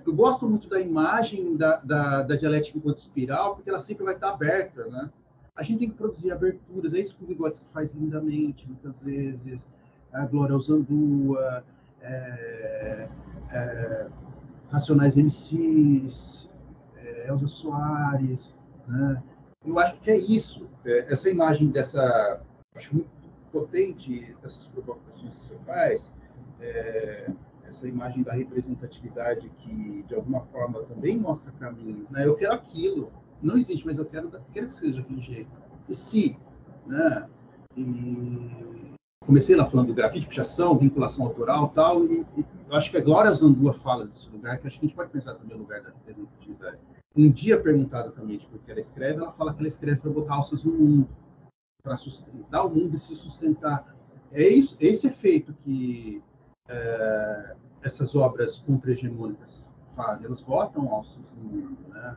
Eu 0.07 0.15
gosto 0.15 0.49
muito 0.49 0.69
da 0.69 0.81
imagem 0.81 1.57
da, 1.57 1.77
da, 1.77 2.23
da 2.23 2.37
dialética 2.37 2.79
enquanto 2.79 2.99
espiral, 2.99 3.55
porque 3.55 3.69
ela 3.69 3.79
sempre 3.79 4.05
vai 4.05 4.15
estar 4.15 4.31
aberta, 4.31 4.87
né? 4.87 5.11
A 5.55 5.63
gente 5.63 5.81
tem 5.81 5.91
que 5.91 5.97
produzir 5.97 6.31
aberturas, 6.31 6.95
é 6.95 7.01
isso 7.01 7.17
que 7.17 7.25
o 7.25 7.27
Vygotsky 7.27 7.67
faz 7.73 7.95
lindamente, 7.95 8.67
muitas 8.67 9.01
vezes 9.01 9.69
a 10.13 10.25
Glória 10.27 10.55
Alzandua, 10.55 11.65
é, 12.01 13.09
é, 13.51 14.07
Racionais 14.71 15.17
MCs, 15.17 16.53
é, 16.97 17.29
Elza 17.29 17.47
Soares, 17.47 18.55
né? 18.87 19.23
Eu 19.65 19.79
acho 19.79 20.01
que 20.01 20.11
é 20.11 20.17
isso, 20.17 20.69
é, 20.85 21.13
essa 21.13 21.31
imagem 21.31 21.69
dessa, 21.69 22.41
acho 22.75 22.95
muito 22.95 23.11
potente 23.53 24.35
dessas 24.43 24.67
provocações 24.69 25.39
que 25.39 25.45
você 25.45 25.59
faz, 25.67 26.13
é, 26.61 27.31
essa 27.65 27.87
imagem 27.87 28.23
da 28.23 28.33
representatividade 28.33 29.49
que 29.59 30.03
de 30.03 30.15
alguma 30.15 30.41
forma 30.47 30.83
também 30.83 31.19
mostra 31.19 31.53
caminhos, 31.53 32.11
né? 32.11 32.27
Eu 32.27 32.37
quero 32.37 32.55
aquilo, 32.55 33.13
não 33.43 33.57
existe, 33.57 33.85
mas 33.85 33.99
eu 33.99 34.05
quero, 34.05 34.31
quero 34.53 34.69
que 34.69 34.75
seja 34.75 35.01
daquele 35.01 35.21
jeito. 35.21 35.51
E 35.89 35.95
se, 35.95 36.37
né? 36.87 37.29
E 37.77 38.93
comecei 39.27 39.57
lá 39.57 39.65
falando 39.65 39.89
do 39.89 39.95
grafite, 39.95 40.27
pichação, 40.27 40.77
vinculação 40.77 41.27
autoral 41.27 41.69
tal, 41.69 42.05
e, 42.07 42.27
e 42.37 42.45
acho 42.71 42.91
que 42.91 42.97
a 42.97 43.01
Glória 43.01 43.33
Zandua 43.33 43.73
fala 43.73 44.07
desse 44.07 44.29
lugar, 44.29 44.59
que 44.59 44.67
acho 44.67 44.79
que 44.79 44.87
a 44.87 44.89
gente 44.89 44.97
pode 44.97 45.11
pensar 45.11 45.35
também 45.35 45.57
no 45.57 45.63
lugar 45.63 45.81
da 45.81 45.91
representatividade. 45.91 46.79
Um 47.17 47.31
dia 47.31 47.61
perguntada 47.61 48.11
também 48.11 48.39
de 48.39 48.47
por 48.47 48.59
que 48.61 48.71
ela 48.71 48.81
escreve, 48.81 49.21
ela 49.21 49.33
fala 49.33 49.53
que 49.53 49.61
ela 49.61 49.69
escreve 49.69 50.01
para 50.01 50.11
botar 50.11 50.35
alças 50.35 50.65
no 50.65 50.73
mundo, 50.73 51.09
para 51.83 51.97
sustentar 51.97 52.65
o 52.65 52.71
mundo 52.71 52.97
e 52.97 52.99
se 52.99 53.17
sustentar. 53.17 53.95
É 54.33 54.49
isso, 54.49 54.77
esse 54.81 55.07
efeito 55.07 55.53
que 55.63 56.23
é, 56.69 57.55
essas 57.83 58.15
obras 58.15 58.59
contra-hegemônicas 58.59 59.71
fazem, 59.95 60.27
elas 60.27 60.41
botam 60.41 60.89
alças 60.89 61.23
no 61.37 61.45
mundo, 61.45 61.77
né? 61.89 62.17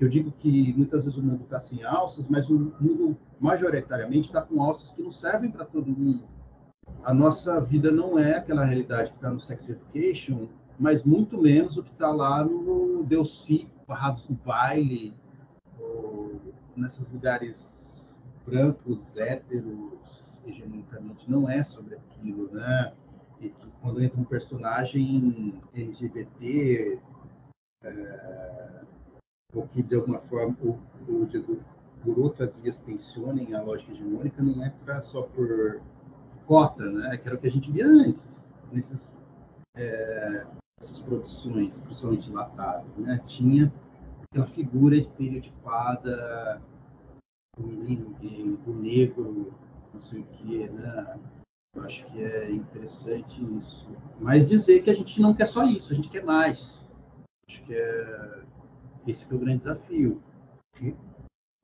Eu 0.00 0.08
digo 0.08 0.32
que 0.32 0.72
muitas 0.74 1.04
vezes 1.04 1.18
o 1.18 1.22
mundo 1.22 1.44
está 1.44 1.60
sem 1.60 1.84
alças, 1.84 2.26
mas 2.26 2.48
o 2.48 2.72
mundo 2.80 3.16
majoritariamente 3.38 4.28
está 4.28 4.40
com 4.40 4.62
alças 4.62 4.92
que 4.92 5.02
não 5.02 5.12
servem 5.12 5.50
para 5.50 5.64
todo 5.64 5.86
mundo 5.86 6.24
a 7.02 7.14
nossa 7.14 7.60
vida 7.60 7.90
não 7.90 8.18
é 8.18 8.36
aquela 8.36 8.64
realidade 8.64 9.10
que 9.10 9.16
está 9.16 9.30
no 9.30 9.40
Sex 9.40 9.68
Education, 9.68 10.48
mas 10.78 11.04
muito 11.04 11.40
menos 11.40 11.76
o 11.76 11.82
que 11.82 11.90
está 11.90 12.10
lá 12.10 12.44
no 12.44 13.04
Delci, 13.04 13.68
Barrados 13.86 14.28
no 14.28 14.36
Baile, 14.36 15.14
nesses 16.76 17.10
lugares 17.10 18.20
brancos, 18.46 19.16
héteros, 19.16 20.38
hegemonicamente. 20.46 21.30
Não 21.30 21.48
é 21.48 21.62
sobre 21.62 21.96
aquilo, 21.96 22.50
né? 22.52 22.92
E 23.40 23.48
que 23.48 23.66
quando 23.80 24.02
entra 24.02 24.20
um 24.20 24.24
personagem 24.24 25.58
LGBT, 25.74 26.98
é, 27.82 28.82
ou 29.54 29.66
que 29.68 29.82
de 29.82 29.94
alguma 29.94 30.20
forma, 30.20 30.56
ou, 30.62 30.78
ou 31.08 31.26
de, 31.26 31.40
por 32.02 32.18
outras 32.18 32.56
vias 32.56 32.78
tensionem 32.78 33.54
a 33.54 33.62
lógica 33.62 33.92
hegemônica, 33.92 34.42
não 34.42 34.64
é 34.64 34.70
pra, 34.84 35.00
só 35.00 35.22
por 35.22 35.80
cota, 36.46 36.84
né? 36.84 37.16
que 37.16 37.28
era 37.28 37.36
o 37.36 37.40
que 37.40 37.46
a 37.46 37.50
gente 37.50 37.70
via 37.70 37.86
antes, 37.86 38.50
nesses, 38.72 39.18
é, 39.76 40.46
essas 40.80 41.00
produções, 41.00 41.78
principalmente 41.78 42.30
enlatadas. 42.30 42.96
Né? 42.96 43.20
Tinha 43.26 43.72
aquela 44.22 44.46
figura 44.46 44.96
estereotipada 44.96 46.60
do 47.56 47.66
menino 47.66 48.10
gay, 48.20 48.56
do 48.64 48.74
negro 48.74 49.52
não 49.92 50.00
sei 50.00 50.20
o 50.20 50.24
que, 50.24 50.68
né? 50.68 51.18
Eu 51.76 51.84
acho 51.84 52.04
que 52.06 52.22
é 52.22 52.50
interessante 52.50 53.44
isso. 53.56 53.88
Mas 54.18 54.46
dizer 54.46 54.82
que 54.82 54.90
a 54.90 54.94
gente 54.94 55.20
não 55.20 55.34
quer 55.34 55.46
só 55.46 55.64
isso, 55.64 55.92
a 55.92 55.96
gente 55.96 56.08
quer 56.08 56.24
mais. 56.24 56.90
Acho 57.48 57.62
que 57.64 57.74
é 57.74 58.42
esse 59.06 59.30
é 59.30 59.36
o 59.36 59.38
grande 59.38 59.58
desafio. 59.58 60.22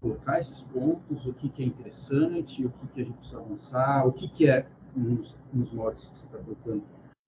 Colocar 0.00 0.38
esses 0.38 0.62
pontos, 0.62 1.26
o 1.26 1.32
que, 1.32 1.48
que 1.48 1.62
é 1.62 1.66
interessante, 1.66 2.64
o 2.64 2.70
que, 2.70 2.86
que 2.88 3.00
a 3.00 3.04
gente 3.04 3.16
precisa 3.16 3.40
avançar, 3.40 4.06
o 4.06 4.12
que, 4.12 4.28
que 4.28 4.48
é 4.48 4.68
nos, 4.94 5.38
nos 5.52 5.70
modos 5.72 6.06
que 6.08 6.18
você 6.18 6.26
está 6.26 6.38
colocando, 6.38 6.84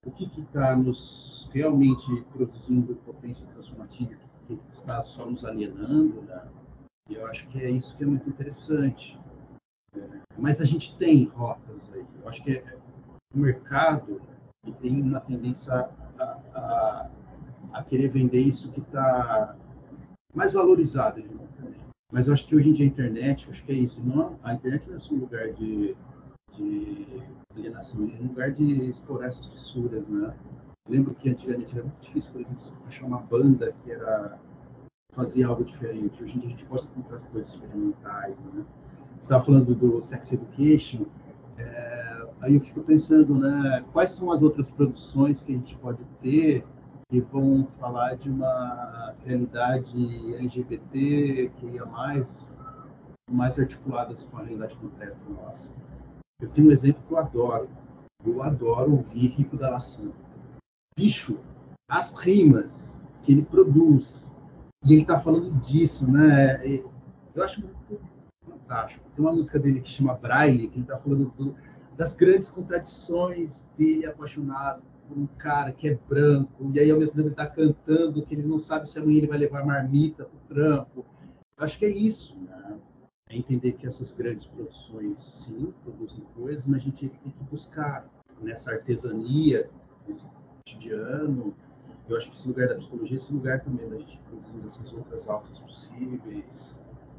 o 0.06 0.10
que 0.10 0.40
está 0.40 0.76
nos 0.76 1.50
realmente 1.52 2.22
produzindo 2.32 2.94
potência 2.96 3.46
transformativa, 3.48 4.20
o 4.48 4.56
que 4.56 4.60
está 4.72 5.02
só 5.04 5.28
nos 5.28 5.44
alienando, 5.44 6.22
né? 6.22 6.46
E 7.08 7.14
eu 7.14 7.26
acho 7.26 7.48
que 7.48 7.62
é 7.62 7.70
isso 7.70 7.96
que 7.96 8.04
é 8.04 8.06
muito 8.06 8.28
interessante. 8.28 9.18
Mas 10.36 10.60
a 10.60 10.64
gente 10.64 10.96
tem 10.96 11.24
rotas 11.24 11.90
aí. 11.92 12.04
Eu 12.22 12.28
acho 12.28 12.42
que 12.42 12.52
é, 12.52 12.78
o 13.34 13.38
mercado 13.38 14.20
tem 14.80 15.00
uma 15.00 15.20
tendência 15.20 15.88
a, 16.18 16.22
a, 16.54 17.10
a 17.72 17.82
querer 17.84 18.08
vender 18.08 18.40
isso 18.40 18.70
que 18.72 18.80
está 18.80 19.56
mais 20.34 20.52
valorizado. 20.52 21.22
Mas 22.10 22.26
eu 22.26 22.32
acho 22.32 22.46
que 22.46 22.56
hoje 22.56 22.70
em 22.70 22.72
dia 22.72 22.86
a 22.86 22.88
internet, 22.88 23.48
acho 23.50 23.62
que 23.64 23.72
é 23.72 23.74
isso. 23.74 24.00
Não, 24.02 24.38
a 24.42 24.54
internet 24.54 24.88
não 24.88 24.96
é 24.96 25.00
só 25.00 25.14
um 25.14 25.18
lugar 25.18 25.52
de, 25.52 25.94
de 26.52 27.22
alienação, 27.54 28.10
é 28.18 28.22
um 28.22 28.28
lugar 28.28 28.50
de 28.52 28.88
explorar 28.88 29.26
essas 29.26 29.46
fissuras, 29.46 30.08
né? 30.08 30.34
Eu 30.86 30.92
lembro 30.92 31.14
que 31.14 31.28
antigamente 31.28 31.74
era 31.74 31.82
muito 31.82 32.00
difícil, 32.00 32.32
por 32.32 32.40
exemplo, 32.40 32.58
achar 32.86 33.04
uma 33.04 33.20
banda 33.20 33.74
que 33.84 33.90
era 33.90 34.38
fazia 35.14 35.48
algo 35.48 35.64
diferente. 35.64 36.22
Hoje 36.22 36.36
em 36.36 36.40
dia 36.40 36.48
a 36.48 36.50
gente 36.52 36.64
pode 36.64 36.84
encontrar 36.84 37.16
as 37.16 37.26
coisas 37.26 37.52
experimentais, 37.52 38.36
né? 38.54 38.64
Você 39.16 39.22
estava 39.22 39.44
falando 39.44 39.74
do 39.74 40.00
Sex 40.00 40.32
Education, 40.32 41.06
é, 41.58 42.28
aí 42.40 42.54
eu 42.54 42.60
fico 42.60 42.80
pensando, 42.82 43.34
né, 43.34 43.84
quais 43.92 44.12
são 44.12 44.30
as 44.30 44.42
outras 44.42 44.70
produções 44.70 45.42
que 45.42 45.52
a 45.52 45.56
gente 45.56 45.76
pode 45.78 46.04
ter 46.22 46.64
que 47.10 47.20
vão 47.20 47.66
falar 47.80 48.16
de 48.16 48.28
uma 48.28 49.14
realidade 49.24 50.34
LGBT 50.34 51.50
que 51.56 51.66
ia 51.66 51.86
mais, 51.86 52.54
mais 53.30 53.58
articuladas 53.58 54.24
com 54.24 54.36
a 54.36 54.42
realidade 54.42 54.76
concreta 54.76 55.16
nossa. 55.30 55.74
Eu 56.40 56.50
tenho 56.50 56.68
um 56.68 56.70
exemplo 56.70 57.02
que 57.08 57.12
eu 57.12 57.18
adoro. 57.18 57.70
Eu 58.26 58.42
adoro 58.42 58.92
ouvir 58.92 59.28
Rico 59.28 59.56
da 59.56 59.70
Laçã. 59.70 60.10
Bicho, 60.98 61.38
as 61.88 62.12
rimas 62.12 63.00
que 63.22 63.32
ele 63.32 63.42
produz, 63.42 64.30
e 64.84 64.92
ele 64.92 65.02
está 65.02 65.18
falando 65.18 65.50
disso, 65.62 66.10
né? 66.12 66.62
Eu 67.34 67.42
acho 67.42 67.62
muito 67.62 68.00
fantástico. 68.44 69.08
Tem 69.14 69.24
uma 69.24 69.32
música 69.32 69.58
dele 69.58 69.80
que 69.80 69.88
chama 69.88 70.14
Braille, 70.14 70.68
que 70.68 70.76
ele 70.76 70.84
está 70.84 70.98
falando 70.98 71.32
do, 71.38 71.56
das 71.96 72.14
grandes 72.14 72.50
contradições 72.50 73.70
dele 73.78 74.04
apaixonado 74.04 74.82
um 75.16 75.26
cara 75.26 75.72
que 75.72 75.88
é 75.88 75.98
branco, 76.08 76.70
e 76.72 76.80
aí 76.80 76.90
ao 76.90 76.98
mesmo 76.98 77.14
tempo 77.14 77.28
ele 77.28 77.34
está 77.34 77.46
cantando 77.46 78.24
que 78.24 78.34
ele 78.34 78.46
não 78.46 78.58
sabe 78.58 78.88
se 78.88 78.98
amanhã 78.98 79.18
ele 79.18 79.26
vai 79.26 79.38
levar 79.38 79.64
marmita 79.64 80.24
para 80.24 80.36
o 80.36 80.48
trampo. 80.48 81.06
Eu 81.58 81.64
acho 81.64 81.78
que 81.78 81.84
é 81.84 81.90
isso, 81.90 82.38
né? 82.38 82.78
É 83.30 83.36
entender 83.36 83.72
que 83.72 83.86
essas 83.86 84.12
grandes 84.12 84.46
produções, 84.46 85.20
sim, 85.20 85.72
produzem 85.82 86.24
coisas, 86.34 86.66
mas 86.66 86.82
a 86.82 86.84
gente 86.84 87.08
tem 87.08 87.32
que 87.32 87.44
buscar 87.44 88.08
nessa 88.40 88.72
artesania, 88.72 89.68
nesse 90.06 90.24
cotidiano. 90.24 91.54
Eu 92.08 92.16
acho 92.16 92.30
que 92.30 92.36
esse 92.36 92.48
lugar 92.48 92.68
da 92.68 92.76
psicologia, 92.76 93.16
esse 93.16 93.32
lugar 93.32 93.60
também 93.60 93.88
da 93.88 93.98
gente 93.98 94.18
produzir 94.20 94.66
essas 94.66 94.92
outras 94.92 95.28
alças 95.28 95.58
possíveis, 95.58 96.76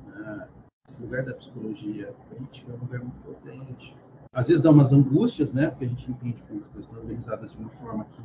né? 0.07 0.47
esse 0.87 1.01
lugar 1.01 1.23
da 1.23 1.33
psicologia 1.33 2.13
crítica 2.29 2.71
é 2.71 2.75
um 2.75 2.79
lugar 2.79 3.01
muito 3.01 3.21
potente. 3.21 3.95
Às 4.33 4.47
vezes 4.47 4.61
dá 4.61 4.69
umas 4.69 4.93
angústias, 4.93 5.53
né? 5.53 5.69
Porque 5.69 5.85
a 5.85 5.87
gente 5.87 6.11
entende 6.11 6.41
que 6.43 6.53
as 6.53 6.67
coisas 6.67 6.85
estão 6.85 6.99
organizadas 6.99 7.51
de 7.51 7.57
uma 7.57 7.69
forma 7.69 8.05
que 8.05 8.21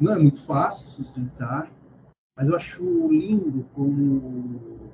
não 0.00 0.12
é 0.12 0.18
muito 0.18 0.40
fácil 0.40 0.88
sustentar, 0.88 1.70
mas 2.36 2.48
eu 2.48 2.54
acho 2.54 2.82
lindo 3.08 3.64
como 3.74 4.92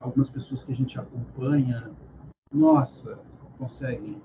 algumas 0.00 0.28
pessoas 0.28 0.64
que 0.64 0.72
a 0.72 0.74
gente 0.74 0.98
acompanha, 0.98 1.90
nossa, 2.52 3.18
conseguem 3.58 4.20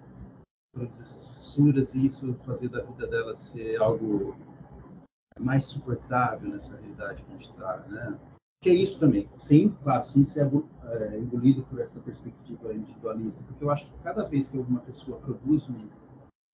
produzir 0.73 1.03
essas 1.03 1.27
fissuras 1.27 1.93
e 1.93 2.05
isso 2.05 2.33
fazer 2.45 2.69
da 2.69 2.81
vida 2.81 3.05
delas 3.05 3.37
ser 3.37 3.79
algo 3.79 4.35
mais 5.39 5.65
suportável 5.65 6.49
nessa 6.49 6.75
realidade 6.75 7.21
que 7.21 7.29
a 7.31 7.35
gente 7.35 7.49
está, 7.49 7.77
né? 7.87 8.17
Que 8.61 8.69
é 8.69 8.73
isso 8.73 8.99
também, 8.99 9.29
sem, 9.37 9.69
claro, 9.83 10.05
sem 10.05 10.23
ser 10.23 10.49
é, 10.83 11.19
engolido 11.19 11.63
por 11.63 11.79
essa 11.79 11.99
perspectiva 11.99 12.73
individualista, 12.73 13.43
porque 13.47 13.63
eu 13.63 13.69
acho 13.69 13.85
que 13.85 13.93
cada 14.03 14.23
vez 14.23 14.47
que 14.47 14.57
alguma 14.57 14.79
pessoa 14.81 15.17
produz 15.19 15.69
um, 15.69 15.87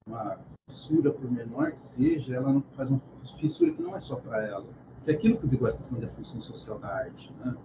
uma 0.07 0.37
fissura, 0.67 1.11
por 1.11 1.29
menor 1.31 1.71
que 1.71 1.81
seja, 1.81 2.35
ela 2.35 2.51
não 2.51 2.61
faz 2.75 2.89
uma 2.89 3.01
fissura 3.39 3.71
que 3.71 3.81
não 3.81 3.95
é 3.95 3.99
só 3.99 4.15
para 4.15 4.45
ela, 4.45 4.65
que 5.03 5.11
é 5.11 5.13
aquilo 5.13 5.37
que 5.37 5.45
o 5.45 5.49
Vigor 5.49 5.69
está 5.69 5.83
falando 5.83 6.01
da 6.01 6.07
função 6.07 6.41
social 6.41 6.79
da 6.79 6.87
arte. 6.87 7.33
Né? 7.39 7.55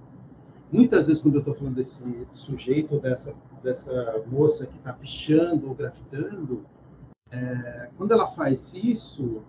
Muitas 0.72 1.06
vezes, 1.06 1.22
quando 1.22 1.34
eu 1.34 1.40
estou 1.40 1.54
falando 1.54 1.76
desse 1.76 2.02
sujeito, 2.32 2.98
dessa, 3.00 3.34
dessa 3.62 4.24
moça 4.26 4.66
que 4.66 4.76
está 4.76 4.92
pichando 4.92 5.68
ou 5.68 5.74
grafitando, 5.74 6.64
é, 7.30 7.90
quando 7.96 8.12
ela 8.12 8.28
faz 8.28 8.72
isso, 8.74 9.42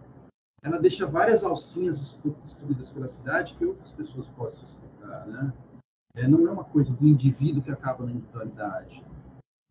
ela 0.64 0.80
deixa 0.80 1.06
várias 1.06 1.44
alcinhas 1.44 2.20
distribuídas 2.44 2.90
pela 2.90 3.08
cidade 3.08 3.56
que 3.56 3.66
outras 3.66 3.92
pessoas 3.92 4.28
possam 4.30 4.68
sustentar, 4.68 5.28
né? 5.28 5.54
É, 6.16 6.28
não 6.28 6.48
é 6.48 6.52
uma 6.52 6.64
coisa 6.64 6.92
do 6.92 7.06
indivíduo 7.06 7.62
que 7.62 7.72
acaba 7.72 8.04
na 8.04 8.12
individualidade. 8.12 9.04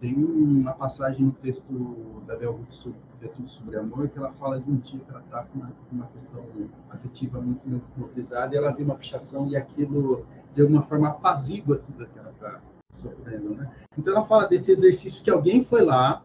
Tem 0.00 0.14
uma 0.14 0.74
passagem 0.74 1.24
no 1.24 1.32
texto 1.32 2.22
da 2.26 2.36
Bell 2.36 2.54
Hooks 2.54 2.76
sobre, 2.76 3.00
sobre 3.48 3.78
amor 3.78 4.08
que 4.08 4.18
ela 4.18 4.30
fala 4.32 4.60
de 4.60 4.70
um 4.70 4.76
dia 4.76 5.00
que 5.00 5.10
ela 5.10 5.22
está 5.22 5.44
com 5.44 5.58
uma, 5.58 5.72
uma, 5.90 6.06
questão 6.08 6.44
afetiva 6.90 7.40
muito, 7.40 7.66
muito 7.66 7.86
mobilizada 7.96 8.54
e 8.54 8.58
ela 8.58 8.72
vê 8.72 8.82
uma 8.82 8.94
pichação 8.94 9.48
e 9.48 9.56
aquilo, 9.56 10.26
de 10.54 10.62
alguma 10.62 10.82
forma, 10.82 11.08
apazigua 11.08 11.78
tudo 11.78 12.06
que 12.06 12.18
ela 12.18 12.30
está 12.30 12.60
sofrendo, 12.92 13.54
né? 13.54 13.74
Então 13.98 14.14
ela 14.14 14.24
fala 14.24 14.46
desse 14.46 14.70
exercício 14.70 15.24
que 15.24 15.30
alguém 15.30 15.64
foi 15.64 15.82
lá, 15.82 16.22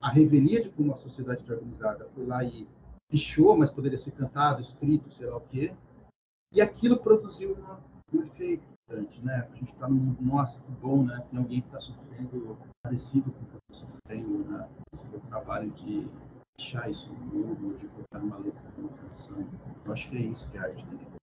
a 0.00 0.08
revelia 0.08 0.62
de 0.62 0.70
como 0.70 0.94
a 0.94 0.96
sociedade 0.96 1.42
está 1.42 1.52
organizada, 1.52 2.08
foi 2.14 2.24
lá 2.24 2.42
e 2.42 2.66
pichou, 3.10 3.56
mas 3.56 3.70
poderia 3.70 3.98
ser 3.98 4.12
cantado, 4.12 4.60
escrito, 4.60 5.12
sei 5.12 5.26
lá 5.26 5.36
o 5.36 5.40
quê. 5.40 5.74
E 6.52 6.60
aquilo 6.60 6.98
produziu 6.98 7.54
uma, 7.54 7.80
um 8.12 8.22
efeito 8.22 8.64
grande, 8.88 9.24
né? 9.24 9.48
A 9.52 9.56
gente 9.56 9.72
está 9.72 9.88
no 9.88 9.94
mundo, 9.94 10.22
nossa, 10.22 10.60
que 10.60 10.72
bom, 10.72 11.04
né? 11.04 11.22
Tem 11.30 11.38
alguém 11.38 11.60
que 11.60 11.66
está 11.66 11.80
sofrendo 11.80 12.58
parecido 12.82 13.30
com 13.30 13.42
o 13.42 13.46
que 13.46 13.54
eu 13.54 13.60
estou 13.72 13.88
sofrendo, 13.88 14.50
né? 14.50 14.68
Esse 14.92 15.06
o 15.14 15.20
trabalho 15.20 15.70
de 15.70 16.08
deixar 16.56 16.90
isso 16.90 17.12
no 17.12 17.18
mundo, 17.18 17.78
de 17.78 17.86
colocar 17.88 18.18
uma 18.18 18.38
letra, 18.38 18.62
uma 18.78 18.88
canção. 18.88 19.46
Eu 19.84 19.92
acho 19.92 20.08
que 20.08 20.16
é 20.16 20.20
isso 20.20 20.50
que 20.50 20.58
a 20.58 20.62
arte 20.62 20.84
tem 20.86 20.98
que 20.98 21.20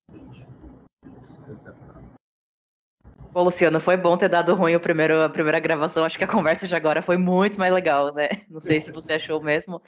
Bom, 3.31 3.43
Luciano, 3.43 3.79
foi 3.79 3.95
bom 3.95 4.17
ter 4.17 4.29
dado 4.29 4.55
ruim 4.55 4.75
o 4.75 4.79
primeiro, 4.79 5.21
a 5.21 5.29
primeira 5.29 5.59
gravação. 5.59 6.03
Acho 6.03 6.17
que 6.17 6.23
a 6.23 6.27
conversa 6.27 6.67
de 6.67 6.75
agora 6.75 7.01
foi 7.01 7.17
muito 7.17 7.59
mais 7.59 7.71
legal, 7.71 8.13
né? 8.13 8.29
Não 8.49 8.59
sei 8.59 8.81
se 8.81 8.91
você 8.91 9.13
achou 9.13 9.41
mesmo. 9.43 9.81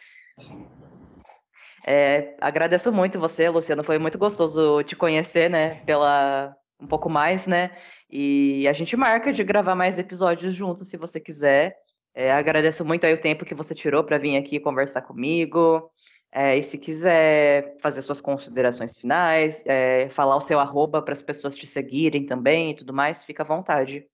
É, 1.91 2.35
agradeço 2.39 2.91
muito 2.91 3.19
você, 3.19 3.49
Luciano. 3.49 3.83
Foi 3.83 3.97
muito 3.97 4.15
gostoso 4.15 4.83
te 4.83 4.95
conhecer, 4.95 5.49
né? 5.49 5.83
Pela 5.85 6.55
um 6.79 6.85
pouco 6.85 7.09
mais, 7.09 7.47
né? 7.47 7.75
E 8.07 8.67
a 8.67 8.73
gente 8.73 8.95
marca 8.95 9.33
de 9.33 9.43
gravar 9.43 9.73
mais 9.73 9.97
episódios 9.97 10.53
juntos, 10.53 10.87
se 10.87 10.97
você 10.97 11.19
quiser. 11.19 11.75
É, 12.13 12.31
agradeço 12.31 12.85
muito 12.85 13.07
aí 13.07 13.13
o 13.15 13.19
tempo 13.19 13.43
que 13.43 13.55
você 13.55 13.73
tirou 13.73 14.03
para 14.03 14.19
vir 14.19 14.37
aqui 14.37 14.59
conversar 14.59 15.01
comigo. 15.01 15.91
É, 16.31 16.55
e 16.55 16.61
se 16.61 16.77
quiser 16.77 17.75
fazer 17.81 18.03
suas 18.03 18.21
considerações 18.21 18.95
finais, 18.95 19.63
é, 19.65 20.07
falar 20.09 20.35
o 20.35 20.41
seu 20.41 20.59
arroba 20.59 21.01
para 21.01 21.13
as 21.13 21.23
pessoas 21.23 21.55
te 21.55 21.65
seguirem 21.65 22.23
também 22.23 22.69
e 22.69 22.75
tudo 22.75 22.93
mais, 22.93 23.23
fica 23.23 23.41
à 23.41 23.45
vontade. 23.47 24.07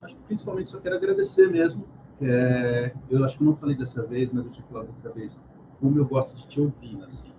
Acho 0.00 0.14
que 0.14 0.22
principalmente 0.22 0.70
só 0.70 0.78
quero 0.78 0.94
agradecer 0.94 1.48
mesmo 1.48 1.99
é, 2.20 2.94
eu 3.08 3.24
acho 3.24 3.38
que 3.38 3.44
não 3.44 3.56
falei 3.56 3.76
dessa 3.76 4.04
vez, 4.04 4.32
mas 4.32 4.44
eu 4.44 4.50
tinha 4.50 4.66
falado 4.66 4.88
outra 4.88 5.10
vez. 5.12 5.38
Como 5.80 5.98
eu 5.98 6.04
gosto 6.04 6.36
de 6.36 6.46
te 6.46 6.60
ouvir, 6.60 7.02
assim, 7.02 7.32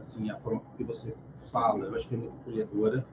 assim 0.00 0.30
a 0.30 0.36
forma 0.38 0.62
que 0.76 0.84
você 0.84 1.14
fala, 1.50 1.84
eu 1.84 1.94
acho 1.94 2.08
que 2.08 2.14
é 2.14 2.18
muito 2.18 2.34
acolhedora. 2.40 3.06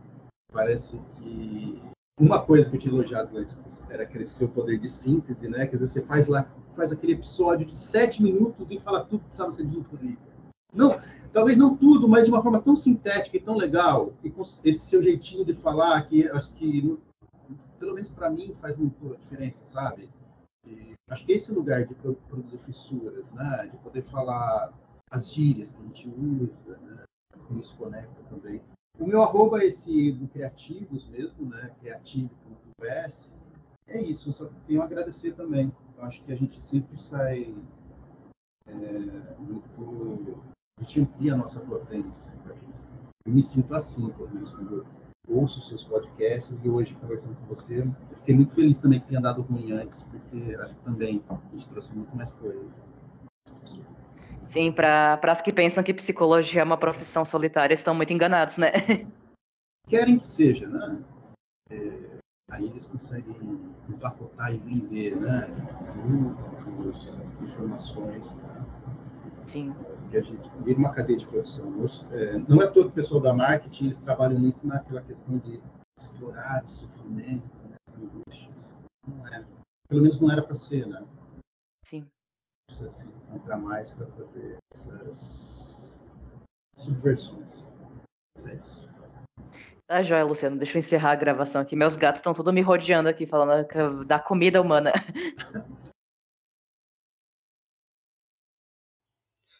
Parece 0.52 1.00
que 1.16 1.82
uma 2.20 2.42
coisa 2.42 2.70
que 2.70 2.76
eu 2.78 2.80
tinha 2.80 2.94
elogiado 2.94 3.38
antes 3.38 3.84
era 3.90 4.06
crescer 4.06 4.46
o 4.46 4.50
poder 4.50 4.80
de 4.80 4.90
síntese, 4.90 5.48
né? 5.48 5.68
Quer 5.68 5.78
dizer, 5.78 5.88
você 5.88 6.02
faz 6.02 6.28
lá, 6.28 6.50
faz 6.76 6.92
aquele 6.92 7.14
episódio 7.14 7.66
de 7.66 7.78
sete 7.78 8.22
minutos 8.24 8.72
e 8.72 8.80
fala 8.80 9.04
tudo 9.04 9.20
que 9.20 9.26
precisava 9.26 9.52
ser 9.52 9.66
dito 9.66 9.98
ali. 10.00 10.18
Não, 10.74 11.00
talvez 11.34 11.58
não 11.58 11.76
tudo, 11.76 12.08
mas 12.08 12.26
de 12.26 12.32
uma 12.32 12.42
forma 12.42 12.62
tão 12.62 12.76
sintética 12.76 13.38
e 13.38 13.40
tão 13.40 13.58
legal, 13.58 14.14
e 14.24 14.30
com 14.30 14.42
esse 14.42 14.80
seu 14.80 15.02
jeitinho 15.02 15.44
de 15.44 15.54
falar, 15.54 16.02
que 16.04 16.28
acho 16.30 16.54
que, 16.54 16.98
pelo 17.80 17.96
menos 17.96 18.12
para 18.12 18.30
mim, 18.30 18.56
faz 18.62 18.78
muita 18.78 19.18
diferença, 19.18 19.62
sabe? 19.66 20.10
Acho 21.10 21.26
que 21.26 21.34
esse 21.34 21.52
lugar 21.52 21.86
de 21.86 21.96
produzir 21.96 22.58
fissuras, 22.60 23.32
né, 23.32 23.68
de 23.72 23.78
poder 23.78 24.04
falar 24.04 24.74
as 25.12 25.32
gírias 25.32 25.74
que 25.74 25.82
a 25.82 25.86
gente 25.86 26.10
usa, 26.10 26.78
né, 26.78 27.04
como 27.48 27.60
isso 27.60 27.76
conecta 27.78 28.22
também. 28.30 28.62
O 29.00 29.06
meu 29.06 29.22
arroba 29.22 29.62
é 29.62 29.68
esse 29.68 30.12
do 30.12 30.28
Criativos 30.28 31.08
mesmo, 31.08 31.48
né, 31.48 31.72
criativo.us. 31.80 33.34
É 33.88 34.02
isso, 34.02 34.30
eu 34.30 34.34
só 34.34 34.50
tenho 34.68 34.82
a 34.82 34.86
agradecer 34.86 35.34
também. 35.34 35.72
Então, 35.90 36.06
acho 36.06 36.22
que 36.24 36.32
a 36.32 36.36
gente 36.36 36.62
sempre 36.62 36.98
sai 36.98 37.56
é, 38.68 39.36
muito. 39.40 40.44
A 40.78 40.84
gente 40.84 41.02
amplia 41.02 41.34
a 41.34 41.38
nossa 41.38 41.60
potência. 41.60 42.32
Eu 43.26 43.34
me 43.34 43.42
sinto 43.42 43.74
assim, 43.74 44.10
pelo 44.12 44.30
menos, 44.30 44.54
quando 44.54 44.86
eu 45.28 45.38
ouço 45.38 45.62
seus 45.68 45.84
podcasts 45.84 46.64
e 46.64 46.70
hoje 46.70 46.96
conversando 46.96 47.36
com 47.36 47.48
você, 47.48 47.82
eu 47.82 48.09
fiquei 48.30 48.36
muito 48.36 48.54
feliz 48.54 48.80
também 48.80 49.00
que 49.00 49.08
tenha 49.08 49.22
dado 49.22 49.42
ruim 49.42 49.72
antes, 49.72 50.04
porque 50.04 50.56
acho 50.56 50.76
que 50.76 50.84
também 50.84 51.24
a 51.30 51.56
gente 51.56 51.68
trouxe 51.70 51.96
muito 51.96 52.16
mais 52.16 52.34
coisas. 52.34 52.86
Sim, 54.46 54.72
para 54.72 55.20
as 55.24 55.42
que 55.42 55.52
pensam 55.52 55.84
que 55.84 55.94
psicologia 55.94 56.62
é 56.62 56.64
uma 56.64 56.78
profissão 56.78 57.26
solitária, 57.26 57.74
estão 57.74 57.94
muito 57.94 58.14
enganados, 58.14 58.58
né? 58.58 58.72
Querem 59.88 60.20
que 60.20 60.28
seja, 60.28 60.68
né? 60.68 61.00
É, 61.72 62.18
aí 62.52 62.66
eles 62.66 62.86
conseguem 62.86 63.36
empacotar 63.90 64.54
e 64.54 64.58
vender, 64.60 65.16
né? 65.16 65.48
Grupos, 66.06 67.18
informações, 67.42 68.36
né? 68.36 68.66
Sim. 69.48 69.74
Que 70.12 70.18
a 70.18 70.22
gente 70.22 70.50
vira 70.64 70.78
uma 70.78 70.92
cadeia 70.92 71.18
de 71.18 71.26
produção. 71.26 71.74
É, 72.12 72.38
não 72.48 72.62
é 72.62 72.68
todo 72.68 72.90
o 72.90 72.92
pessoal 72.92 73.22
da 73.22 73.34
marketing, 73.34 73.86
eles 73.86 74.02
trabalham 74.02 74.40
muito 74.40 74.68
naquela 74.68 75.02
questão 75.02 75.40
de 75.40 75.60
explorar 76.00 76.64
o 76.64 76.70
sofrimento, 76.70 77.59
Não 79.08 79.28
é. 79.28 79.46
Pelo 79.88 80.02
menos 80.02 80.20
não 80.20 80.32
era 80.32 80.42
para 80.42 80.56
ser, 80.56 80.88
né? 80.88 81.06
Sim 81.86 82.08
precisa 82.70 82.90
se 82.90 83.08
encontrar 83.08 83.58
mais 83.58 83.90
para 83.92 84.06
fazer 84.08 84.58
essas 84.74 86.00
subversões. 86.78 87.68
Mas 88.36 88.46
é 88.46 88.54
isso. 88.56 88.88
Tá 89.88 90.04
joia, 90.04 90.24
Luciano. 90.24 90.58
Deixa 90.58 90.78
eu 90.78 90.80
encerrar 90.80 91.14
a 91.14 91.16
gravação 91.16 91.62
aqui. 91.62 91.76
Meus 91.76 91.96
gatos 91.96 92.20
estão 92.20 92.32
todos 92.34 92.54
me 92.54 92.62
rodeando 92.62 93.10
aqui, 93.10 93.26
falando 93.26 93.66
da 94.06 94.20
comida 94.20 94.62
humana. 94.62 94.94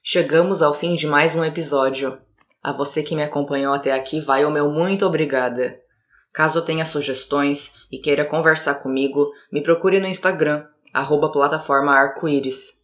Chegamos 0.04 0.62
ao 0.62 0.74
fim 0.74 0.94
de 0.96 1.08
mais 1.08 1.36
um 1.36 1.44
episódio. 1.44 2.22
A 2.62 2.72
você 2.72 3.02
que 3.02 3.16
me 3.16 3.24
acompanhou 3.24 3.74
até 3.74 3.92
aqui, 3.92 4.20
vai 4.20 4.46
o 4.46 4.52
meu 4.52 4.70
muito 4.72 5.04
obrigada. 5.06 5.82
Caso 6.32 6.62
tenha 6.62 6.86
sugestões 6.86 7.86
e 7.92 7.98
queira 7.98 8.24
conversar 8.24 8.76
comigo, 8.76 9.32
me 9.52 9.62
procure 9.64 10.00
no 10.00 10.08
Instagram, 10.08 10.66
arroba 10.94 11.32
plataforma 11.32 11.94
arco-íris. 11.94 12.79